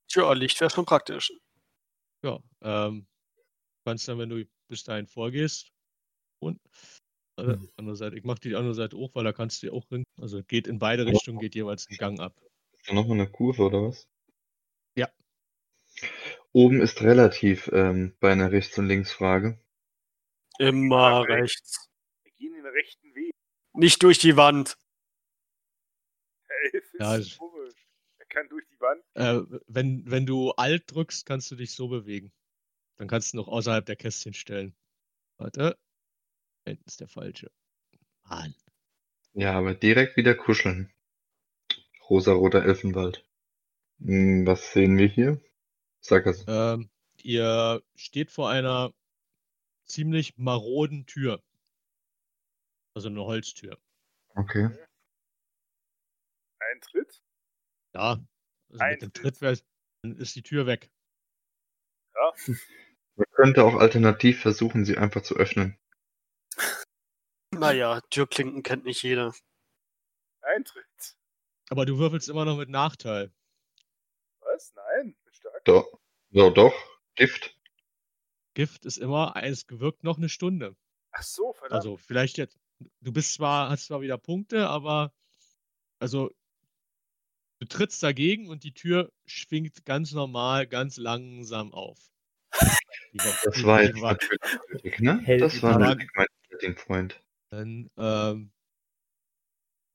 [0.08, 1.32] Tja, Licht wäre schon praktisch.
[2.24, 3.06] Ja, ähm,
[3.86, 5.72] kannst dann, wenn du bis dahin vorgehst,
[6.40, 6.60] und
[7.38, 7.70] äh, Mhm.
[7.78, 10.04] andere Seite, ich mache die andere Seite auch, weil da kannst du ja auch hin.
[10.20, 12.34] Also geht in beide Richtungen, geht jeweils ein Gang ab.
[12.74, 14.08] Ist da nochmal eine Kurve oder was?
[14.96, 15.08] Ja.
[16.52, 19.60] Oben ist relativ ähm, bei einer Rechts- und Linksfrage.
[20.60, 21.90] Immer Ja, rechts.
[22.24, 23.34] Wir gehen den rechten Weg.
[23.74, 24.78] Nicht durch die Wand.
[26.74, 27.74] Elf ist Ja, komisch.
[28.30, 29.04] kann durch die Wand.
[29.16, 32.32] Äh, wenn, wenn du Alt drückst, kannst du dich so bewegen.
[32.98, 34.76] Dann kannst du noch außerhalb der Kästchen stellen.
[35.38, 35.78] Warte.
[36.66, 37.50] Hinten ist der falsche.
[38.24, 38.54] Mann.
[39.34, 40.92] Ja, aber direkt wieder kuscheln.
[42.10, 43.26] Rosaroter Elfenwald.
[44.00, 45.42] Hm, Was sehen wir hier?
[46.02, 46.44] Sag es.
[46.48, 46.90] Ähm,
[47.24, 48.94] ihr steht vor einer
[49.90, 51.44] ziemlich maroden Tür.
[52.96, 53.78] Also eine Holztür.
[54.36, 54.70] Okay.
[56.60, 57.22] Eintritt.
[57.94, 58.12] Ja.
[58.12, 58.24] Also
[58.70, 59.14] mit dem Eintritt.
[59.16, 59.66] Tritt
[60.02, 60.90] dann ist die Tür weg.
[62.16, 62.34] Ja.
[63.16, 65.78] Man könnte auch alternativ versuchen, sie einfach zu öffnen.
[67.52, 69.34] Naja, Türklinken kennt nicht jeder.
[70.42, 71.18] Eintritt.
[71.70, 73.34] Aber du würfelst immer noch mit Nachteil.
[74.40, 74.74] Was?
[74.74, 75.66] Nein, bin stark.
[75.66, 76.00] Doch.
[76.32, 76.74] So, doch.
[77.16, 77.59] Gift.
[78.60, 80.76] Gift ist immer, es gewirkt noch eine Stunde.
[81.14, 81.78] Ach so, verdammt.
[81.78, 82.60] Also vielleicht jetzt,
[83.00, 85.14] du bist zwar, hast zwar wieder Punkte, aber
[86.00, 86.30] also
[87.60, 92.12] du trittst dagegen und die Tür schwingt ganz normal, ganz langsam auf.
[93.14, 95.20] Das war jetzt war- natürlich ne?
[95.22, 96.08] Hält Das war mein
[96.50, 97.24] Floating Point.
[97.52, 98.52] Dann, ähm,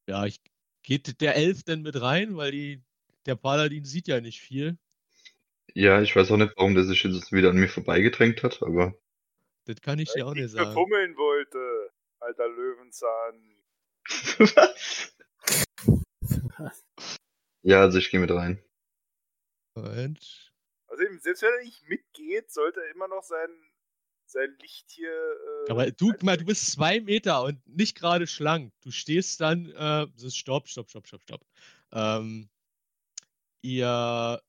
[0.08, 0.40] ja, ich,
[0.82, 2.82] geht der Elf denn mit rein, weil die,
[3.26, 4.78] der Paladin sieht ja nicht viel.
[5.72, 8.94] Ja, ich weiß auch nicht, warum der sich jetzt wieder an mir vorbeigedrängt hat, aber
[9.64, 10.72] Das kann ich dir auch Weil nicht sagen.
[10.72, 13.56] fummeln wollte, alter Löwenzahn.
[14.38, 15.16] was?
[17.66, 18.62] Ja, also ich gehe mit rein.
[19.74, 20.52] Moment.
[20.88, 23.48] Außerdem, selbst wenn er nicht mitgeht, sollte er immer noch sein,
[24.26, 25.10] sein Licht hier.
[25.66, 28.74] Äh, Aber du, mal, du bist zwei Meter und nicht gerade schlank.
[28.82, 31.40] Du stehst dann, äh, das ist stopp, stopp, stopp, stopp, stopp.
[31.92, 32.50] Ähm,
[33.62, 34.42] ihr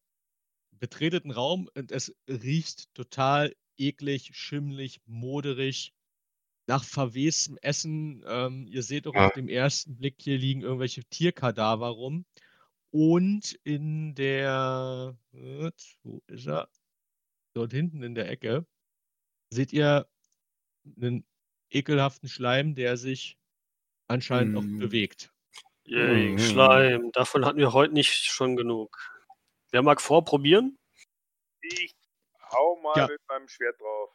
[0.79, 5.93] betretet einen Raum und es riecht total eklig, schimmlig, moderig,
[6.67, 8.23] nach verwestem Essen.
[8.27, 9.29] Ähm, ihr seht auch Ah.
[9.29, 12.25] auf dem ersten Blick, hier liegen irgendwelche Tierkadaver rum.
[12.91, 15.17] Und in der,
[16.03, 16.69] wo ist er?
[17.55, 18.67] Dort hinten in der Ecke
[19.51, 20.09] seht ihr
[21.01, 21.25] einen
[21.71, 23.37] ekelhaften Schleim, der sich
[24.09, 24.79] anscheinend auch Mm.
[24.79, 25.33] bewegt.
[25.85, 26.39] Yay, Mhm.
[26.39, 27.11] Schleim.
[27.13, 28.97] Davon hatten wir heute nicht schon genug.
[29.75, 30.79] Wer mag vorprobieren?
[31.61, 31.93] Ich
[32.49, 33.07] hau mal Ja.
[33.07, 34.09] mit meinem Schwert drauf.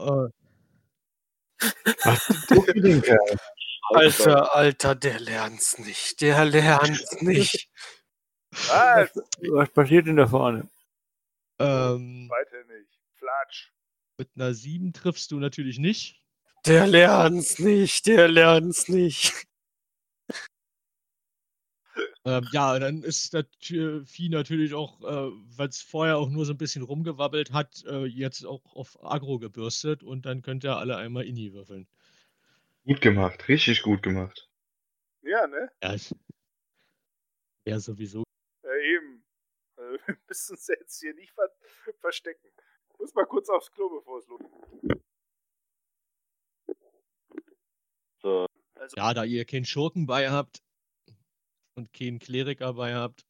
[0.00, 0.32] Äh.
[3.90, 6.20] Alter, Alter, der lernt's nicht.
[6.22, 7.70] Der lernt's nicht.
[8.50, 9.10] Was?
[9.52, 10.68] Was passiert denn da vorne?
[11.60, 12.98] ähm, Weiter nicht.
[13.14, 13.70] Flatsch.
[14.16, 16.20] mit einer 7 triffst du natürlich nicht.
[16.66, 18.06] Der lernt's nicht.
[18.06, 19.46] Der lernt's nicht.
[22.28, 26.52] Ähm, ja, dann ist das Vieh natürlich auch, äh, weil es vorher auch nur so
[26.52, 30.98] ein bisschen rumgewabbelt hat, äh, jetzt auch auf Agro gebürstet und dann könnt ihr alle
[30.98, 31.88] einmal Inni würfeln.
[32.84, 34.50] Gut gemacht, richtig gut gemacht.
[35.22, 35.70] Ja, ne?
[35.82, 36.14] Ja, ich,
[37.64, 38.24] ja sowieso.
[38.62, 39.24] Ja, eben.
[39.76, 41.50] Also, wir müssen uns jetzt hier nicht ver
[42.00, 42.48] verstecken.
[42.92, 45.02] Ich muss mal kurz aufs Klo, bevor es losgeht.
[48.20, 50.62] So, Also, Ja, da ihr keinen Schurken bei habt
[51.78, 53.24] und keinen Kleriker bei habt,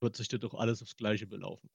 [0.00, 1.68] wird sich das doch alles aufs Gleiche belaufen.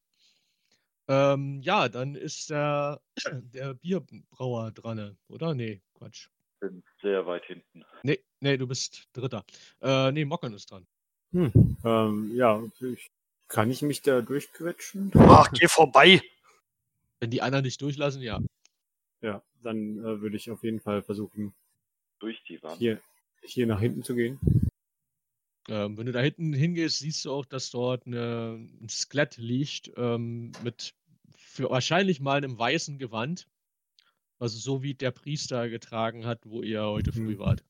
[1.07, 3.01] Ähm, ja, dann ist der,
[3.53, 5.53] der Bierbrauer dran, oder?
[5.53, 6.29] Nee, Quatsch.
[6.59, 7.83] bin sehr weit hinten.
[8.03, 9.43] Nee, nee, du bist Dritter.
[9.81, 10.87] Äh, nee, Mockern ist dran.
[11.31, 11.77] Hm.
[11.83, 13.09] Ähm, ja, ich,
[13.47, 15.11] kann ich mich da durchquetschen?
[15.15, 16.21] Ach, geh vorbei.
[17.19, 18.39] Wenn die anderen nicht durchlassen, ja.
[19.21, 21.53] Ja, dann äh, würde ich auf jeden Fall versuchen,
[22.19, 22.77] Durch die Wand.
[22.77, 23.01] hier,
[23.43, 24.39] hier nach hinten zu gehen.
[25.69, 29.91] Ähm, wenn du da hinten hingehst, siehst du auch, dass dort eine, ein Skelett liegt
[29.95, 30.95] ähm, mit
[31.35, 33.47] für wahrscheinlich mal einem weißen Gewand.
[34.39, 37.39] Also so wie der Priester getragen hat, wo ihr heute früh Mhm.
[37.39, 37.63] wart.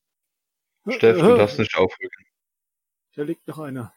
[0.88, 2.26] Steff, du darfst nicht aufrücken.
[3.16, 3.94] Da liegt noch einer.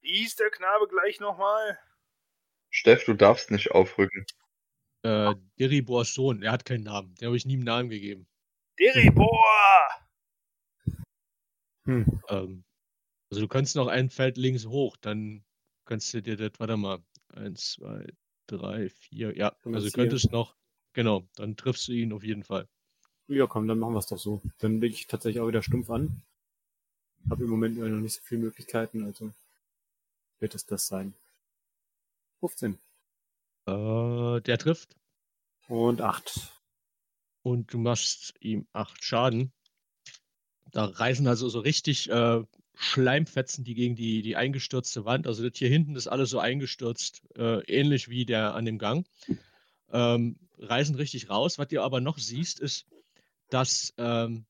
[0.00, 1.78] wie hieß der Knabe gleich nochmal?
[2.70, 4.26] Steff, du darfst nicht aufrücken.
[5.02, 7.14] Äh, Deribors Sohn, er hat keinen Namen.
[7.16, 8.26] Der habe ich nie einen Namen gegeben.
[8.78, 9.44] Deribor!
[11.86, 12.06] Hm.
[12.28, 12.64] Ähm,
[13.30, 15.44] also du kannst noch ein Feld links hoch, dann
[15.84, 17.02] kannst du dir das, warte mal,
[17.34, 18.06] eins, zwei,
[18.46, 20.54] drei, vier, ja, also du könntest noch,
[20.92, 22.68] genau, dann triffst du ihn auf jeden Fall.
[23.26, 24.40] Ja, komm, dann machen wir es doch so.
[24.58, 26.22] Dann leg ich tatsächlich auch wieder stumpf an.
[27.30, 29.32] Habe im Moment noch nicht so viele Möglichkeiten, also
[30.40, 31.14] wird es das sein.
[32.40, 32.78] 15
[33.66, 34.96] Äh, der trifft
[35.68, 36.52] und 8.
[37.42, 39.52] und du machst ihm acht Schaden.
[40.74, 42.42] Da reißen also so richtig äh,
[42.74, 47.22] Schleimfetzen, die gegen die, die eingestürzte Wand, also das hier hinten ist alles so eingestürzt,
[47.36, 49.06] äh, ähnlich wie der an dem Gang,
[49.92, 51.58] ähm, reißen richtig raus.
[51.58, 52.86] Was du aber noch siehst, ist,
[53.50, 54.46] dass ähm,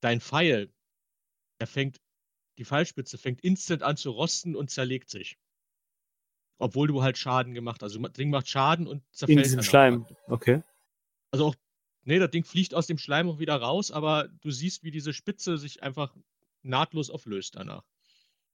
[0.00, 0.72] dein Pfeil,
[1.60, 2.00] der fängt
[2.58, 5.38] die Pfeilspitze fängt instant an zu rosten und zerlegt sich.
[6.58, 7.94] Obwohl du halt Schaden gemacht hast.
[7.94, 9.70] Also das Ding macht Schaden und In zerfällt diesem danach.
[9.70, 10.06] Schleim.
[10.26, 10.62] Okay.
[11.32, 11.54] Also auch,
[12.04, 15.12] nee, das Ding fliegt aus dem Schleim auch wieder raus, aber du siehst, wie diese
[15.12, 16.14] Spitze sich einfach
[16.62, 17.84] nahtlos auflöst danach.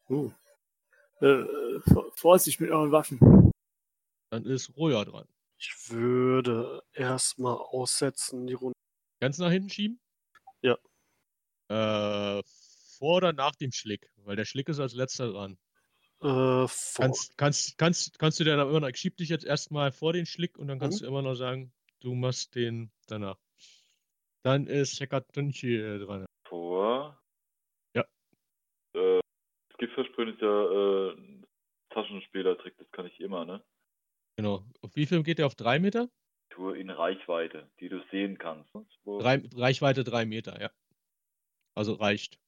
[0.08, 0.30] Uh.
[1.20, 1.44] Äh,
[1.92, 3.52] Vor- Vorsicht mit euren Waffen.
[4.30, 5.28] Dann ist Roja dran.
[5.58, 8.74] Ich würde erstmal aussetzen, die Runde.
[9.20, 10.00] Ganz nach hinten schieben?
[10.62, 10.78] Ja.
[11.68, 12.42] Äh,
[12.98, 14.10] vor oder nach dem Schlick?
[14.24, 15.58] Weil der Schlick ist als letzter dran.
[16.22, 16.68] Äh, vor.
[16.96, 20.12] Kannst, kannst, kannst, kannst du dir dann immer noch, ich schieb dich jetzt erstmal vor
[20.12, 21.04] den Schlick und dann kannst Mhm.
[21.04, 23.38] du immer noch sagen, du machst den danach.
[24.42, 26.26] Dann ist Hekatunchi dran.
[26.48, 27.20] Vor.
[27.94, 28.02] Ja.
[28.94, 29.20] Äh,
[29.68, 31.16] das Giftversprühen ist ja äh,
[31.90, 33.62] Taschenspielertrick, das kann ich immer, ne?
[34.36, 34.64] Genau.
[34.80, 36.08] Auf wie viel geht der auf drei Meter?
[36.50, 38.70] Tour in Reichweite, die du sehen kannst.
[39.04, 40.70] Drei, Reichweite drei Meter, ja.
[41.74, 42.38] Also reicht.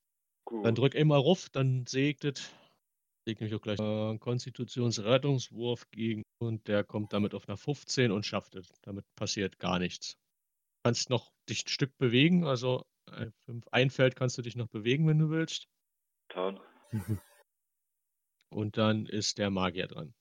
[0.45, 0.65] Gut.
[0.65, 2.53] Dann drück immer ruf, dann segnet.
[3.27, 3.79] Sägt nämlich auch gleich.
[3.79, 6.23] Äh, Konstitutionsrettungswurf gegen.
[6.41, 8.69] Und der kommt damit auf einer 15 und schafft es.
[8.83, 10.15] Damit passiert gar nichts.
[10.15, 13.31] Du kannst noch dich ein Stück bewegen, also äh,
[13.71, 15.69] ein Feld kannst du dich noch bewegen, wenn du willst.
[16.29, 16.59] Getan.
[18.51, 20.15] Und dann ist der Magier dran.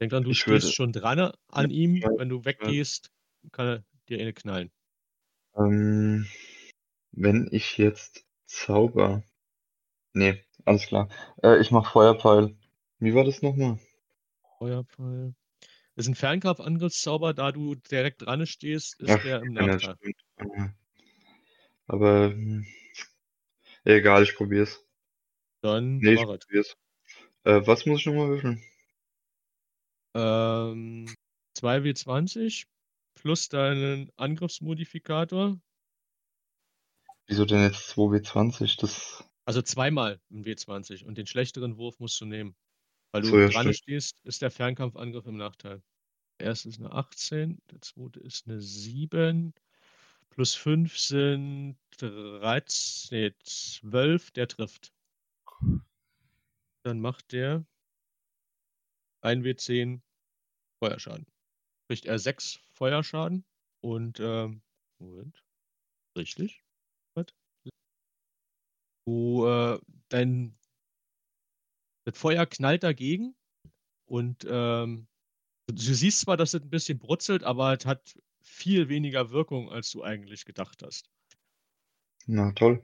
[0.00, 2.00] Denk dran, du Ich stehst würde- schon dran an ihm.
[2.16, 3.10] Wenn du weggehst,
[3.52, 4.70] kann er dir eine knallen.
[5.56, 6.26] Ähm,
[7.12, 9.22] wenn ich jetzt Zauber.
[10.12, 11.08] Nee, alles klar.
[11.42, 12.56] Äh, ich mach Feuerpfeil.
[12.98, 13.78] Wie war das nochmal?
[14.58, 15.34] Feuerpfeil.
[15.94, 19.96] Das ist ein Fernkampfangriffszauber, da du direkt dran stehst, ist Ach, der im Nachteil.
[21.86, 22.66] Aber hm,
[23.84, 24.84] egal, ich probier's.
[25.62, 26.76] Dann Nee, ich probier's.
[27.44, 28.62] Äh, was muss ich nochmal würfeln?
[30.14, 31.06] Ähm,
[31.58, 32.66] 2W20
[33.14, 35.60] plus deinen Angriffsmodifikator.
[37.26, 38.80] Wieso denn jetzt 2W20?
[38.80, 39.24] Das.
[39.44, 42.56] Also zweimal ein W20 und den schlechteren Wurf musst du nehmen.
[43.12, 43.74] Weil du So, ja, dran stimmt.
[43.74, 45.82] stehst, ist der Fernkampfangriff im Nachteil.
[46.40, 49.54] Der erste ist eine 18, der zweite ist eine 7,
[50.30, 54.92] plus 5 sind 13, nee, 12, der trifft.
[56.82, 57.64] Dann macht der
[59.22, 60.02] 1W10
[60.78, 61.26] Feuerschaden.
[61.88, 63.44] Kriegt er 6 Feuerschaden
[63.80, 64.62] und, ähm,
[65.00, 65.44] Moment,
[66.16, 66.64] richtig?
[69.06, 70.56] Du, äh, dein
[72.04, 73.34] das Feuer knallt dagegen
[74.06, 75.06] und ähm,
[75.66, 79.90] du siehst zwar, dass es ein bisschen brutzelt, aber es hat viel weniger Wirkung, als
[79.90, 81.10] du eigentlich gedacht hast.
[82.26, 82.82] Na toll.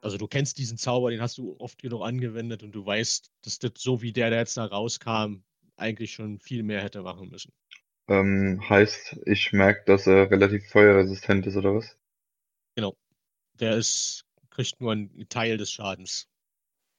[0.00, 3.58] Also du kennst diesen Zauber, den hast du oft genug angewendet und du weißt, dass
[3.58, 5.44] das so wie der, der jetzt da rauskam,
[5.76, 7.52] eigentlich schon viel mehr hätte machen müssen.
[8.08, 11.96] Ähm, heißt, ich merke, dass er relativ feuerresistent ist, oder was?
[12.74, 12.96] Genau.
[13.60, 16.28] Der ist, kriegt nur einen Teil des Schadens.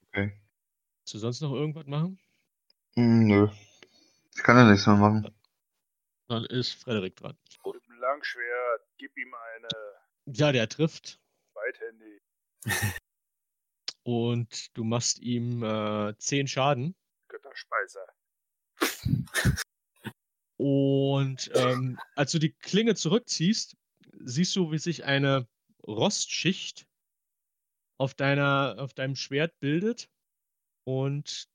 [0.08, 0.34] Okay.
[1.00, 2.20] Willst du sonst noch irgendwas machen?
[2.96, 3.48] Hm, nö.
[4.36, 5.34] Ich kann ja nichts mehr machen.
[6.28, 7.38] Dann ist Frederik dran.
[7.66, 9.68] Mit dem Langschwert, gib ihm eine
[10.26, 11.20] Ja, der trifft
[11.54, 12.22] beidhändig.
[14.04, 16.96] und du machst ihm äh, 10 Schaden.
[17.28, 18.08] Götterspeiser.
[20.58, 23.76] Und ähm, als du die Klinge zurückziehst,
[24.24, 25.48] siehst du, wie sich eine
[25.86, 26.88] Rostschicht
[28.04, 30.10] auf, deiner, auf deinem Schwert bildet.
[30.84, 31.48] Und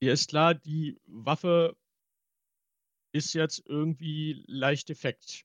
[0.00, 1.76] dir ist klar, die Waffe
[3.12, 5.44] ist jetzt irgendwie leicht defekt.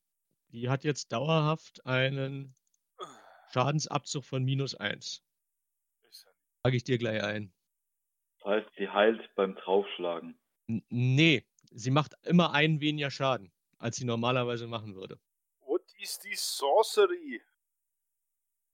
[0.49, 2.56] Die hat jetzt dauerhaft einen
[3.51, 5.23] Schadensabzug von minus 1.
[6.07, 7.51] Ist ja Trage ich dir gleich ein.
[8.38, 10.38] Das heißt, sie heilt beim Draufschlagen.
[10.67, 15.19] N nee, sie macht immer einen weniger Schaden, als sie normalerweise machen würde.
[15.61, 17.41] What is this sorcery?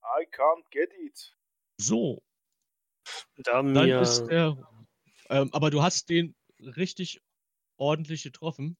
[0.03, 1.38] I can't get it.
[1.79, 2.21] So,
[3.37, 4.57] Da Dann ist der.
[5.29, 7.21] Ähm, aber du hast den richtig
[7.77, 8.77] ordentlich getroffen.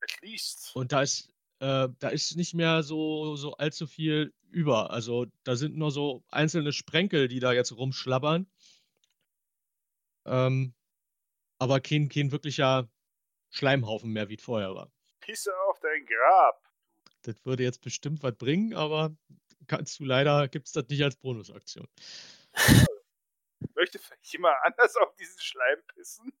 [0.00, 0.74] At least.
[0.74, 1.28] Und da ist,
[1.58, 4.90] äh, da ist nicht mehr so, so allzu viel über.
[4.90, 8.50] Also da sind nur so einzelne Sprenkel, die da jetzt rumschlabbern.
[10.26, 10.74] Ähm,
[11.58, 12.88] aber kein, kein wirklicher
[13.50, 14.92] Schleimhaufen mehr, wie es vorher war.
[15.20, 16.62] Pisse auf dein Grab.
[17.22, 19.14] Das würde jetzt bestimmt was bringen, aber
[19.70, 21.86] kannst du leider, gibt es das nicht als Bonusaktion.
[23.76, 26.32] Möchte vielleicht jemand anders auf diesen Schleim pissen?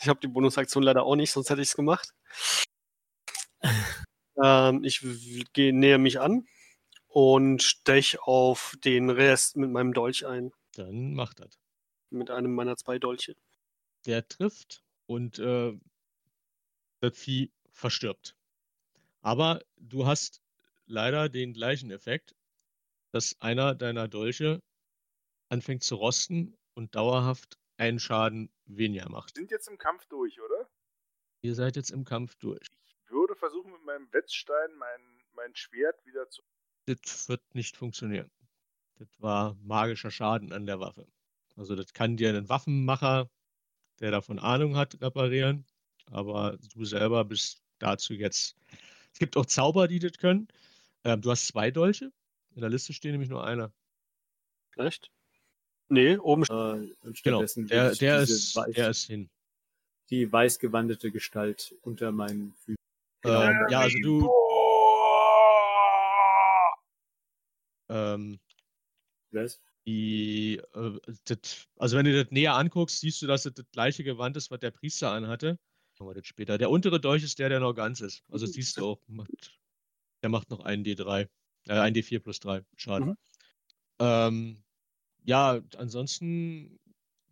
[0.00, 2.14] Ich habe die Bonusaktion leider auch nicht, sonst hätte ich es gemacht.
[4.42, 5.02] Ähm, ich
[5.56, 6.46] näher mich an
[7.08, 10.52] und stech auf den Rest mit meinem Dolch ein.
[10.72, 11.58] Dann macht das.
[12.10, 13.34] Mit einem meiner zwei Dolche.
[14.06, 15.72] der trifft und äh,
[17.00, 18.36] das Vieh verstirbt.
[19.20, 20.43] Aber du hast
[20.86, 22.34] leider den gleichen Effekt,
[23.12, 24.60] dass einer deiner Dolche
[25.48, 29.36] anfängt zu rosten und dauerhaft einen Schaden weniger macht.
[29.36, 30.68] Wir sind jetzt im Kampf durch, oder?
[31.42, 32.66] Ihr seid jetzt im Kampf durch.
[32.86, 35.00] Ich würde versuchen, mit meinem Wetzstein mein,
[35.34, 36.42] mein Schwert wieder zu.
[36.86, 38.30] Das wird nicht funktionieren.
[38.96, 41.06] Das war magischer Schaden an der Waffe.
[41.56, 43.30] Also das kann dir ein Waffenmacher,
[44.00, 45.66] der davon Ahnung hat, reparieren.
[46.06, 48.56] Aber du selber bist dazu jetzt.
[49.12, 50.48] Es gibt auch Zauber, die das können.
[51.04, 52.10] Ähm, du hast zwei Dolche.
[52.54, 53.72] In der Liste steht nämlich nur einer.
[54.76, 55.10] Echt?
[55.88, 56.46] Nee, oben Äh,
[57.02, 57.14] Genau.
[57.14, 59.30] stattdessen Der, der, ist, weiß, der ist hin.
[60.10, 62.76] die weißgewandete Gestalt unter meinen Füßen.
[63.26, 64.30] Ähm, ja, also du,
[67.88, 68.40] ähm,
[69.30, 69.60] Was?
[69.86, 74.04] die, äh, das, also wenn du das näher anguckst, siehst du, dass das das gleiche
[74.04, 75.58] Gewand ist, was der Priester anhatte.
[75.98, 76.58] Machen wir das später.
[76.58, 78.24] Der untere Dolch ist der, der noch ganz ist.
[78.30, 79.30] Also siehst du auch, macht,
[80.24, 81.28] der macht noch einen D3,
[81.68, 83.10] äh, ein D4 plus 3 Schaden.
[83.10, 83.16] Mhm.
[84.00, 84.64] Ähm,
[85.22, 86.80] ja, ansonsten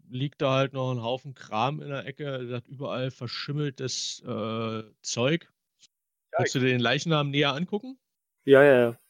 [0.09, 4.83] liegt da halt noch ein Haufen Kram in der Ecke, da hat überall verschimmeltes äh,
[5.01, 5.51] Zeug.
[6.33, 7.99] Ja, Kannst du dir den Leichnam näher angucken?
[8.45, 9.01] Ja, ja, ja.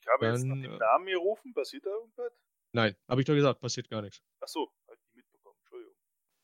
[0.00, 1.52] ich habe jetzt nach dann, dem äh, Namen gerufen.
[1.52, 2.32] Passiert da irgendwas?
[2.72, 4.22] Nein, habe ich doch gesagt, passiert gar nichts.
[4.40, 5.56] Achso, hab ich nicht mitbekommen.
[5.60, 5.94] Entschuldigung.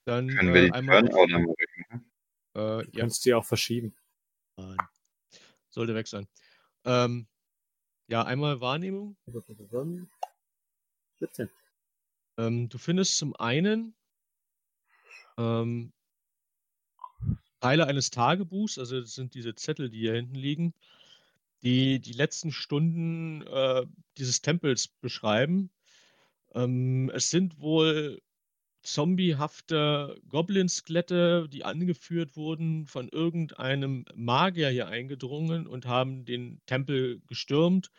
[0.05, 1.03] Dann Können wir äh, die einmal.
[1.03, 2.11] Mal wegmachen?
[2.55, 3.97] Äh, Du ja, kannst sie auch verschieben.
[4.57, 4.77] Mann.
[5.71, 6.27] sollte weg sein.
[6.85, 7.27] Ähm,
[8.07, 9.17] ja, einmal Wahrnehmung.
[11.19, 11.51] 17.
[12.39, 13.95] Ähm, du findest zum einen
[15.37, 15.93] ähm,
[17.61, 20.75] Teile eines Tagebuchs, also das sind diese Zettel, die hier hinten liegen,
[21.63, 23.85] die die letzten Stunden äh,
[24.17, 25.71] dieses Tempels beschreiben.
[26.55, 28.23] Ähm, es sind wohl
[28.93, 37.91] zombiehafte Goblin-Skelette, die angeführt wurden von irgendeinem Magier hier eingedrungen und haben den Tempel gestürmt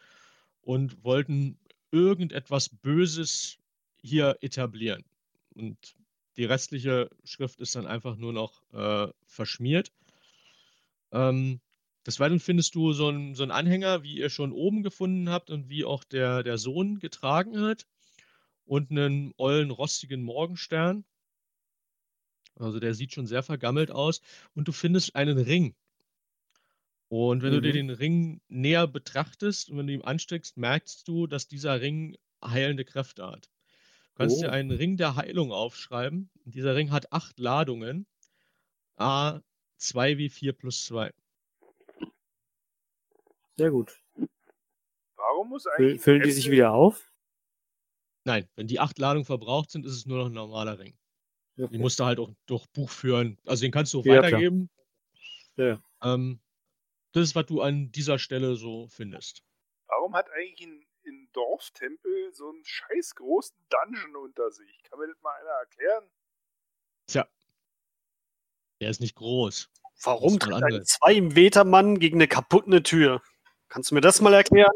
[0.62, 1.58] und wollten
[1.92, 3.58] irgendetwas Böses
[4.02, 5.04] hier etablieren.
[5.56, 5.96] Und
[6.38, 9.92] die restliche Schrift ist dann einfach nur noch äh, verschmiert.
[11.12, 11.60] Ähm,
[12.06, 15.70] des Weiteren findest du so einen so Anhänger, wie ihr schon oben gefunden habt und
[15.70, 17.86] wie auch der, der Sohn getragen hat.
[18.70, 21.04] Und einen ollen, rostigen Morgenstern.
[22.56, 24.22] Also der sieht schon sehr vergammelt aus.
[24.54, 25.76] Und du findest einen Ring.
[27.08, 27.74] Und wenn du dir Mhm.
[27.74, 32.16] den Ring näher betrachtest und wenn du ihn ansteckst, merkst du, dass dieser Ring
[32.46, 33.50] heilende Kräfte hat.
[34.10, 34.52] Du kannst dir Oh.
[34.52, 36.30] einen Ring der Heilung aufschreiben.
[36.46, 38.06] Dieser Ring hat acht Ladungen.
[38.98, 39.42] A
[39.78, 41.12] 2 wie 4 plus 2.
[43.58, 44.02] Sehr gut.
[45.16, 46.02] Warum muss eigentlich.
[46.02, 47.09] Füllen die sich wieder auf?
[48.30, 50.96] Nein, wenn die acht Ladungen verbraucht sind, ist es nur noch ein normaler Ring.
[51.58, 51.80] Die Okay.
[51.80, 53.40] musst du halt auch durch Buch führen.
[53.48, 54.70] Also den kannst du auch Ja, weitergeben.
[55.56, 55.82] Ja.
[56.04, 56.40] Ähm,
[57.12, 59.42] das ist, was du an dieser Stelle so findest.
[59.88, 64.84] Warum hat eigentlich ein, ein Dorftempel so einen scheiß großen Dungeon unter sich?
[64.84, 66.04] Kann mir das mal einer erklären?
[67.08, 67.28] Tja.
[68.80, 69.72] Der ist nicht groß.
[70.04, 73.24] Warum tritt ein andere- zwei Meter Mann gegen eine kaputte Tür?
[73.70, 74.72] Kannst du mir das mal erklären?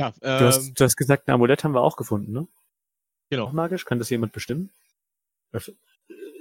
[0.00, 2.40] Ja, Du, ähm, hast, du hast gesagt, ein Amulett haben wir auch gefunden, ne?
[2.40, 2.46] Auch
[3.30, 3.52] genau.
[3.52, 3.84] magisch?
[3.84, 4.70] Kann das jemand bestimmen?
[5.52, 5.72] Was-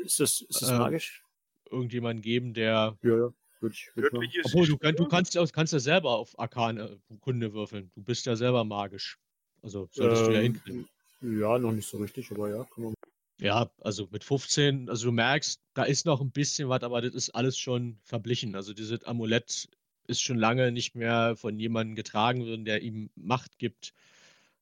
[0.03, 1.23] Ist das, ist das Ähm, magisch?
[1.69, 2.97] Irgendjemanden geben, der.
[3.03, 3.33] Ja, ja.
[3.61, 3.91] Würde ich.
[3.93, 7.91] Göttliches Obwohl, du, kann, du kannst, ja- kannst ja selber auf Arkane Kunde würfeln.
[7.93, 9.19] Du bist ja selber magisch.
[9.61, 10.89] Also solltest du ja Ähm, hinkriegen.
[11.21, 12.93] Ja, noch nicht so richtig, aber ja, kann man.
[13.41, 17.13] Ja, also mit 15, also du merkst, da ist noch ein bisschen was, aber das
[17.13, 18.55] ist alles schon verblichen.
[18.55, 19.67] Also dieses Amulett
[20.09, 23.93] ist schon lange nicht mehr von jemandem getragen worden, der ihm Macht gibt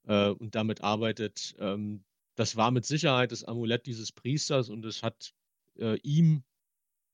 [0.06, 1.56] äh, und damit arbeitet.
[1.60, 2.04] Ähm,
[2.36, 5.34] das war mit Sicherheit das Amulett dieses Priesters und es hat
[5.80, 6.44] äh, ihm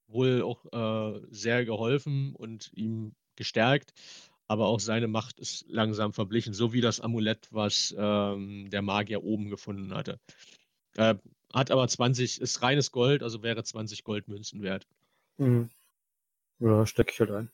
[0.08, 3.94] wohl auch äh, sehr geholfen und ihm gestärkt.
[4.48, 9.24] Aber auch seine Macht ist langsam verblichen, so wie das Amulett, was ähm, der Magier
[9.24, 10.20] oben gefunden hatte.
[10.98, 11.16] Äh,
[11.53, 14.86] hat aber 20, ist reines Gold, also wäre 20 Goldmünzen wert.
[15.38, 15.70] Mhm.
[16.60, 17.52] Ja, stecke ich halt ein.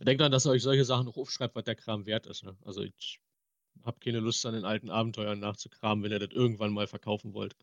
[0.00, 2.44] Denkt dran, dass ihr euch solche Sachen noch aufschreibt, was der Kram wert ist.
[2.44, 2.56] Ne?
[2.64, 3.20] Also ich
[3.84, 7.54] habe keine Lust an den alten Abenteuern nachzukramen, wenn ihr das irgendwann mal verkaufen wollt.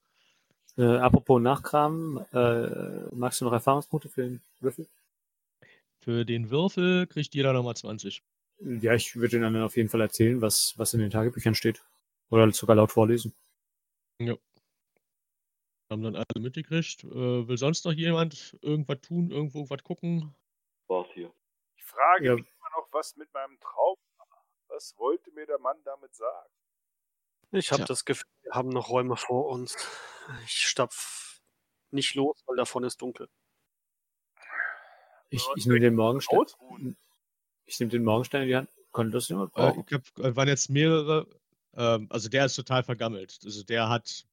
[0.78, 4.88] Äh, apropos Nachkramen, äh, magst du noch Erfahrungspunkte für den Würfel?
[6.00, 8.24] Für den Würfel kriegt jeder nochmal 20.
[8.60, 11.84] Ja, ich würde den anderen auf jeden Fall erzählen, was, was in den Tagebüchern steht.
[12.30, 13.34] Oder sogar laut vorlesen.
[14.20, 14.36] Ja.
[15.90, 17.04] Haben dann alle mitgekriegt.
[17.04, 20.34] Äh, will sonst noch jemand irgendwas tun, irgendwo was gucken?
[20.88, 21.34] War's hier.
[22.02, 22.36] Ich frage Ja.
[22.36, 24.28] mich immer noch, was mit meinem Traum war.
[24.70, 26.50] Was wollte mir der Mann damit sagen?
[27.52, 29.76] Ich habe das Gefühl, wir haben noch Räume vor uns.
[30.46, 31.42] Ich stapf
[31.92, 33.30] nicht los, weil davon ist dunkel.
[35.30, 36.40] Ich, ich nehme den Morgenstein.
[36.40, 36.98] Ausruhen.
[37.66, 38.70] Ich nehme den Morgenstein in die Hand.
[38.94, 39.84] Kann das jemand Äh, brauchen?
[39.88, 41.28] ich hab, äh, waren jetzt mehrere,
[41.76, 43.40] ähm, also der ist total vergammelt.
[43.44, 44.26] Also der hat,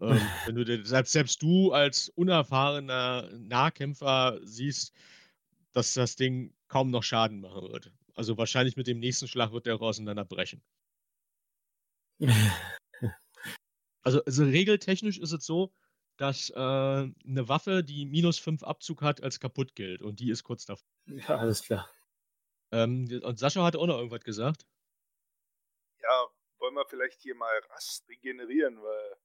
[0.00, 0.08] ähm,
[0.46, 4.92] wenn du dir, selbst, selbst du als unerfahrener Nahkämpfer siehst,
[5.72, 7.92] dass das Ding kaum noch Schaden machen wird.
[8.14, 10.64] Also wahrscheinlich mit dem nächsten Schlag wird der auch auseinanderbrechen.
[14.04, 15.72] Also, also regeltechnisch ist es so,
[16.16, 20.02] dass äh, eine Waffe, die minus 5 Abzug hat, als kaputt gilt.
[20.02, 20.84] Und die ist kurz davor.
[21.06, 21.88] Ja, alles klar.
[22.72, 24.66] Ähm, und Sascha hatte auch noch irgendwas gesagt.
[26.00, 26.26] Ja,
[26.58, 29.16] wollen wir vielleicht hier mal Rast regenerieren, weil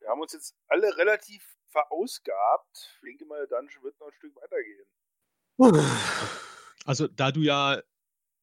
[0.00, 2.90] wir haben uns jetzt alle relativ verausgabt.
[2.96, 4.86] Ich denke mal, der Dungeon wird noch ein Stück weitergehen.
[6.84, 7.82] Also, da du ja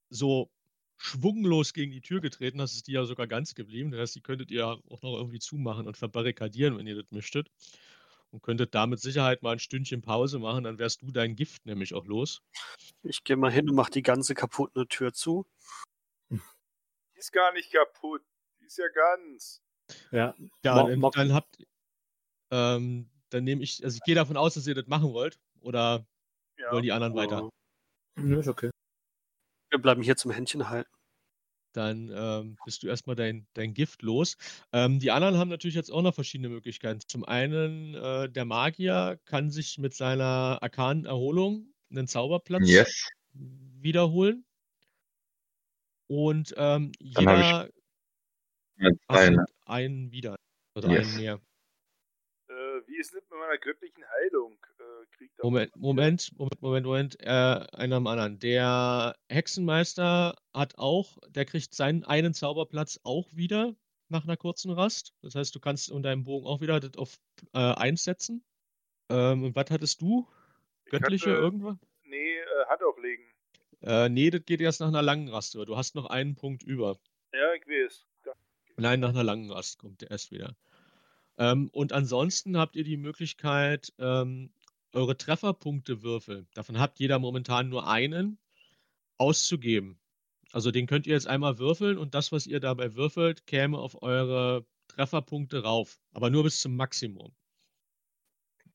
[0.10, 0.52] so
[0.98, 3.92] schwunglos gegen die Tür getreten hast, ist die ja sogar ganz geblieben.
[3.92, 7.50] Das heißt, die könntet ihr auch noch irgendwie zumachen und verbarrikadieren, wenn ihr das möchtet.
[8.32, 11.66] Und könntet da mit Sicherheit mal ein Stündchen Pause machen, dann wärst du dein Gift
[11.66, 12.42] nämlich auch los.
[13.04, 15.46] Ich gehe mal hin und mache die ganze kaputte Tür zu.
[16.30, 16.40] Die
[17.16, 18.22] ist gar nicht kaputt.
[18.60, 19.62] Die ist ja ganz.
[20.12, 21.58] Ja, Ja, dann, dann habt
[22.52, 25.40] ähm, dann nehme ich, also ich gehe davon aus, dass ihr das machen wollt.
[25.62, 26.06] Oder
[26.58, 26.72] Ja.
[26.72, 27.50] wollen die anderen weiter?
[28.18, 28.70] Nö, ist okay.
[29.70, 30.90] Wir bleiben hier zum Händchen halten.
[31.74, 34.36] Dann ähm, bist du erstmal dein, dein Gift los.
[34.74, 37.02] Ähm, die anderen haben natürlich jetzt auch noch verschiedene Möglichkeiten.
[37.06, 43.08] Zum einen, äh, der Magier kann sich mit seiner arkanen Erholung einen Zauberplatz Yes.
[43.34, 44.46] wiederholen.
[46.08, 47.70] Und ähm, jeder
[49.08, 49.46] einer.
[49.66, 50.38] einen wieder.
[50.76, 51.10] Oder Yes.
[51.10, 51.42] einen mehr.
[52.88, 54.58] Wie ist es mit meiner göttlichen Heilung?
[54.80, 58.40] Äh, Moment, Moment, Moment, Moment, Moment, äh, einer am anderen.
[58.40, 63.76] Der Hexenmeister hat auch, der kriegt seinen einen Zauberplatz auch wieder
[64.10, 65.14] nach einer kurzen Rast.
[65.22, 67.18] Das heißt, du kannst in deinem Bogen auch wieder das auf
[67.54, 68.44] äh, 1 setzen.
[69.10, 70.28] Ähm, und was hattest du?
[70.86, 71.78] Ich Göttliche hatte- irgendwas?
[72.04, 73.26] Nee, äh, Hand auflegen.
[73.82, 75.56] Äh, nee, das geht erst nach einer langen Rast.
[75.56, 76.98] aber Du hast noch einen Punkt über.
[77.34, 78.06] Ja, ich weiß.
[78.26, 78.32] Ja.
[78.78, 80.56] Nein, nach einer langen Rast kommt der erst wieder.
[81.38, 84.52] Ähm, und ansonsten habt ihr die Möglichkeit, ähm,
[84.94, 88.40] eure Trefferpunkte Würfel, davon habt jeder momentan nur einen,
[89.18, 90.00] auszugeben.
[90.52, 94.02] Also den könnt ihr jetzt einmal würfeln und das, was ihr dabei würfelt, käme auf
[94.02, 96.00] eure Trefferpunkte rauf.
[96.14, 97.36] Aber nur bis zum Maximum.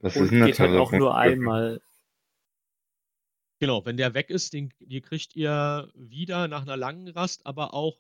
[0.01, 1.81] Das Und geht halt auch nur einmal.
[3.59, 7.75] Genau, wenn der weg ist, den, die kriegt ihr wieder nach einer langen Rast, aber
[7.75, 7.97] auch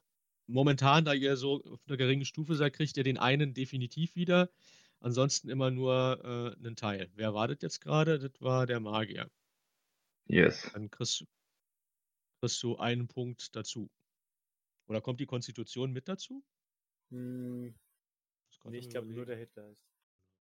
[0.47, 4.51] momentan, da ihr so auf einer geringen Stufe seid, kriegt ihr den einen definitiv wieder.
[5.01, 7.11] Ansonsten immer nur äh, einen Teil.
[7.15, 8.19] Wer wartet jetzt gerade?
[8.19, 9.31] Das war der Magier.
[10.27, 10.71] Yes.
[10.73, 11.25] Dann kriegst,
[12.41, 13.91] kriegst du einen Punkt dazu.
[14.87, 16.45] Oder kommt die Konstitution mit dazu?
[17.11, 17.75] Hm,
[18.65, 19.92] nee, ich glaube nur der Hitler ist.